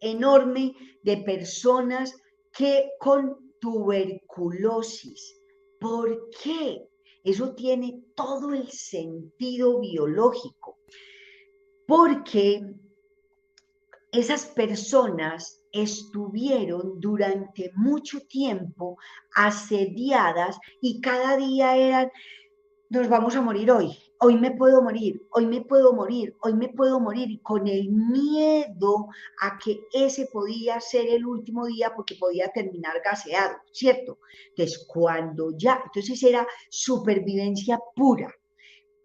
enorme 0.00 0.74
de 1.02 1.18
personas 1.18 2.14
que 2.52 2.90
con 2.98 3.54
tuberculosis. 3.60 5.40
¿Por 5.80 6.30
qué? 6.42 6.86
Eso 7.24 7.54
tiene 7.54 8.02
todo 8.14 8.52
el 8.52 8.70
sentido 8.70 9.80
biológico. 9.80 10.78
Porque 11.86 12.62
esas 14.12 14.46
personas 14.46 15.62
estuvieron 15.72 17.00
durante 17.00 17.70
mucho 17.74 18.20
tiempo 18.20 18.96
asediadas 19.34 20.58
y 20.80 21.00
cada 21.00 21.36
día 21.36 21.76
eran, 21.76 22.10
nos 22.88 23.08
vamos 23.08 23.36
a 23.36 23.42
morir 23.42 23.70
hoy, 23.70 23.96
hoy 24.20 24.36
me 24.36 24.50
puedo 24.52 24.82
morir, 24.82 25.26
hoy 25.30 25.46
me 25.46 25.60
puedo 25.62 25.92
morir, 25.92 26.34
hoy 26.40 26.54
me 26.54 26.68
puedo 26.68 27.00
morir, 27.00 27.40
con 27.42 27.66
el 27.66 27.90
miedo 27.90 29.08
a 29.40 29.58
que 29.58 29.80
ese 29.92 30.26
podía 30.26 30.80
ser 30.80 31.06
el 31.08 31.26
último 31.26 31.66
día 31.66 31.92
porque 31.94 32.16
podía 32.16 32.48
terminar 32.48 33.00
gaseado, 33.04 33.56
¿cierto? 33.72 34.18
Entonces, 34.50 34.86
cuando 34.88 35.56
ya, 35.56 35.82
entonces 35.84 36.22
era 36.22 36.46
supervivencia 36.70 37.78
pura. 37.94 38.32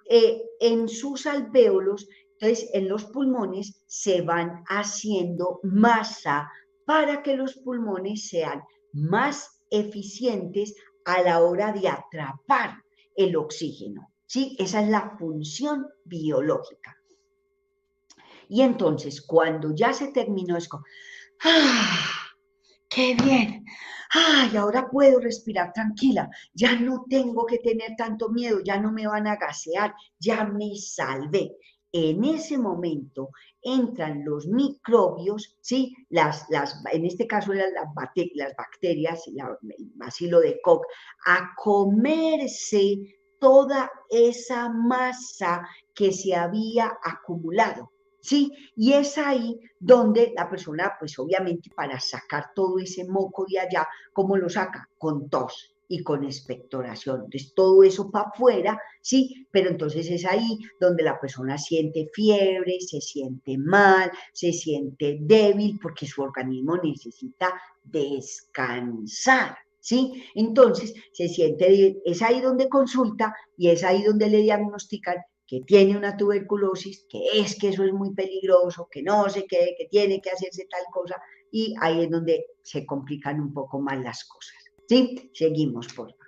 Eh, 0.09 0.41
en 0.59 0.89
sus 0.89 1.25
alvéolos, 1.25 2.07
entonces 2.39 2.69
en 2.73 2.89
los 2.89 3.05
pulmones 3.05 3.83
se 3.87 4.21
van 4.21 4.63
haciendo 4.67 5.59
masa 5.63 6.51
para 6.85 7.23
que 7.23 7.35
los 7.35 7.55
pulmones 7.55 8.27
sean 8.27 8.61
más 8.93 9.61
eficientes 9.69 10.75
a 11.05 11.21
la 11.21 11.41
hora 11.41 11.71
de 11.71 11.87
atrapar 11.87 12.83
el 13.15 13.35
oxígeno. 13.35 14.10
¿Sí? 14.31 14.55
Esa 14.57 14.79
es 14.79 14.87
la 14.87 15.17
función 15.19 15.87
biológica. 16.05 16.95
Y 18.47 18.61
entonces, 18.61 19.21
cuando 19.21 19.75
ya 19.75 19.91
se 19.91 20.07
terminó, 20.07 20.55
es 20.55 20.69
¡ah! 21.43 21.99
¡Qué 22.87 23.17
bien! 23.21 23.65
¡Ay, 24.11 24.55
ahora 24.55 24.89
puedo 24.89 25.19
respirar 25.19 25.73
tranquila! 25.73 26.29
Ya 26.53 26.79
no 26.79 27.03
tengo 27.09 27.45
que 27.45 27.57
tener 27.57 27.97
tanto 27.97 28.29
miedo, 28.29 28.61
ya 28.63 28.79
no 28.79 28.93
me 28.93 29.05
van 29.05 29.27
a 29.27 29.35
gasear, 29.35 29.93
ya 30.17 30.45
me 30.45 30.77
salvé. 30.77 31.57
En 31.91 32.23
ese 32.23 32.57
momento 32.57 33.31
entran 33.61 34.23
los 34.23 34.47
microbios, 34.47 35.57
¿sí? 35.59 35.93
Las, 36.09 36.45
las, 36.49 36.81
en 36.93 37.05
este 37.05 37.27
caso 37.27 37.51
las, 37.51 37.73
las 37.73 37.93
bacterias, 38.55 39.27
el 39.27 39.91
bacilo 39.95 40.39
de 40.39 40.61
Koch, 40.61 40.85
a 41.25 41.53
comerse 41.57 43.20
toda 43.41 43.91
esa 44.07 44.69
masa 44.69 45.67
que 45.95 46.13
se 46.13 46.35
había 46.35 46.93
acumulado. 47.03 47.91
¿Sí? 48.23 48.51
Y 48.75 48.93
es 48.93 49.17
ahí 49.17 49.59
donde 49.79 50.31
la 50.35 50.47
persona, 50.47 50.93
pues 50.99 51.17
obviamente 51.17 51.71
para 51.75 51.99
sacar 51.99 52.51
todo 52.53 52.77
ese 52.77 53.03
moco 53.03 53.47
de 53.49 53.59
allá, 53.59 53.87
¿cómo 54.13 54.37
lo 54.37 54.47
saca? 54.47 54.87
Con 54.99 55.27
tos 55.27 55.73
y 55.87 56.03
con 56.03 56.23
expectoración. 56.23 57.23
Entonces 57.25 57.55
todo 57.55 57.81
eso 57.81 58.11
para 58.11 58.29
afuera, 58.29 58.79
¿sí? 59.01 59.47
Pero 59.49 59.71
entonces 59.71 60.07
es 60.11 60.23
ahí 60.23 60.59
donde 60.79 61.01
la 61.01 61.19
persona 61.19 61.57
siente 61.57 62.11
fiebre, 62.13 62.79
se 62.79 63.01
siente 63.01 63.57
mal, 63.57 64.11
se 64.33 64.53
siente 64.53 65.17
débil 65.19 65.79
porque 65.81 66.05
su 66.05 66.21
organismo 66.21 66.77
necesita 66.77 67.59
descansar. 67.83 69.57
¿Sí? 69.81 70.23
Entonces, 70.35 70.93
se 71.11 71.27
siente, 71.27 72.01
es 72.05 72.21
ahí 72.21 72.39
donde 72.39 72.69
consulta 72.69 73.35
y 73.57 73.69
es 73.69 73.83
ahí 73.83 74.03
donde 74.03 74.29
le 74.29 74.37
diagnostican 74.37 75.17
que 75.45 75.61
tiene 75.67 75.97
una 75.97 76.15
tuberculosis, 76.15 77.05
que 77.09 77.19
es 77.33 77.59
que 77.59 77.69
eso 77.69 77.83
es 77.83 77.91
muy 77.91 78.13
peligroso, 78.13 78.87
que 78.89 79.03
no 79.03 79.27
sé 79.29 79.45
qué, 79.49 79.75
que 79.77 79.87
tiene 79.89 80.21
que 80.21 80.29
hacerse 80.29 80.65
tal 80.69 80.83
cosa, 80.93 81.17
y 81.51 81.75
ahí 81.81 82.05
es 82.05 82.09
donde 82.09 82.45
se 82.61 82.85
complican 82.85 83.41
un 83.41 83.53
poco 83.53 83.81
más 83.81 84.01
las 84.01 84.23
cosas. 84.23 84.55
¿Sí? 84.87 85.29
Seguimos, 85.33 85.87
por 85.87 86.09
favor. 86.09 86.21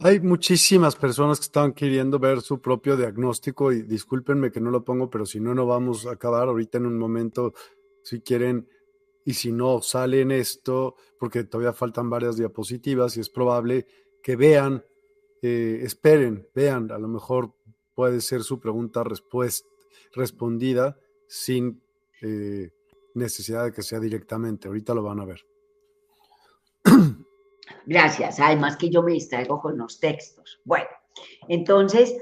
Hay 0.00 0.20
muchísimas 0.20 0.94
personas 0.94 1.38
que 1.38 1.44
están 1.44 1.72
queriendo 1.72 2.18
ver 2.18 2.42
su 2.42 2.60
propio 2.60 2.96
diagnóstico 2.96 3.72
y 3.72 3.82
discúlpenme 3.82 4.50
que 4.50 4.60
no 4.60 4.70
lo 4.70 4.84
pongo, 4.84 5.08
pero 5.08 5.24
si 5.24 5.40
no, 5.40 5.54
no 5.54 5.66
vamos 5.66 6.06
a 6.06 6.12
acabar 6.12 6.48
ahorita 6.48 6.78
en 6.78 6.86
un 6.86 6.98
momento. 6.98 7.54
Si 8.02 8.20
quieren 8.20 8.68
y 9.26 9.34
si 9.34 9.50
no 9.50 9.82
sale 9.82 10.20
en 10.20 10.30
esto, 10.30 10.94
porque 11.18 11.42
todavía 11.42 11.72
faltan 11.72 12.08
varias 12.08 12.36
diapositivas 12.36 13.16
y 13.16 13.20
es 13.20 13.28
probable 13.28 13.86
que 14.22 14.36
vean, 14.36 14.84
eh, 15.42 15.80
esperen, 15.82 16.48
vean, 16.54 16.92
a 16.92 16.98
lo 16.98 17.08
mejor 17.08 17.52
puede 17.96 18.20
ser 18.20 18.44
su 18.44 18.60
pregunta 18.60 19.02
respondida 20.14 20.96
sin 21.26 21.82
eh, 22.22 22.70
necesidad 23.14 23.64
de 23.64 23.72
que 23.72 23.82
sea 23.82 23.98
directamente. 23.98 24.68
Ahorita 24.68 24.94
lo 24.94 25.02
van 25.02 25.18
a 25.18 25.24
ver. 25.24 25.44
Gracias. 27.84 28.38
Además 28.38 28.76
que 28.76 28.90
yo 28.90 29.02
me 29.02 29.12
distraigo 29.12 29.60
con 29.60 29.76
los 29.76 29.98
textos. 29.98 30.60
Bueno, 30.64 30.86
entonces, 31.48 32.14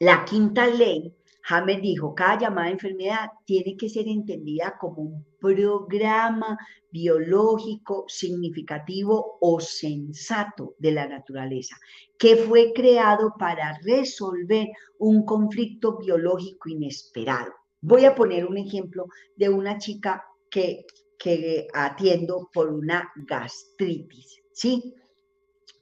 la 0.00 0.24
quinta 0.24 0.66
ley 0.66 1.14
Hammer 1.48 1.80
dijo, 1.80 2.14
cada 2.14 2.38
llamada 2.38 2.70
enfermedad 2.70 3.30
tiene 3.44 3.76
que 3.76 3.90
ser 3.90 4.08
entendida 4.08 4.78
como 4.80 5.02
un 5.02 5.26
programa 5.44 6.56
biológico 6.90 8.06
significativo 8.08 9.36
o 9.40 9.60
sensato 9.60 10.74
de 10.78 10.92
la 10.92 11.06
naturaleza, 11.06 11.76
que 12.18 12.36
fue 12.36 12.72
creado 12.72 13.34
para 13.38 13.78
resolver 13.82 14.68
un 14.98 15.26
conflicto 15.26 15.98
biológico 15.98 16.70
inesperado. 16.70 17.52
Voy 17.82 18.06
a 18.06 18.14
poner 18.14 18.46
un 18.46 18.56
ejemplo 18.56 19.06
de 19.36 19.50
una 19.50 19.76
chica 19.76 20.24
que, 20.50 20.86
que 21.18 21.66
atiendo 21.74 22.48
por 22.54 22.72
una 22.72 23.12
gastritis, 23.28 24.40
¿sí? 24.52 24.94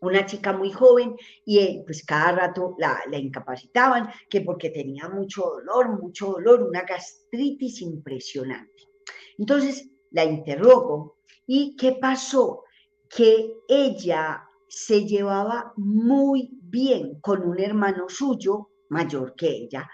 una 0.03 0.27
chica 0.27 0.53
muy 0.53 0.71
joven 0.73 1.17
y 1.45 1.59
eh, 1.61 1.83
pues 1.87 2.05
cada 2.05 2.33
rato 2.33 2.75
la, 2.79 3.01
incapacitaban, 3.17 4.11
que 4.29 4.41
porque 4.41 4.71
tenía 4.71 5.09
mucho 5.09 5.43
dolor, 5.43 6.01
mucho 6.01 6.33
dolor, 6.33 6.63
una 6.63 6.83
gastritis 6.83 7.81
impresionante. 7.83 8.92
Entonces 9.39 9.89
la 10.11 10.25
interrogo 10.25 11.17
y 11.47 11.77
¿qué 11.77 11.93
pasó? 11.93 12.65
Que 13.09 13.55
ella 13.69 14.49
se 14.69 15.05
llevaba 15.05 15.73
muy 15.77 16.51
bien 16.63 17.21
con 17.21 17.43
un 17.43 17.61
hermano 17.61 18.09
suyo 18.09 18.71
mayor 18.89 19.35
que 19.37 19.49
ella. 19.49 19.89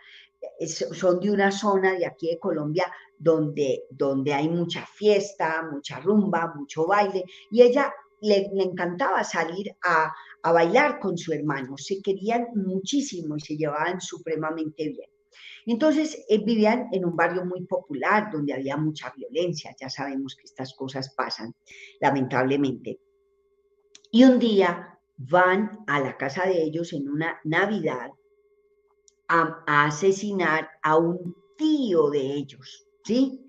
son 0.92 1.20
de 1.20 1.30
una 1.30 1.50
zona 1.50 1.94
de 1.94 2.06
aquí 2.06 2.28
de 2.28 2.38
Colombia 2.38 2.92
donde, 3.18 3.84
donde 3.90 4.32
hay 4.32 4.48
mucha 4.48 4.86
fiesta, 4.86 5.68
mucha 5.70 5.98
rumba, 6.00 6.52
mucho 6.54 6.86
baile, 6.86 7.24
y 7.50 7.62
ella 7.62 7.92
le, 8.20 8.48
encantaba 8.54 9.24
salir 9.24 9.74
a, 9.84 10.12
bailar 10.50 10.98
con 10.98 11.18
su 11.18 11.32
hermano, 11.32 11.76
se 11.76 12.00
querían 12.00 12.46
muchísimo 12.54 13.36
y 13.36 13.40
se 13.40 13.56
llevaban 13.56 14.00
supremamente 14.00 14.88
bien. 14.88 15.10
Entonces 15.72 16.24
eh, 16.28 16.38
vivían 16.38 16.88
en 16.92 17.04
un 17.04 17.14
barrio 17.14 17.44
muy 17.44 17.64
popular 17.66 18.30
donde 18.32 18.54
había 18.54 18.76
mucha 18.76 19.12
violencia, 19.14 19.76
ya 19.78 19.90
sabemos 19.90 20.34
que 20.34 20.44
estas 20.44 20.74
cosas 20.74 21.14
pasan, 21.14 21.54
lamentablemente. 22.00 22.98
Y 24.10 24.24
un 24.24 24.38
día 24.38 24.98
van 25.18 25.80
a 25.86 26.00
la 26.00 26.16
casa 26.16 26.46
de 26.46 26.62
ellos 26.62 26.92
en 26.92 27.08
una 27.08 27.38
Navidad 27.44 28.10
a, 29.28 29.62
a 29.66 29.84
asesinar 29.84 30.70
a 30.82 30.96
un 30.96 31.36
tío 31.58 32.08
de 32.08 32.20
ellos, 32.20 32.86
¿sí? 33.04 33.44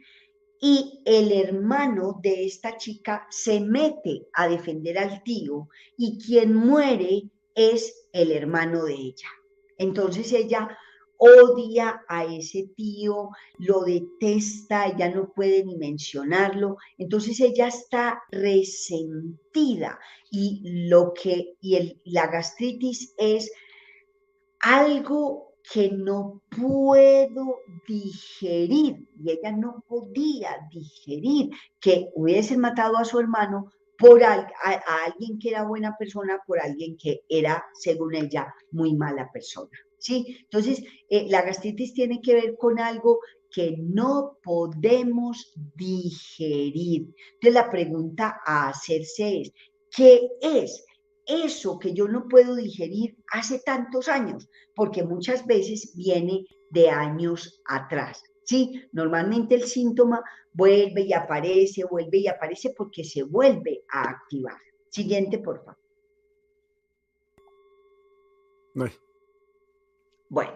y 0.62 1.02
el 1.06 1.32
hermano 1.32 2.20
de 2.22 2.46
esta 2.46 2.76
chica 2.76 3.26
se 3.30 3.62
mete 3.62 4.28
a 4.34 4.50
defender 4.50 4.98
al 4.98 5.24
tío 5.24 5.70
y 5.96 6.20
quien 6.20 6.54
muere 6.54 7.30
es 7.56 8.10
el 8.12 8.32
hermano 8.32 8.84
de 8.84 8.94
ella. 8.94 9.30
Entonces 9.78 10.34
ella 10.34 10.78
odia 11.20 12.02
a 12.08 12.24
ese 12.26 12.72
tío, 12.76 13.30
lo 13.58 13.82
detesta, 13.82 14.88
ella 14.88 15.10
no 15.10 15.32
puede 15.34 15.64
ni 15.66 15.78
mencionarlo, 15.78 16.78
entonces 16.98 17.40
ella 17.41 17.68
está 17.68 18.24
resentida 18.32 20.00
y 20.32 20.62
lo 20.88 21.14
que 21.14 21.56
y 21.62 22.00
la 22.06 22.28
gastritis 22.28 23.14
es 23.18 23.52
algo 24.62 25.56
que 25.72 25.91
no 25.91 26.41
puedo 26.50 27.60
digerir, 27.88 29.08
y 29.20 29.32
ella 29.32 29.52
no 29.52 29.84
podía 29.88 30.58
digerir 30.72 31.50
que 31.80 32.10
hubiesen 32.16 32.60
matado 32.60 32.98
a 32.98 33.06
su 33.06 33.20
hermano 33.20 33.70
por 33.98 34.24
a, 34.24 34.48
alguien 35.06 35.38
que 35.38 35.50
era 35.50 35.64
buena 35.64 35.96
persona, 35.98 36.40
por 36.48 36.60
alguien 36.60 36.98
que 36.98 37.22
era, 37.28 37.66
según 37.74 38.16
ella, 38.16 38.54
muy 38.72 38.96
mala 38.96 39.30
persona. 39.32 39.78
¿Sí? 40.00 40.38
Entonces, 40.42 40.84
eh, 41.10 41.28
la 41.30 41.42
gastritis 41.42 41.94
tiene 41.94 42.22
que 42.22 42.34
ver 42.34 42.58
con 42.58 42.80
algo 42.80 43.20
que 43.52 43.76
no 43.78 44.38
podemos 44.44 45.54
digerir. 45.76 47.14
Entonces, 47.34 47.54
la 47.54 47.70
pregunta 47.70 48.42
a 48.46 48.70
hacerse 48.70 49.42
es, 49.42 49.52
¿qué 49.96 50.30
es 50.42 50.86
eso 51.26 51.80
que 51.80 51.94
yo 51.94 52.08
no 52.08 52.28
puedo 52.28 52.56
digerir 52.56 53.18
hace 53.32 53.60
tantos 53.60 54.08
años? 54.08 54.50
Porque 54.76 55.04
muchas 55.04 55.46
veces 55.46 55.94
viene 55.96 56.46
de 56.72 56.90
años 56.90 57.62
atrás. 57.66 58.24
Sí, 58.44 58.84
normalmente 58.92 59.56
el 59.56 59.64
síntoma 59.64 60.24
vuelve 60.54 61.02
y 61.02 61.14
aparece, 61.14 61.84
vuelve 61.86 62.18
y 62.20 62.28
aparece 62.28 62.74
porque 62.76 63.04
se 63.04 63.24
vuelve 63.24 63.84
a 63.92 64.10
activar. 64.10 64.58
Siguiente, 64.90 65.38
por 65.38 65.60
favor. 65.64 65.78
Bueno, 70.30 70.53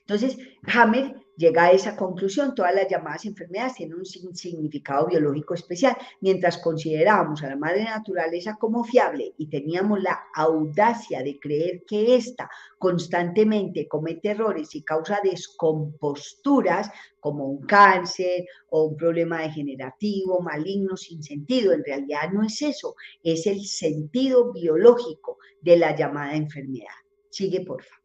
entonces 0.00 0.36
Hammer 0.66 1.14
llega 1.36 1.64
a 1.64 1.72
esa 1.72 1.96
conclusión. 1.96 2.54
Todas 2.54 2.74
las 2.74 2.88
llamadas 2.88 3.24
enfermedades 3.24 3.74
tienen 3.74 3.96
un 3.96 4.04
significado 4.04 5.06
biológico 5.06 5.54
especial. 5.54 5.96
Mientras 6.20 6.58
considerábamos 6.58 7.42
a 7.42 7.48
la 7.48 7.56
madre 7.56 7.84
naturaleza 7.84 8.56
como 8.60 8.84
fiable 8.84 9.32
y 9.38 9.48
teníamos 9.48 10.02
la 10.02 10.24
audacia 10.34 11.22
de 11.22 11.38
creer 11.40 11.84
que 11.86 12.16
ésta 12.16 12.50
constantemente 12.78 13.88
comete 13.88 14.30
errores 14.30 14.74
y 14.74 14.82
causa 14.82 15.20
descomposturas 15.22 16.90
como 17.18 17.46
un 17.46 17.64
cáncer 17.64 18.44
o 18.68 18.84
un 18.84 18.96
problema 18.96 19.40
degenerativo, 19.40 20.40
maligno, 20.40 20.96
sin 20.96 21.22
sentido. 21.22 21.72
En 21.72 21.82
realidad 21.82 22.30
no 22.30 22.44
es 22.44 22.60
eso, 22.60 22.94
es 23.22 23.46
el 23.46 23.64
sentido 23.64 24.52
biológico 24.52 25.38
de 25.62 25.78
la 25.78 25.96
llamada 25.96 26.34
enfermedad. 26.34 26.92
Sigue, 27.30 27.62
por 27.62 27.82
favor. 27.82 28.03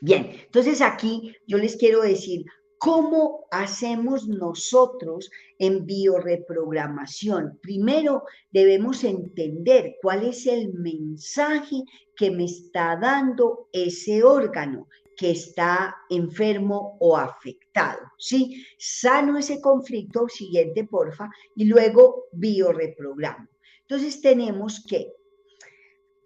Bien, 0.00 0.30
entonces 0.44 0.80
aquí 0.80 1.36
yo 1.46 1.58
les 1.58 1.76
quiero 1.76 2.00
decir 2.00 2.46
cómo 2.78 3.44
hacemos 3.50 4.26
nosotros 4.26 5.30
en 5.58 5.84
bioreprogramación. 5.84 7.58
Primero 7.60 8.24
debemos 8.50 9.04
entender 9.04 9.96
cuál 10.00 10.24
es 10.24 10.46
el 10.46 10.72
mensaje 10.72 11.82
que 12.16 12.30
me 12.30 12.46
está 12.46 12.98
dando 13.00 13.68
ese 13.72 14.24
órgano 14.24 14.88
que 15.18 15.32
está 15.32 15.94
enfermo 16.08 16.96
o 16.98 17.18
afectado, 17.18 18.00
¿sí? 18.16 18.64
Sano 18.78 19.36
ese 19.36 19.60
conflicto, 19.60 20.26
siguiente 20.30 20.84
porfa, 20.84 21.28
y 21.54 21.66
luego 21.66 22.28
bioreprogramo. 22.32 23.46
Entonces 23.82 24.22
tenemos 24.22 24.82
que 24.88 25.12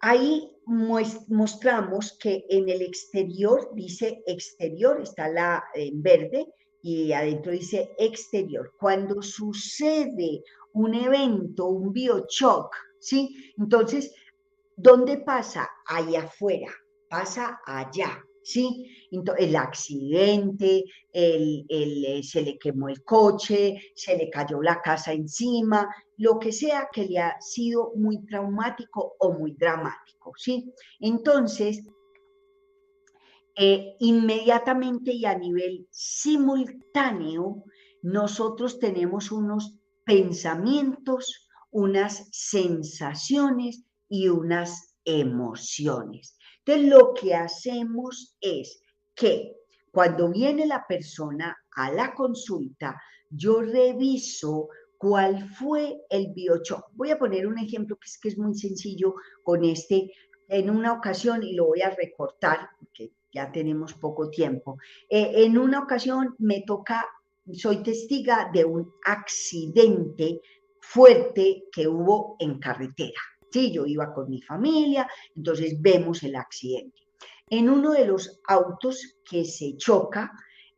Ahí 0.07 0.51
mostramos 0.67 2.19
que 2.19 2.45
en 2.51 2.69
el 2.69 2.83
exterior 2.83 3.71
dice 3.75 4.23
exterior, 4.27 5.01
está 5.01 5.29
la 5.29 5.65
en 5.75 6.03
verde 6.03 6.47
y 6.83 7.13
adentro 7.13 7.53
dice 7.53 7.91
exterior. 7.97 8.75
Cuando 8.79 9.23
sucede 9.23 10.43
un 10.75 10.93
evento, 10.93 11.69
un 11.69 11.91
biochoc, 11.91 12.77
¿sí? 12.99 13.55
Entonces, 13.57 14.15
¿dónde 14.77 15.17
pasa? 15.17 15.71
Allá 15.87 16.25
afuera, 16.25 16.71
pasa 17.09 17.59
allá. 17.65 18.23
¿sí? 18.45 18.91
el 19.39 19.57
accidente, 19.57 20.85
el, 21.13 21.65
eh, 21.69 22.21
se 22.23 22.43
le 22.43 22.59
quemó 22.59 22.89
el 22.89 23.03
coche, 23.03 23.81
se 23.95 24.17
le 24.17 24.31
cayó 24.31 24.61
la 24.63 24.81
casa 24.83 25.13
encima, 25.13 25.89
lo 26.17 26.39
que 26.39 26.53
sea 26.53 26.89
que 26.93 27.07
le 27.07 27.19
ha 27.19 27.41
sido 27.41 27.93
muy 27.97 28.25
traumático 28.27 29.17
o 29.19 29.33
muy 29.33 29.53
dramático, 29.53 30.33
¿sí? 30.37 30.73
Entonces, 31.01 31.85
eh, 33.57 33.97
inmediatamente 34.01 35.13
y 35.13 35.25
a 35.25 35.37
nivel 35.37 35.87
simultáneo, 35.91 37.65
nosotros 38.03 38.79
tenemos 38.79 39.33
unos 39.33 39.77
pensamientos, 40.05 41.49
unas 41.71 42.29
sensaciones 42.33 43.85
y 44.09 44.29
unas 44.29 44.97
emociones. 45.05 46.37
Entonces, 46.59 46.91
lo 46.91 47.15
que 47.15 47.35
hacemos 47.35 48.37
es 48.41 48.81
que 49.15 49.55
cuando 49.91 50.29
viene 50.29 50.67
la 50.67 50.85
persona 50.87 51.57
a 51.77 51.93
la 51.93 52.15
consulta, 52.15 53.01
yo 53.31 53.61
reviso 53.61 54.69
cuál 55.05 55.51
fue 55.51 56.01
el 56.09 56.33
biochoc. 56.33 56.87
Voy 56.95 57.11
a 57.11 57.19
poner 57.19 57.47
un 57.47 57.59
ejemplo 57.59 57.99
que 57.99 58.29
es, 58.29 58.39
muy 58.39 58.55
sencillo 58.55 59.17
con 59.43 59.63
este. 59.63 60.11
En 60.49 60.71
una 60.71 60.95
ocasión, 60.95 61.43
y 61.43 61.53
lo 61.53 61.67
voy 61.67 61.83
a 61.83 61.91
recortar 61.91 62.71
porque 62.79 63.13
ya 63.31 63.53
tenemos 63.53 63.93
poco 63.93 64.31
tiempo, 64.31 64.79
eh, 65.11 65.45
en 65.45 65.59
una 65.59 65.81
ocasión 65.81 66.35
me 66.39 66.63
toca, 66.63 67.05
soy 67.53 67.83
testiga 67.83 68.49
de 68.51 68.65
un 68.65 68.95
accidente 69.05 70.41
fuerte 70.81 71.65
que 71.71 71.87
hubo 71.87 72.37
en 72.39 72.59
carretera. 72.59 73.21
Sí, 73.51 73.73
yo 73.73 73.85
iba 73.85 74.15
con 74.15 74.31
mi 74.31 74.41
familia, 74.41 75.07
entonces 75.37 75.77
vemos 75.83 76.23
el 76.23 76.35
accidente. 76.35 77.03
En 77.51 77.69
uno 77.69 77.93
de 77.93 78.07
los 78.07 78.41
autos 78.49 79.19
que 79.23 79.45
se 79.45 79.77
choca, 79.77 80.33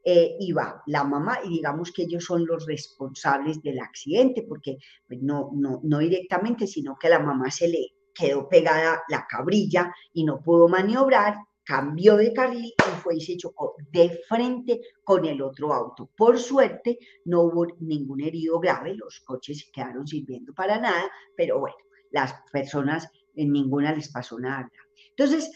eh, 0.09 0.39
la 0.87 1.03
mamá 1.03 1.41
y 1.43 1.49
digamos 1.49 1.91
que 1.91 2.03
ellos 2.03 2.25
son 2.25 2.47
los 2.47 2.65
responsables 2.65 3.61
del 3.61 3.81
accidente, 3.81 4.45
porque 4.49 4.79
pues, 5.09 5.21
no, 5.21 5.51
no, 5.53 5.81
no 5.83 5.99
directamente, 5.99 6.69
sino 6.69 6.97
que 6.97 7.09
a 7.09 7.11
la 7.11 7.19
mamá 7.19 7.51
se 7.51 7.67
le 7.67 7.89
quedó 8.15 8.49
pegada 8.49 9.03
la 9.09 9.27
cabrilla 9.29 9.93
y 10.13 10.23
no 10.23 10.41
pudo 10.41 10.69
maniobrar, 10.69 11.39
cambió 11.65 12.17
de 12.17 12.33
carril 12.33 12.73
y 12.79 12.91
fue 13.03 13.17
y 13.17 13.21
se 13.21 13.37
chocó 13.37 13.75
de 13.91 14.21
frente 14.29 14.81
con 15.03 15.25
el 15.25 15.43
otro 15.43 15.73
auto. 15.73 16.09
Por 16.17 16.39
suerte 16.39 17.01
no 17.25 17.43
hubo 17.43 17.67
ningún 17.81 18.21
herido 18.21 18.61
grave, 18.61 18.95
los 18.95 19.19
coches 19.27 19.69
quedaron 19.73 20.07
sirviendo 20.07 20.55
para 20.55 20.79
nada, 20.79 21.11
pero 21.37 21.59
bueno, 21.59 21.77
las 22.13 22.33
personas, 22.53 23.11
en 23.35 23.51
ninguna 23.51 23.93
les 23.93 24.13
pasó 24.13 24.39
nada. 24.39 24.71
Entonces, 25.11 25.51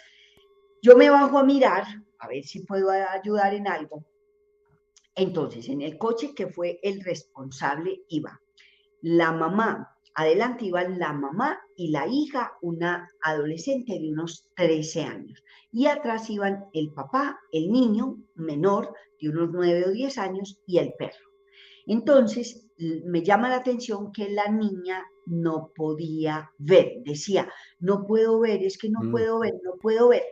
yo 0.82 0.96
me 0.96 1.08
bajo 1.08 1.38
a 1.38 1.44
mirar, 1.44 1.84
a 2.18 2.26
ver 2.26 2.42
si 2.42 2.64
puedo 2.64 2.90
ayudar 2.90 3.54
en 3.54 3.68
algo. 3.68 4.04
Entonces, 5.14 5.68
en 5.68 5.82
el 5.82 5.98
coche 5.98 6.34
que 6.34 6.46
fue 6.46 6.78
el 6.82 7.02
responsable 7.02 8.02
iba 8.08 8.40
la 9.02 9.32
mamá, 9.32 9.96
adelante 10.14 10.66
iban 10.66 10.98
la 10.98 11.12
mamá 11.12 11.58
y 11.76 11.90
la 11.90 12.06
hija, 12.06 12.52
una 12.60 13.08
adolescente 13.22 13.98
de 13.98 14.12
unos 14.12 14.46
13 14.56 15.02
años. 15.02 15.42
Y 15.72 15.86
atrás 15.86 16.28
iban 16.30 16.66
el 16.72 16.92
papá, 16.92 17.38
el 17.52 17.70
niño 17.70 18.18
menor 18.34 18.94
de 19.20 19.30
unos 19.30 19.50
9 19.52 19.84
o 19.86 19.90
10 19.90 20.18
años 20.18 20.58
y 20.66 20.78
el 20.78 20.92
perro. 20.98 21.30
Entonces, 21.86 22.66
me 22.78 23.22
llama 23.22 23.48
la 23.48 23.56
atención 23.56 24.12
que 24.12 24.30
la 24.30 24.48
niña 24.48 25.04
no 25.26 25.72
podía 25.74 26.50
ver. 26.58 27.02
Decía, 27.04 27.50
no 27.78 28.06
puedo 28.06 28.40
ver, 28.40 28.62
es 28.62 28.78
que 28.78 28.90
no 28.90 29.00
mm. 29.02 29.10
puedo 29.10 29.40
ver, 29.40 29.54
no 29.62 29.76
puedo 29.80 30.08
ver. 30.08 30.24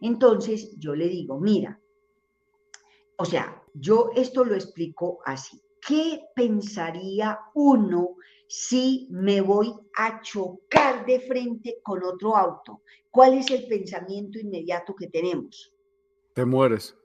Entonces 0.00 0.76
yo 0.78 0.94
le 0.94 1.08
digo, 1.08 1.38
mira, 1.38 1.80
o 3.16 3.24
sea, 3.24 3.61
yo 3.74 4.10
esto 4.14 4.44
lo 4.44 4.54
explico 4.54 5.20
así. 5.24 5.60
¿Qué 5.86 6.26
pensaría 6.34 7.38
uno 7.54 8.16
si 8.46 9.08
me 9.10 9.40
voy 9.40 9.74
a 9.96 10.20
chocar 10.20 11.04
de 11.06 11.20
frente 11.20 11.78
con 11.82 12.04
otro 12.04 12.36
auto? 12.36 12.82
¿Cuál 13.10 13.34
es 13.34 13.50
el 13.50 13.66
pensamiento 13.66 14.38
inmediato 14.38 14.94
que 14.94 15.08
tenemos? 15.08 15.74
Te 16.34 16.44
mueres. 16.44 16.96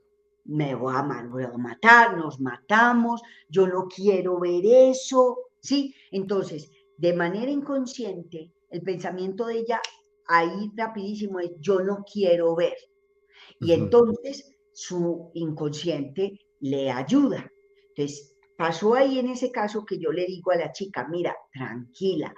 Me 0.44 0.74
voy 0.74 0.94
a, 0.96 1.02
voy 1.28 1.42
a 1.42 1.58
matar, 1.58 2.16
nos 2.16 2.40
matamos, 2.40 3.20
yo 3.48 3.66
no 3.66 3.86
quiero 3.88 4.38
ver 4.38 4.64
eso, 4.64 5.36
¿sí? 5.60 5.94
Entonces, 6.10 6.70
de 6.96 7.12
manera 7.12 7.50
inconsciente, 7.50 8.50
el 8.70 8.82
pensamiento 8.82 9.46
de 9.46 9.58
ella 9.58 9.80
ahí 10.26 10.70
rapidísimo 10.76 11.40
es 11.40 11.50
yo 11.58 11.80
no 11.80 12.04
quiero 12.10 12.54
ver. 12.54 12.76
Y 13.60 13.72
entonces 13.72 14.56
su 14.72 15.30
inconsciente 15.34 16.38
le 16.60 16.90
ayuda. 16.90 17.50
Entonces, 17.94 18.36
pasó 18.56 18.94
ahí 18.94 19.18
en 19.18 19.28
ese 19.28 19.50
caso 19.50 19.84
que 19.84 19.98
yo 19.98 20.10
le 20.12 20.26
digo 20.26 20.50
a 20.50 20.56
la 20.56 20.72
chica, 20.72 21.06
mira, 21.08 21.36
tranquila, 21.52 22.34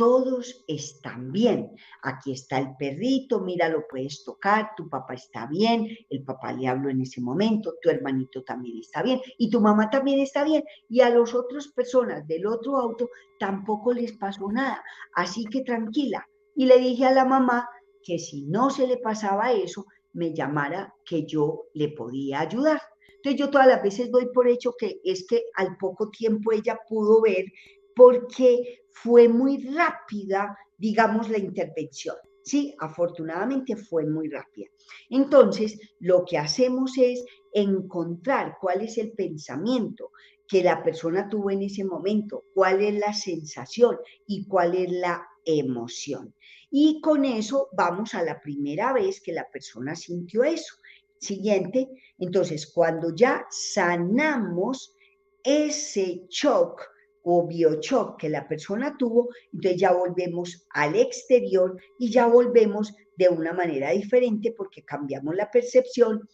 todos 0.00 0.64
están 0.66 1.30
bien. 1.30 1.76
Aquí 2.02 2.32
está 2.32 2.58
el 2.58 2.74
perrito, 2.78 3.40
mira, 3.40 3.68
lo 3.68 3.86
puedes 3.86 4.24
tocar, 4.24 4.70
tu 4.74 4.88
papá 4.88 5.12
está 5.12 5.46
bien, 5.46 5.86
el 6.08 6.24
papá 6.24 6.54
le 6.54 6.68
habló 6.68 6.88
en 6.88 7.02
ese 7.02 7.20
momento, 7.20 7.74
tu 7.82 7.90
hermanito 7.90 8.42
también 8.42 8.78
está 8.78 9.02
bien 9.02 9.20
y 9.36 9.50
tu 9.50 9.60
mamá 9.60 9.90
también 9.90 10.20
está 10.20 10.42
bien. 10.42 10.64
Y 10.88 11.02
a 11.02 11.10
las 11.10 11.34
otras 11.34 11.68
personas 11.68 12.26
del 12.26 12.46
otro 12.46 12.78
auto 12.78 13.10
tampoco 13.38 13.92
les 13.92 14.12
pasó 14.12 14.50
nada. 14.50 14.82
Así 15.14 15.44
que 15.44 15.64
tranquila. 15.64 16.26
Y 16.56 16.64
le 16.64 16.78
dije 16.78 17.04
a 17.04 17.12
la 17.12 17.26
mamá 17.26 17.68
que 18.02 18.18
si 18.18 18.46
no 18.46 18.70
se 18.70 18.86
le 18.86 18.96
pasaba 18.96 19.52
eso, 19.52 19.84
me 20.14 20.34
llamara 20.34 20.94
que 21.04 21.26
yo 21.26 21.66
le 21.74 21.90
podía 21.90 22.40
ayudar. 22.40 22.80
Entonces 23.22 23.38
yo 23.38 23.50
todas 23.50 23.66
las 23.66 23.82
veces 23.82 24.10
doy 24.10 24.28
por 24.32 24.48
hecho 24.48 24.74
que 24.78 25.00
es 25.04 25.26
que 25.26 25.44
al 25.54 25.76
poco 25.76 26.08
tiempo 26.10 26.52
ella 26.52 26.78
pudo 26.88 27.20
ver 27.20 27.44
porque 27.94 28.84
fue 28.90 29.28
muy 29.28 29.68
rápida, 29.74 30.56
digamos, 30.78 31.28
la 31.28 31.38
intervención. 31.38 32.16
Sí, 32.42 32.74
afortunadamente 32.78 33.76
fue 33.76 34.06
muy 34.06 34.28
rápida. 34.28 34.68
Entonces, 35.10 35.78
lo 35.98 36.24
que 36.24 36.38
hacemos 36.38 36.96
es 36.96 37.22
encontrar 37.52 38.56
cuál 38.58 38.80
es 38.80 38.96
el 38.96 39.12
pensamiento 39.12 40.12
que 40.48 40.64
la 40.64 40.82
persona 40.82 41.28
tuvo 41.28 41.50
en 41.50 41.62
ese 41.62 41.84
momento, 41.84 42.44
cuál 42.54 42.82
es 42.82 42.98
la 42.98 43.12
sensación 43.12 43.98
y 44.26 44.46
cuál 44.46 44.74
es 44.74 44.90
la 44.90 45.28
emoción. 45.44 46.34
Y 46.70 47.00
con 47.00 47.24
eso 47.24 47.68
vamos 47.72 48.14
a 48.14 48.22
la 48.22 48.40
primera 48.40 48.92
vez 48.92 49.20
que 49.20 49.32
la 49.32 49.46
persona 49.50 49.94
sintió 49.94 50.42
eso. 50.42 50.76
Siguiente, 51.20 51.88
entonces 52.18 52.72
cuando 52.72 53.14
ya 53.14 53.46
sanamos 53.50 54.96
ese 55.44 56.26
shock 56.30 56.82
o 57.22 57.46
biochoc 57.46 58.18
que 58.18 58.30
la 58.30 58.48
persona 58.48 58.96
tuvo, 58.98 59.28
entonces 59.52 59.80
ya 59.80 59.92
volvemos 59.92 60.66
al 60.70 60.96
exterior 60.96 61.76
y 61.98 62.10
ya 62.10 62.26
volvemos 62.26 62.94
de 63.16 63.28
una 63.28 63.52
manera 63.52 63.90
diferente 63.90 64.54
porque 64.56 64.82
cambiamos 64.82 65.36
la 65.36 65.50
percepción 65.50 66.26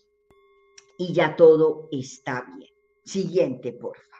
y 0.99 1.13
ya 1.13 1.35
todo 1.35 1.89
está 1.91 2.47
bien. 2.57 2.71
Siguiente, 3.05 3.73
porfa. 3.73 4.16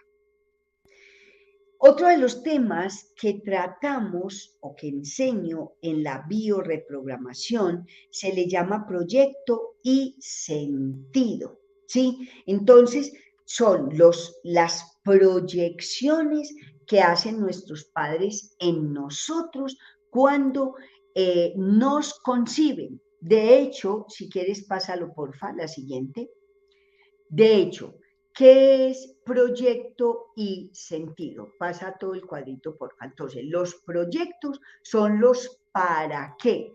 Otro 1.79 2.09
de 2.09 2.19
los 2.19 2.43
temas 2.43 3.13
que 3.17 3.41
tratamos 3.45 4.57
o 4.61 4.75
que 4.75 4.89
enseño 4.89 5.73
en 5.83 6.03
la 6.03 6.25
bioreprogramación 6.29 7.87
se 8.11 8.33
le 8.33 8.49
llama 8.49 8.87
proyecto 8.87 9.77
y 9.83 10.17
sentido. 10.19 11.61
¿sí? 11.87 12.29
Entonces, 12.47 13.13
son 13.45 13.91
los, 13.97 14.41
las 14.43 14.99
proyecciones 15.05 16.55
que 16.87 17.01
hacen 17.01 17.41
nuestros 17.41 17.85
padres 17.85 18.57
en 18.59 18.93
nosotros 18.93 19.77
cuando 20.11 20.75
eh, 21.15 21.53
nos 21.57 22.19
conciben. 22.21 23.01
De 23.21 23.59
hecho, 23.59 24.07
si 24.09 24.29
quieres, 24.29 24.65
pásalo 24.65 25.13
porfa, 25.15 25.53
la 25.53 25.69
siguiente. 25.69 26.31
De 27.29 27.57
hecho, 27.57 27.99
¿qué 28.37 28.91
es 28.91 29.17
proyecto 29.25 30.33
y 30.37 30.71
sentido? 30.73 31.53
Pasa 31.59 31.97
todo 31.99 32.15
el 32.15 32.27
cuadrito, 32.27 32.77
porfa. 32.77 33.07
Entonces, 33.07 33.45
los 33.47 33.75
proyectos 33.77 34.61
son 34.83 35.19
los 35.21 35.59
para 35.73 36.37
qué. 36.39 36.73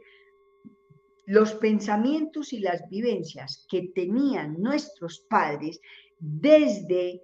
Los 1.28 1.54
pensamientos 1.54 2.52
y 2.52 2.60
las 2.60 2.90
vivencias 2.90 3.66
que 3.70 3.92
tenían 3.94 4.60
nuestros 4.60 5.20
padres 5.30 5.80
desde 6.20 7.22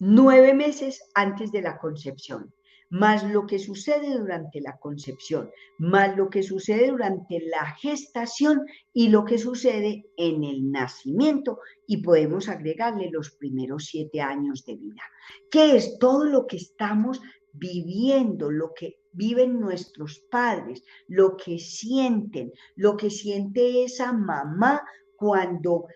nueve 0.00 0.52
meses 0.52 1.08
antes 1.14 1.52
de 1.52 1.62
la 1.62 1.78
concepción, 1.78 2.52
más 2.90 3.24
lo 3.24 3.46
que 3.46 3.58
sucede 3.58 4.16
durante 4.16 4.60
la 4.60 4.76
concepción, 4.78 5.50
más 5.78 6.16
lo 6.16 6.30
que 6.30 6.42
sucede 6.42 6.90
durante 6.90 7.40
la 7.40 7.74
gestación 7.76 8.64
y 8.92 9.08
lo 9.08 9.24
que 9.24 9.38
sucede 9.38 10.06
en 10.16 10.44
el 10.44 10.70
nacimiento. 10.70 11.58
Y 11.86 11.98
podemos 11.98 12.48
agregarle 12.48 13.10
los 13.10 13.30
primeros 13.30 13.86
siete 13.86 14.20
años 14.20 14.64
de 14.64 14.76
vida, 14.76 15.02
que 15.50 15.76
es 15.76 15.98
todo 15.98 16.24
lo 16.24 16.46
que 16.46 16.56
estamos 16.56 17.20
viviendo, 17.52 18.50
lo 18.50 18.72
que 18.74 19.00
viven 19.12 19.58
nuestros 19.58 20.18
padres, 20.30 20.82
lo 21.08 21.36
que 21.36 21.58
sienten, 21.58 22.52
lo 22.76 22.96
que 22.96 23.10
siente 23.10 23.84
esa 23.84 24.12
mamá 24.12 24.82
cuando 25.16 25.86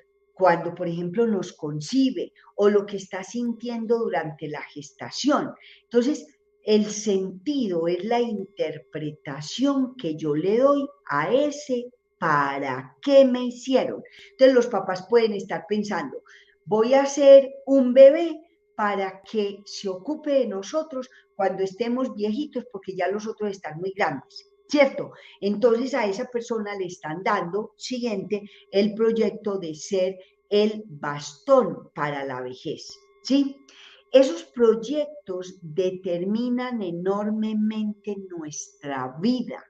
cuando, 0.40 0.74
por 0.74 0.88
ejemplo, 0.88 1.26
nos 1.26 1.52
concibe 1.52 2.32
o 2.56 2.70
lo 2.70 2.86
que 2.86 2.96
está 2.96 3.22
sintiendo 3.22 3.98
durante 3.98 4.48
la 4.48 4.62
gestación. 4.62 5.52
Entonces, 5.82 6.39
el 6.64 6.86
sentido 6.86 7.88
es 7.88 8.04
la 8.04 8.20
interpretación 8.20 9.96
que 9.96 10.16
yo 10.16 10.34
le 10.34 10.58
doy 10.58 10.86
a 11.08 11.32
ese 11.32 11.90
para 12.18 12.96
qué 13.00 13.24
me 13.24 13.44
hicieron. 13.44 14.02
Entonces, 14.32 14.54
los 14.54 14.66
papás 14.66 15.06
pueden 15.08 15.32
estar 15.32 15.64
pensando, 15.68 16.22
voy 16.64 16.94
a 16.94 17.06
ser 17.06 17.50
un 17.66 17.94
bebé 17.94 18.40
para 18.76 19.22
que 19.22 19.62
se 19.64 19.88
ocupe 19.88 20.32
de 20.32 20.46
nosotros 20.46 21.08
cuando 21.34 21.62
estemos 21.62 22.14
viejitos, 22.14 22.64
porque 22.70 22.94
ya 22.94 23.08
los 23.08 23.26
otros 23.26 23.50
están 23.50 23.78
muy 23.78 23.92
grandes. 23.92 24.50
¿cierto? 24.70 25.12
Entonces 25.40 25.94
a 25.94 26.06
esa 26.06 26.26
persona 26.26 26.76
le 26.76 26.86
están 26.86 27.22
dando, 27.24 27.74
siguiente, 27.76 28.48
el 28.70 28.94
proyecto 28.94 29.58
de 29.58 29.74
ser 29.74 30.16
el 30.48 30.84
bastón 30.86 31.90
para 31.94 32.24
la 32.24 32.40
vejez, 32.40 32.88
¿sí? 33.22 33.56
Esos 34.12 34.42
proyectos 34.42 35.56
determinan 35.62 36.82
enormemente 36.82 38.16
nuestra 38.28 39.16
vida. 39.20 39.62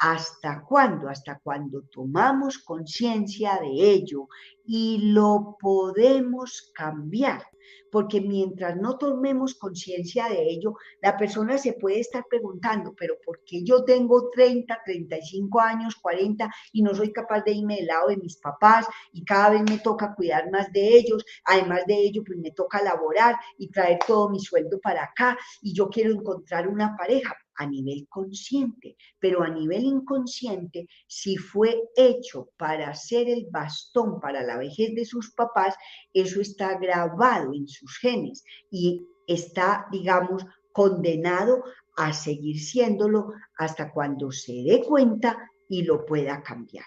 ¿Hasta 0.00 0.64
cuándo? 0.66 1.10
Hasta 1.10 1.38
cuando 1.40 1.82
tomamos 1.82 2.56
conciencia 2.58 3.58
de 3.60 3.68
ello 3.68 4.28
y 4.64 5.12
lo 5.12 5.58
podemos 5.60 6.72
cambiar 6.74 7.42
porque 7.90 8.20
mientras 8.20 8.76
no 8.76 8.96
tomemos 8.96 9.54
conciencia 9.54 10.28
de 10.28 10.42
ello, 10.48 10.74
la 11.02 11.16
persona 11.16 11.58
se 11.58 11.74
puede 11.74 12.00
estar 12.00 12.24
preguntando, 12.28 12.94
pero 12.96 13.16
¿por 13.24 13.42
qué 13.44 13.62
yo 13.64 13.84
tengo 13.84 14.30
30, 14.30 14.80
35 14.84 15.60
años, 15.60 15.96
40 15.96 16.50
y 16.72 16.82
no 16.82 16.94
soy 16.94 17.12
capaz 17.12 17.42
de 17.42 17.52
irme 17.52 17.76
del 17.76 17.86
lado 17.86 18.08
de 18.08 18.16
mis 18.16 18.36
papás 18.36 18.86
y 19.12 19.24
cada 19.24 19.50
vez 19.50 19.62
me 19.62 19.78
toca 19.78 20.14
cuidar 20.14 20.50
más 20.50 20.72
de 20.72 20.96
ellos? 20.96 21.24
Además 21.44 21.84
de 21.86 21.94
ello, 21.94 22.22
pues 22.24 22.38
me 22.38 22.52
toca 22.52 22.82
laborar 22.82 23.36
y 23.58 23.70
traer 23.70 23.98
todo 24.06 24.30
mi 24.30 24.40
sueldo 24.40 24.80
para 24.80 25.04
acá 25.04 25.36
y 25.62 25.74
yo 25.74 25.88
quiero 25.88 26.12
encontrar 26.12 26.68
una 26.68 26.96
pareja 26.96 27.36
a 27.60 27.66
nivel 27.66 28.08
consciente, 28.08 28.96
pero 29.18 29.42
a 29.42 29.50
nivel 29.50 29.84
inconsciente, 29.84 30.88
si 31.06 31.36
fue 31.36 31.78
hecho 31.94 32.48
para 32.56 32.94
ser 32.94 33.28
el 33.28 33.48
bastón 33.50 34.18
para 34.18 34.42
la 34.42 34.56
vejez 34.56 34.94
de 34.94 35.04
sus 35.04 35.32
papás, 35.32 35.74
eso 36.14 36.40
está 36.40 36.78
grabado 36.78 37.52
en 37.52 37.68
sus 37.68 37.98
genes 37.98 38.42
y 38.70 39.06
está, 39.26 39.86
digamos, 39.92 40.42
condenado 40.72 41.62
a 41.98 42.14
seguir 42.14 42.58
siéndolo 42.58 43.34
hasta 43.58 43.92
cuando 43.92 44.32
se 44.32 44.54
dé 44.62 44.82
cuenta 44.82 45.50
y 45.68 45.82
lo 45.82 46.06
pueda 46.06 46.42
cambiar. 46.42 46.86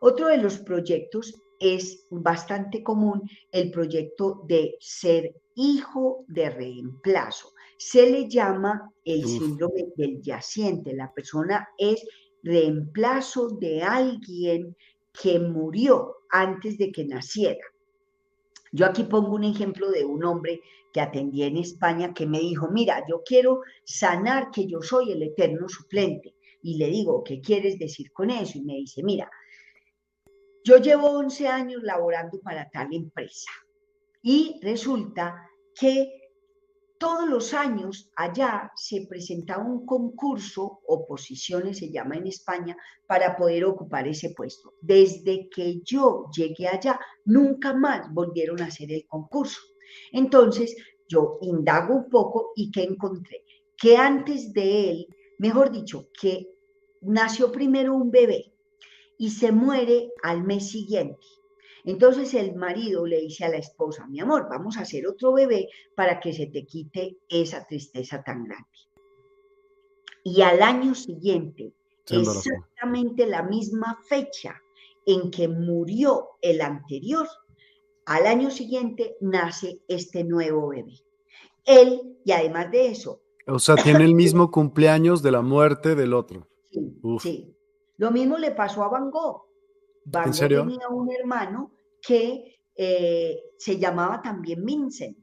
Otro 0.00 0.28
de 0.28 0.38
los 0.38 0.58
proyectos 0.58 1.38
es 1.60 2.06
bastante 2.08 2.82
común 2.82 3.28
el 3.52 3.70
proyecto 3.70 4.42
de 4.46 4.76
ser 4.80 5.34
hijo 5.54 6.24
de 6.28 6.48
reemplazo 6.48 7.52
se 7.78 8.10
le 8.10 8.28
llama 8.28 8.92
el 9.04 9.24
síndrome 9.24 9.86
del 9.96 10.20
yaciente. 10.20 10.94
La 10.94 11.12
persona 11.12 11.68
es 11.78 12.04
reemplazo 12.42 13.48
de 13.48 13.82
alguien 13.82 14.76
que 15.12 15.38
murió 15.38 16.16
antes 16.30 16.76
de 16.76 16.92
que 16.92 17.06
naciera. 17.06 17.64
Yo 18.72 18.84
aquí 18.84 19.04
pongo 19.04 19.34
un 19.34 19.44
ejemplo 19.44 19.90
de 19.90 20.04
un 20.04 20.24
hombre 20.24 20.60
que 20.92 21.00
atendí 21.00 21.44
en 21.44 21.56
España 21.56 22.12
que 22.12 22.26
me 22.26 22.40
dijo, 22.40 22.68
mira, 22.70 23.04
yo 23.08 23.22
quiero 23.24 23.60
sanar 23.84 24.50
que 24.50 24.66
yo 24.66 24.82
soy 24.82 25.12
el 25.12 25.22
eterno 25.22 25.68
suplente. 25.68 26.34
Y 26.62 26.76
le 26.76 26.88
digo, 26.88 27.22
¿qué 27.24 27.40
quieres 27.40 27.78
decir 27.78 28.12
con 28.12 28.30
eso? 28.30 28.58
Y 28.58 28.62
me 28.62 28.74
dice, 28.74 29.02
mira, 29.02 29.30
yo 30.64 30.78
llevo 30.78 31.10
11 31.12 31.48
años 31.48 31.82
laborando 31.82 32.40
para 32.40 32.68
tal 32.68 32.92
empresa 32.92 33.50
y 34.22 34.58
resulta 34.62 35.48
que 35.74 36.17
todos 36.98 37.28
los 37.28 37.54
años 37.54 38.10
allá 38.16 38.72
se 38.76 39.06
presentaba 39.08 39.64
un 39.64 39.86
concurso, 39.86 40.80
oposiciones 40.86 41.78
se 41.78 41.90
llama 41.90 42.16
en 42.16 42.26
España, 42.26 42.76
para 43.06 43.36
poder 43.36 43.64
ocupar 43.64 44.06
ese 44.06 44.30
puesto. 44.30 44.74
Desde 44.80 45.48
que 45.48 45.80
yo 45.84 46.26
llegué 46.36 46.68
allá, 46.68 47.00
nunca 47.24 47.72
más 47.72 48.12
volvieron 48.12 48.60
a 48.60 48.66
hacer 48.66 48.92
el 48.92 49.06
concurso. 49.06 49.60
Entonces, 50.12 50.76
yo 51.08 51.38
indago 51.40 51.94
un 51.94 52.10
poco 52.10 52.52
y 52.54 52.70
¿qué 52.70 52.82
encontré? 52.82 53.44
Que 53.76 53.96
antes 53.96 54.52
de 54.52 54.90
él, 54.90 55.06
mejor 55.38 55.70
dicho, 55.70 56.08
que 56.20 56.50
nació 57.00 57.50
primero 57.50 57.94
un 57.94 58.10
bebé 58.10 58.52
y 59.16 59.30
se 59.30 59.52
muere 59.52 60.12
al 60.22 60.44
mes 60.44 60.70
siguiente. 60.70 61.26
Entonces 61.88 62.34
el 62.34 62.54
marido 62.54 63.06
le 63.06 63.18
dice 63.18 63.46
a 63.46 63.48
la 63.48 63.56
esposa, 63.56 64.06
mi 64.08 64.20
amor, 64.20 64.46
vamos 64.50 64.76
a 64.76 64.82
hacer 64.82 65.06
otro 65.06 65.32
bebé 65.32 65.70
para 65.96 66.20
que 66.20 66.34
se 66.34 66.44
te 66.48 66.66
quite 66.66 67.16
esa 67.30 67.66
tristeza 67.66 68.22
tan 68.22 68.44
grande. 68.44 68.68
Y 70.22 70.42
al 70.42 70.60
año 70.60 70.94
siguiente, 70.94 71.72
exactamente 72.10 73.24
la 73.26 73.42
misma 73.42 73.98
fecha 74.06 74.60
en 75.06 75.30
que 75.30 75.48
murió 75.48 76.32
el 76.42 76.60
anterior, 76.60 77.26
al 78.04 78.26
año 78.26 78.50
siguiente 78.50 79.16
nace 79.22 79.80
este 79.88 80.24
nuevo 80.24 80.68
bebé. 80.68 80.92
Él, 81.64 82.18
y 82.22 82.32
además 82.32 82.70
de 82.70 82.88
eso. 82.88 83.22
O 83.46 83.58
sea, 83.58 83.76
tiene 83.76 84.04
el 84.04 84.14
mismo 84.14 84.50
cumpleaños 84.50 85.22
de 85.22 85.30
la 85.30 85.40
muerte 85.40 85.94
del 85.94 86.12
otro. 86.12 86.46
Sí, 86.70 87.00
sí. 87.22 87.56
Lo 87.96 88.10
mismo 88.10 88.36
le 88.36 88.50
pasó 88.50 88.84
a 88.84 88.88
Van 88.88 89.10
Gogh. 89.10 89.46
Van 90.04 90.32
Gogh 90.32 90.48
tenía 90.48 90.88
un 90.90 91.10
hermano 91.10 91.77
que 92.00 92.58
eh, 92.76 93.40
se 93.58 93.78
llamaba 93.78 94.22
también 94.22 94.64
Vincent 94.64 95.16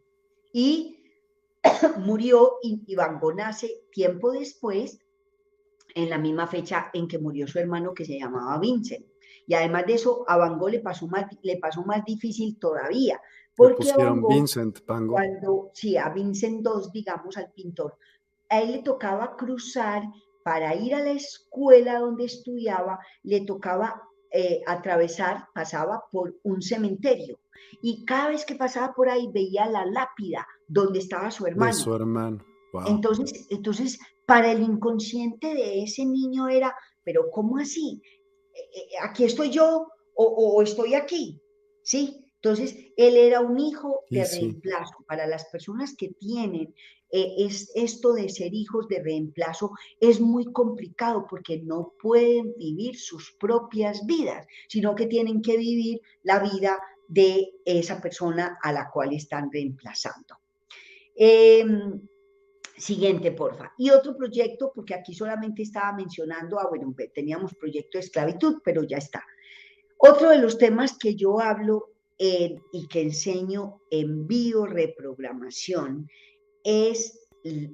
y 0.52 1.03
murió 1.99 2.57
y, 2.61 2.95
Van 2.95 3.19
Gogh 3.19 3.35
nace 3.35 3.84
tiempo 3.91 4.31
después, 4.31 4.99
en 5.95 6.10
la 6.10 6.18
misma 6.18 6.47
fecha 6.47 6.89
en 6.93 7.07
que 7.07 7.18
murió 7.18 7.47
su 7.47 7.60
hermano 7.60 7.93
que 7.93 8.06
se 8.06 8.19
llamaba 8.19 8.60
Vincent. 8.60 9.06
Y 9.47 9.53
además 9.53 9.85
de 9.85 9.93
eso, 9.93 10.26
a 10.27 10.38
Van 10.38 10.57
Gogh 10.57 10.72
le 10.72 10.80
pasó 10.80 11.07
más, 11.07 11.26
le 11.41 11.57
pasó 11.57 11.84
más 11.84 12.03
difícil 12.03 12.57
todavía. 12.60 13.22
Porque 13.56 13.89
a 13.91 14.14
Vincent, 14.27 14.80
Cuando, 14.85 15.72
sí, 15.73 15.95
a 15.95 16.10
Vincent 16.10 16.65
II, 16.65 16.89
digamos, 16.93 17.38
al 17.38 17.52
pintor, 17.53 17.97
a 18.49 18.61
él 18.61 18.73
le 18.73 18.80
tocaba 18.80 19.38
cruzar 19.38 20.03
para 20.43 20.76
ir 20.76 20.93
a 20.93 20.99
la 20.99 21.11
escuela 21.11 21.99
donde 21.99 22.26
estudiaba, 22.26 22.99
le 23.23 23.41
tocaba 23.41 24.03
eh, 24.38 24.62
atravesar, 24.68 25.48
pasaba 25.53 26.03
por 26.12 26.36
un 26.44 26.62
cementerio. 26.62 27.40
Y 27.82 28.03
cada 28.03 28.28
vez 28.28 28.45
que 28.45 28.56
pasaba 28.56 28.94
por 28.94 29.07
ahí 29.07 29.30
veía 29.34 29.66
la 29.66 29.86
lápida 29.86 30.45
donde 30.68 30.99
estaba 30.99 31.32
su 31.32 31.48
hermano. 31.48 31.72
De 31.72 31.78
su 31.78 31.95
hermano. 31.95 32.44
Entonces, 32.86 33.48
entonces, 33.49 33.98
para 34.26 34.52
el 34.52 34.62
inconsciente 34.62 35.53
de 35.53 35.84
ese 35.84 36.03
niño 36.03 36.49
era, 36.49 36.76
pero 37.06 37.32
¿cómo 37.32 37.60
así? 37.60 38.02
Eh, 38.53 38.60
eh, 38.76 38.88
¿Aquí 39.02 39.24
estoy 39.24 39.52
yo 39.52 39.88
o, 40.16 40.62
estoy 40.62 40.95
aquí? 40.95 41.41
¿Sí? 41.82 42.24
Entonces, 42.45 42.77
él 42.95 43.17
era 43.17 43.39
un 43.39 43.57
hijo 43.57 44.03
de 44.07 44.23
reemplazo. 44.23 44.97
Para 45.07 45.26
las 45.26 45.45
personas 45.45 45.95
que 45.97 46.09
tienen 46.09 46.76
eh, 47.09 47.34
es, 47.39 47.72
esto 47.73 48.13
de 48.13 48.30
ser 48.30 48.53
hijos 48.53 48.88
de 48.88 49.01
reemplazo 49.01 49.72
es 49.99 50.22
muy 50.22 50.53
complicado 50.53 51.26
porque 51.27 51.57
no 51.63 51.93
pueden 51.99 52.53
vivir 52.55 52.99
sus 52.99 53.31
propias 53.39 54.05
vidas, 54.05 54.45
sino 54.67 54.93
que 54.93 55.07
tienen 55.07 55.41
que 55.41 55.57
vivir 55.57 56.01
la 56.22 56.38
vida 56.38 56.80
de 57.07 57.49
esa 57.65 57.99
persona 57.99 58.59
a 58.61 58.72
la 58.72 58.91
cual 58.91 59.13
están 59.13 59.51
reemplazando. 59.51 60.38
Em, 61.15 61.99
siguiente, 62.77 63.31
porfa. 63.31 63.73
Y 63.76 63.89
otro 63.89 64.15
proyecto, 64.15 64.72
porque 64.72 64.93
aquí 64.93 65.15
solamente 65.15 65.63
estaba 65.63 65.93
mencionando, 65.93 66.59
ah, 66.59 66.67
bueno, 66.69 66.93
teníamos 67.11 67.55
proyecto 67.55 67.97
de 67.97 68.03
esclavitud, 68.03 68.61
pero 68.63 68.84
ya 68.84 68.97
está. 68.97 69.26
Otro 69.97 70.30
de 70.30 70.38
los 70.38 70.59
temas 70.59 70.95
que 70.99 71.15
yo 71.15 71.39
hablo 71.39 71.94
y 72.18 72.88
que 72.88 73.02
enseño 73.02 73.82
en 73.90 74.26
bioreprogramación 74.26 76.08
es 76.64 77.26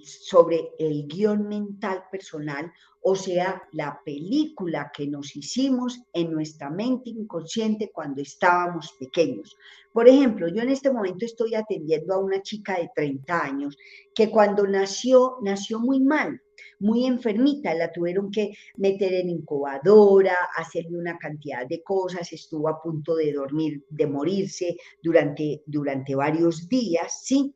sobre 0.03 0.71
el 0.79 1.07
guion 1.07 1.47
mental 1.47 2.03
personal, 2.11 2.71
o 3.01 3.15
sea, 3.15 3.63
la 3.71 3.99
película 4.03 4.91
que 4.93 5.07
nos 5.07 5.35
hicimos 5.35 5.99
en 6.13 6.31
nuestra 6.31 6.69
mente 6.69 7.09
inconsciente 7.09 7.89
cuando 7.93 8.21
estábamos 8.21 8.93
pequeños. 8.99 9.55
Por 9.93 10.07
ejemplo, 10.07 10.47
yo 10.49 10.61
en 10.61 10.69
este 10.69 10.91
momento 10.91 11.25
estoy 11.25 11.55
atendiendo 11.55 12.13
a 12.13 12.19
una 12.19 12.41
chica 12.41 12.79
de 12.79 12.89
30 12.93 13.43
años 13.43 13.77
que 14.13 14.29
cuando 14.29 14.67
nació, 14.67 15.37
nació 15.41 15.79
muy 15.79 16.01
mal, 16.01 16.41
muy 16.79 17.05
enfermita, 17.05 17.73
la 17.73 17.91
tuvieron 17.91 18.31
que 18.31 18.51
meter 18.77 19.13
en 19.13 19.29
incubadora, 19.29 20.35
hacerle 20.55 20.97
una 20.97 21.17
cantidad 21.17 21.65
de 21.67 21.81
cosas, 21.83 22.31
estuvo 22.33 22.69
a 22.69 22.81
punto 22.81 23.15
de 23.15 23.33
dormir, 23.33 23.83
de 23.89 24.07
morirse 24.07 24.77
durante, 25.01 25.61
durante 25.65 26.15
varios 26.15 26.67
días, 26.67 27.21
¿sí? 27.23 27.53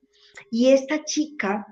Y 0.51 0.69
esta 0.69 1.03
chica, 1.03 1.65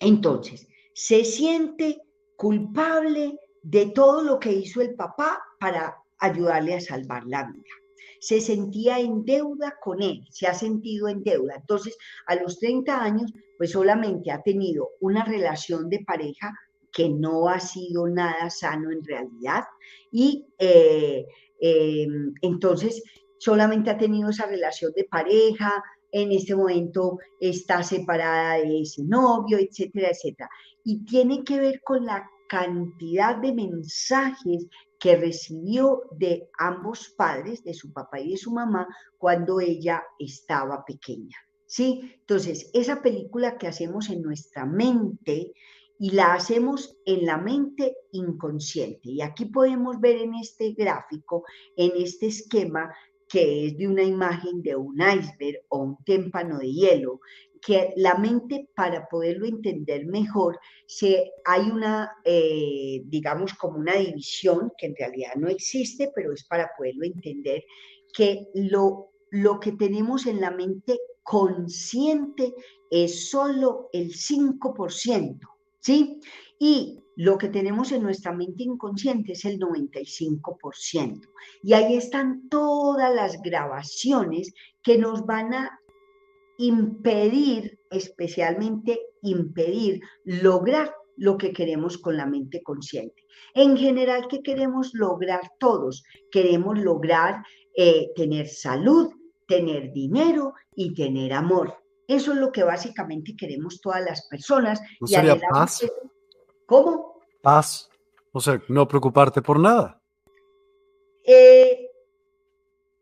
entonces, 0.00 0.66
se 0.94 1.24
siente 1.24 2.02
culpable 2.36 3.38
de 3.62 3.86
todo 3.86 4.22
lo 4.22 4.38
que 4.38 4.52
hizo 4.52 4.80
el 4.80 4.94
papá 4.94 5.42
para 5.58 5.96
ayudarle 6.18 6.74
a 6.74 6.80
salvar 6.80 7.24
la 7.26 7.44
vida. 7.44 7.85
Se 8.26 8.40
sentía 8.40 8.98
en 8.98 9.24
deuda 9.24 9.76
con 9.80 10.02
él, 10.02 10.24
se 10.30 10.48
ha 10.48 10.54
sentido 10.54 11.06
en 11.06 11.22
deuda. 11.22 11.54
Entonces, 11.54 11.96
a 12.26 12.34
los 12.34 12.58
30 12.58 13.00
años, 13.00 13.32
pues 13.56 13.70
solamente 13.70 14.32
ha 14.32 14.42
tenido 14.42 14.88
una 15.00 15.24
relación 15.24 15.88
de 15.88 16.00
pareja 16.04 16.52
que 16.92 17.08
no 17.08 17.48
ha 17.48 17.60
sido 17.60 18.08
nada 18.08 18.50
sano 18.50 18.90
en 18.90 19.04
realidad. 19.04 19.62
Y 20.10 20.44
eh, 20.58 21.24
em, 21.60 22.34
entonces, 22.42 23.00
solamente 23.38 23.90
ha 23.90 23.96
tenido 23.96 24.30
esa 24.30 24.46
relación 24.46 24.92
de 24.96 25.04
pareja, 25.04 25.84
en 26.10 26.32
este 26.32 26.56
momento 26.56 27.18
está 27.40 27.84
separada 27.84 28.56
de 28.56 28.80
ese 28.80 29.04
novio, 29.04 29.56
etcétera, 29.56 30.08
etcétera. 30.10 30.50
Y 30.82 31.04
tiene 31.04 31.44
que 31.44 31.60
ver 31.60 31.80
con 31.84 32.04
la 32.04 32.28
cantidad 32.48 33.36
de 33.36 33.52
mensajes 33.52 34.66
que 34.98 35.16
recibió 35.16 36.02
de 36.12 36.48
ambos 36.58 37.10
padres, 37.16 37.62
de 37.64 37.74
su 37.74 37.92
papá 37.92 38.20
y 38.20 38.30
de 38.30 38.36
su 38.36 38.52
mamá, 38.52 38.86
cuando 39.18 39.60
ella 39.60 40.02
estaba 40.18 40.84
pequeña. 40.84 41.36
¿Sí? 41.66 42.14
Entonces, 42.20 42.70
esa 42.74 43.02
película 43.02 43.58
que 43.58 43.66
hacemos 43.66 44.08
en 44.08 44.22
nuestra 44.22 44.64
mente 44.64 45.52
y 45.98 46.10
la 46.10 46.34
hacemos 46.34 46.96
en 47.06 47.26
la 47.26 47.38
mente 47.38 47.96
inconsciente. 48.12 49.10
Y 49.10 49.20
aquí 49.22 49.46
podemos 49.46 50.00
ver 50.00 50.16
en 50.16 50.34
este 50.34 50.72
gráfico, 50.72 51.44
en 51.76 51.92
este 51.96 52.26
esquema, 52.26 52.94
que 53.28 53.66
es 53.66 53.78
de 53.78 53.88
una 53.88 54.02
imagen 54.02 54.62
de 54.62 54.76
un 54.76 54.96
iceberg 55.00 55.62
o 55.68 55.78
un 55.78 55.96
témpano 56.04 56.58
de 56.58 56.72
hielo, 56.72 57.20
que 57.66 57.92
la 57.96 58.14
mente 58.14 58.68
para 58.76 59.08
poderlo 59.08 59.44
entender 59.44 60.06
mejor, 60.06 60.56
se, 60.86 61.32
hay 61.44 61.68
una, 61.68 62.12
eh, 62.24 63.02
digamos, 63.06 63.54
como 63.54 63.78
una 63.78 63.96
división 63.96 64.70
que 64.78 64.86
en 64.86 64.94
realidad 64.94 65.34
no 65.34 65.48
existe, 65.48 66.12
pero 66.14 66.32
es 66.32 66.44
para 66.44 66.70
poderlo 66.78 67.04
entender, 67.04 67.64
que 68.14 68.46
lo, 68.54 69.10
lo 69.30 69.58
que 69.58 69.72
tenemos 69.72 70.26
en 70.26 70.40
la 70.40 70.52
mente 70.52 70.96
consciente 71.24 72.54
es 72.88 73.30
solo 73.30 73.88
el 73.92 74.12
5%, 74.12 75.40
¿sí? 75.80 76.20
Y 76.60 77.00
lo 77.16 77.36
que 77.36 77.48
tenemos 77.48 77.90
en 77.90 78.04
nuestra 78.04 78.30
mente 78.30 78.62
inconsciente 78.62 79.32
es 79.32 79.44
el 79.44 79.58
95%. 79.58 81.20
Y 81.64 81.72
ahí 81.72 81.96
están 81.96 82.48
todas 82.48 83.12
las 83.12 83.42
grabaciones 83.42 84.54
que 84.84 84.98
nos 84.98 85.26
van 85.26 85.52
a 85.52 85.80
impedir, 86.58 87.78
especialmente 87.90 89.00
impedir 89.22 90.00
lograr 90.24 90.94
lo 91.16 91.36
que 91.38 91.52
queremos 91.52 91.98
con 91.98 92.16
la 92.16 92.26
mente 92.26 92.62
consciente. 92.62 93.26
En 93.54 93.76
general, 93.76 94.26
¿qué 94.28 94.42
queremos 94.42 94.92
lograr 94.94 95.40
todos? 95.58 96.04
Queremos 96.30 96.78
lograr 96.78 97.42
eh, 97.74 98.10
tener 98.14 98.48
salud, 98.48 99.12
tener 99.46 99.92
dinero 99.92 100.54
y 100.74 100.94
tener 100.94 101.32
amor. 101.32 101.74
Eso 102.06 102.32
es 102.32 102.38
lo 102.38 102.52
que 102.52 102.62
básicamente 102.62 103.34
queremos 103.36 103.80
todas 103.80 104.02
las 104.02 104.26
personas. 104.28 104.80
y 105.00 105.06
sería 105.06 105.38
paz? 105.50 105.86
¿Cómo? 106.66 107.20
Paz. 107.42 107.88
O 108.32 108.40
sea, 108.40 108.62
no 108.68 108.86
preocuparte 108.86 109.40
por 109.40 109.58
nada. 109.58 110.02
Eh, 111.24 111.90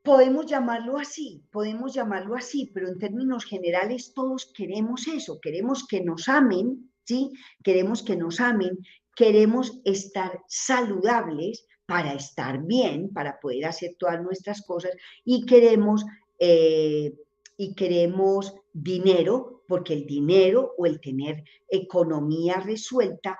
podemos 0.05 0.45
llamarlo 0.47 0.99
así, 0.99 1.43
podemos 1.51 1.95
llamarlo 1.95 2.37
así, 2.37 2.71
pero 2.75 2.89
en 2.89 2.99
términos 2.99 3.45
generales 3.47 4.13
todos 4.15 4.53
queremos 4.55 5.09
eso, 5.09 5.41
queremos 5.41 5.87
que 5.89 6.05
nos 6.05 6.29
amen, 6.29 6.93
¿sí? 7.05 7.33
Queremos 7.63 8.03
que 8.03 8.15
nos 8.15 8.39
amen, 8.39 8.79
queremos 9.17 9.81
estar 9.85 10.43
saludables 10.47 11.67
para 11.87 12.13
estar 12.13 12.63
bien, 12.67 13.15
para 13.15 13.41
poder 13.41 13.65
hacer 13.65 13.97
todas 13.99 14.23
nuestras 14.23 14.61
cosas 14.63 14.93
y 15.25 15.47
queremos, 15.47 16.05
eh, 16.39 17.15
y 17.57 17.75
queremos 17.75 18.55
dinero 18.75 19.63
porque 19.67 19.95
el 19.95 20.05
dinero 20.05 20.75
o 20.77 20.85
el 20.85 21.01
tener 21.01 21.45
economía 21.67 22.57
resuelta 22.57 23.39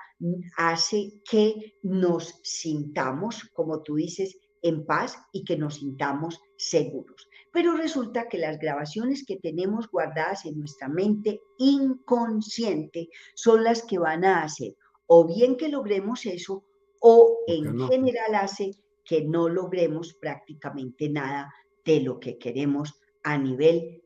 hace 0.57 1.21
que 1.29 1.75
nos 1.83 2.39
sintamos, 2.41 3.43
como 3.53 3.83
tú 3.83 3.95
dices, 3.95 4.35
en 4.63 4.83
paz 4.83 5.15
y 5.31 5.43
que 5.43 5.57
nos 5.57 5.75
sintamos 5.75 6.41
seguros. 6.57 7.29
Pero 7.51 7.75
resulta 7.75 8.27
que 8.27 8.37
las 8.37 8.59
grabaciones 8.59 9.25
que 9.25 9.37
tenemos 9.37 9.89
guardadas 9.89 10.45
en 10.45 10.59
nuestra 10.59 10.87
mente 10.87 11.41
inconsciente 11.57 13.09
son 13.33 13.63
las 13.63 13.83
que 13.83 13.97
van 13.97 14.25
a 14.25 14.43
hacer 14.43 14.75
o 15.07 15.25
bien 15.25 15.55
que 15.55 15.69
logremos 15.69 16.25
eso 16.25 16.63
o 16.99 17.39
en 17.47 17.87
general 17.87 18.35
hace 18.35 18.71
que 19.03 19.23
no 19.23 19.47
logremos 19.47 20.13
prácticamente 20.15 21.09
nada 21.09 21.53
de 21.85 22.01
lo 22.01 22.19
que 22.19 22.37
queremos 22.37 22.99
a 23.23 23.37
nivel 23.37 24.01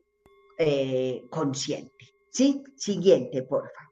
eh, 0.58 1.22
consciente. 1.30 2.14
¿Sí? 2.28 2.62
Siguiente, 2.76 3.42
porfa. 3.42 3.89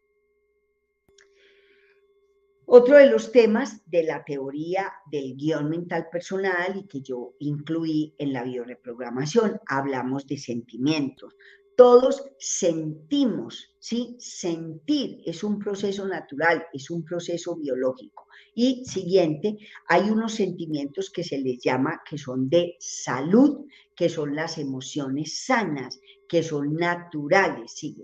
Otro 2.70 2.98
de 2.98 3.08
los 3.08 3.32
temas 3.32 3.80
de 3.86 4.02
la 4.02 4.22
teoría 4.24 4.92
del 5.10 5.36
guion 5.36 5.70
mental 5.70 6.08
personal 6.12 6.76
y 6.76 6.86
que 6.86 7.00
yo 7.00 7.32
incluí 7.38 8.14
en 8.18 8.34
la 8.34 8.42
bioreprogramación, 8.42 9.58
hablamos 9.66 10.26
de 10.26 10.36
sentimientos. 10.36 11.34
Todos 11.78 12.22
sentimos, 12.38 13.74
¿sí? 13.78 14.16
Sentir 14.18 15.22
es 15.24 15.42
un 15.44 15.58
proceso 15.58 16.06
natural, 16.06 16.66
es 16.74 16.90
un 16.90 17.06
proceso 17.06 17.56
biológico. 17.56 18.26
Y 18.54 18.84
siguiente, 18.84 19.56
hay 19.86 20.10
unos 20.10 20.34
sentimientos 20.34 21.08
que 21.08 21.24
se 21.24 21.38
les 21.38 21.62
llama 21.62 22.02
que 22.06 22.18
son 22.18 22.50
de 22.50 22.76
salud, 22.80 23.64
que 23.96 24.10
son 24.10 24.36
las 24.36 24.58
emociones 24.58 25.42
sanas, 25.46 25.98
que 26.28 26.42
son 26.42 26.74
naturales, 26.74 27.72
¿sí? 27.72 27.96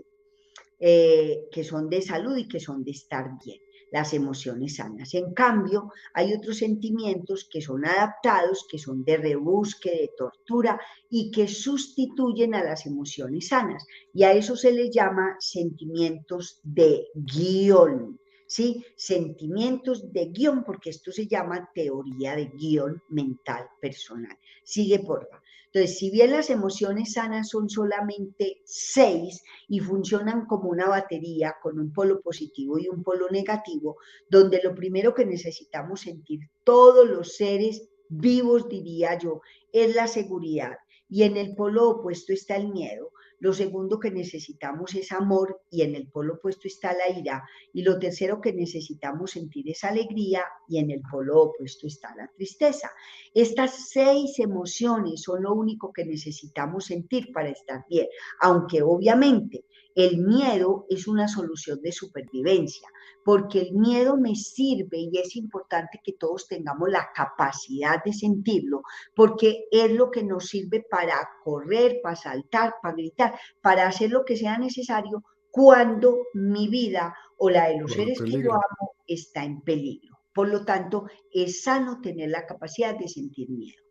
Eh, 0.80 1.48
que 1.52 1.64
son 1.64 1.90
de 1.90 2.00
salud 2.00 2.34
y 2.38 2.48
que 2.48 2.60
son 2.60 2.82
de 2.82 2.92
estar 2.92 3.28
bien 3.44 3.58
las 3.94 4.12
emociones 4.12 4.74
sanas. 4.74 5.14
En 5.14 5.32
cambio, 5.34 5.92
hay 6.14 6.34
otros 6.34 6.58
sentimientos 6.58 7.48
que 7.48 7.60
son 7.60 7.84
adaptados, 7.86 8.66
que 8.68 8.76
son 8.76 9.04
de 9.04 9.18
rebusque, 9.18 9.90
de 9.92 10.10
tortura 10.18 10.80
y 11.08 11.30
que 11.30 11.46
sustituyen 11.46 12.56
a 12.56 12.64
las 12.64 12.86
emociones 12.86 13.46
sanas. 13.46 13.86
Y 14.12 14.24
a 14.24 14.32
eso 14.32 14.56
se 14.56 14.72
les 14.72 14.90
llama 14.90 15.36
sentimientos 15.38 16.58
de 16.64 17.06
guion. 17.14 18.18
¿Sí? 18.48 18.84
Sentimientos 18.96 20.12
de 20.12 20.26
guion, 20.26 20.64
porque 20.64 20.90
esto 20.90 21.12
se 21.12 21.28
llama 21.28 21.70
teoría 21.72 22.34
de 22.34 22.46
guion 22.46 23.00
mental 23.10 23.68
personal. 23.80 24.36
Sigue, 24.64 24.98
porfa. 24.98 25.40
Entonces, 25.74 25.98
si 25.98 26.10
bien 26.12 26.30
las 26.30 26.50
emociones 26.50 27.14
sanas 27.14 27.48
son 27.48 27.68
solamente 27.68 28.62
seis 28.64 29.42
y 29.66 29.80
funcionan 29.80 30.46
como 30.46 30.70
una 30.70 30.88
batería 30.88 31.56
con 31.60 31.80
un 31.80 31.92
polo 31.92 32.20
positivo 32.20 32.78
y 32.78 32.88
un 32.88 33.02
polo 33.02 33.28
negativo, 33.28 33.96
donde 34.30 34.60
lo 34.62 34.72
primero 34.72 35.14
que 35.14 35.26
necesitamos 35.26 36.02
sentir 36.02 36.38
todos 36.62 37.08
los 37.08 37.34
seres 37.34 37.88
vivos, 38.08 38.68
diría 38.68 39.18
yo, 39.18 39.40
es 39.72 39.96
la 39.96 40.06
seguridad. 40.06 40.76
Y 41.08 41.24
en 41.24 41.36
el 41.36 41.56
polo 41.56 41.90
opuesto 41.90 42.32
está 42.32 42.54
el 42.54 42.68
miedo. 42.68 43.10
Lo 43.40 43.52
segundo 43.52 43.98
que 43.98 44.10
necesitamos 44.10 44.94
es 44.94 45.12
amor 45.12 45.62
y 45.70 45.82
en 45.82 45.94
el 45.94 46.08
polo 46.08 46.34
opuesto 46.34 46.68
está 46.68 46.92
la 46.92 47.08
ira. 47.16 47.42
Y 47.72 47.82
lo 47.82 47.98
tercero 47.98 48.40
que 48.40 48.52
necesitamos 48.52 49.32
sentir 49.32 49.68
es 49.70 49.84
alegría 49.84 50.44
y 50.68 50.78
en 50.78 50.90
el 50.90 51.02
polo 51.10 51.42
opuesto 51.42 51.86
está 51.86 52.14
la 52.16 52.28
tristeza. 52.28 52.90
Estas 53.34 53.90
seis 53.90 54.38
emociones 54.38 55.22
son 55.22 55.42
lo 55.42 55.52
único 55.52 55.92
que 55.92 56.04
necesitamos 56.04 56.86
sentir 56.86 57.32
para 57.32 57.50
estar 57.50 57.84
bien, 57.88 58.08
aunque 58.40 58.82
obviamente 58.82 59.64
el 59.94 60.18
miedo 60.18 60.86
es 60.88 61.06
una 61.06 61.28
solución 61.28 61.80
de 61.80 61.92
supervivencia, 61.92 62.88
porque 63.24 63.60
el 63.60 63.72
miedo 63.74 64.16
me 64.16 64.34
sirve 64.34 64.98
y 64.98 65.18
es 65.18 65.36
importante 65.36 66.00
que 66.02 66.14
todos 66.14 66.48
tengamos 66.48 66.90
la 66.90 67.08
capacidad 67.14 68.02
de 68.04 68.12
sentirlo, 68.12 68.82
porque 69.14 69.64
es 69.70 69.90
lo 69.92 70.10
que 70.10 70.24
nos 70.24 70.46
sirve 70.46 70.84
para 70.90 71.16
correr, 71.42 72.00
para 72.02 72.16
saltar, 72.16 72.74
para 72.82 72.94
gritar, 72.94 73.38
para 73.62 73.86
hacer 73.86 74.10
lo 74.10 74.24
que 74.24 74.36
sea 74.36 74.58
necesario 74.58 75.22
cuando 75.50 76.26
mi 76.34 76.68
vida 76.68 77.14
o 77.38 77.48
la 77.48 77.68
de 77.68 77.78
los 77.78 77.92
seres 77.92 78.20
que 78.20 78.42
yo 78.42 78.52
amo 78.52 78.94
está 79.06 79.44
en 79.44 79.60
peligro. 79.60 80.18
Por 80.34 80.48
lo 80.48 80.64
tanto, 80.64 81.04
es 81.32 81.62
sano 81.62 82.00
tener 82.00 82.30
la 82.30 82.44
capacidad 82.44 82.98
de 82.98 83.06
sentir 83.06 83.48
miedo. 83.50 83.83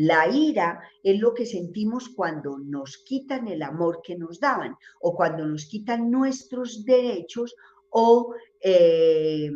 La 0.00 0.28
ira 0.28 0.80
es 1.02 1.18
lo 1.18 1.34
que 1.34 1.44
sentimos 1.44 2.10
cuando 2.10 2.56
nos 2.56 2.98
quitan 2.98 3.48
el 3.48 3.62
amor 3.62 3.98
que 4.00 4.16
nos 4.16 4.38
daban 4.38 4.76
o 5.00 5.16
cuando 5.16 5.44
nos 5.44 5.66
quitan 5.66 6.08
nuestros 6.08 6.84
derechos 6.84 7.56
o 7.90 8.32
eh, 8.60 9.50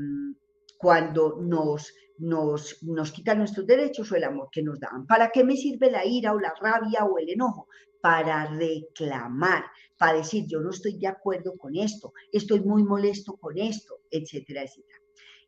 cuando 0.77 1.37
nos, 1.41 1.95
nos, 2.19 2.83
nos 2.83 3.13
quitan 3.13 3.39
nuestros 3.39 3.69
derechos 3.69 4.11
o 4.11 4.17
el 4.17 4.25
amor 4.25 4.49
que 4.51 4.65
nos 4.65 4.81
daban. 4.81 5.07
¿Para 5.07 5.31
qué 5.31 5.45
me 5.45 5.57
sirve 5.57 5.93
la 5.93 6.05
ira 6.05 6.33
o 6.33 6.41
la 6.41 6.53
rabia 6.61 7.05
o 7.05 7.19
el 7.19 7.29
enojo? 7.29 7.69
Para 8.01 8.47
reclamar, 8.47 9.63
para 9.97 10.19
decir 10.19 10.47
yo 10.49 10.61
no 10.61 10.71
estoy 10.71 10.99
de 10.99 11.07
acuerdo 11.07 11.57
con 11.57 11.77
esto, 11.77 12.15
estoy 12.33 12.63
muy 12.63 12.83
molesto 12.83 13.37
con 13.37 13.57
esto, 13.59 14.01
etcétera, 14.11 14.65
etcétera. 14.65 15.02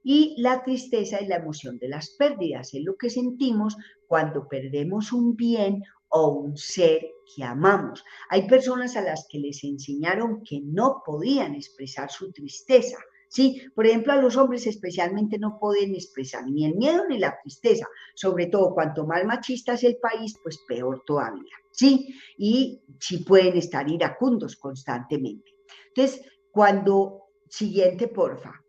Y 0.07 0.37
la 0.39 0.63
tristeza 0.63 1.17
es 1.17 1.29
la 1.29 1.37
emoción 1.37 1.79
de 1.79 1.89
las 1.89 2.11
pérdidas, 2.11 2.75
es 2.75 2.85
lo 2.85 2.95
que 2.97 3.09
sentimos 3.09 3.75
cuando 4.07 4.47
perdemos 4.47 5.13
un 5.13 5.35
bien 5.35 5.83
o 6.11 6.29
un 6.29 6.57
ser 6.59 7.07
que 7.35 7.43
amamos. 7.43 8.05
Hay 8.29 8.47
personas 8.47 8.97
a 8.97 9.01
las 9.01 9.27
que 9.29 9.39
les 9.39 9.65
enseñaron 9.65 10.43
que 10.45 10.61
no 10.63 11.03
podían 11.05 11.55
expresar 11.55 12.11
su 12.11 12.31
tristeza. 12.33 12.99
Sí, 13.29 13.63
por 13.75 13.87
ejemplo, 13.87 14.13
a 14.13 14.21
los 14.23 14.37
hombres 14.37 14.67
especialmente 14.67 15.39
no 15.39 15.59
pueden 15.59 15.95
expresar 15.95 16.47
ni 16.47 16.67
el 16.67 16.77
miedo 16.77 17.05
ni 17.09 17.19
la 17.19 17.37
tristeza. 17.43 17.89
Sobre 18.15 18.47
todo, 18.47 18.75
cuanto 18.75 19.07
más 19.07 19.25
machista 19.25 19.73
es 19.73 19.85
el 19.85 19.97
país, 19.97 20.37
pues 20.43 20.61
peor 20.69 21.03
todavía. 21.07 21.57
Sí, 21.73 22.15
y 22.37 22.81
sí 23.01 23.25
pueden 23.25 23.57
estar 23.57 23.89
iracundos 23.91 24.55
constantemente. 24.57 25.51
Entonces, 25.89 26.25
cuando, 26.53 27.31
siguiente, 27.49 28.07
porfa, 28.07 28.64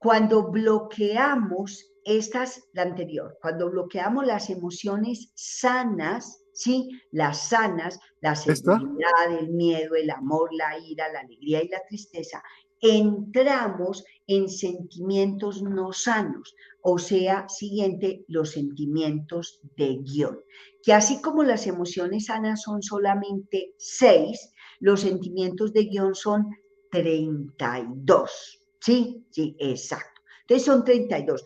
cuando 0.00 0.50
bloqueamos 0.50 1.86
estas, 2.04 2.68
la 2.72 2.82
anterior, 2.82 3.36
cuando 3.42 3.70
bloqueamos 3.70 4.26
las 4.26 4.48
emociones 4.48 5.30
sanas, 5.34 6.42
¿sí? 6.54 6.88
Las 7.12 7.50
sanas, 7.50 8.00
la 8.22 8.34
seguridad, 8.34 9.38
el 9.38 9.50
miedo, 9.50 9.94
el 9.94 10.10
amor, 10.10 10.48
la 10.54 10.78
ira, 10.78 11.12
la 11.12 11.20
alegría 11.20 11.62
y 11.62 11.68
la 11.68 11.82
tristeza, 11.86 12.42
entramos 12.80 14.02
en 14.26 14.48
sentimientos 14.48 15.62
no 15.62 15.92
sanos, 15.92 16.54
o 16.80 16.98
sea, 16.98 17.46
siguiente, 17.50 18.24
los 18.26 18.52
sentimientos 18.52 19.60
de 19.76 19.98
guion. 19.98 20.40
Que 20.82 20.94
así 20.94 21.20
como 21.20 21.42
las 21.42 21.66
emociones 21.66 22.26
sanas 22.26 22.62
son 22.62 22.82
solamente 22.82 23.74
seis, 23.76 24.50
los 24.78 25.02
sentimientos 25.02 25.74
de 25.74 25.84
guion 25.84 26.14
son 26.14 26.46
32. 26.90 28.59
Sí, 28.80 29.24
sí, 29.30 29.56
exacto. 29.58 30.22
Entonces 30.42 30.66
son 30.66 30.84
32. 30.84 31.44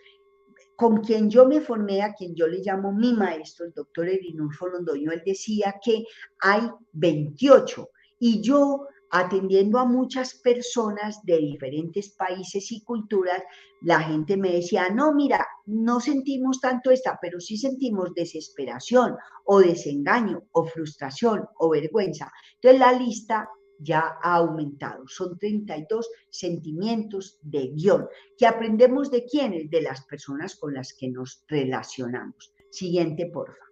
Con 0.76 0.98
quien 1.02 1.30
yo 1.30 1.46
me 1.46 1.60
formé, 1.60 2.02
a 2.02 2.14
quien 2.14 2.34
yo 2.34 2.46
le 2.46 2.58
llamo 2.58 2.92
mi 2.92 3.12
maestro, 3.12 3.66
el 3.66 3.72
doctor 3.72 4.08
Erinulfo 4.08 4.68
Londoño, 4.68 5.12
él 5.12 5.22
decía 5.24 5.76
que 5.82 6.04
hay 6.40 6.68
28 6.92 7.88
y 8.18 8.40
yo 8.40 8.88
atendiendo 9.10 9.78
a 9.78 9.84
muchas 9.84 10.34
personas 10.34 11.24
de 11.24 11.38
diferentes 11.38 12.08
países 12.10 12.72
y 12.72 12.82
culturas, 12.82 13.40
la 13.82 14.00
gente 14.00 14.36
me 14.36 14.54
decía, 14.54 14.88
no, 14.88 15.14
mira, 15.14 15.46
no 15.66 16.00
sentimos 16.00 16.60
tanto 16.60 16.90
esta, 16.90 17.16
pero 17.22 17.38
sí 17.38 17.56
sentimos 17.56 18.12
desesperación 18.12 19.14
o 19.44 19.60
desengaño 19.60 20.42
o 20.50 20.64
frustración 20.64 21.44
o 21.58 21.70
vergüenza. 21.70 22.32
Entonces 22.54 22.80
la 22.80 22.92
lista 22.92 23.48
ya 23.84 24.18
ha 24.22 24.36
aumentado. 24.36 25.06
Son 25.06 25.38
32 25.38 26.08
sentimientos 26.30 27.38
de 27.42 27.68
guion 27.68 28.08
que 28.36 28.46
aprendemos 28.46 29.10
de 29.10 29.24
quiénes, 29.24 29.70
de 29.70 29.82
las 29.82 30.04
personas 30.06 30.56
con 30.56 30.74
las 30.74 30.94
que 30.94 31.08
nos 31.08 31.44
relacionamos. 31.46 32.52
Siguiente, 32.70 33.26
porfa. 33.26 33.64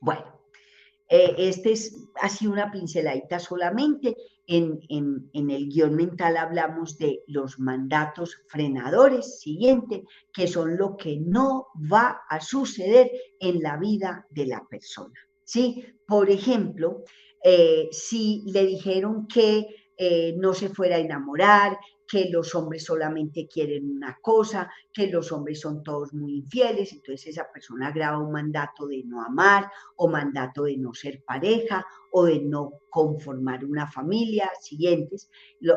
Bueno, 0.00 0.40
eh, 1.08 1.34
este 1.36 1.72
es 1.72 1.94
así 2.20 2.46
una 2.46 2.70
pinceladita 2.70 3.38
solamente. 3.38 4.16
En, 4.46 4.80
en, 4.88 5.50
el 5.50 5.68
guion 5.68 5.94
mental 5.94 6.36
hablamos 6.36 6.98
de 6.98 7.22
los 7.28 7.60
mandatos 7.60 8.42
frenadores, 8.48 9.38
siguiente, 9.38 10.04
que 10.32 10.48
son 10.48 10.76
lo 10.76 10.96
que 10.96 11.18
no 11.18 11.68
va 11.92 12.22
a 12.28 12.40
suceder 12.40 13.10
en 13.38 13.62
la 13.62 13.76
vida 13.76 14.26
de 14.30 14.46
la 14.46 14.66
persona. 14.68 15.14
¿sí? 15.44 15.84
Por 16.06 16.30
ejemplo, 16.30 17.04
eh, 17.42 17.88
si 17.90 18.42
le 18.46 18.66
dijeron 18.66 19.26
que 19.26 19.66
eh, 19.96 20.34
no 20.38 20.54
se 20.54 20.68
fuera 20.68 20.96
a 20.96 21.00
enamorar, 21.00 21.78
que 22.08 22.28
los 22.28 22.54
hombres 22.54 22.84
solamente 22.84 23.46
quieren 23.46 23.90
una 23.90 24.18
cosa, 24.20 24.70
que 24.92 25.06
los 25.06 25.32
hombres 25.32 25.60
son 25.60 25.82
todos 25.82 26.12
muy 26.12 26.38
infieles, 26.38 26.92
entonces 26.92 27.28
esa 27.28 27.46
persona 27.52 27.90
graba 27.90 28.18
un 28.18 28.32
mandato 28.32 28.86
de 28.86 29.02
no 29.04 29.22
amar 29.22 29.70
o 29.96 30.08
mandato 30.08 30.64
de 30.64 30.76
no 30.76 30.92
ser 30.92 31.22
pareja 31.24 31.86
o 32.10 32.24
de 32.24 32.40
no 32.42 32.80
conformar 32.90 33.64
una 33.64 33.90
familia, 33.90 34.50
siguientes, 34.60 35.30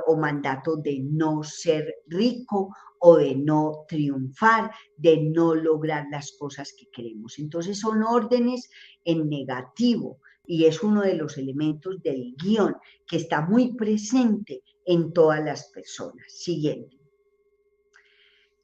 o 0.08 0.18
mandato 0.18 0.76
de 0.76 1.00
no 1.04 1.42
ser 1.44 1.96
rico 2.08 2.70
o 3.00 3.18
de 3.18 3.36
no 3.36 3.86
triunfar, 3.88 4.72
de 4.98 5.18
no 5.22 5.56
lograr 5.56 6.08
las 6.12 6.36
cosas 6.38 6.74
que 6.78 6.88
queremos. 6.92 7.40
Entonces 7.40 7.80
son 7.80 8.04
órdenes 8.04 8.70
en 9.06 9.30
negativo 9.30 10.20
y 10.48 10.66
es 10.66 10.84
uno 10.84 11.02
de 11.02 11.16
los 11.16 11.38
elementos 11.38 12.02
del 12.02 12.36
guion 12.36 12.76
que 13.08 13.18
está 13.18 13.42
muy 13.42 13.76
presente 13.76 14.62
en 14.86 15.14
todas 15.14 15.44
las 15.44 15.70
personas. 15.70 16.26
Siguiente. 16.28 16.98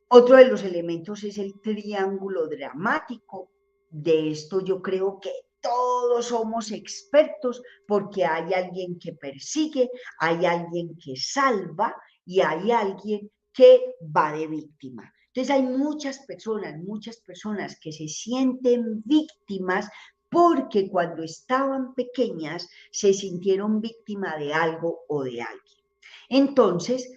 Otro 0.10 0.36
de 0.36 0.48
los 0.48 0.64
elementos 0.64 1.24
es 1.24 1.38
el 1.38 1.60
triángulo 1.62 2.48
dramático. 2.48 3.52
De 3.90 4.32
esto 4.32 4.62
yo 4.62 4.82
creo 4.82 5.20
que 5.20 5.32
todos 5.62 6.26
somos 6.26 6.72
expertos 6.72 7.62
porque 7.88 8.26
hay 8.26 8.54
alguien 8.54 9.00
que 9.00 9.14
persigue, 9.14 9.90
hay 10.20 10.46
alguien 10.46 10.98
que 10.98 11.16
salva 11.16 11.96
y 12.26 12.42
hay 12.42 12.72
alguien 12.72 13.32
que 13.54 13.96
va 14.16 14.34
de 14.34 14.48
víctima. 14.48 15.14
Entonces 15.28 15.56
hay 15.56 15.64
muchas 15.64 16.26
personas, 16.26 16.78
muchas 16.84 17.18
personas 17.22 17.80
que 17.80 17.94
se 17.94 18.08
sienten 18.08 19.02
víctimas 19.06 19.88
porque 20.32 20.90
cuando 20.90 21.24
estaban 21.24 21.94
pequeñas 21.94 22.70
se 22.90 23.14
sintieron 23.14 23.82
víctima 23.82 24.38
de 24.38 24.54
algo 24.54 25.02
o 25.10 25.24
de 25.24 25.42
alguien. 25.42 25.86
Entonces, 26.30 27.12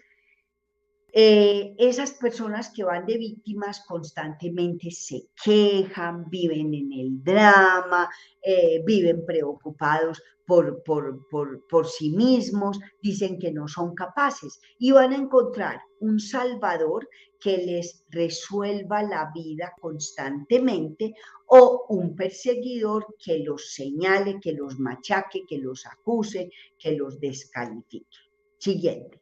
eh, 1.13 1.77
esas 1.79 2.11
personas 2.15 2.73
que 2.75 2.83
van 2.83 3.07
de 3.07 3.17
víctimas 3.17 3.85
constantemente 3.87 4.91
se 4.91 5.29
quejan, 5.45 6.29
viven 6.29 6.75
en 6.75 6.93
el 6.93 7.23
drama, 7.23 8.11
eh, 8.43 8.83
viven 8.85 9.25
preocupados 9.25 10.21
por, 10.45 10.83
por, 10.83 11.25
por, 11.29 11.87
sí 11.87 12.11
mismos, 12.11 12.81
dicen 13.01 13.39
que 13.39 13.53
no 13.53 13.69
son 13.69 13.95
capaces 13.95 14.61
y 14.77 14.91
van 14.91 15.13
a 15.13 15.17
encontrar 15.17 15.81
un 16.01 16.19
salvador 16.19 17.09
que 17.45 17.59
les 17.59 18.07
resuelva 18.09 19.03
la 19.03 19.31
vida 19.35 19.75
constantemente 19.79 21.15
o 21.49 21.85
un 21.91 22.17
perseguidor 22.17 23.17
que 23.23 23.41
los 23.41 23.75
señale, 23.75 24.41
que 24.41 24.53
los 24.53 24.79
machaque, 24.79 25.45
que 25.47 25.59
los 25.59 25.85
acuse, 25.85 26.51
que 26.79 26.93
los 26.93 27.21
descalifique. 27.21 28.17
Siguiente. 28.57 29.21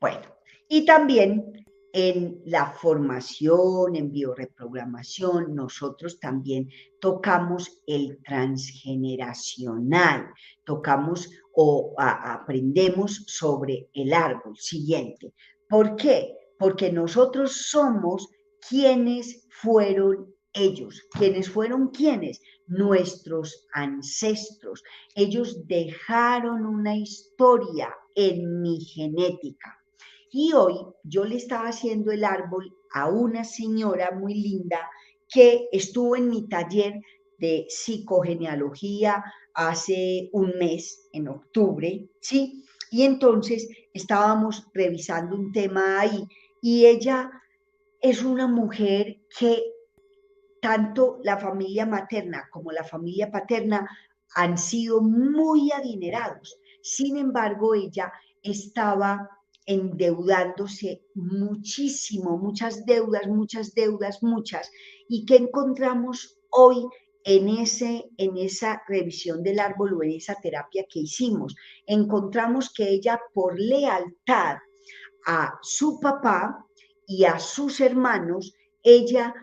Bueno, 0.00 0.36
y 0.68 0.84
también 0.84 1.66
en 1.92 2.42
la 2.46 2.70
formación, 2.70 3.96
en 3.96 4.12
bioreprogramación, 4.12 5.52
nosotros 5.52 6.20
también 6.20 6.70
tocamos 7.00 7.82
el 7.88 8.22
transgeneracional, 8.22 10.32
tocamos 10.64 11.28
o 11.54 11.94
aprendemos 11.98 13.24
sobre 13.26 13.88
el 13.94 14.12
árbol 14.12 14.56
siguiente. 14.56 15.32
¿Por 15.68 15.96
qué? 15.96 16.34
Porque 16.58 16.92
nosotros 16.92 17.68
somos 17.68 18.28
quienes 18.68 19.46
fueron 19.50 20.32
ellos, 20.52 21.02
quienes 21.12 21.48
fueron 21.48 21.88
quienes, 21.88 22.40
nuestros 22.66 23.66
ancestros. 23.72 24.82
Ellos 25.14 25.66
dejaron 25.66 26.66
una 26.66 26.96
historia 26.96 27.94
en 28.14 28.60
mi 28.60 28.80
genética 28.80 29.78
y 30.30 30.52
hoy 30.54 30.74
yo 31.04 31.24
le 31.24 31.36
estaba 31.36 31.68
haciendo 31.68 32.10
el 32.10 32.24
árbol 32.24 32.74
a 32.94 33.08
una 33.08 33.44
señora 33.44 34.12
muy 34.12 34.34
linda 34.34 34.90
que 35.28 35.68
estuvo 35.72 36.16
en 36.16 36.30
mi 36.30 36.48
taller 36.48 37.00
de 37.38 37.66
psicogenealogía 37.68 39.22
hace 39.54 40.30
un 40.32 40.52
mes, 40.58 41.08
en 41.12 41.28
octubre, 41.28 42.08
¿sí? 42.20 42.64
Y 42.90 43.02
entonces 43.02 43.68
estábamos 43.94 44.66
revisando 44.74 45.36
un 45.36 45.52
tema 45.52 46.00
ahí 46.00 46.26
y 46.60 46.86
ella 46.86 47.30
es 48.00 48.22
una 48.22 48.46
mujer 48.46 49.20
que 49.38 49.62
tanto 50.60 51.18
la 51.22 51.38
familia 51.38 51.86
materna 51.86 52.48
como 52.50 52.70
la 52.70 52.84
familia 52.84 53.30
paterna 53.30 53.88
han 54.34 54.56
sido 54.56 55.00
muy 55.00 55.72
adinerados. 55.72 56.58
Sin 56.82 57.16
embargo, 57.16 57.74
ella 57.74 58.12
estaba 58.42 59.28
endeudándose 59.66 61.02
muchísimo, 61.14 62.36
muchas 62.38 62.84
deudas, 62.84 63.26
muchas 63.26 63.74
deudas, 63.74 64.22
muchas, 64.22 64.70
y 65.08 65.24
que 65.24 65.36
encontramos 65.36 66.38
hoy 66.50 66.86
en, 67.24 67.48
ese, 67.48 68.10
en 68.16 68.36
esa 68.36 68.82
revisión 68.88 69.42
del 69.42 69.60
árbol 69.60 69.94
o 69.94 70.02
en 70.02 70.12
esa 70.12 70.34
terapia 70.40 70.84
que 70.88 71.00
hicimos. 71.00 71.54
Encontramos 71.86 72.72
que 72.72 72.88
ella 72.88 73.20
por 73.32 73.58
lealtad 73.58 74.56
a 75.26 75.58
su 75.62 76.00
papá 76.00 76.66
y 77.06 77.24
a 77.24 77.38
sus 77.38 77.80
hermanos, 77.80 78.54
ella 78.82 79.34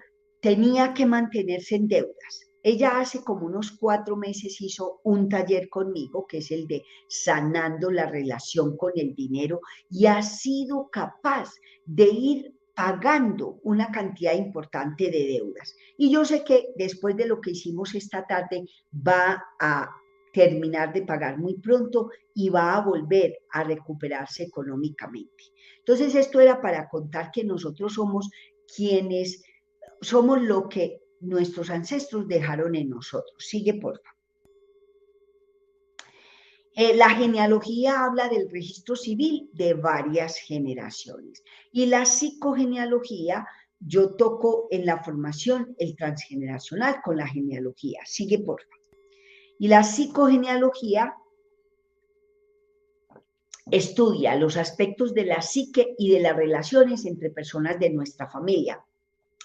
tenía 0.41 0.93
que 0.93 1.06
mantenerse 1.06 1.76
en 1.76 1.88
deudas. 1.88 2.49
Ella 2.61 2.99
hace 2.99 3.23
como 3.23 3.45
unos 3.45 3.72
cuatro 3.72 4.18
meses 4.18 4.60
hizo 4.60 4.99
un 5.03 5.30
taller 5.30 5.69
conmigo, 5.69 6.26
que 6.27 6.39
es 6.39 6.51
el 6.51 6.68
de 6.68 6.84
sanando 7.07 7.89
la 7.89 8.06
relación 8.06 8.76
con 8.76 8.91
el 8.95 9.15
dinero, 9.15 9.61
y 9.89 10.07
ha 10.07 10.22
sido 10.22 10.89
capaz 10.91 11.53
de 11.85 12.10
ir 12.10 12.59
pagando 12.80 13.60
una 13.64 13.91
cantidad 13.91 14.34
importante 14.34 15.11
de 15.11 15.27
deudas. 15.27 15.76
Y 15.97 16.10
yo 16.10 16.23
sé 16.23 16.45
que 16.45 16.69
después 16.77 17.18
de 17.18 17.27
lo 17.27 17.41
que 17.41 17.51
hicimos 17.51 17.93
esta 17.93 18.26
tarde, 18.26 18.65
va 19.06 19.43
a 19.60 19.93
terminar 20.31 20.93
de 20.93 21.01
pagar 21.01 21.38
muy 21.38 21.57
pronto 21.60 22.10
y 22.34 22.47
va 22.47 22.77
a 22.77 22.81
volver 22.81 23.38
a 23.51 23.65
recuperarse 23.65 24.43
económicamente. 24.43 25.43
Entonces, 25.80 26.15
esto 26.15 26.39
era 26.39 26.61
para 26.61 26.88
contar 26.88 27.31
que 27.31 27.43
nosotros 27.43 27.95
somos 27.95 28.30
quienes 28.73 29.43
somos 29.99 30.41
lo 30.41 30.69
que 30.69 31.01
nuestros 31.19 31.69
ancestros 31.72 32.30
dejaron 32.30 32.76
en 32.76 32.91
nosotros. 32.91 33.35
Sigue, 33.39 33.73
por 33.73 34.01
favor. 34.01 34.19
Eh, 36.81 36.95
la 36.95 37.10
genealogía 37.10 38.06
habla 38.06 38.30
del 38.30 38.49
registro 38.49 38.95
civil 38.95 39.49
de 39.51 39.73
varias 39.73 40.38
generaciones 40.38 41.43
y 41.73 41.88
la 41.88 42.06
psicogenealogía, 42.06 43.45
yo 43.81 44.15
toco 44.15 44.69
en 44.72 44.85
la 44.85 45.03
formación 45.03 45.76
el 45.77 45.97
transgeneracional 45.97 47.01
con 47.03 47.18
la 47.18 47.27
genealogía. 47.27 47.99
Sigue, 48.06 48.39
por 48.39 48.61
favor. 48.61 48.80
Y 49.60 49.68
la 49.68 49.84
psicogenealogía 49.84 51.15
estudia 53.69 54.38
los 54.38 54.56
aspectos 54.56 55.14
de 55.14 55.26
la 55.26 55.41
psique 55.41 55.95
y 55.97 56.11
de 56.11 56.22
las 56.22 56.38
relaciones 56.38 57.06
entre 57.06 57.30
personas 57.30 57.77
de 57.77 57.89
nuestra 57.89 58.30
familia 58.30 58.81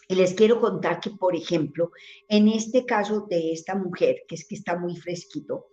y 0.09 0.15
les 0.15 0.35
quiero 0.35 0.61
contar 0.61 1.01
que, 1.01 1.11
por 1.11 1.35
ejemplo, 1.35 1.91
en 2.29 2.49
este 2.49 2.85
caso 2.85 3.27
de 3.29 3.53
esta 3.53 3.75
mujer, 3.75 4.25
que 4.29 4.35
es 4.35 4.47
que 4.47 4.55
está 4.55 4.77
muy 4.77 4.97
fresquito, 4.97 5.67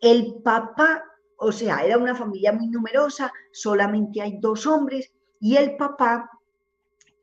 el 0.00 0.36
papá, 0.42 1.04
o 1.36 1.52
sea, 1.52 1.84
era 1.84 1.98
una 1.98 2.14
familia 2.14 2.52
muy 2.52 2.68
numerosa, 2.68 3.32
solamente 3.52 4.20
hay 4.20 4.38
dos 4.40 4.66
hombres, 4.66 5.12
y 5.40 5.56
el 5.56 5.76
papá, 5.76 6.30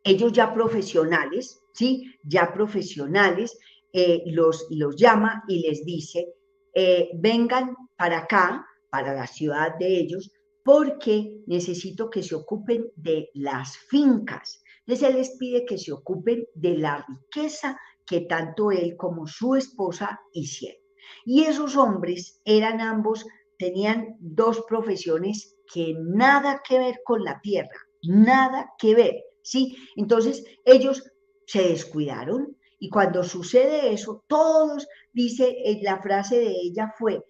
ellos 0.03 0.31
ya 0.31 0.53
profesionales, 0.53 1.61
¿sí? 1.73 2.13
Ya 2.23 2.53
profesionales, 2.53 3.57
eh, 3.91 4.23
los, 4.27 4.67
los 4.69 4.95
llama 4.95 5.43
y 5.47 5.67
les 5.67 5.83
dice, 5.85 6.33
eh, 6.73 7.09
vengan 7.15 7.75
para 7.97 8.19
acá, 8.19 8.65
para 8.89 9.13
la 9.13 9.27
ciudad 9.27 9.77
de 9.77 9.99
ellos, 9.99 10.31
porque 10.63 11.41
necesito 11.47 12.09
que 12.09 12.23
se 12.23 12.35
ocupen 12.35 12.87
de 12.95 13.29
las 13.33 13.77
fincas 13.77 14.63
entonces 14.87 15.09
él 15.09 15.15
les 15.15 15.29
pide 15.37 15.65
que 15.65 15.77
se 15.77 15.91
ocupen 15.91 16.45
de 16.53 16.77
la 16.77 17.03
riqueza 17.07 17.79
que 18.05 18.21
tanto 18.21 18.71
él 18.71 18.95
como 18.95 19.25
su 19.25 19.55
esposa 19.55 20.19
hicieron. 20.31 20.84
Y 21.25 21.43
esos 21.43 21.75
hombres 21.75 22.41
eran 22.45 22.81
ambos, 22.81 23.25
tenían 23.57 24.17
dos 24.19 24.63
profesiones 24.67 25.55
que 25.71 25.95
nada 25.97 26.61
que 26.67 26.79
ver 26.79 27.01
con 27.03 27.23
la 27.23 27.39
tierra, 27.41 27.77
nada 28.03 28.73
que 28.77 28.95
ver, 28.95 29.23
¿sí? 29.41 29.75
Entonces 29.95 30.43
ellos 30.65 31.03
se 31.45 31.69
descuidaron 31.69 32.55
y 32.79 32.89
cuando 32.89 33.23
sucede 33.23 33.93
eso, 33.93 34.23
todos, 34.27 34.87
dice, 35.13 35.55
eh, 35.63 35.79
la 35.81 36.01
frase 36.01 36.39
de 36.39 36.51
ella 36.51 36.93
fue, 36.97 37.23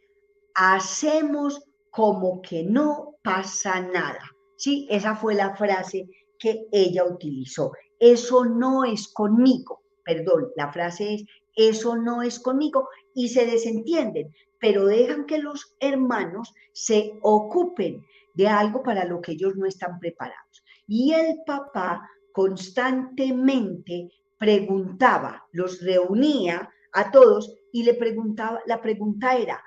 hacemos 0.53 1.63
como 1.89 2.41
que 2.41 2.63
no 2.63 3.15
pasa 3.23 3.79
nada, 3.81 4.21
¿sí? 4.57 4.87
Esa 4.89 5.15
fue 5.15 5.35
la 5.35 5.55
frase 5.55 6.09
que 6.37 6.67
ella 6.71 7.05
utilizó. 7.05 7.71
Eso 7.99 8.45
no 8.45 8.83
es 8.83 9.07
conmigo, 9.07 9.81
perdón, 10.03 10.49
la 10.55 10.71
frase 10.71 11.15
es, 11.15 11.25
eso 11.55 11.95
no 11.95 12.21
es 12.21 12.39
conmigo 12.39 12.89
y 13.15 13.29
se 13.29 13.47
desentienden, 13.47 14.31
pero 14.59 14.85
dejan 14.85 15.25
que 15.25 15.39
los 15.39 15.75
hermanos 15.79 16.53
se 16.73 17.17
ocupen 17.23 18.05
de 18.35 18.47
algo 18.47 18.83
para 18.83 19.05
lo 19.05 19.21
que 19.21 19.31
ellos 19.31 19.55
no 19.55 19.65
están 19.65 19.97
preparados. 19.99 20.63
Y 20.85 21.13
el 21.13 21.39
papá 21.45 22.07
constantemente 22.31 24.11
preguntaba, 24.37 25.47
los 25.53 25.81
reunía 25.81 26.69
a 26.91 27.09
todos 27.09 27.55
y 27.71 27.83
le 27.83 27.93
preguntaba, 27.93 28.61
la 28.65 28.81
pregunta 28.81 29.37
era, 29.37 29.63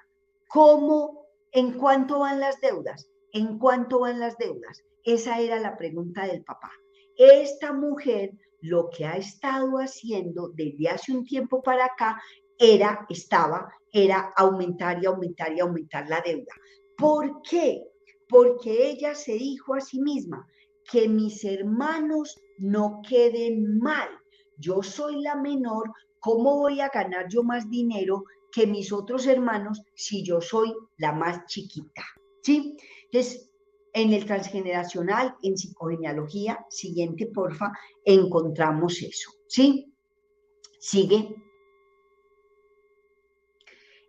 ¿cómo, 0.47 1.27
en 1.51 1.73
cuánto 1.73 2.20
van 2.20 2.41
las 2.41 2.61
deudas? 2.61 3.09
¿En 3.33 3.59
cuánto 3.59 4.01
van 4.01 4.20
las 4.20 4.37
deudas? 4.37 4.85
Esa 5.05 5.41
era 5.41 5.59
la 5.59 5.77
pregunta 5.77 6.27
del 6.27 6.45
papá. 6.45 6.70
Esta 7.16 7.73
mujer 7.73 8.33
lo 8.61 8.91
que 8.91 9.07
ha 9.07 9.16
estado 9.16 9.79
haciendo 9.79 10.49
desde 10.49 10.89
hace 10.89 11.12
un 11.12 11.25
tiempo 11.25 11.62
para 11.62 11.87
acá 11.87 12.20
era, 12.59 13.06
estaba, 13.09 13.68
era 13.93 14.32
aumentar 14.36 15.02
y 15.02 15.06
aumentar 15.06 15.52
y 15.52 15.60
aumentar 15.60 16.09
la 16.09 16.20
deuda. 16.20 16.52
¿Por 16.97 17.43
qué? 17.43 17.85
Porque 18.28 18.90
ella 18.90 19.14
se 19.14 19.32
dijo 19.35 19.74
a 19.74 19.80
sí 19.80 20.01
misma 20.01 20.47
que 20.90 21.09
mis 21.09 21.44
hermanos 21.44 22.40
no 22.59 23.01
queden 23.09 23.78
mal. 23.78 24.09
Yo 24.56 24.82
soy 24.82 25.22
la 25.22 25.36
menor, 25.36 25.93
¿cómo 26.18 26.56
voy 26.56 26.80
a 26.80 26.89
ganar 26.89 27.28
yo 27.28 27.43
más 27.43 27.70
dinero 27.70 28.24
que 28.51 28.66
mis 28.66 28.93
otros 28.93 29.26
hermanos 29.26 29.82
si 29.94 30.24
yo 30.24 30.40
soy 30.40 30.74
la 30.97 31.12
más 31.12 31.47
chiquita? 31.47 32.02
¿Sí? 32.43 32.76
Entonces, 33.05 33.51
en 33.93 34.12
el 34.12 34.26
transgeneracional, 34.26 35.36
en 35.43 35.56
psicogenealogía, 35.56 36.64
siguiente 36.68 37.26
porfa, 37.26 37.72
encontramos 38.05 39.01
eso, 39.02 39.30
¿sí? 39.47 39.93
Sigue. 40.78 41.35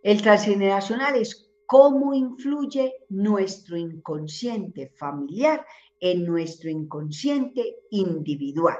El 0.01 0.21
transgeneracional 0.21 1.17
es 1.17 1.49
cómo 1.65 2.13
influye 2.13 2.93
nuestro 3.09 3.75
inconsciente 3.75 4.93
familiar 4.97 5.65
en 5.99 6.25
nuestro 6.25 6.69
inconsciente 6.69 7.75
individual 7.91 8.77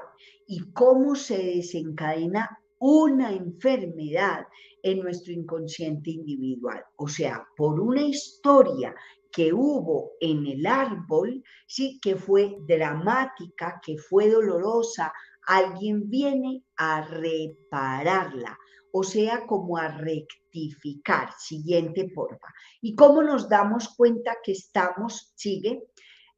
y 0.48 0.72
cómo 0.72 1.16
se 1.16 1.38
desencadena 1.38 2.50
una 2.80 3.34
enfermedad 3.34 4.48
en 4.82 5.00
nuestro 5.02 5.34
inconsciente 5.34 6.12
individual. 6.12 6.84
O 6.96 7.10
sea, 7.10 7.46
por 7.58 7.82
una 7.82 8.02
historia 8.02 8.96
que 9.32 9.52
hubo 9.54 10.14
en 10.22 10.48
el 10.48 10.66
árbol, 10.66 11.44
sí, 11.68 12.00
que 12.02 12.16
fue 12.16 12.56
dramática, 12.66 13.82
que 13.86 13.98
fue 13.98 14.30
dolorosa, 14.30 15.12
alguien 15.46 16.10
viene 16.10 16.64
a 16.78 17.02
repararla, 17.02 18.58
o 18.94 19.04
sea, 19.04 19.46
como 19.46 19.78
a 19.78 19.90
rectificar. 19.90 20.39
Siguiente, 21.38 22.10
porfa. 22.14 22.48
¿Y 22.82 22.96
cómo 22.96 23.22
nos 23.22 23.48
damos 23.50 23.96
cuenta 23.96 24.38
que 24.44 24.52
estamos, 24.54 25.34
sigue, 25.36 25.84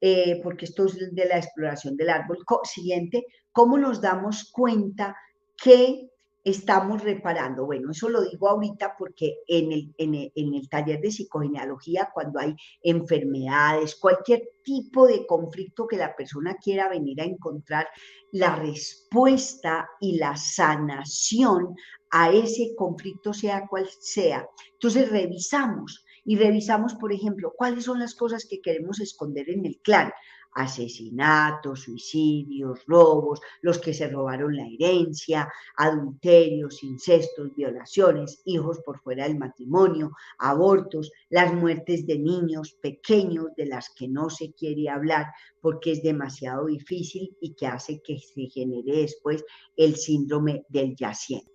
eh, 0.04 0.40
porque 0.42 0.66
esto 0.66 0.86
es 0.86 0.98
de 1.14 1.26
la 1.26 1.38
exploración 1.38 1.96
del 1.96 2.10
árbol. 2.10 2.44
Siguiente, 2.64 3.26
¿cómo 3.52 3.78
nos 3.78 4.02
damos 4.02 4.50
cuenta 4.52 5.16
que 5.56 6.11
estamos 6.44 7.04
reparando? 7.04 7.66
Bueno, 7.66 7.92
eso 7.92 8.10
lo 8.10 8.22
digo 8.22 8.50
ahorita 8.50 8.96
porque 8.98 9.38
en 9.48 9.72
el, 9.72 9.94
en 9.98 10.54
el, 10.54 10.70
taller 10.70 11.00
de 11.00 11.12
psicogenealogía, 11.12 12.10
cuando 12.14 12.40
hay 12.40 12.56
enfermedades, 12.82 13.96
cualquier 13.96 14.50
tipo 14.64 15.08
de 15.08 15.26
conflicto 15.26 15.88
que 15.88 15.98
la 15.98 16.16
persona 16.16 16.56
quiera 16.56 16.90
venir 16.90 17.22
a 17.22 17.26
encontrar, 17.26 17.88
la 18.32 18.56
respuesta 18.56 19.90
y 20.00 20.18
la 20.18 20.36
sanación 20.36 21.76
a 22.10 22.32
ese 22.32 22.74
conflicto, 22.76 23.34
sea 23.34 23.68
cual 23.68 23.88
sea. 24.00 24.48
Entonces 24.74 25.10
revisamos 25.10 26.04
y 26.24 26.38
revisamos, 26.38 26.96
por 26.96 27.14
ejemplo, 27.14 27.54
cuáles 27.56 27.86
son 27.86 28.00
las 28.00 28.16
cosas 28.16 28.46
que 28.50 28.62
queremos 28.62 29.00
esconder 29.00 29.50
en 29.50 29.66
el 29.66 29.80
clan. 29.82 30.12
Asesinatos, 30.54 31.82
suicidios, 31.82 32.86
robos, 32.86 33.40
los 33.62 33.80
que 33.80 33.94
se 33.94 34.08
robaron 34.10 34.56
la 34.56 34.68
herencia, 34.68 35.52
adulterios, 35.78 36.84
incestos, 36.84 37.56
violaciones, 37.56 38.42
hijos 38.46 38.80
por 38.86 39.00
fuera 39.02 39.28
del 39.28 39.38
matrimonio, 39.38 40.12
abortos, 40.40 41.12
las 41.30 41.54
muertes 41.54 42.06
de 42.06 42.20
niños 42.20 42.74
pequeños 42.82 43.48
de 43.56 43.66
las 43.66 43.90
que 43.90 44.08
no 44.08 44.30
se 44.30 44.54
quiere 44.54 44.90
hablar 44.90 45.28
porque 45.62 45.94
es 45.94 46.04
demasiado 46.04 46.66
difícil 46.66 47.36
y 47.40 47.54
que 47.54 47.68
hace 47.68 48.02
que 48.02 48.20
se 48.20 48.48
genere 48.48 49.02
después 49.02 49.44
el 49.76 49.96
síndrome 49.96 50.66
del 50.70 50.96
yaciente. 50.96 51.52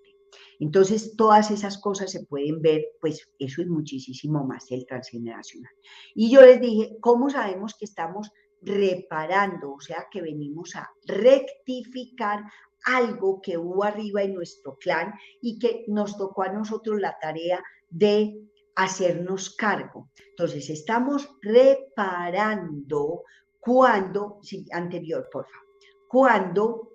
Entonces, 0.58 1.16
todas 1.16 1.50
esas 1.50 1.78
cosas 1.78 2.10
se 2.10 2.24
pueden 2.24 2.62
ver, 2.62 2.86
pues 3.00 3.28
eso 3.38 3.62
es 3.62 3.68
muchísimo 3.68 4.44
más 4.44 4.70
el 4.70 4.86
transgeneracional. 4.86 5.72
Y 6.14 6.30
yo 6.30 6.40
les 6.40 6.60
dije, 6.60 6.96
¿cómo 7.00 7.28
sabemos 7.30 7.74
que 7.74 7.84
estamos 7.84 8.30
reparando? 8.66 9.72
O 9.74 9.80
sea, 9.80 10.08
que 10.10 10.20
venimos 10.20 10.76
a 10.76 10.90
rectificar 11.06 12.44
algo 12.84 13.40
que 13.40 13.56
hubo 13.56 13.84
arriba 13.84 14.22
en 14.22 14.34
nuestro 14.34 14.76
clan 14.76 15.14
y 15.40 15.58
que 15.58 15.84
nos 15.88 16.16
tocó 16.18 16.42
a 16.42 16.52
nosotros 16.52 17.00
la 17.00 17.18
tarea 17.18 17.62
de 17.88 18.38
hacernos 18.74 19.50
cargo. 19.56 20.10
Entonces, 20.30 20.68
estamos 20.68 21.28
reparando 21.40 23.22
cuando, 23.58 24.38
sí, 24.42 24.66
anterior, 24.72 25.28
por 25.32 25.46
favor, 25.46 25.66
cuando 26.08 26.92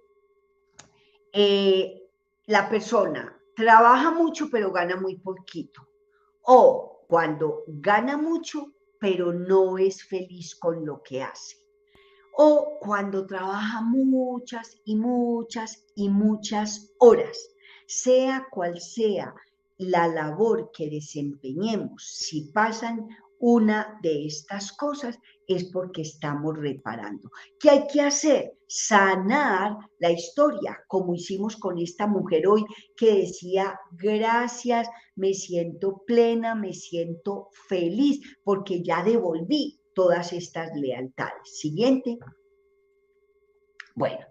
eh, 1.33 2.09
la 2.45 2.69
persona 2.69 3.37
trabaja 3.55 4.11
mucho 4.11 4.49
pero 4.49 4.71
gana 4.71 4.95
muy 4.95 5.17
poquito. 5.17 5.87
O 6.43 7.05
cuando 7.07 7.63
gana 7.67 8.17
mucho 8.17 8.73
pero 8.99 9.33
no 9.33 9.79
es 9.79 10.03
feliz 10.03 10.55
con 10.55 10.85
lo 10.85 11.01
que 11.01 11.23
hace. 11.23 11.60
O 12.33 12.77
cuando 12.79 13.25
trabaja 13.25 13.81
muchas 13.81 14.77
y 14.85 14.95
muchas 14.95 15.85
y 15.95 16.09
muchas 16.09 16.93
horas, 16.99 17.37
sea 17.87 18.47
cual 18.51 18.79
sea 18.79 19.33
la 19.77 20.07
labor 20.07 20.71
que 20.71 20.89
desempeñemos, 20.89 22.03
si 22.03 22.51
pasan 22.51 23.07
una 23.39 23.99
de 24.03 24.27
estas 24.27 24.71
cosas 24.71 25.17
es 25.47 25.65
porque 25.65 26.03
estamos 26.03 26.55
reparando. 26.57 27.31
¿Qué 27.59 27.71
hay 27.71 27.87
que 27.87 28.01
hacer? 28.01 28.53
Sanar 28.67 29.77
la 29.99 30.11
historia, 30.11 30.77
como 30.87 31.15
hicimos 31.15 31.57
con 31.57 31.79
esta 31.79 32.05
mujer 32.05 32.47
hoy 32.47 32.63
que 32.95 33.15
decía, 33.15 33.79
gracias, 33.91 34.87
me 35.15 35.33
siento 35.33 36.03
plena, 36.05 36.53
me 36.53 36.73
siento 36.73 37.49
feliz, 37.67 38.21
porque 38.43 38.83
ya 38.83 39.03
devolví 39.03 39.80
todas 39.93 40.33
estas 40.33 40.75
lealtades. 40.75 41.59
Siguiente. 41.59 42.17
Bueno, 43.95 44.25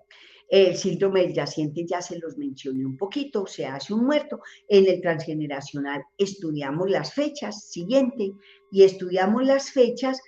el 0.50 0.76
síndrome 0.76 1.20
del 1.20 1.34
yaciente 1.34 1.86
ya 1.86 2.02
se 2.02 2.18
los 2.18 2.36
mencioné 2.36 2.84
un 2.84 2.96
poquito, 2.96 3.46
se 3.46 3.66
hace 3.66 3.94
un 3.94 4.04
muerto. 4.04 4.40
En 4.68 4.86
el 4.86 5.00
transgeneracional 5.00 6.02
estudiamos 6.18 6.90
las 6.90 7.14
fechas, 7.14 7.68
siguiente, 7.68 8.32
y 8.72 8.82
estudiamos 8.82 9.44
las 9.44 9.70
fechas 9.70 10.20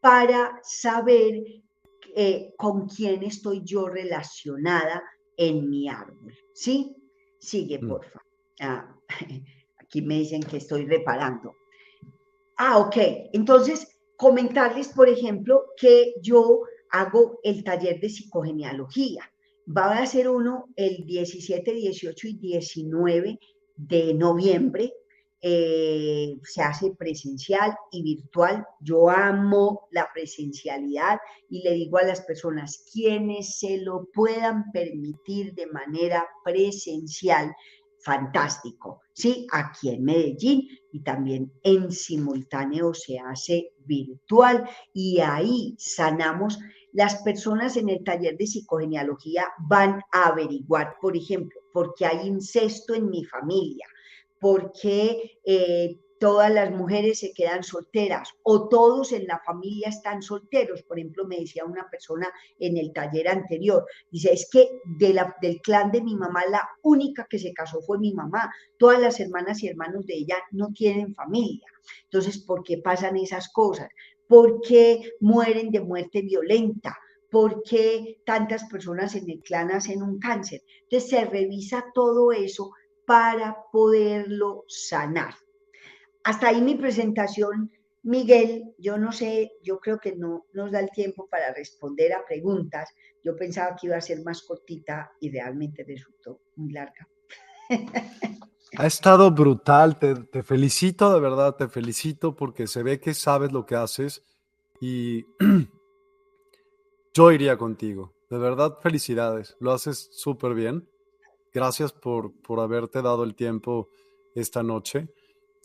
para 0.00 0.60
saber 0.62 1.42
eh, 2.14 2.52
con 2.58 2.88
quién 2.88 3.22
estoy 3.22 3.62
yo 3.64 3.88
relacionada 3.88 5.02
en 5.36 5.70
mi 5.70 5.88
árbol. 5.88 6.36
¿Sí? 6.52 6.94
Sigue, 7.38 7.78
mm. 7.78 7.88
por 7.88 8.04
favor. 8.04 8.26
Ah, 8.60 8.96
aquí 9.78 10.02
me 10.02 10.18
dicen 10.18 10.42
que 10.42 10.58
estoy 10.58 10.84
reparando. 10.84 11.56
Ah, 12.58 12.76
ok. 12.78 12.96
Entonces, 13.32 13.98
comentarles, 14.20 14.88
por 14.88 15.08
ejemplo, 15.08 15.64
que 15.78 16.12
yo 16.20 16.60
hago 16.90 17.40
el 17.42 17.64
taller 17.64 17.98
de 18.00 18.10
psicogenealogía 18.10 19.22
va 19.66 19.98
a 19.98 20.06
ser 20.06 20.28
uno 20.28 20.66
el 20.76 21.06
17, 21.06 21.72
18 21.72 22.28
y 22.28 22.32
19 22.34 23.38
de 23.76 24.14
noviembre. 24.14 24.92
Eh, 25.42 26.36
se 26.42 26.60
hace 26.60 26.90
presencial 26.90 27.74
y 27.90 28.02
virtual. 28.02 28.66
Yo 28.80 29.08
amo 29.08 29.88
la 29.90 30.06
presencialidad 30.12 31.18
y 31.48 31.62
le 31.62 31.72
digo 31.72 31.96
a 31.96 32.02
las 32.02 32.20
personas, 32.20 32.84
quienes 32.92 33.58
se 33.58 33.78
lo 33.78 34.06
puedan 34.12 34.70
permitir 34.70 35.54
de 35.54 35.66
manera 35.68 36.28
presencial, 36.44 37.54
fantástico, 38.02 39.02
¿sí? 39.12 39.46
Aquí 39.52 39.90
en 39.90 40.04
Medellín 40.04 40.68
y 40.92 41.00
también 41.00 41.52
en 41.62 41.92
simultáneo 41.92 42.94
se 42.94 43.18
hace 43.18 43.72
virtual 43.84 44.68
y 44.92 45.20
ahí 45.20 45.74
sanamos 45.78 46.58
las 46.92 47.22
personas 47.22 47.76
en 47.76 47.88
el 47.88 48.02
taller 48.02 48.36
de 48.36 48.46
psicogenealogía 48.46 49.46
van 49.58 50.02
a 50.12 50.28
averiguar, 50.28 50.96
por 51.00 51.16
ejemplo, 51.16 51.60
por 51.72 51.94
qué 51.94 52.06
hay 52.06 52.26
incesto 52.26 52.94
en 52.94 53.08
mi 53.10 53.24
familia, 53.24 53.86
por 54.40 54.72
qué 54.72 55.38
eh, 55.44 55.98
todas 56.20 56.52
las 56.52 56.70
mujeres 56.70 57.18
se 57.18 57.32
quedan 57.32 57.64
solteras 57.64 58.30
o 58.44 58.68
todos 58.68 59.10
en 59.10 59.26
la 59.26 59.40
familia 59.40 59.88
están 59.88 60.22
solteros. 60.22 60.82
Por 60.84 60.98
ejemplo, 60.98 61.26
me 61.26 61.40
decía 61.40 61.64
una 61.64 61.90
persona 61.90 62.28
en 62.60 62.76
el 62.76 62.92
taller 62.92 63.26
anterior, 63.28 63.84
dice, 64.10 64.32
es 64.32 64.48
que 64.48 64.68
del 64.84 65.60
clan 65.62 65.90
de 65.90 66.02
mi 66.02 66.14
mamá 66.14 66.44
la 66.48 66.68
única 66.82 67.26
que 67.28 67.38
se 67.38 67.52
casó 67.52 67.80
fue 67.80 67.98
mi 67.98 68.14
mamá. 68.14 68.52
Todas 68.78 69.00
las 69.00 69.18
hermanas 69.18 69.62
y 69.62 69.68
hermanos 69.68 70.06
de 70.06 70.14
ella 70.14 70.36
no 70.52 70.68
tienen 70.72 71.14
familia. 71.14 71.66
Entonces, 72.04 72.38
¿por 72.38 72.62
qué 72.62 72.78
pasan 72.78 73.16
esas 73.16 73.48
cosas? 73.48 73.88
por 74.30 74.60
qué 74.60 75.14
mueren 75.18 75.72
de 75.72 75.80
muerte 75.80 76.22
violenta, 76.22 76.96
por 77.32 77.64
qué 77.64 78.22
tantas 78.24 78.62
personas 78.66 79.16
en 79.16 79.28
el 79.28 79.40
clan 79.40 79.72
hacen 79.72 80.04
un 80.04 80.20
cáncer. 80.20 80.62
Entonces 80.82 81.10
se 81.10 81.24
revisa 81.24 81.86
todo 81.92 82.30
eso 82.30 82.70
para 83.04 83.56
poderlo 83.72 84.64
sanar. 84.68 85.34
Hasta 86.24 86.48
ahí 86.48 86.60
mi 86.60 86.74
presentación, 86.74 87.70
Miguel. 88.02 88.74
Yo 88.78 88.98
no 88.98 89.12
sé, 89.12 89.52
yo 89.62 89.78
creo 89.78 89.98
que 89.98 90.16
no 90.16 90.46
nos 90.52 90.72
da 90.72 90.80
el 90.80 90.90
tiempo 90.90 91.28
para 91.28 91.52
responder 91.54 92.12
a 92.12 92.24
preguntas. 92.24 92.90
Yo 93.24 93.36
pensaba 93.36 93.76
que 93.76 93.86
iba 93.86 93.96
a 93.96 94.00
ser 94.00 94.22
más 94.22 94.42
cortita 94.42 95.12
y 95.20 95.30
realmente 95.30 95.84
resultó 95.84 96.40
muy 96.56 96.72
larga. 96.72 97.08
Ha 98.76 98.86
estado 98.86 99.30
brutal, 99.30 99.98
te, 99.98 100.42
felicito, 100.42 101.12
de 101.12 101.20
verdad, 101.20 101.56
te 101.56 101.68
felicito 101.68 102.36
porque 102.36 102.66
se 102.66 102.82
ve 102.82 103.00
que 103.00 103.14
sabes 103.14 103.52
lo 103.52 103.66
que 103.66 103.74
haces 103.74 104.22
y 104.80 105.26
yo 107.14 107.32
iría 107.32 107.58
contigo. 107.58 108.14
De 108.30 108.38
verdad, 108.38 108.78
felicidades, 108.80 109.56
lo 109.58 109.72
haces 109.72 110.08
súper 110.12 110.54
bien. 110.54 110.88
Gracias 111.52 111.92
por, 111.92 112.32
por 112.42 112.60
haberte 112.60 113.02
dado 113.02 113.24
el 113.24 113.34
tiempo 113.34 113.88
esta 114.36 114.62
noche. 114.62 115.08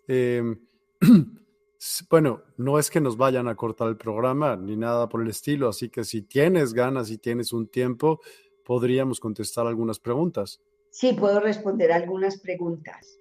Em, 0.07 0.59
bueno, 2.09 2.41
no 2.57 2.79
es 2.79 2.89
que 2.89 3.01
nos 3.01 3.17
vayan 3.17 3.47
a 3.47 3.55
cortar 3.55 3.87
el 3.87 3.97
programa 3.97 4.55
ni 4.55 4.75
nada 4.75 5.09
por 5.09 5.21
el 5.21 5.29
estilo, 5.29 5.69
así 5.69 5.89
que 5.89 6.03
si 6.03 6.23
tienes 6.23 6.73
ganas 6.73 7.09
y 7.09 7.17
tienes 7.17 7.53
un 7.53 7.67
tiempo, 7.67 8.21
podríamos 8.63 9.19
contestar 9.19 9.67
algunas 9.67 9.99
preguntas. 9.99 10.61
Sí, 10.89 11.13
puedo 11.13 11.39
responder 11.39 11.91
algunas 11.91 12.39
preguntas. 12.39 13.19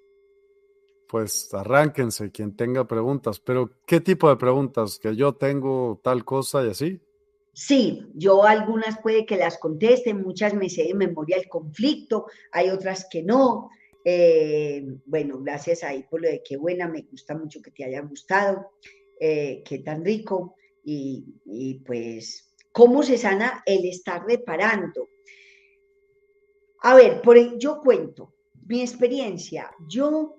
Pues 1.09 1.53
arránquense 1.53 2.31
quien 2.31 2.57
tenga 2.57 2.87
preguntas, 2.87 3.41
pero 3.41 3.71
¿qué 3.87 4.01
tipo 4.01 4.29
de 4.29 4.37
preguntas? 4.37 4.99
¿Que 4.99 5.15
yo 5.15 5.35
tengo 5.35 6.01
tal 6.03 6.25
cosa 6.25 6.65
y 6.65 6.71
así? 6.71 7.01
Sí, 7.53 8.03
yo 8.15 8.45
algunas 8.45 8.99
puede 8.99 9.25
que 9.25 9.37
las 9.37 9.59
conteste, 9.59 10.13
muchas 10.13 10.55
me 10.55 10.69
sé 10.69 10.85
de 10.85 10.95
memoria 10.95 11.37
el 11.37 11.49
conflicto, 11.49 12.27
hay 12.51 12.71
otras 12.71 13.07
que 13.09 13.23
no. 13.23 13.71
Eh, 14.05 14.85
bueno, 15.07 15.41
gracias 15.41 15.83
ahí 15.83 16.05
por 16.11 16.21
lo 16.21 16.29
de 16.29 16.43
qué 16.47 16.59
buena, 16.59 16.87
me 16.89 17.03
gusta 17.03 17.35
mucho 17.35 17.63
que 17.63 17.71
te 17.71 17.85
haya 17.85 18.03
gustado, 18.03 18.73
eh, 19.19 19.63
qué 19.65 19.79
tan 19.79 20.05
rico 20.05 20.57
y, 20.85 21.81
pues 21.87 22.55
cómo 22.71 23.03
se 23.03 23.17
sana 23.17 23.63
el 23.65 23.87
estar 23.87 24.27
reparando. 24.27 25.09
A 26.83 26.95
ver, 26.95 27.23
por, 27.23 27.57
yo 27.59 27.81
cuento 27.81 28.35
mi 28.67 28.83
experiencia. 28.83 29.71
Yo 29.89 30.37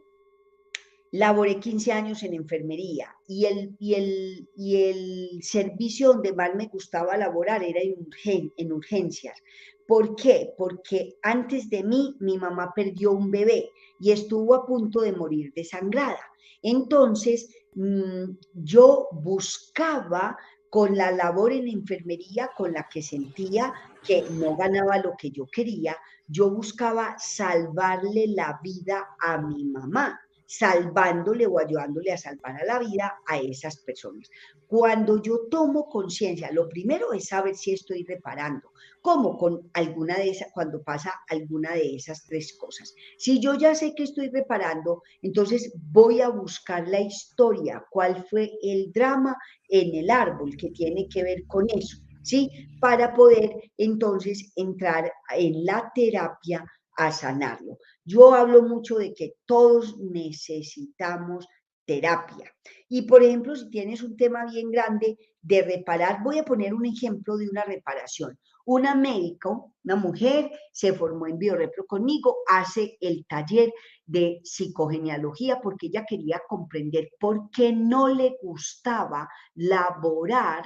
laboré 1.12 1.60
15 1.60 1.92
años 1.94 2.24
en 2.24 2.34
enfermería 2.34 3.16
y 3.28 3.46
el, 3.46 3.76
y 3.80 3.94
el, 3.96 4.50
y 4.56 4.76
el 4.84 5.44
servicio 5.44 6.10
donde 6.10 6.34
más 6.34 6.54
me 6.54 6.68
gustaba 6.68 7.18
laborar 7.18 7.64
era 7.64 7.80
en 7.82 8.72
urgencias. 8.72 9.42
¿Por 9.88 10.16
qué? 10.16 10.54
Porque 10.58 11.18
antes 11.22 11.70
de 11.70 11.84
mí 11.84 12.16
mi 12.20 12.38
mamá 12.38 12.74
perdió 12.76 13.12
un 13.12 13.30
bebé 13.30 13.70
y 14.00 14.12
estuvo 14.12 14.56
a 14.56 14.66
punto 14.66 15.02
de 15.02 15.14
morir 15.14 15.54
desangrada. 15.56 16.20
Entonces, 16.62 17.50
mm, 17.76 18.32
yo 18.54 19.08
buscaba 19.12 20.38
con 20.70 20.98
la 20.98 21.12
labor 21.12 21.54
en 21.54 21.68
enfermería 21.68 22.50
con 22.58 22.74
la 22.74 22.88
que 22.92 23.02
sentía 23.02 23.74
que 24.04 24.26
no 24.30 24.58
ganaba 24.58 24.98
lo 24.98 25.16
que 25.18 25.32
yo 25.32 25.46
quería, 25.48 25.96
yo 26.28 26.50
buscaba 26.50 27.16
salvarle 27.18 28.28
la 28.28 28.60
vida 28.62 29.16
a 29.22 29.38
mi 29.38 29.64
mamá 29.66 30.20
salvándole 30.46 31.46
o 31.48 31.60
ayudándole 31.60 32.12
a 32.12 32.18
salvar 32.18 32.62
a 32.62 32.66
la 32.66 32.80
vida 32.80 33.20
a 33.28 33.38
esas 33.38 33.78
personas. 33.78 34.30
Cuando 34.68 35.22
yo 35.22 35.48
tomo 35.50 35.88
conciencia, 35.88 36.52
lo 36.52 36.68
primero 36.70 37.14
es 37.14 37.28
saber 37.28 37.56
si 37.56 37.74
estoy 37.74 38.04
reparando, 38.04 38.72
como 39.02 39.38
con 39.38 39.70
alguna 39.74 40.18
de 40.18 40.30
esas, 40.30 40.52
cuando 40.54 40.82
pasa 40.84 41.14
alguna 41.30 41.74
de 41.74 41.96
esas 41.96 42.26
tres 42.26 42.58
cosas. 42.58 42.94
Si 43.18 43.40
yo 43.40 43.56
ya 43.56 43.76
sé 43.76 43.94
que 43.96 44.04
estoy 44.04 44.30
reparando, 44.30 45.02
entonces 45.22 45.74
voy 45.92 46.22
a 46.22 46.30
buscar 46.30 46.88
la 46.88 47.02
historia, 47.02 47.86
cuál 47.90 48.26
fue 48.30 48.52
el 48.62 48.92
drama 48.92 49.36
en 49.70 49.96
el 49.96 50.10
árbol 50.10 50.56
que 50.58 50.72
tiene 50.72 51.08
que 51.08 51.24
ver 51.24 51.46
con 51.48 51.68
eso. 51.70 51.98
¿Sí? 52.24 52.50
Para 52.82 53.14
poder 53.14 53.56
entonces 53.78 54.52
entrar 54.56 55.12
en 55.38 55.64
la 55.64 55.92
terapia 55.94 56.66
a 56.96 57.12
sanarlo. 57.12 57.78
Yo 58.04 58.34
hablo 58.34 58.64
mucho 58.64 58.98
de 58.98 59.14
que 59.14 59.36
todos 59.46 59.98
necesitamos 60.00 61.48
terapia. 61.86 62.52
Y 62.90 63.04
por 63.04 63.24
ejemplo, 63.24 63.56
si 63.56 63.70
tienes 63.70 64.02
un 64.04 64.18
tema 64.18 64.46
bien 64.46 64.72
grande 64.72 65.18
de 65.42 65.62
reparar, 65.62 66.24
voy 66.24 66.40
a 66.40 66.46
poner 66.46 66.74
un 66.74 66.86
ejemplo 66.86 67.38
de 67.38 67.50
una 67.50 67.64
reparación. 67.64 68.38
Una 68.66 68.96
médico, 68.96 69.76
una 69.84 69.96
mujer, 69.96 70.52
se 70.72 70.94
formó 70.94 71.28
en 71.28 71.38
biorepro 71.38 71.86
conmigo, 71.86 72.38
hace 72.48 72.98
el 73.00 73.26
taller 73.28 73.72
de 74.06 74.40
psicogenealogía 74.44 75.62
porque 75.62 75.88
ella 75.88 76.04
quería 76.08 76.42
comprender 76.48 77.10
por 77.20 77.52
qué 77.52 77.72
no 77.74 78.08
le 78.08 78.38
gustaba 78.42 79.30
laborar 79.54 80.64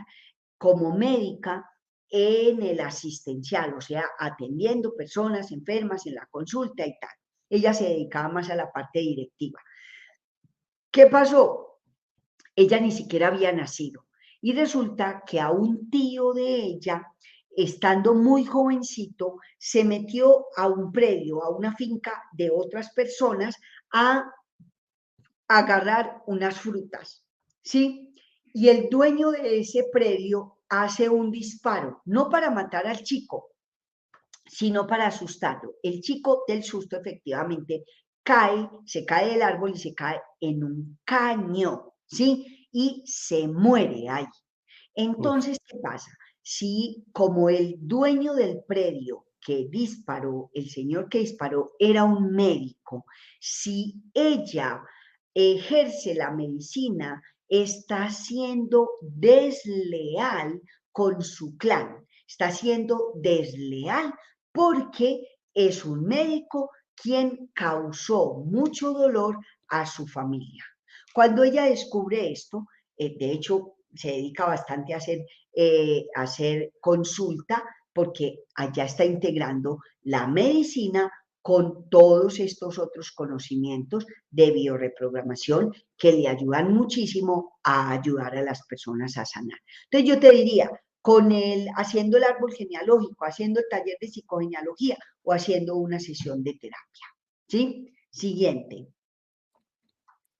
como 0.57 0.95
médica 0.95 1.69
en 2.09 2.61
el 2.63 2.79
asistencial, 2.79 3.73
o 3.75 3.81
sea, 3.81 4.03
atendiendo 4.17 4.95
personas 4.95 5.51
enfermas 5.51 6.05
en 6.07 6.15
la 6.15 6.27
consulta 6.27 6.85
y 6.85 6.97
tal. 6.99 7.11
Ella 7.49 7.73
se 7.73 7.85
dedicaba 7.85 8.29
más 8.29 8.49
a 8.49 8.55
la 8.55 8.71
parte 8.71 8.99
directiva. 8.99 9.59
¿Qué 10.91 11.07
pasó? 11.07 11.79
Ella 12.55 12.79
ni 12.79 12.91
siquiera 12.91 13.27
había 13.27 13.51
nacido. 13.51 14.05
Y 14.41 14.53
resulta 14.53 15.23
que 15.25 15.39
a 15.39 15.51
un 15.51 15.89
tío 15.89 16.33
de 16.33 16.55
ella, 16.55 17.05
estando 17.49 18.13
muy 18.13 18.45
jovencito, 18.45 19.37
se 19.57 19.83
metió 19.83 20.45
a 20.55 20.67
un 20.67 20.91
predio, 20.91 21.43
a 21.43 21.49
una 21.49 21.75
finca 21.75 22.23
de 22.31 22.49
otras 22.49 22.91
personas, 22.93 23.55
a 23.91 24.31
agarrar 25.47 26.23
unas 26.27 26.59
frutas. 26.59 27.25
¿Sí? 27.61 28.15
Y 28.53 28.69
el 28.69 28.89
dueño 28.89 29.31
de 29.31 29.59
ese 29.59 29.87
predio 29.91 30.58
hace 30.69 31.09
un 31.09 31.31
disparo, 31.31 32.01
no 32.05 32.29
para 32.29 32.51
matar 32.51 32.87
al 32.87 33.03
chico, 33.03 33.49
sino 34.45 34.87
para 34.87 35.07
asustarlo. 35.07 35.75
El 35.83 36.01
chico 36.01 36.43
del 36.47 36.63
susto 36.63 36.97
efectivamente 36.97 37.83
cae, 38.23 38.69
se 38.85 39.05
cae 39.05 39.31
del 39.31 39.41
árbol 39.41 39.71
y 39.71 39.77
se 39.77 39.93
cae 39.93 40.21
en 40.39 40.63
un 40.63 40.99
caño, 41.03 41.93
¿sí? 42.05 42.67
Y 42.71 43.03
se 43.05 43.47
muere 43.47 44.07
ahí. 44.09 44.27
Entonces, 44.93 45.57
¿qué 45.65 45.77
pasa? 45.77 46.11
Si 46.41 47.05
como 47.11 47.49
el 47.49 47.75
dueño 47.79 48.33
del 48.33 48.63
predio 48.67 49.25
que 49.39 49.67
disparó, 49.69 50.51
el 50.53 50.69
señor 50.69 51.09
que 51.09 51.19
disparó 51.19 51.73
era 51.79 52.03
un 52.03 52.31
médico, 52.31 53.05
si 53.39 54.03
ella 54.13 54.83
ejerce 55.33 56.15
la 56.15 56.31
medicina 56.31 57.21
está 57.49 58.11
siendo 58.11 58.91
desleal 59.01 60.61
con 60.91 61.21
su 61.21 61.57
clan, 61.57 62.05
está 62.27 62.51
siendo 62.51 63.13
desleal 63.15 64.13
porque 64.51 65.21
es 65.53 65.83
un 65.83 66.05
médico 66.05 66.69
quien 66.95 67.49
causó 67.53 68.43
mucho 68.45 68.93
dolor 68.93 69.37
a 69.67 69.85
su 69.85 70.07
familia. 70.07 70.63
Cuando 71.13 71.43
ella 71.43 71.63
descubre 71.65 72.31
esto, 72.31 72.65
eh, 72.97 73.15
de 73.17 73.31
hecho 73.31 73.75
se 73.95 74.09
dedica 74.09 74.45
bastante 74.45 74.93
a 74.93 74.97
hacer, 74.97 75.25
eh, 75.53 76.05
a 76.15 76.21
hacer 76.23 76.73
consulta 76.79 77.63
porque 77.93 78.43
allá 78.55 78.85
está 78.85 79.03
integrando 79.03 79.79
la 80.03 80.27
medicina 80.27 81.11
con 81.41 81.89
todos 81.89 82.39
estos 82.39 82.77
otros 82.79 83.11
conocimientos 83.11 84.05
de 84.29 84.51
bioreprogramación 84.51 85.73
que 85.97 86.11
le 86.11 86.27
ayudan 86.27 86.73
muchísimo 86.73 87.59
a 87.63 87.91
ayudar 87.91 88.37
a 88.37 88.43
las 88.43 88.65
personas 88.67 89.17
a 89.17 89.25
sanar. 89.25 89.59
Entonces 89.85 90.09
yo 90.09 90.19
te 90.19 90.31
diría, 90.31 90.69
con 91.01 91.31
el 91.31 91.67
haciendo 91.75 92.17
el 92.17 92.23
árbol 92.23 92.53
genealógico, 92.53 93.25
haciendo 93.25 93.59
el 93.59 93.65
taller 93.69 93.97
de 93.99 94.07
psicogenealogía 94.07 94.97
o 95.23 95.33
haciendo 95.33 95.75
una 95.75 95.99
sesión 95.99 96.43
de 96.43 96.53
terapia. 96.53 97.05
¿Sí? 97.47 97.93
Siguiente. 98.11 98.93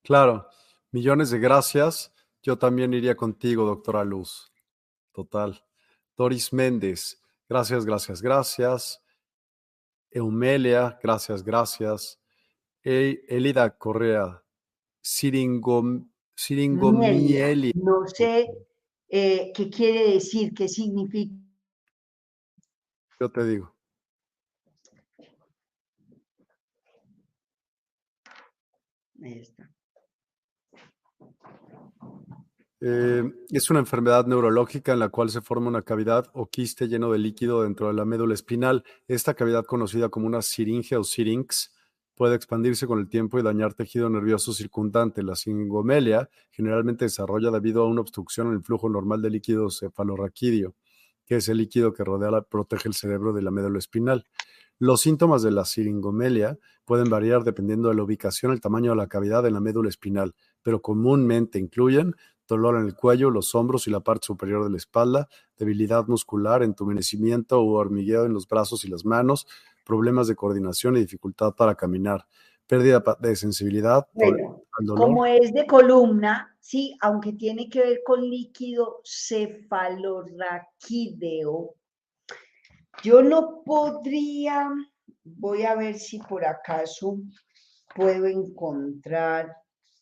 Claro, 0.02 0.46
millones 0.90 1.30
de 1.30 1.38
gracias. 1.38 2.12
Yo 2.42 2.58
también 2.58 2.94
iría 2.94 3.16
contigo, 3.16 3.64
doctora 3.64 4.04
Luz. 4.04 4.52
Total. 5.12 5.64
Doris 6.16 6.52
Méndez, 6.52 7.20
gracias, 7.48 7.84
gracias, 7.84 8.22
gracias. 8.22 8.99
Eumelia, 10.10 10.98
gracias, 11.02 11.42
gracias. 11.42 12.20
Elida 12.82 13.76
Correa, 13.76 14.42
Siringom, 15.00 16.10
Siringomieli. 16.34 17.72
No 17.74 18.06
sé 18.06 18.48
eh, 19.08 19.52
qué 19.54 19.70
quiere 19.70 20.12
decir, 20.14 20.54
qué 20.54 20.68
significa. 20.68 21.34
Yo 23.20 23.30
te 23.30 23.44
digo. 23.44 23.74
Ahí 29.22 29.40
está. 29.40 29.69
Eh, 32.82 33.22
es 33.50 33.68
una 33.68 33.80
enfermedad 33.80 34.26
neurológica 34.26 34.92
en 34.92 35.00
la 35.00 35.10
cual 35.10 35.28
se 35.28 35.42
forma 35.42 35.68
una 35.68 35.82
cavidad 35.82 36.26
o 36.32 36.46
quiste 36.48 36.88
lleno 36.88 37.12
de 37.12 37.18
líquido 37.18 37.62
dentro 37.62 37.88
de 37.88 37.94
la 37.94 38.06
médula 38.06 38.32
espinal. 38.32 38.84
Esta 39.06 39.34
cavidad, 39.34 39.64
conocida 39.66 40.08
como 40.08 40.26
una 40.26 40.40
siringe 40.40 40.96
o 40.96 41.04
sirinx, 41.04 41.74
puede 42.14 42.36
expandirse 42.36 42.86
con 42.86 42.98
el 42.98 43.08
tiempo 43.08 43.38
y 43.38 43.42
dañar 43.42 43.74
tejido 43.74 44.08
nervioso 44.08 44.52
circundante. 44.54 45.22
La 45.22 45.34
singomelia 45.34 46.30
generalmente 46.50 47.04
desarrolla 47.04 47.50
debido 47.50 47.82
a 47.82 47.86
una 47.86 48.00
obstrucción 48.00 48.48
en 48.48 48.54
el 48.54 48.62
flujo 48.62 48.88
normal 48.88 49.20
de 49.20 49.30
líquido 49.30 49.70
cefalorraquídeo, 49.70 50.74
que 51.26 51.36
es 51.36 51.48
el 51.48 51.58
líquido 51.58 51.92
que 51.92 52.04
rodea, 52.04 52.42
protege 52.42 52.88
el 52.88 52.94
cerebro 52.94 53.34
de 53.34 53.42
la 53.42 53.50
médula 53.50 53.78
espinal. 53.78 54.24
Los 54.80 55.02
síntomas 55.02 55.42
de 55.42 55.50
la 55.50 55.66
siringomelia 55.66 56.58
pueden 56.86 57.10
variar 57.10 57.44
dependiendo 57.44 57.90
de 57.90 57.96
la 57.96 58.02
ubicación, 58.02 58.50
el 58.50 58.62
tamaño 58.62 58.92
de 58.92 58.96
la 58.96 59.08
cavidad 59.08 59.46
en 59.46 59.52
la 59.52 59.60
médula 59.60 59.90
espinal, 59.90 60.34
pero 60.62 60.80
comúnmente 60.80 61.58
incluyen 61.58 62.16
dolor 62.48 62.78
en 62.78 62.86
el 62.86 62.94
cuello, 62.94 63.28
los 63.28 63.54
hombros 63.54 63.86
y 63.86 63.90
la 63.90 64.00
parte 64.00 64.26
superior 64.26 64.64
de 64.64 64.70
la 64.70 64.78
espalda, 64.78 65.28
debilidad 65.58 66.06
muscular, 66.06 66.62
entumecimiento 66.62 67.60
o 67.60 67.74
hormigueo 67.74 68.24
en 68.24 68.32
los 68.32 68.48
brazos 68.48 68.86
y 68.86 68.88
las 68.88 69.04
manos, 69.04 69.46
problemas 69.84 70.28
de 70.28 70.34
coordinación 70.34 70.96
y 70.96 71.00
dificultad 71.00 71.54
para 71.54 71.74
caminar, 71.74 72.24
pérdida 72.66 73.04
de 73.20 73.36
sensibilidad. 73.36 74.08
Bueno, 74.14 74.62
como 74.96 75.26
es 75.26 75.52
de 75.52 75.66
columna, 75.66 76.56
sí, 76.58 76.96
aunque 77.02 77.34
tiene 77.34 77.68
que 77.68 77.80
ver 77.80 78.00
con 78.02 78.22
líquido 78.22 79.02
cefalorraquídeo, 79.04 81.74
yo 83.02 83.22
no 83.22 83.62
podría 83.64 84.68
voy 85.24 85.62
a 85.62 85.74
ver 85.74 85.98
si 85.98 86.18
por 86.18 86.44
acaso 86.44 87.18
puedo 87.94 88.26
encontrar 88.26 89.56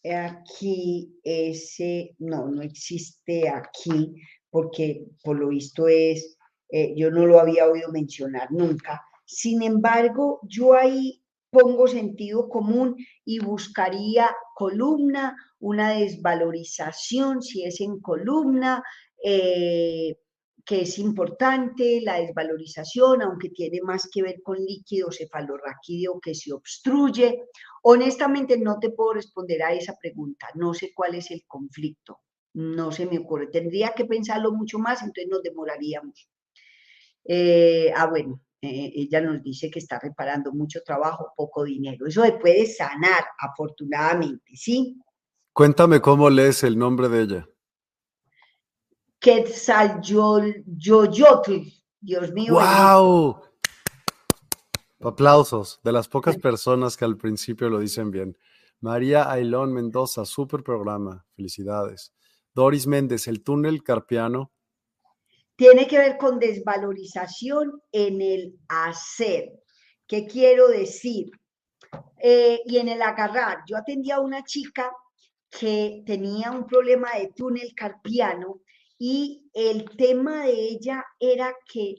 aquí 0.04 1.18
ese, 1.22 2.14
no, 2.18 2.48
no 2.48 2.62
existe 2.62 3.48
aquí, 3.48 4.14
porque 4.50 5.06
por 5.22 5.38
lo 5.38 5.48
visto 5.48 5.88
es, 5.88 6.38
eh, 6.70 6.94
yo 6.96 7.10
no 7.10 7.26
lo 7.26 7.40
había 7.40 7.66
oído 7.66 7.90
mencionar 7.90 8.50
nunca. 8.50 9.02
Sin 9.24 9.62
embargo, 9.62 10.40
yo 10.44 10.74
ahí 10.74 11.22
pongo 11.50 11.86
sentido 11.86 12.48
común 12.48 12.96
y 13.24 13.40
buscaría 13.40 14.30
columna, 14.54 15.36
una 15.60 15.90
desvalorización 15.90 17.42
si 17.42 17.64
es 17.64 17.80
en 17.80 18.00
columna, 18.00 18.82
eh, 19.24 20.16
que 20.68 20.82
es 20.82 20.98
importante, 20.98 22.02
la 22.02 22.20
desvalorización, 22.20 23.22
aunque 23.22 23.48
tiene 23.48 23.80
más 23.82 24.06
que 24.12 24.22
ver 24.22 24.42
con 24.42 24.58
líquido 24.58 25.10
cefalorraquídeo 25.10 26.20
que 26.20 26.34
se 26.34 26.52
obstruye. 26.52 27.44
Honestamente 27.82 28.58
no 28.58 28.78
te 28.78 28.90
puedo 28.90 29.14
responder 29.14 29.62
a 29.62 29.72
esa 29.72 29.96
pregunta, 29.98 30.46
no 30.56 30.74
sé 30.74 30.92
cuál 30.94 31.14
es 31.14 31.30
el 31.30 31.42
conflicto, 31.46 32.20
no 32.52 32.92
se 32.92 33.06
me 33.06 33.18
ocurre, 33.18 33.46
tendría 33.46 33.94
que 33.96 34.04
pensarlo 34.04 34.52
mucho 34.52 34.78
más, 34.78 35.00
entonces 35.00 35.28
nos 35.30 35.42
demoraríamos. 35.42 36.28
Eh, 37.24 37.90
ah, 37.96 38.04
bueno, 38.04 38.42
eh, 38.60 38.92
ella 38.94 39.22
nos 39.22 39.42
dice 39.42 39.70
que 39.70 39.78
está 39.78 39.98
reparando 39.98 40.52
mucho 40.52 40.82
trabajo, 40.84 41.32
poco 41.34 41.64
dinero. 41.64 42.06
Eso 42.06 42.22
se 42.22 42.32
puede 42.32 42.66
sanar, 42.66 43.24
afortunadamente, 43.38 44.54
¿sí? 44.54 45.00
Cuéntame 45.54 46.02
cómo 46.02 46.28
lees 46.28 46.62
el 46.62 46.76
nombre 46.76 47.08
de 47.08 47.22
ella. 47.22 47.48
Quetzalcoyotl. 49.20 51.52
Dios 52.00 52.32
mío. 52.32 52.54
¡Wow! 52.54 53.42
Aplausos 55.00 55.80
de 55.82 55.92
las 55.92 56.08
pocas 56.08 56.36
personas 56.36 56.96
que 56.96 57.04
al 57.04 57.16
principio 57.16 57.68
lo 57.68 57.80
dicen 57.80 58.10
bien. 58.10 58.36
María 58.80 59.30
Ailón 59.30 59.72
Mendoza, 59.72 60.24
super 60.24 60.62
programa. 60.62 61.26
Felicidades. 61.34 62.12
Doris 62.54 62.86
Méndez, 62.86 63.26
el 63.28 63.42
túnel 63.42 63.82
carpiano. 63.82 64.52
Tiene 65.56 65.88
que 65.88 65.98
ver 65.98 66.16
con 66.16 66.38
desvalorización 66.38 67.82
en 67.90 68.22
el 68.22 68.58
hacer. 68.68 69.50
¿Qué 70.06 70.26
quiero 70.26 70.68
decir? 70.68 71.30
Eh, 72.20 72.60
y 72.64 72.78
en 72.78 72.88
el 72.88 73.02
agarrar. 73.02 73.58
Yo 73.66 73.76
atendía 73.76 74.16
a 74.16 74.20
una 74.20 74.44
chica 74.44 74.92
que 75.50 76.02
tenía 76.06 76.50
un 76.50 76.66
problema 76.66 77.08
de 77.18 77.32
túnel 77.34 77.74
carpiano 77.74 78.60
y 78.98 79.48
el 79.54 79.88
tema 79.96 80.44
de 80.46 80.52
ella 80.52 81.04
era 81.20 81.54
que, 81.72 81.94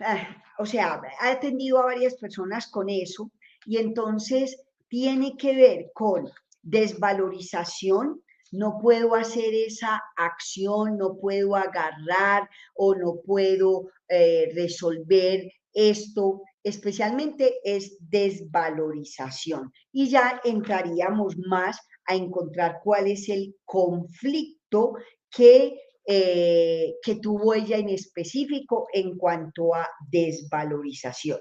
ah, 0.00 0.42
o 0.58 0.64
sea, 0.64 1.00
ha 1.20 1.30
atendido 1.30 1.78
a 1.78 1.86
varias 1.86 2.14
personas 2.16 2.68
con 2.70 2.88
eso 2.88 3.30
y 3.66 3.76
entonces 3.76 4.64
tiene 4.88 5.36
que 5.36 5.54
ver 5.54 5.90
con 5.92 6.30
desvalorización, 6.62 8.22
no 8.50 8.78
puedo 8.80 9.14
hacer 9.14 9.52
esa 9.52 10.02
acción, 10.16 10.96
no 10.96 11.18
puedo 11.18 11.54
agarrar 11.54 12.48
o 12.74 12.94
no 12.94 13.20
puedo 13.24 13.90
eh, 14.08 14.50
resolver 14.54 15.52
esto, 15.74 16.42
especialmente 16.64 17.56
es 17.62 17.98
desvalorización. 18.00 19.70
Y 19.92 20.08
ya 20.08 20.40
entraríamos 20.44 21.36
más 21.46 21.78
a 22.06 22.14
encontrar 22.14 22.80
cuál 22.82 23.06
es 23.06 23.28
el 23.28 23.54
conflicto 23.66 24.94
que 25.30 25.78
eh, 26.10 26.94
que 27.02 27.16
tuvo 27.16 27.52
ella 27.52 27.76
en 27.76 27.90
específico 27.90 28.86
en 28.94 29.18
cuanto 29.18 29.74
a 29.74 29.86
desvalorización, 30.10 31.38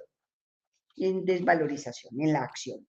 en 0.98 1.23
desvalorización, 1.23 2.19
en 2.19 2.34
la 2.34 2.44
acción. 2.44 2.85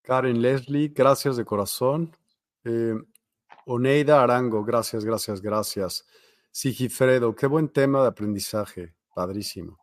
Karen 0.00 0.40
Leslie, 0.40 0.88
gracias 0.94 1.36
de 1.36 1.44
corazón. 1.44 2.16
Eh, 2.64 2.94
Oneida 3.66 4.22
Arango, 4.22 4.64
gracias, 4.64 5.04
gracias, 5.04 5.42
gracias. 5.42 6.06
Sigifredo, 6.50 7.34
qué 7.34 7.46
buen 7.46 7.68
tema 7.68 8.00
de 8.00 8.08
aprendizaje, 8.08 8.94
padrísimo. 9.14 9.78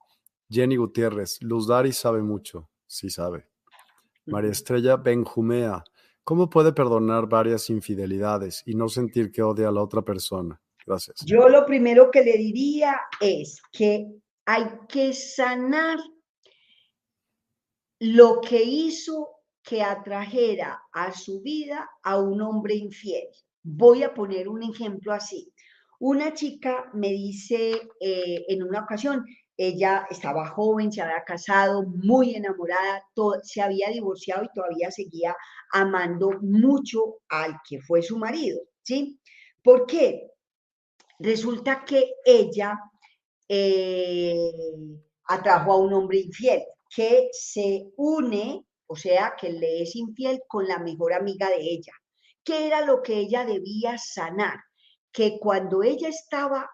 Jenny 0.49 0.77
Gutiérrez, 0.77 1.37
Luz 1.43 1.67
Dari 1.67 1.93
sabe 1.93 2.23
mucho, 2.23 2.71
sí 2.87 3.11
sabe. 3.11 3.47
María 4.25 4.49
Estrella 4.49 4.97
Benjumea, 4.97 5.83
¿cómo 6.23 6.49
puede 6.49 6.73
perdonar 6.73 7.29
varias 7.29 7.69
infidelidades 7.69 8.63
y 8.65 8.73
no 8.73 8.89
sentir 8.89 9.31
que 9.31 9.43
odia 9.43 9.67
a 9.67 9.71
la 9.71 9.83
otra 9.83 10.01
persona? 10.01 10.59
Yo 11.25 11.49
lo 11.49 11.65
primero 11.65 12.09
que 12.11 12.23
le 12.23 12.37
diría 12.37 12.99
es 13.19 13.61
que 13.71 14.07
hay 14.45 14.65
que 14.87 15.13
sanar 15.13 15.99
lo 17.99 18.39
que 18.41 18.63
hizo 18.63 19.29
que 19.63 19.83
atrajera 19.83 20.81
a 20.93 21.11
su 21.11 21.41
vida 21.41 21.89
a 22.03 22.17
un 22.17 22.41
hombre 22.41 22.75
infiel. 22.75 23.27
Voy 23.63 24.03
a 24.03 24.13
poner 24.13 24.47
un 24.47 24.63
ejemplo 24.63 25.11
así. 25.11 25.51
Una 25.99 26.33
chica 26.33 26.89
me 26.93 27.09
dice 27.09 27.89
eh, 27.99 28.45
en 28.47 28.63
una 28.63 28.83
ocasión, 28.83 29.25
ella 29.57 30.05
estaba 30.09 30.47
joven, 30.47 30.91
se 30.91 31.01
había 31.01 31.23
casado, 31.25 31.83
muy 31.83 32.35
enamorada, 32.35 33.03
se 33.43 33.61
había 33.61 33.89
divorciado 33.89 34.43
y 34.43 34.53
todavía 34.53 34.91
seguía 34.91 35.35
amando 35.73 36.29
mucho 36.41 37.17
al 37.27 37.57
que 37.67 37.81
fue 37.81 38.03
su 38.03 38.17
marido, 38.17 38.61
¿sí? 38.83 39.19
¿Por 39.63 39.87
qué? 39.87 40.31
Resulta 41.19 41.83
que 41.83 42.13
ella 42.25 42.79
eh, 43.47 44.51
atrajo 45.25 45.71
a 45.71 45.77
un 45.77 45.93
hombre 45.93 46.19
infiel 46.19 46.63
que 46.93 47.29
se 47.31 47.91
une, 47.97 48.65
o 48.87 48.95
sea, 48.95 49.35
que 49.39 49.51
le 49.51 49.81
es 49.81 49.95
infiel 49.95 50.41
con 50.47 50.67
la 50.67 50.79
mejor 50.79 51.13
amiga 51.13 51.49
de 51.49 51.59
ella. 51.61 51.93
¿Qué 52.43 52.67
era 52.67 52.85
lo 52.85 53.01
que 53.01 53.17
ella 53.17 53.45
debía 53.45 53.97
sanar? 53.97 54.59
Que 55.11 55.39
cuando 55.39 55.83
ella 55.83 56.07
estaba 56.07 56.69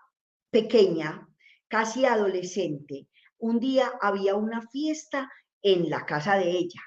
pequeña, 0.52 1.28
casi 1.68 2.06
adolescente, 2.06 3.08
un 3.40 3.60
día 3.60 3.92
había 4.02 4.36
una 4.36 4.62
fiesta 4.70 5.32
en 5.62 5.90
la 5.90 6.06
casa 6.06 6.38
de 6.38 6.52
ella 6.52 6.82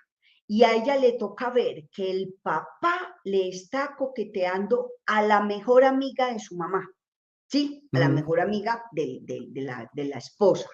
y 0.47 0.63
a 0.63 0.75
ella 0.75 0.97
le 0.97 1.15
toca 1.15 1.51
ver 1.51 1.89
que 1.91 2.11
el 2.11 2.35
papá 2.43 3.17
le 3.25 3.49
está 3.49 3.97
coqueteando 3.97 4.93
a 5.07 5.23
la 5.23 5.41
mejor 5.41 5.85
amiga 5.85 6.33
de 6.33 6.39
su 6.39 6.57
mamá. 6.57 6.89
¿Sí? 7.49 7.89
A 7.93 7.99
la 8.01 8.09
mejor 8.09 8.41
amiga 8.41 8.85
de, 8.93 9.23
la, 9.55 9.91
de 9.93 10.05
la 10.05 10.19
esposa. 10.19 10.69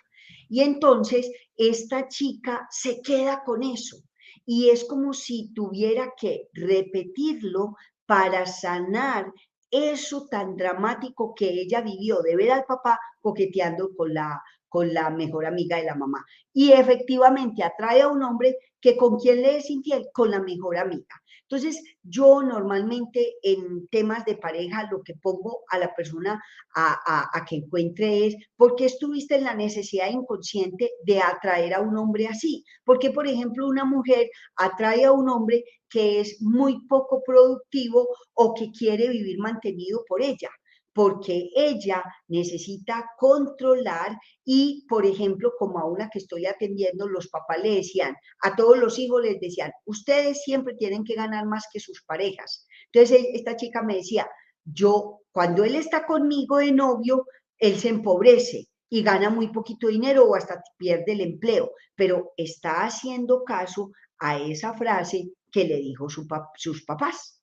Y 0.49 0.61
entonces 0.61 1.31
esta 1.57 2.09
chica 2.09 2.67
se 2.71 3.01
queda 3.03 3.43
con 3.45 3.63
eso 3.63 3.99
y 4.45 4.71
es 4.71 4.85
como 4.85 5.13
si 5.13 5.53
tuviera 5.55 6.13
que 6.19 6.49
repetirlo 6.53 7.77
para 8.07 8.47
sanar 8.47 9.33
eso 9.71 10.27
tan 10.29 10.57
dramático 10.57 11.35
que 11.35 11.49
ella 11.49 11.81
vivió 11.81 12.21
de 12.21 12.37
ver 12.37 12.53
al 12.53 12.65
papá 12.65 12.99
coqueteando 13.21 13.95
con 13.97 14.13
la, 14.13 14.43
con 14.73 14.95
la 14.95 15.11
mejor 15.11 15.45
amiga 15.45 15.77
de 15.77 15.85
la 15.85 15.95
mamá. 15.95 16.25
Y 16.51 16.73
efectivamente 16.73 17.63
atrae 17.63 18.01
a 18.01 18.09
un 18.09 18.23
hombre 18.23 18.57
que 18.81 18.97
con 18.97 19.19
quien 19.19 19.43
le 19.43 19.59
es 19.59 19.69
infiel, 19.69 20.09
con 20.15 20.31
la 20.31 20.41
mejor 20.41 20.79
amiga. 20.79 21.15
Entonces, 21.43 21.85
yo 22.03 22.43
normalmente 22.43 23.35
en 23.43 23.87
temas 23.89 24.25
de 24.25 24.37
pareja 24.37 24.89
lo 24.91 25.03
que 25.03 25.15
pongo 25.15 25.65
a 25.69 25.79
la 25.79 25.95
persona 25.95 26.43
a, 26.75 27.45
que 27.47 27.57
encuentre 27.57 28.29
es, 28.29 28.37
¿por 28.57 28.75
qué 28.75 28.87
estuviste 28.87 29.35
en 29.35 29.45
la 29.45 29.55
necesidad 29.55 30.11
inconsciente 30.11 30.91
de 31.05 31.21
atraer 31.21 31.75
a 31.75 31.83
un 31.83 31.99
hombre 31.99 32.29
así? 32.29 32.65
Porque, 32.83 33.11
por 33.11 33.29
ejemplo, 33.29 33.69
una 33.69 33.85
mujer 33.85 34.31
atrae 34.57 35.05
a 35.05 35.13
un 35.13 35.29
hombre 35.29 35.65
que 35.91 36.21
es 36.21 36.41
muy 36.41 36.87
poco 36.87 37.23
productivo 37.23 38.09
o 38.33 38.55
que 38.55 38.71
quiere 38.73 39.11
vivir 39.11 39.39
mantenido 39.39 40.03
por 40.09 40.23
ella 40.23 40.49
porque 40.93 41.51
ella 41.55 42.03
necesita 42.29 43.11
controlar 43.19 44.19
y, 44.45 44.85
por 44.89 45.07
ejemplo, 45.07 45.53
como 45.59 45.79
a 45.79 45.87
una 45.87 46.09
que 46.11 46.19
estoy 46.19 46.47
atendiendo, 46.47 47.09
los 47.09 47.29
papás 47.29 47.59
le 47.63 47.77
decían, 47.77 48.15
a 48.43 48.55
todos 48.55 48.79
los 48.79 48.99
hijos 48.99 49.23
les 49.23 49.41
decían, 49.41 49.71
ustedes 49.87 50.43
siempre 50.43 50.75
tienen 50.75 51.05
que 51.05 51.15
ganar 51.15 51.47
más 51.47 51.67
que 51.73 51.81
sus 51.81 52.03
parejas. 52.05 52.67
Entonces, 52.93 53.27
esta 53.33 53.57
chica 53.57 53.83
me 53.83 53.97
decía, 53.97 54.29
yo, 54.65 55.21
cuando 55.33 55.65
él 55.65 55.77
está 55.77 56.07
conmigo 56.07 56.59
de 56.59 56.73
novio, 56.73 57.27
él 57.59 57.79
se 57.79 57.89
empobrece 57.89 58.69
y 58.89 59.03
gana 59.03 59.31
muy 59.31 59.49
poquito 59.49 59.89
dinero 59.89 60.25
o 60.25 60.35
hasta 60.35 60.63
pierde 60.77 61.13
el 61.13 61.23
empleo, 61.23 61.73
pero 61.95 62.33
está 62.37 62.85
haciendo 62.85 63.45
caso 63.45 63.93
a 64.19 64.39
esa 64.39 64.75
frase 64.75 65.31
que 65.51 65.65
le 65.65 65.77
dijo 65.77 66.09
sus 66.09 66.85
papás. 66.85 67.42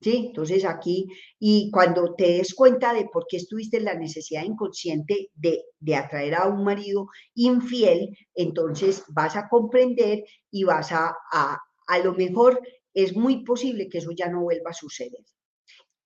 ¿Sí? 0.00 0.26
Entonces 0.28 0.64
aquí, 0.64 1.06
y 1.38 1.70
cuando 1.70 2.14
te 2.14 2.32
des 2.38 2.54
cuenta 2.54 2.92
de 2.92 3.06
por 3.06 3.26
qué 3.28 3.38
estuviste 3.38 3.78
en 3.78 3.84
la 3.84 3.94
necesidad 3.94 4.44
inconsciente 4.44 5.30
de, 5.34 5.64
atraer 5.94 6.34
a 6.34 6.46
un 6.46 6.64
marido 6.64 7.08
infiel, 7.34 8.16
entonces 8.34 9.04
vas 9.08 9.36
a 9.36 9.48
comprender 9.48 10.24
y 10.50 10.64
vas 10.64 10.92
a, 10.92 11.14
a, 11.32 11.58
a 11.86 11.98
lo 12.00 12.14
mejor 12.14 12.60
es 12.94 13.16
muy 13.16 13.44
posible 13.44 13.88
que 13.88 13.98
eso 13.98 14.10
ya 14.12 14.28
no 14.28 14.42
vuelva 14.42 14.70
a 14.70 14.74
suceder. 14.74 15.24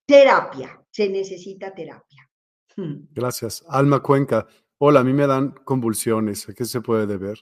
Terapia, 0.07 0.79
se 0.91 1.09
necesita 1.09 1.75
terapia. 1.75 2.29
Hmm. 2.77 3.07
Gracias. 3.11 3.65
Alma 3.69 4.01
Cuenca, 4.01 4.47
hola, 4.79 5.01
a 5.01 5.05
mí 5.05 5.13
me 5.13 5.27
dan 5.27 5.53
convulsiones, 5.65 6.49
¿a 6.49 6.55
qué 6.55 6.65
se 6.65 6.81
puede 6.81 7.07
deber? 7.07 7.39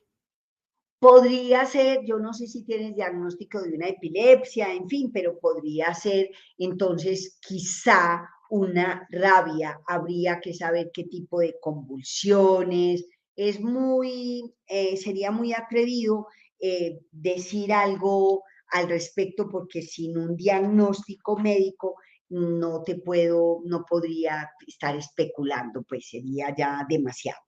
Podría 1.00 1.64
ser, 1.64 2.04
yo 2.04 2.18
no 2.18 2.34
sé 2.34 2.46
si 2.46 2.62
tienes 2.62 2.94
diagnóstico 2.94 3.62
de 3.62 3.74
una 3.74 3.88
epilepsia, 3.88 4.72
en 4.72 4.86
fin, 4.86 5.10
pero 5.10 5.38
podría 5.40 5.94
ser 5.94 6.28
entonces 6.58 7.38
quizá 7.40 8.28
una 8.50 9.08
rabia, 9.10 9.80
habría 9.86 10.40
que 10.40 10.52
saber 10.52 10.90
qué 10.92 11.04
tipo 11.04 11.40
de 11.40 11.56
convulsiones. 11.58 13.06
Es 13.34 13.60
muy, 13.60 14.54
eh, 14.66 14.98
sería 14.98 15.30
muy 15.30 15.54
atrevido 15.54 16.26
eh, 16.58 17.00
decir 17.10 17.72
algo 17.72 18.42
al 18.72 18.88
respecto 18.88 19.48
porque 19.48 19.80
sin 19.80 20.18
un 20.18 20.36
diagnóstico 20.36 21.38
médico 21.38 21.96
no 22.28 22.82
te 22.82 22.96
puedo, 22.96 23.60
no 23.64 23.86
podría 23.88 24.50
estar 24.66 24.94
especulando, 24.96 25.82
pues 25.82 26.10
sería 26.10 26.54
ya 26.54 26.84
demasiado. 26.86 27.40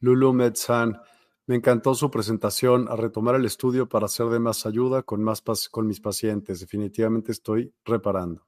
Lulu 0.00 0.32
Metzan, 0.32 1.00
me 1.48 1.56
encantó 1.56 1.94
su 1.94 2.10
presentación 2.10 2.88
a 2.90 2.96
retomar 2.96 3.34
el 3.34 3.46
estudio 3.46 3.88
para 3.88 4.06
ser 4.06 4.26
de 4.26 4.38
más 4.38 4.66
ayuda 4.66 5.02
con, 5.02 5.24
más 5.24 5.42
con 5.70 5.86
mis 5.86 5.98
pacientes. 5.98 6.60
Definitivamente 6.60 7.32
estoy 7.32 7.72
reparando. 7.86 8.46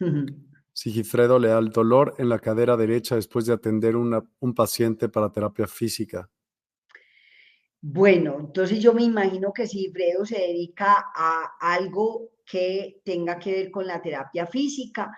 Sigifredo 0.72 1.40
Leal, 1.40 1.70
dolor 1.70 2.14
en 2.18 2.28
la 2.28 2.38
cadera 2.38 2.76
derecha 2.76 3.16
después 3.16 3.46
de 3.46 3.54
atender 3.54 3.96
un 3.96 4.54
paciente 4.54 5.08
para 5.08 5.32
terapia 5.32 5.66
física. 5.66 6.30
Bueno, 7.80 8.36
entonces 8.38 8.80
yo 8.80 8.94
me 8.94 9.02
imagino 9.02 9.52
que 9.52 9.66
Sigifredo 9.66 10.24
se 10.24 10.38
dedica 10.38 11.06
a 11.16 11.56
algo 11.60 12.30
que 12.46 13.00
tenga 13.04 13.40
que 13.40 13.52
ver 13.52 13.70
con 13.72 13.88
la 13.88 14.00
terapia 14.00 14.46
física. 14.46 15.10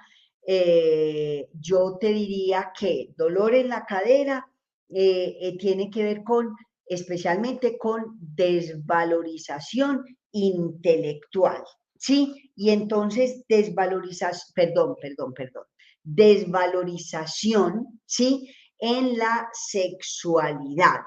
Eh, 0.46 1.50
yo 1.60 1.98
te 2.00 2.08
diría 2.08 2.72
que 2.78 3.12
dolor 3.18 3.54
en 3.54 3.68
la 3.68 3.84
cadera 3.84 4.48
eh, 4.88 5.36
eh, 5.40 5.58
tiene 5.58 5.90
que 5.90 6.04
ver 6.04 6.22
con 6.22 6.54
especialmente 6.86 7.76
con 7.78 8.16
desvalorización 8.20 10.04
intelectual, 10.32 11.62
¿sí? 11.98 12.50
Y 12.54 12.70
entonces 12.70 13.44
desvalorización, 13.48 14.52
perdón, 14.54 14.96
perdón, 15.00 15.32
perdón, 15.34 15.64
desvalorización, 16.02 18.00
¿sí? 18.06 18.50
En 18.78 19.18
la 19.18 19.48
sexualidad. 19.52 21.00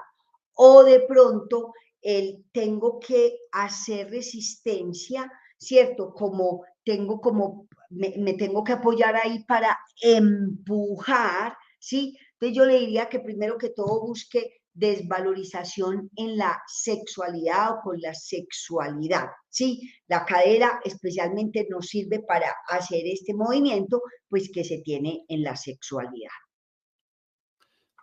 O 0.54 0.84
de 0.84 1.00
pronto 1.00 1.72
el 2.02 2.44
tengo 2.52 2.98
que 2.98 3.38
hacer 3.52 4.10
resistencia, 4.10 5.30
¿cierto? 5.58 6.12
Como 6.12 6.64
tengo 6.84 7.20
como, 7.20 7.68
me, 7.90 8.14
me 8.18 8.34
tengo 8.34 8.64
que 8.64 8.72
apoyar 8.72 9.16
ahí 9.16 9.44
para 9.44 9.78
empujar, 10.02 11.56
¿sí? 11.78 12.16
Entonces 12.32 12.56
yo 12.56 12.64
le 12.64 12.80
diría 12.80 13.08
que 13.08 13.20
primero 13.20 13.58
que 13.58 13.70
todo 13.70 14.00
busque 14.00 14.59
desvalorización 14.72 16.10
en 16.16 16.36
la 16.36 16.60
sexualidad 16.66 17.72
o 17.72 17.80
con 17.82 18.00
la 18.00 18.14
sexualidad. 18.14 19.26
Sí, 19.48 19.90
la 20.06 20.24
cadera 20.24 20.80
especialmente 20.84 21.66
nos 21.68 21.86
sirve 21.86 22.20
para 22.20 22.54
hacer 22.68 23.02
este 23.04 23.34
movimiento, 23.34 24.02
pues 24.28 24.50
que 24.52 24.64
se 24.64 24.78
tiene 24.78 25.24
en 25.28 25.42
la 25.42 25.56
sexualidad. 25.56 26.30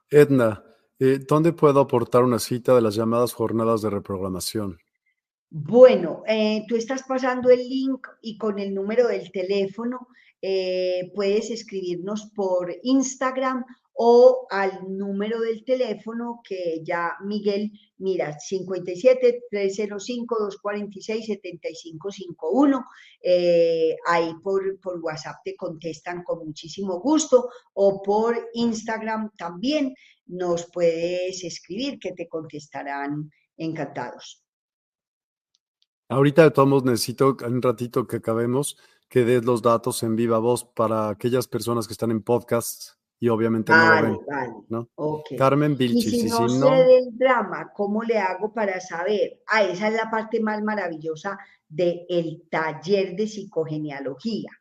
Edna, 0.09 0.63
eh, 0.99 1.19
¿dónde 1.27 1.53
puedo 1.53 1.79
aportar 1.79 2.23
una 2.23 2.39
cita 2.39 2.73
de 2.75 2.81
las 2.81 2.95
llamadas 2.95 3.33
jornadas 3.33 3.81
de 3.81 3.89
reprogramación? 3.89 4.77
Bueno, 5.49 6.23
eh, 6.27 6.65
tú 6.67 6.75
estás 6.75 7.03
pasando 7.07 7.49
el 7.49 7.59
link 7.59 8.05
y 8.21 8.37
con 8.37 8.59
el 8.59 8.73
número 8.73 9.07
del 9.07 9.31
teléfono 9.31 10.07
eh, 10.41 11.11
puedes 11.15 11.49
escribirnos 11.49 12.31
por 12.35 12.75
Instagram 12.83 13.63
o 13.99 14.47
al 14.49 14.95
número 14.95 15.41
del 15.41 15.65
teléfono 15.65 16.41
que 16.47 16.81
ya 16.83 17.17
Miguel 17.25 17.71
mira, 17.97 18.39
57 18.39 19.45
305 19.49 20.37
246 20.39 21.25
7551. 21.25 22.85
ahí 24.05 24.33
por, 24.43 24.79
por 24.79 24.99
WhatsApp 24.99 25.37
te 25.43 25.55
contestan 25.55 26.23
con 26.23 26.45
muchísimo 26.45 26.99
gusto 26.99 27.49
o 27.73 28.01
por 28.01 28.49
Instagram 28.53 29.31
también 29.37 29.95
nos 30.27 30.69
puedes 30.71 31.43
escribir 31.43 31.99
que 31.99 32.13
te 32.13 32.27
contestarán 32.27 33.31
encantados. 33.57 34.43
Ahorita 36.09 36.43
de 36.43 36.51
todos 36.51 36.85
necesito 36.85 37.35
un 37.45 37.61
ratito 37.61 38.07
que 38.07 38.17
acabemos 38.17 38.77
que 39.09 39.25
des 39.25 39.43
los 39.43 39.61
datos 39.61 40.03
en 40.03 40.15
viva 40.15 40.37
voz 40.37 40.65
para 40.65 41.09
aquellas 41.09 41.47
personas 41.47 41.87
que 41.87 41.93
están 41.93 42.11
en 42.11 42.21
podcast 42.21 42.97
y 43.19 43.29
obviamente 43.29 43.71
no 43.71 44.01
lo 44.01 44.23
ven. 44.69 44.87
Carmen 45.37 45.75
Vilchis. 45.75 46.13
Y 46.13 46.21
si 46.21 46.29
no, 46.29 46.47
sé 46.47 46.83
del 46.83 47.17
drama, 47.17 47.71
¿cómo 47.73 48.03
le 48.03 48.19
hago 48.19 48.53
para 48.53 48.79
saber? 48.79 49.41
Ah, 49.47 49.63
esa 49.63 49.87
es 49.87 49.95
la 49.95 50.11
parte 50.11 50.39
más 50.39 50.61
maravillosa 50.61 51.39
del 51.67 52.43
taller 52.49 53.15
de 53.15 53.25
psicogenealogía. 53.27 54.51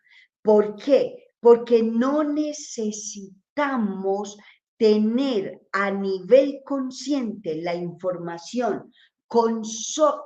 ¿Por 0.43 0.77
qué? 0.77 1.35
Porque 1.41 1.83
no 1.83 2.24
necesitamos 2.24 4.39
tener 4.78 5.61
a 5.73 5.91
nivel 5.91 6.61
consciente 6.65 7.57
la 7.57 7.74
información 7.74 8.91
con, 9.27 9.62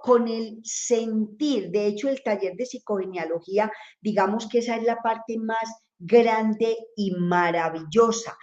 con 0.03 0.29
el 0.29 0.61
sentir. 0.63 1.71
De 1.71 1.87
hecho, 1.87 2.09
el 2.09 2.23
taller 2.23 2.55
de 2.55 2.67
psicogenealogía, 2.67 3.73
digamos 4.01 4.49
que 4.49 4.59
esa 4.59 4.77
es 4.77 4.85
la 4.85 5.03
parte 5.03 5.37
más 5.39 5.83
grande 6.01 6.77
y 6.97 7.13
maravillosa, 7.13 8.37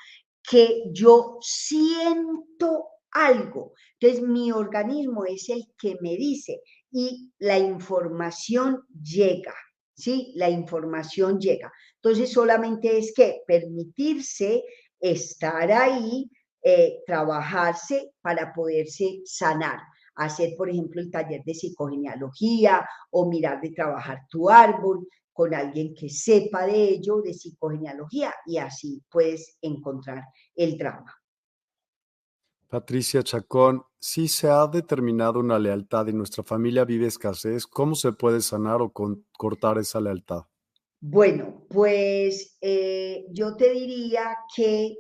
que 0.49 0.84
yo 0.93 1.38
siento 1.41 2.85
algo. 3.11 3.73
Entonces 3.99 4.27
mi 4.27 4.51
organismo 4.51 5.25
es 5.25 5.49
el 5.49 5.65
que 5.77 5.97
me 6.01 6.15
dice 6.15 6.61
y 6.91 7.31
la 7.39 7.57
información 7.57 8.84
llega, 9.01 9.55
¿sí? 9.95 10.31
La 10.35 10.49
información 10.49 11.39
llega. 11.39 11.71
Entonces 11.95 12.31
solamente 12.31 12.97
es 12.97 13.13
que 13.13 13.41
permitirse 13.45 14.63
estar 14.99 15.71
ahí, 15.71 16.29
eh, 16.61 16.99
trabajarse 17.05 18.11
para 18.21 18.53
poderse 18.53 19.21
sanar 19.25 19.79
hacer, 20.17 20.55
por 20.57 20.69
ejemplo, 20.69 20.99
el 20.99 21.11
taller 21.11 21.43
de 21.43 21.53
psicogenealogía 21.53 22.88
o 23.11 23.29
mirar 23.29 23.61
de 23.61 23.71
trabajar 23.71 24.21
tu 24.29 24.49
árbol, 24.49 25.07
con 25.38 25.53
alguien 25.53 25.93
que 25.93 26.09
sepa 26.09 26.65
de 26.65 26.89
ello, 26.89 27.22
de 27.22 27.31
psicogenealogía, 27.31 28.34
y 28.47 28.57
así 28.57 29.03
puedes 29.07 29.55
encontrar 29.61 30.23
el 30.55 30.80
drama. 30.80 31.15
Patricia 32.68 33.22
Chacón, 33.22 33.84
si 33.99 34.27
se 34.27 34.49
ha 34.49 34.65
determinado 34.65 35.39
una 35.39 35.59
lealtad 35.59 36.07
y 36.07 36.14
nuestra 36.14 36.43
familia 36.43 36.85
vive 36.85 37.05
escasez, 37.05 37.68
¿cómo 37.68 37.93
se 37.93 38.14
puede 38.14 38.41
sanar 38.41 38.81
o 38.81 38.91
cortar 38.91 39.77
esa 39.77 40.01
lealtad? 40.01 40.41
Bueno, 40.99 41.68
pues 41.69 42.57
eh, 42.59 43.27
yo 43.30 43.55
te 43.55 43.69
diría 43.73 44.35
que 44.55 44.97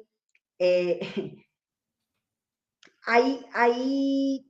eh, 0.59 0.99
hay, 3.07 3.43
hay 3.55 4.47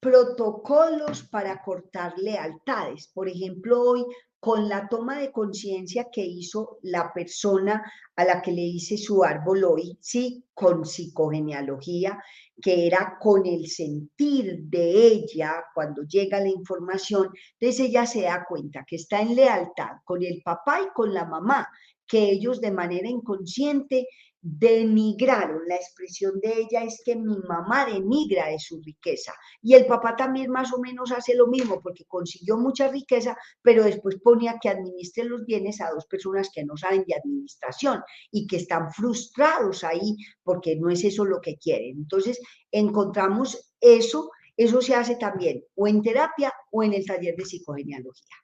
protocolos 0.00 1.22
para 1.24 1.62
cortar 1.62 2.14
lealtades. 2.16 3.08
Por 3.12 3.28
ejemplo, 3.28 3.78
hoy 3.78 4.06
con 4.42 4.68
la 4.68 4.88
toma 4.88 5.20
de 5.20 5.30
conciencia 5.30 6.08
que 6.10 6.26
hizo 6.26 6.80
la 6.82 7.12
persona 7.12 7.80
a 8.16 8.24
la 8.24 8.42
que 8.42 8.50
le 8.50 8.62
hice 8.62 8.98
su 8.98 9.22
árbol 9.22 9.62
hoy, 9.62 9.96
sí, 10.00 10.44
con 10.52 10.84
psicogenealogía, 10.84 12.20
que 12.60 12.88
era 12.88 13.18
con 13.20 13.46
el 13.46 13.68
sentir 13.68 14.64
de 14.64 15.06
ella 15.06 15.62
cuando 15.72 16.02
llega 16.02 16.40
la 16.40 16.48
información, 16.48 17.28
entonces 17.60 17.86
ella 17.86 18.04
se 18.04 18.22
da 18.22 18.44
cuenta 18.44 18.84
que 18.84 18.96
está 18.96 19.20
en 19.20 19.36
lealtad 19.36 19.98
con 20.04 20.24
el 20.24 20.42
papá 20.42 20.80
y 20.80 20.92
con 20.92 21.14
la 21.14 21.24
mamá, 21.24 21.68
que 22.04 22.28
ellos 22.32 22.60
de 22.60 22.72
manera 22.72 23.08
inconsciente 23.08 24.08
denigraron. 24.42 25.62
La 25.68 25.76
expresión 25.76 26.40
de 26.40 26.52
ella 26.52 26.82
es 26.82 27.00
que 27.04 27.14
mi 27.14 27.38
mamá 27.38 27.86
denigra 27.86 28.48
de 28.48 28.58
su 28.58 28.82
riqueza. 28.82 29.32
Y 29.62 29.74
el 29.74 29.86
papá 29.86 30.16
también 30.16 30.50
más 30.50 30.72
o 30.72 30.80
menos 30.80 31.12
hace 31.12 31.34
lo 31.36 31.46
mismo 31.46 31.80
porque 31.80 32.04
consiguió 32.04 32.58
mucha 32.58 32.88
riqueza, 32.88 33.36
pero 33.62 33.84
después 33.84 34.16
ponía 34.22 34.58
que 34.60 34.68
administre 34.68 35.24
los 35.24 35.46
bienes 35.46 35.80
a 35.80 35.90
dos 35.90 36.06
personas 36.06 36.50
que 36.52 36.64
no 36.64 36.76
saben 36.76 37.04
de 37.06 37.14
administración 37.14 38.02
y 38.32 38.46
que 38.46 38.56
están 38.56 38.92
frustrados 38.92 39.84
ahí 39.84 40.16
porque 40.42 40.76
no 40.76 40.90
es 40.90 41.04
eso 41.04 41.24
lo 41.24 41.40
que 41.40 41.56
quieren. 41.56 41.96
Entonces, 41.98 42.40
encontramos 42.70 43.72
eso. 43.80 44.30
Eso 44.54 44.82
se 44.82 44.94
hace 44.94 45.16
también 45.16 45.64
o 45.76 45.86
en 45.86 46.02
terapia 46.02 46.52
o 46.70 46.82
en 46.82 46.92
el 46.92 47.06
taller 47.06 47.34
de 47.36 47.44
psicogenealogía. 47.44 48.36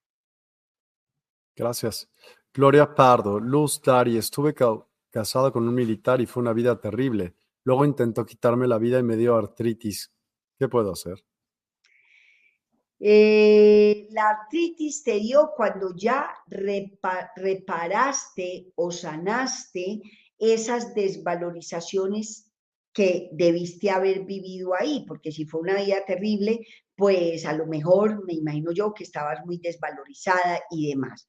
Gracias. 1.54 2.08
Gloria 2.54 2.94
Pardo, 2.94 3.38
Luz 3.38 3.80
Dari, 3.82 4.16
estuve 4.16 4.54
casada 5.10 5.50
con 5.50 5.66
un 5.66 5.74
militar 5.74 6.20
y 6.20 6.26
fue 6.26 6.42
una 6.42 6.52
vida 6.52 6.80
terrible. 6.80 7.34
Luego 7.64 7.84
intentó 7.84 8.24
quitarme 8.24 8.66
la 8.66 8.78
vida 8.78 8.98
y 8.98 9.02
me 9.02 9.16
dio 9.16 9.36
artritis. 9.36 10.12
¿Qué 10.58 10.68
puedo 10.68 10.92
hacer? 10.92 11.24
Eh, 13.00 14.08
la 14.10 14.30
artritis 14.30 15.04
te 15.04 15.20
dio 15.20 15.52
cuando 15.56 15.94
ya 15.94 16.28
reparaste 17.36 18.72
o 18.74 18.90
sanaste 18.90 20.02
esas 20.36 20.94
desvalorizaciones 20.94 22.52
que 22.92 23.28
debiste 23.32 23.90
haber 23.90 24.24
vivido 24.24 24.74
ahí, 24.74 25.04
porque 25.06 25.30
si 25.30 25.44
fue 25.44 25.60
una 25.60 25.76
vida 25.76 26.04
terrible, 26.04 26.66
pues 26.96 27.46
a 27.46 27.52
lo 27.52 27.66
mejor 27.66 28.24
me 28.24 28.32
imagino 28.32 28.72
yo 28.72 28.92
que 28.92 29.04
estabas 29.04 29.46
muy 29.46 29.58
desvalorizada 29.58 30.62
y 30.70 30.88
demás. 30.88 31.28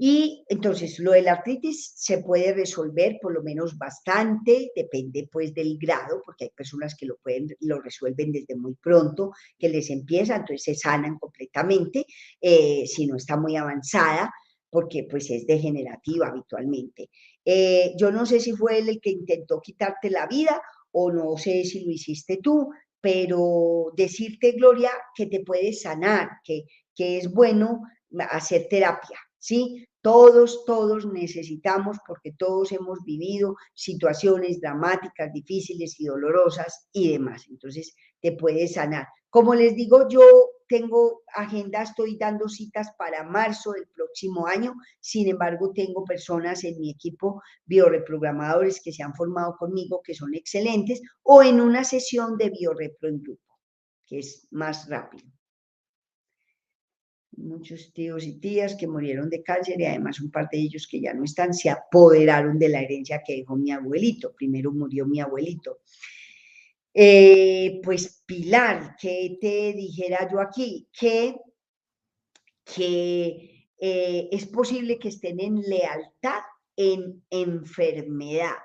Y 0.00 0.44
entonces 0.48 1.00
lo 1.00 1.10
de 1.10 1.22
la 1.22 1.32
artritis 1.32 1.92
se 1.96 2.18
puede 2.18 2.54
resolver 2.54 3.18
por 3.20 3.34
lo 3.34 3.42
menos 3.42 3.76
bastante, 3.76 4.70
depende 4.74 5.28
pues 5.30 5.52
del 5.52 5.76
grado, 5.76 6.22
porque 6.24 6.44
hay 6.44 6.50
personas 6.50 6.94
que 6.94 7.06
lo 7.06 7.16
pueden, 7.16 7.48
lo 7.60 7.80
resuelven 7.80 8.30
desde 8.30 8.54
muy 8.54 8.74
pronto, 8.74 9.32
que 9.58 9.68
les 9.68 9.90
empieza, 9.90 10.36
entonces 10.36 10.62
se 10.62 10.74
sanan 10.76 11.18
completamente, 11.18 12.06
eh, 12.40 12.86
si 12.86 13.08
no 13.08 13.16
está 13.16 13.36
muy 13.36 13.56
avanzada, 13.56 14.32
porque 14.70 15.08
pues 15.10 15.30
es 15.30 15.44
degenerativa 15.46 16.28
habitualmente. 16.28 17.10
Eh, 17.44 17.94
yo 17.98 18.12
no 18.12 18.24
sé 18.24 18.38
si 18.38 18.52
fue 18.52 18.78
él 18.78 18.88
el 18.88 19.00
que 19.00 19.10
intentó 19.10 19.60
quitarte 19.60 20.10
la 20.10 20.28
vida 20.28 20.62
o 20.92 21.10
no 21.10 21.36
sé 21.36 21.64
si 21.64 21.84
lo 21.84 21.90
hiciste 21.90 22.38
tú, 22.40 22.70
pero 23.00 23.92
decirte, 23.96 24.52
Gloria, 24.52 24.90
que 25.12 25.26
te 25.26 25.40
puedes 25.40 25.82
sanar, 25.82 26.28
que, 26.44 26.66
que 26.94 27.18
es 27.18 27.32
bueno 27.32 27.82
hacer 28.30 28.68
terapia, 28.68 29.18
¿sí? 29.38 29.87
Todos, 30.00 30.64
todos 30.64 31.06
necesitamos, 31.06 31.98
porque 32.06 32.32
todos 32.32 32.72
hemos 32.72 33.04
vivido 33.04 33.56
situaciones 33.74 34.60
dramáticas, 34.60 35.32
difíciles 35.32 35.98
y 35.98 36.06
dolorosas 36.06 36.88
y 36.92 37.12
demás. 37.12 37.46
Entonces, 37.48 37.94
te 38.20 38.32
puedes 38.32 38.74
sanar. 38.74 39.06
Como 39.30 39.54
les 39.54 39.74
digo, 39.74 40.08
yo 40.08 40.22
tengo 40.68 41.22
agenda, 41.34 41.82
estoy 41.82 42.16
dando 42.16 42.48
citas 42.48 42.92
para 42.98 43.24
marzo 43.24 43.72
del 43.72 43.88
próximo 43.88 44.46
año. 44.46 44.74
Sin 45.00 45.28
embargo, 45.28 45.72
tengo 45.74 46.04
personas 46.04 46.64
en 46.64 46.78
mi 46.78 46.90
equipo 46.90 47.42
bioreprogramadores 47.64 48.80
que 48.82 48.92
se 48.92 49.02
han 49.02 49.14
formado 49.14 49.56
conmigo, 49.58 50.00
que 50.02 50.14
son 50.14 50.34
excelentes, 50.34 51.00
o 51.22 51.42
en 51.42 51.60
una 51.60 51.84
sesión 51.84 52.36
de 52.36 52.50
biorepro 52.50 53.08
que 54.06 54.18
es 54.18 54.46
más 54.50 54.88
rápido 54.88 55.37
muchos 57.38 57.92
tíos 57.92 58.24
y 58.24 58.38
tías 58.38 58.74
que 58.74 58.86
murieron 58.86 59.30
de 59.30 59.42
cáncer 59.42 59.80
y 59.80 59.86
además 59.86 60.20
un 60.20 60.30
par 60.30 60.48
de 60.50 60.58
ellos 60.58 60.86
que 60.90 61.00
ya 61.00 61.14
no 61.14 61.24
están 61.24 61.54
se 61.54 61.70
apoderaron 61.70 62.58
de 62.58 62.68
la 62.68 62.82
herencia 62.82 63.22
que 63.24 63.36
dejó 63.36 63.56
mi 63.56 63.70
abuelito. 63.70 64.34
Primero 64.34 64.72
murió 64.72 65.06
mi 65.06 65.20
abuelito. 65.20 65.80
Eh, 66.92 67.80
pues 67.82 68.22
Pilar, 68.26 68.96
que 69.00 69.38
te 69.40 69.72
dijera 69.72 70.28
yo 70.30 70.40
aquí? 70.40 70.88
Que, 70.98 71.36
que 72.64 73.66
eh, 73.78 74.28
es 74.32 74.46
posible 74.46 74.98
que 74.98 75.08
estén 75.08 75.40
en 75.40 75.60
lealtad, 75.60 76.40
en 76.76 77.24
enfermedad 77.30 78.56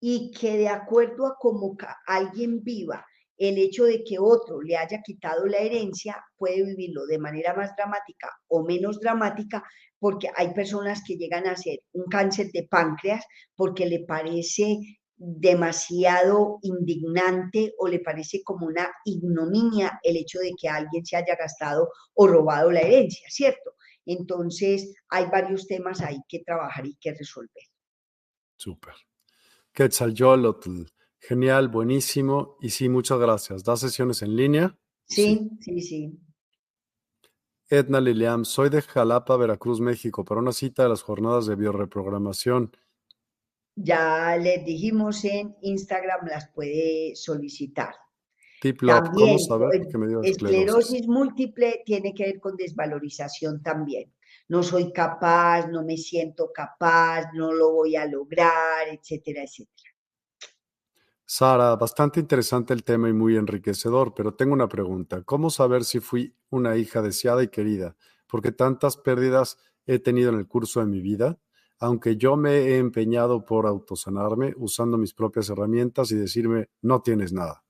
y 0.00 0.30
que 0.30 0.56
de 0.56 0.68
acuerdo 0.68 1.26
a 1.26 1.36
cómo 1.38 1.76
alguien 2.06 2.62
viva 2.62 3.04
el 3.38 3.58
hecho 3.58 3.84
de 3.84 4.02
que 4.02 4.18
otro 4.18 4.60
le 4.62 4.76
haya 4.76 5.02
quitado 5.02 5.46
la 5.46 5.58
herencia 5.58 6.24
puede 6.36 6.64
vivirlo 6.64 7.06
de 7.06 7.18
manera 7.18 7.54
más 7.54 7.74
dramática 7.76 8.30
o 8.48 8.64
menos 8.64 8.98
dramática, 9.00 9.62
porque 9.98 10.30
hay 10.34 10.52
personas 10.54 11.02
que 11.06 11.16
llegan 11.16 11.46
a 11.46 11.52
hacer 11.52 11.80
un 11.92 12.04
cáncer 12.06 12.50
de 12.52 12.66
páncreas 12.70 13.24
porque 13.54 13.86
le 13.86 14.04
parece 14.06 14.78
demasiado 15.16 16.58
indignante 16.62 17.72
o 17.78 17.88
le 17.88 18.00
parece 18.00 18.42
como 18.42 18.66
una 18.66 18.90
ignominia 19.04 19.98
el 20.02 20.16
hecho 20.16 20.38
de 20.38 20.52
que 20.60 20.68
alguien 20.68 21.04
se 21.06 21.16
haya 21.16 21.36
gastado 21.36 21.90
o 22.14 22.26
robado 22.26 22.70
la 22.70 22.80
herencia, 22.80 23.26
¿cierto? 23.30 23.72
Entonces 24.04 24.94
hay 25.08 25.26
varios 25.26 25.66
temas 25.66 26.00
ahí 26.02 26.18
que 26.28 26.42
trabajar 26.44 26.86
y 26.86 26.96
que 27.00 27.12
resolver. 27.12 27.64
Súper. 28.56 28.94
Quetzalcóatl, 29.72 30.84
Genial, 31.28 31.66
buenísimo. 31.66 32.56
Y 32.60 32.70
sí, 32.70 32.88
muchas 32.88 33.18
gracias. 33.18 33.64
¿Da 33.64 33.76
sesiones 33.76 34.22
en 34.22 34.36
línea? 34.36 34.78
Sí, 35.06 35.50
sí, 35.60 35.80
sí. 35.80 36.20
Edna 37.68 38.00
Liliam, 38.00 38.44
soy 38.44 38.68
de 38.68 38.80
Jalapa, 38.80 39.36
Veracruz, 39.36 39.80
México, 39.80 40.24
para 40.24 40.40
una 40.40 40.52
cita 40.52 40.84
de 40.84 40.90
las 40.90 41.02
jornadas 41.02 41.46
de 41.46 41.56
bioreprogramación. 41.56 42.76
Ya 43.74 44.36
les 44.36 44.64
dijimos 44.64 45.24
en 45.24 45.56
Instagram, 45.62 46.28
las 46.28 46.48
puede 46.50 47.16
solicitar. 47.16 47.96
¿cómo 49.12 49.38
saber 49.40 49.88
que 49.90 49.98
me 49.98 50.06
dio 50.06 50.22
esclerosis? 50.22 50.58
esclerosis 50.58 51.08
múltiple 51.08 51.82
tiene 51.84 52.14
que 52.14 52.24
ver 52.24 52.40
con 52.40 52.56
desvalorización 52.56 53.62
también. 53.64 54.12
No 54.48 54.62
soy 54.62 54.92
capaz, 54.92 55.66
no 55.66 55.82
me 55.82 55.96
siento 55.96 56.52
capaz, 56.54 57.32
no 57.34 57.52
lo 57.52 57.72
voy 57.72 57.96
a 57.96 58.06
lograr, 58.06 58.88
etcétera, 58.92 59.42
etcétera. 59.42 59.95
Sara, 61.28 61.74
bastante 61.74 62.20
interesante 62.20 62.72
el 62.72 62.84
tema 62.84 63.08
y 63.08 63.12
muy 63.12 63.36
enriquecedor, 63.36 64.14
pero 64.14 64.34
tengo 64.34 64.52
una 64.52 64.68
pregunta. 64.68 65.22
¿Cómo 65.24 65.50
saber 65.50 65.82
si 65.82 65.98
fui 65.98 66.36
una 66.50 66.76
hija 66.76 67.02
deseada 67.02 67.42
y 67.42 67.48
querida? 67.48 67.96
Porque 68.28 68.52
tantas 68.52 68.96
pérdidas 68.96 69.58
he 69.86 69.98
tenido 69.98 70.30
en 70.30 70.38
el 70.38 70.46
curso 70.46 70.78
de 70.78 70.86
mi 70.86 71.00
vida, 71.00 71.40
aunque 71.80 72.16
yo 72.16 72.36
me 72.36 72.52
he 72.52 72.78
empeñado 72.78 73.44
por 73.44 73.66
autosanarme 73.66 74.54
usando 74.56 74.98
mis 74.98 75.14
propias 75.14 75.50
herramientas 75.50 76.12
y 76.12 76.14
decirme, 76.14 76.68
no 76.82 77.02
tienes 77.02 77.32
nada. 77.32 77.64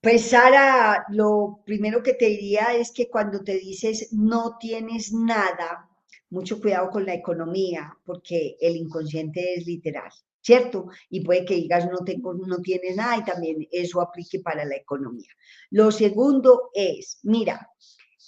Pues 0.00 0.30
Sara, 0.30 1.04
lo 1.10 1.60
primero 1.66 2.02
que 2.02 2.14
te 2.14 2.24
diría 2.30 2.74
es 2.74 2.92
que 2.92 3.10
cuando 3.10 3.44
te 3.44 3.58
dices 3.58 4.08
no 4.14 4.56
tienes 4.58 5.12
nada, 5.12 5.90
mucho 6.30 6.62
cuidado 6.62 6.88
con 6.88 7.04
la 7.04 7.12
economía, 7.12 7.94
porque 8.06 8.56
el 8.58 8.76
inconsciente 8.76 9.52
es 9.54 9.66
literal. 9.66 10.10
¿Cierto? 10.42 10.86
Y 11.08 11.22
puede 11.24 11.44
que 11.44 11.54
digas 11.54 11.86
no 11.86 11.98
tengo, 12.04 12.34
no 12.34 12.58
tienes 12.58 12.96
nada 12.96 13.18
y 13.18 13.24
también 13.24 13.68
eso 13.70 14.00
aplique 14.00 14.40
para 14.40 14.64
la 14.64 14.76
economía. 14.76 15.28
Lo 15.70 15.90
segundo 15.90 16.70
es, 16.74 17.18
mira, 17.22 17.68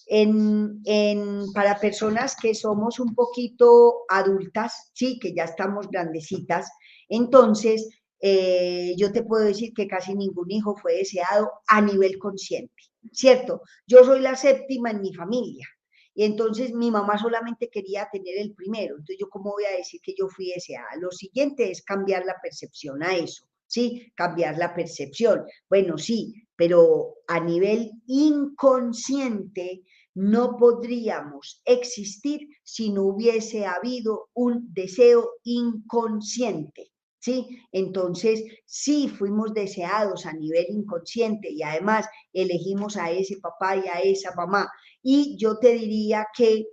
en, 0.06 0.82
para 1.54 1.78
personas 1.78 2.36
que 2.36 2.54
somos 2.54 3.00
un 3.00 3.14
poquito 3.14 4.04
adultas, 4.08 4.90
sí, 4.94 5.18
que 5.18 5.34
ya 5.34 5.44
estamos 5.44 5.88
grandecitas, 5.88 6.70
entonces 7.08 7.88
eh, 8.20 8.94
yo 8.96 9.12
te 9.12 9.22
puedo 9.22 9.44
decir 9.44 9.72
que 9.74 9.86
casi 9.86 10.14
ningún 10.14 10.50
hijo 10.50 10.76
fue 10.76 10.94
deseado 10.96 11.50
a 11.66 11.80
nivel 11.80 12.18
consciente, 12.18 12.74
¿cierto? 13.12 13.62
Yo 13.86 14.04
soy 14.04 14.20
la 14.20 14.36
séptima 14.36 14.90
en 14.90 15.00
mi 15.00 15.14
familia, 15.14 15.66
y 16.14 16.24
entonces 16.24 16.72
mi 16.72 16.90
mamá 16.90 17.18
solamente 17.18 17.68
quería 17.70 18.08
tener 18.12 18.36
el 18.38 18.54
primero. 18.54 18.96
Entonces 18.96 19.16
yo 19.18 19.28
cómo 19.28 19.52
voy 19.52 19.64
a 19.64 19.76
decir 19.76 20.00
que 20.02 20.14
yo 20.18 20.28
fui 20.28 20.52
deseada. 20.52 20.88
Lo 21.00 21.10
siguiente 21.10 21.70
es 21.70 21.82
cambiar 21.82 22.26
la 22.26 22.36
percepción 22.42 23.02
a 23.02 23.16
eso, 23.16 23.46
¿sí? 23.66 24.12
Cambiar 24.14 24.58
la 24.58 24.74
percepción. 24.74 25.44
Bueno, 25.68 25.96
sí, 25.96 26.34
pero 26.56 27.14
a 27.28 27.40
nivel 27.40 27.92
inconsciente 28.06 29.82
no 30.14 30.58
podríamos 30.58 31.62
existir 31.64 32.46
si 32.62 32.90
no 32.90 33.04
hubiese 33.04 33.64
habido 33.64 34.28
un 34.34 34.72
deseo 34.72 35.30
inconsciente. 35.44 36.90
¿Sí? 37.24 37.60
Entonces, 37.70 38.42
sí 38.66 39.06
fuimos 39.06 39.54
deseados 39.54 40.26
a 40.26 40.32
nivel 40.32 40.66
inconsciente 40.70 41.48
y 41.52 41.62
además 41.62 42.04
elegimos 42.32 42.96
a 42.96 43.12
ese 43.12 43.36
papá 43.36 43.76
y 43.76 43.86
a 43.86 44.00
esa 44.00 44.34
mamá 44.34 44.68
y 45.02 45.36
yo 45.36 45.58
te 45.58 45.72
diría 45.72 46.26
que 46.36 46.66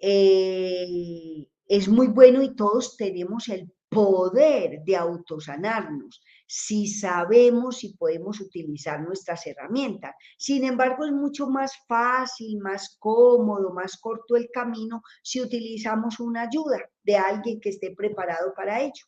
eh, 0.00 1.46
es 1.66 1.88
muy 1.88 2.06
bueno 2.08 2.42
y 2.42 2.54
todos 2.54 2.96
tenemos 2.96 3.48
el 3.48 3.72
poder 3.88 4.82
de 4.84 4.96
autosanarnos 4.96 6.20
si 6.46 6.86
sabemos 6.86 7.84
y 7.84 7.94
podemos 7.94 8.40
utilizar 8.40 9.00
nuestras 9.02 9.46
herramientas. 9.46 10.14
Sin 10.38 10.64
embargo, 10.64 11.04
es 11.04 11.12
mucho 11.12 11.46
más 11.48 11.72
fácil, 11.86 12.58
más 12.58 12.96
cómodo, 12.98 13.72
más 13.72 13.98
corto 13.98 14.34
el 14.34 14.48
camino 14.50 15.02
si 15.22 15.42
utilizamos 15.42 16.20
una 16.20 16.42
ayuda 16.42 16.78
de 17.02 17.16
alguien 17.16 17.60
que 17.60 17.68
esté 17.68 17.94
preparado 17.94 18.54
para 18.54 18.80
ello. 18.80 19.04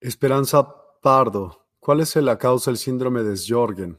Esperanza 0.00 0.66
Pardo, 1.00 1.66
¿cuál 1.80 2.00
es 2.00 2.14
la 2.16 2.36
causa 2.36 2.70
del 2.70 2.78
síndrome 2.78 3.22
de 3.22 3.36
Sjorgen? 3.36 3.98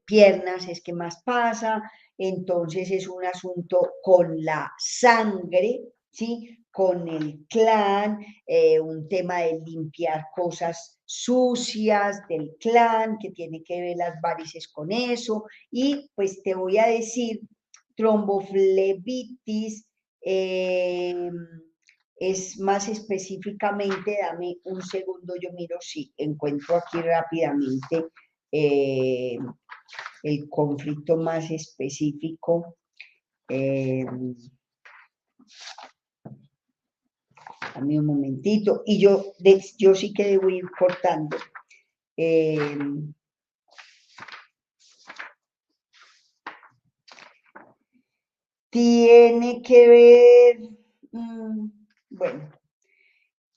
piernas 0.03 0.67
es 0.67 0.81
que 0.81 0.91
más 0.91 1.23
pasa, 1.23 1.81
entonces 2.17 2.91
es 2.91 3.07
un 3.07 3.23
asunto 3.23 3.93
con 4.03 4.43
la 4.43 4.73
sangre, 4.77 5.79
¿sí? 6.11 6.65
Con 6.69 7.07
el 7.07 7.45
clan, 7.47 8.19
eh, 8.45 8.77
un 8.77 9.07
tema 9.07 9.43
de 9.43 9.61
limpiar 9.65 10.25
cosas 10.35 10.99
sucias 11.05 12.27
del 12.27 12.57
clan, 12.59 13.17
que 13.17 13.31
tiene 13.31 13.63
que 13.63 13.79
ver 13.79 13.95
las 13.95 14.19
varices 14.21 14.67
con 14.67 14.91
eso, 14.91 15.45
y 15.71 16.11
pues 16.13 16.43
te 16.43 16.55
voy 16.55 16.77
a 16.77 16.87
decir, 16.87 17.39
tromboflebitis, 17.95 19.87
eh, 20.19 21.31
es 22.17 22.57
más 22.59 22.87
específicamente, 22.87 24.17
dame 24.21 24.57
un 24.63 24.81
segundo, 24.81 25.35
yo 25.41 25.51
miro 25.53 25.77
si 25.81 26.13
encuentro 26.17 26.77
aquí 26.77 27.01
rápidamente 27.01 28.07
eh, 28.51 29.37
el 30.23 30.49
conflicto 30.49 31.17
más 31.17 31.51
específico. 31.51 32.77
Eh, 33.49 34.05
dame 37.73 37.99
un 37.99 38.05
momentito, 38.05 38.83
y 38.85 38.99
yo, 38.99 39.33
yo 39.77 39.93
sí 39.93 40.13
que 40.13 40.23
debo 40.25 40.49
ir 40.49 40.65
cortando. 40.77 41.37
Eh, 42.15 42.77
tiene 48.69 49.61
que 49.61 49.87
ver... 49.89 50.59
Mm, 51.11 51.74
bueno, 52.15 52.49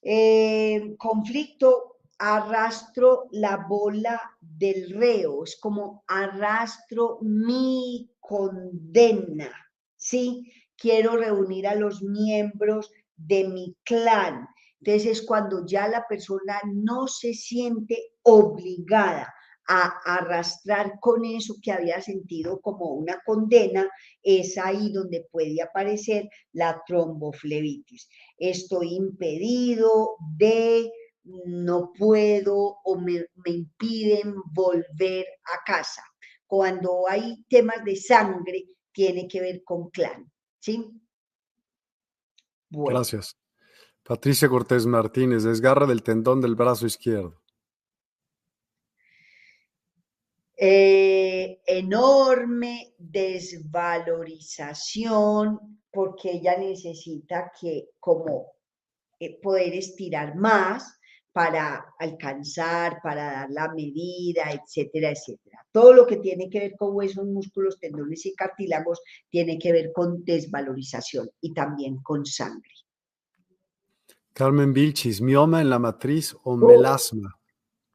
eh, 0.03 0.95
conflicto, 0.99 1.99
arrastro 2.19 3.29
la 3.33 3.67
bola 3.69 4.21
del 4.41 4.91
reo, 4.91 5.45
es 5.45 5.59
como 5.61 6.05
arrastro 6.07 7.19
mi 7.23 8.11
condena, 8.19 9.51
¿sí? 9.97 10.53
Quiero 10.77 11.17
reunir 11.17 11.67
a 11.67 11.75
los 11.75 12.03
miembros 12.03 12.91
de 13.17 13.49
mi 13.49 13.77
clan. 13.85 14.49
Entonces 14.81 15.19
es 15.19 15.27
cuando 15.27 15.67
ya 15.67 15.89
la 15.89 16.07
persona 16.07 16.61
no 16.67 17.09
se 17.09 17.35
siente 17.35 18.13
obligada 18.23 19.33
a 19.69 20.01
arrastrar 20.05 20.99
con 20.99 21.27
eso 21.27 21.57
que 21.63 21.71
había 21.71 22.01
sentido 22.01 22.59
como 22.61 22.95
una 22.95 23.21
condena, 23.25 23.89
es 24.23 24.57
ahí 24.57 24.91
donde 24.91 25.27
puede 25.31 25.61
aparecer 25.63 26.29
la 26.53 26.83
tromboflebitis. 26.87 28.09
Estoy 28.39 28.95
impedido 28.95 30.17
de, 30.39 30.91
no 31.23 31.93
puedo 31.93 32.79
o 32.83 32.99
me, 32.99 33.27
impiden 33.45 34.35
volver 34.53 35.27
a 35.45 35.63
casa. 35.67 36.03
Cuando 36.47 37.07
hay 37.07 37.45
temas 37.51 37.85
de 37.85 37.97
sangre, 37.97 38.65
tiene 38.91 39.29
que 39.29 39.43
ver 39.43 39.63
con 39.65 39.91
clan, 39.91 40.33
¿sí? 40.61 40.91
Gracias. 42.71 43.37
Patricia 44.03 44.49
Cortés 44.49 44.87
Martínez, 44.87 45.43
desgarra 45.43 45.87
del 45.87 46.03
tendón 46.03 46.41
del 46.41 46.55
brazo 46.55 46.87
izquierdo. 46.87 47.43
Eh, 50.61 51.61
enorme 51.65 52.93
desvalorización 52.99 55.79
porque 55.89 56.33
ella 56.33 56.59
necesita 56.59 57.53
que 57.61 57.91
como 58.01 58.55
eh, 59.21 59.39
poder 59.41 59.73
estirar 59.75 60.35
más 60.35 60.99
para 61.33 61.95
alcanzar, 62.01 62.99
para 63.05 63.31
dar 63.31 63.51
la 63.51 63.73
medida, 63.73 64.51
etcétera, 64.51 65.13
etcétera. 65.13 65.65
Todo 65.71 65.93
lo 65.93 66.05
que 66.05 66.17
tiene 66.17 66.51
que 66.51 66.59
ver 66.59 66.75
con 66.77 66.97
huesos, 66.97 67.25
músculos, 67.25 67.79
tendones 67.79 68.27
y 68.27 68.35
cartílagos 68.35 69.01
tiene 69.29 69.61
que 69.61 69.71
ver 69.71 69.93
con 69.93 70.25
desvalorización 70.25 71.31
y 71.41 71.55
también 71.55 72.03
con 72.03 72.27
sangre. 72.27 72.75
Carmen 74.33 74.73
Vilchis, 74.73 75.21
mioma 75.21 75.61
en 75.61 75.71
la 75.71 75.79
matriz 75.79 76.37
o 76.43 76.57
melasma. 76.57 77.38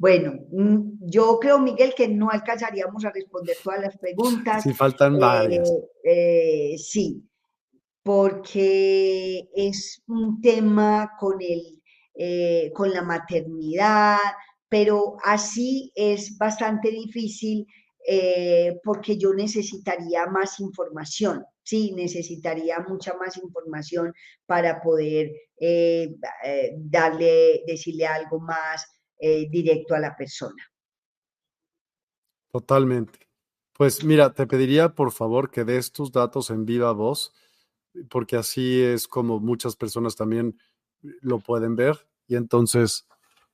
Bueno, 0.03 0.33
mm, 0.51 0.99
yo 0.99 1.39
creo, 1.39 1.59
Miguel, 1.59 1.93
que 1.95 2.09
no 2.09 2.29
alcanzaríamos 2.29 3.05
a 3.05 3.11
responder 3.11 3.55
todas 3.63 3.79
las 3.79 3.97
preguntas. 3.97 4.61
Sí, 4.61 4.73
faltan 4.73 5.17
varias. 5.17 5.71
Eh, 6.03 6.75
sí, 6.77 7.23
porque 8.03 9.47
es 9.55 10.03
un 10.07 10.41
tema 10.41 11.13
con, 11.17 11.41
el, 11.41 11.81
eh, 12.15 12.69
con 12.75 12.91
la 12.91 13.01
maternidad, 13.01 14.17
pero 14.67 15.15
así 15.23 15.93
es 15.95 16.37
bastante 16.37 16.91
difícil 16.91 17.65
eh, 18.05 18.81
porque 18.83 19.17
yo 19.17 19.33
necesitaría 19.33 20.25
más 20.25 20.59
información, 20.59 21.45
sí, 21.63 21.93
necesitaría 21.93 22.77
mucha 22.89 23.13
más 23.13 23.37
información 23.37 24.13
para 24.45 24.81
poder 24.81 25.31
darle, 26.89 27.63
decirle 27.65 28.05
algo 28.05 28.41
más 28.41 28.92
eh, 29.19 29.47
directo 29.49 29.95
a 29.95 29.99
la 29.99 30.15
persona. 30.15 30.63
Totalmente. 32.51 33.19
Pues 33.73 34.03
mira, 34.03 34.33
te 34.33 34.45
pediría 34.45 34.93
por 34.93 35.11
favor 35.11 35.49
que 35.49 35.63
des 35.63 35.91
tus 35.91 36.11
datos 36.11 36.51
en 36.51 36.65
viva 36.65 36.91
voz, 36.91 37.33
porque 38.09 38.35
así 38.35 38.81
es 38.81 39.07
como 39.07 39.39
muchas 39.39 39.75
personas 39.75 40.15
también 40.15 40.57
lo 41.01 41.39
pueden 41.39 41.75
ver 41.75 42.07
y 42.27 42.35
entonces 42.35 43.07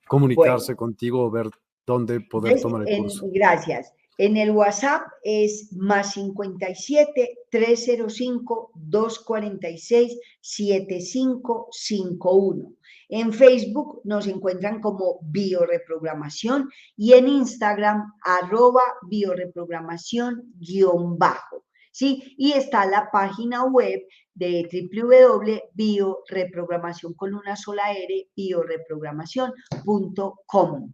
comunicarse 0.07 0.75
contigo 0.75 1.23
o 1.23 1.31
ver 1.31 1.49
dónde 1.85 2.19
poder 2.21 2.59
tomar 2.61 2.87
el 2.87 3.03
curso. 3.03 3.27
gracias. 3.31 3.93
En 4.17 4.35
el 4.35 4.49
WhatsApp 4.51 5.03
es 5.23 5.71
más 5.71 6.13
57 6.13 7.37
305 7.49 8.71
246 8.75 10.19
7551. 10.41 12.73
En 13.09 13.33
Facebook 13.33 14.01
nos 14.03 14.27
encuentran 14.27 14.79
como 14.81 15.19
bioreprogramación 15.23 16.69
y 16.95 17.13
en 17.13 17.27
Instagram 17.27 18.13
arroba 18.23 18.83
bioreprogramación 19.09 20.53
guion 20.59 21.17
bajo. 21.17 21.65
¿sí? 21.91 22.35
Y 22.37 22.51
está 22.53 22.85
la 22.85 23.09
página 23.11 23.65
web 23.65 24.01
de 24.35 24.69
www.bioreprogramación 24.93 27.15
con 27.15 27.33
una 27.33 27.55
sola 27.55 27.91
R, 27.91 28.29
bioreprogramación.com.com. 28.35 30.93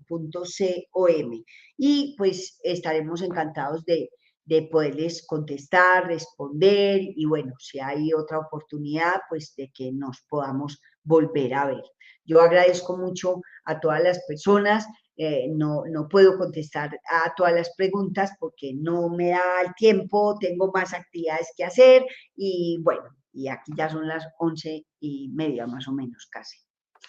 Y 1.77 2.15
pues 2.17 2.57
estaremos 2.63 3.21
encantados 3.21 3.83
de, 3.85 4.09
de 4.45 4.61
poderles 4.63 5.27
contestar, 5.27 6.07
responder 6.07 7.01
y 7.03 7.25
bueno, 7.25 7.53
si 7.59 7.79
hay 7.79 8.13
otra 8.13 8.39
oportunidad, 8.39 9.15
pues 9.29 9.53
de 9.55 9.69
que 9.73 9.91
nos 9.91 10.21
podamos 10.29 10.79
volver 11.05 11.53
a 11.53 11.67
ver. 11.67 11.83
Yo 12.25 12.41
agradezco 12.41 12.97
mucho 12.97 13.41
a 13.65 13.79
todas 13.79 14.01
las 14.01 14.19
personas. 14.27 14.85
Eh, 15.17 15.47
no, 15.49 15.83
no 15.89 16.09
puedo 16.09 16.37
contestar 16.37 16.99
a 17.09 17.33
todas 17.35 17.53
las 17.53 17.73
preguntas 17.77 18.31
porque 18.37 18.73
no 18.75 19.07
me 19.07 19.29
da 19.29 19.61
el 19.65 19.73
tiempo, 19.75 20.35
tengo 20.37 20.71
más 20.73 20.93
actividades 20.93 21.53
que 21.55 21.63
hacer 21.63 22.05
y 22.35 22.81
bueno, 22.83 23.03
y 23.31 23.47
aquí 23.47 23.71
ya 23.77 23.89
son 23.89 24.09
las 24.09 24.27
once 24.39 24.85
y 24.99 25.29
media 25.29 25.67
más 25.67 25.87
o 25.87 25.93
menos 25.93 26.27
casi. 26.29 26.57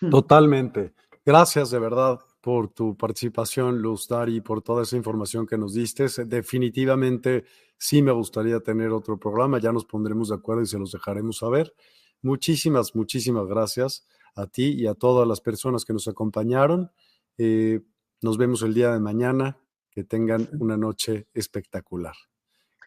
Totalmente. 0.10 0.94
Gracias 1.24 1.70
de 1.72 1.80
verdad 1.80 2.20
por 2.40 2.68
tu 2.68 2.96
participación, 2.96 3.82
Luz 3.82 4.06
Dari, 4.06 4.40
por 4.40 4.62
toda 4.62 4.84
esa 4.84 4.96
información 4.96 5.44
que 5.44 5.58
nos 5.58 5.74
diste. 5.74 6.06
Definitivamente 6.26 7.44
sí 7.76 8.02
me 8.02 8.12
gustaría 8.12 8.60
tener 8.60 8.90
otro 8.90 9.18
programa, 9.18 9.58
ya 9.58 9.72
nos 9.72 9.84
pondremos 9.84 10.28
de 10.28 10.36
acuerdo 10.36 10.62
y 10.62 10.66
se 10.66 10.78
los 10.78 10.92
dejaremos 10.92 11.38
saber. 11.38 11.74
Muchísimas, 12.26 12.96
muchísimas 12.96 13.46
gracias 13.46 14.04
a 14.34 14.48
ti 14.48 14.72
y 14.72 14.88
a 14.88 14.94
todas 14.94 15.28
las 15.28 15.40
personas 15.40 15.84
que 15.84 15.92
nos 15.92 16.08
acompañaron. 16.08 16.90
Eh, 17.38 17.82
nos 18.20 18.36
vemos 18.36 18.62
el 18.62 18.74
día 18.74 18.92
de 18.92 18.98
mañana. 18.98 19.58
Que 19.92 20.02
tengan 20.04 20.48
una 20.58 20.76
noche 20.76 21.28
espectacular. 21.32 22.14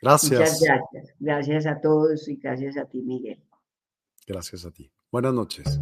Gracias. 0.02 0.40
Muchas 0.40 0.62
gracias. 0.62 1.16
Gracias 1.20 1.66
a 1.66 1.82
todos 1.82 2.28
y 2.28 2.36
gracias 2.36 2.78
a 2.78 2.86
ti, 2.86 3.02
Miguel. 3.02 3.42
Gracias 4.28 4.66
a 4.66 4.72
ti. 4.72 4.92
Buenas 5.10 5.34
noches. 5.34 5.80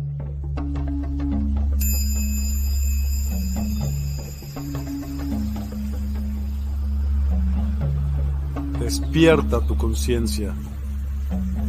Despierta 8.80 9.66
tu 9.66 9.76
conciencia. 9.76 10.56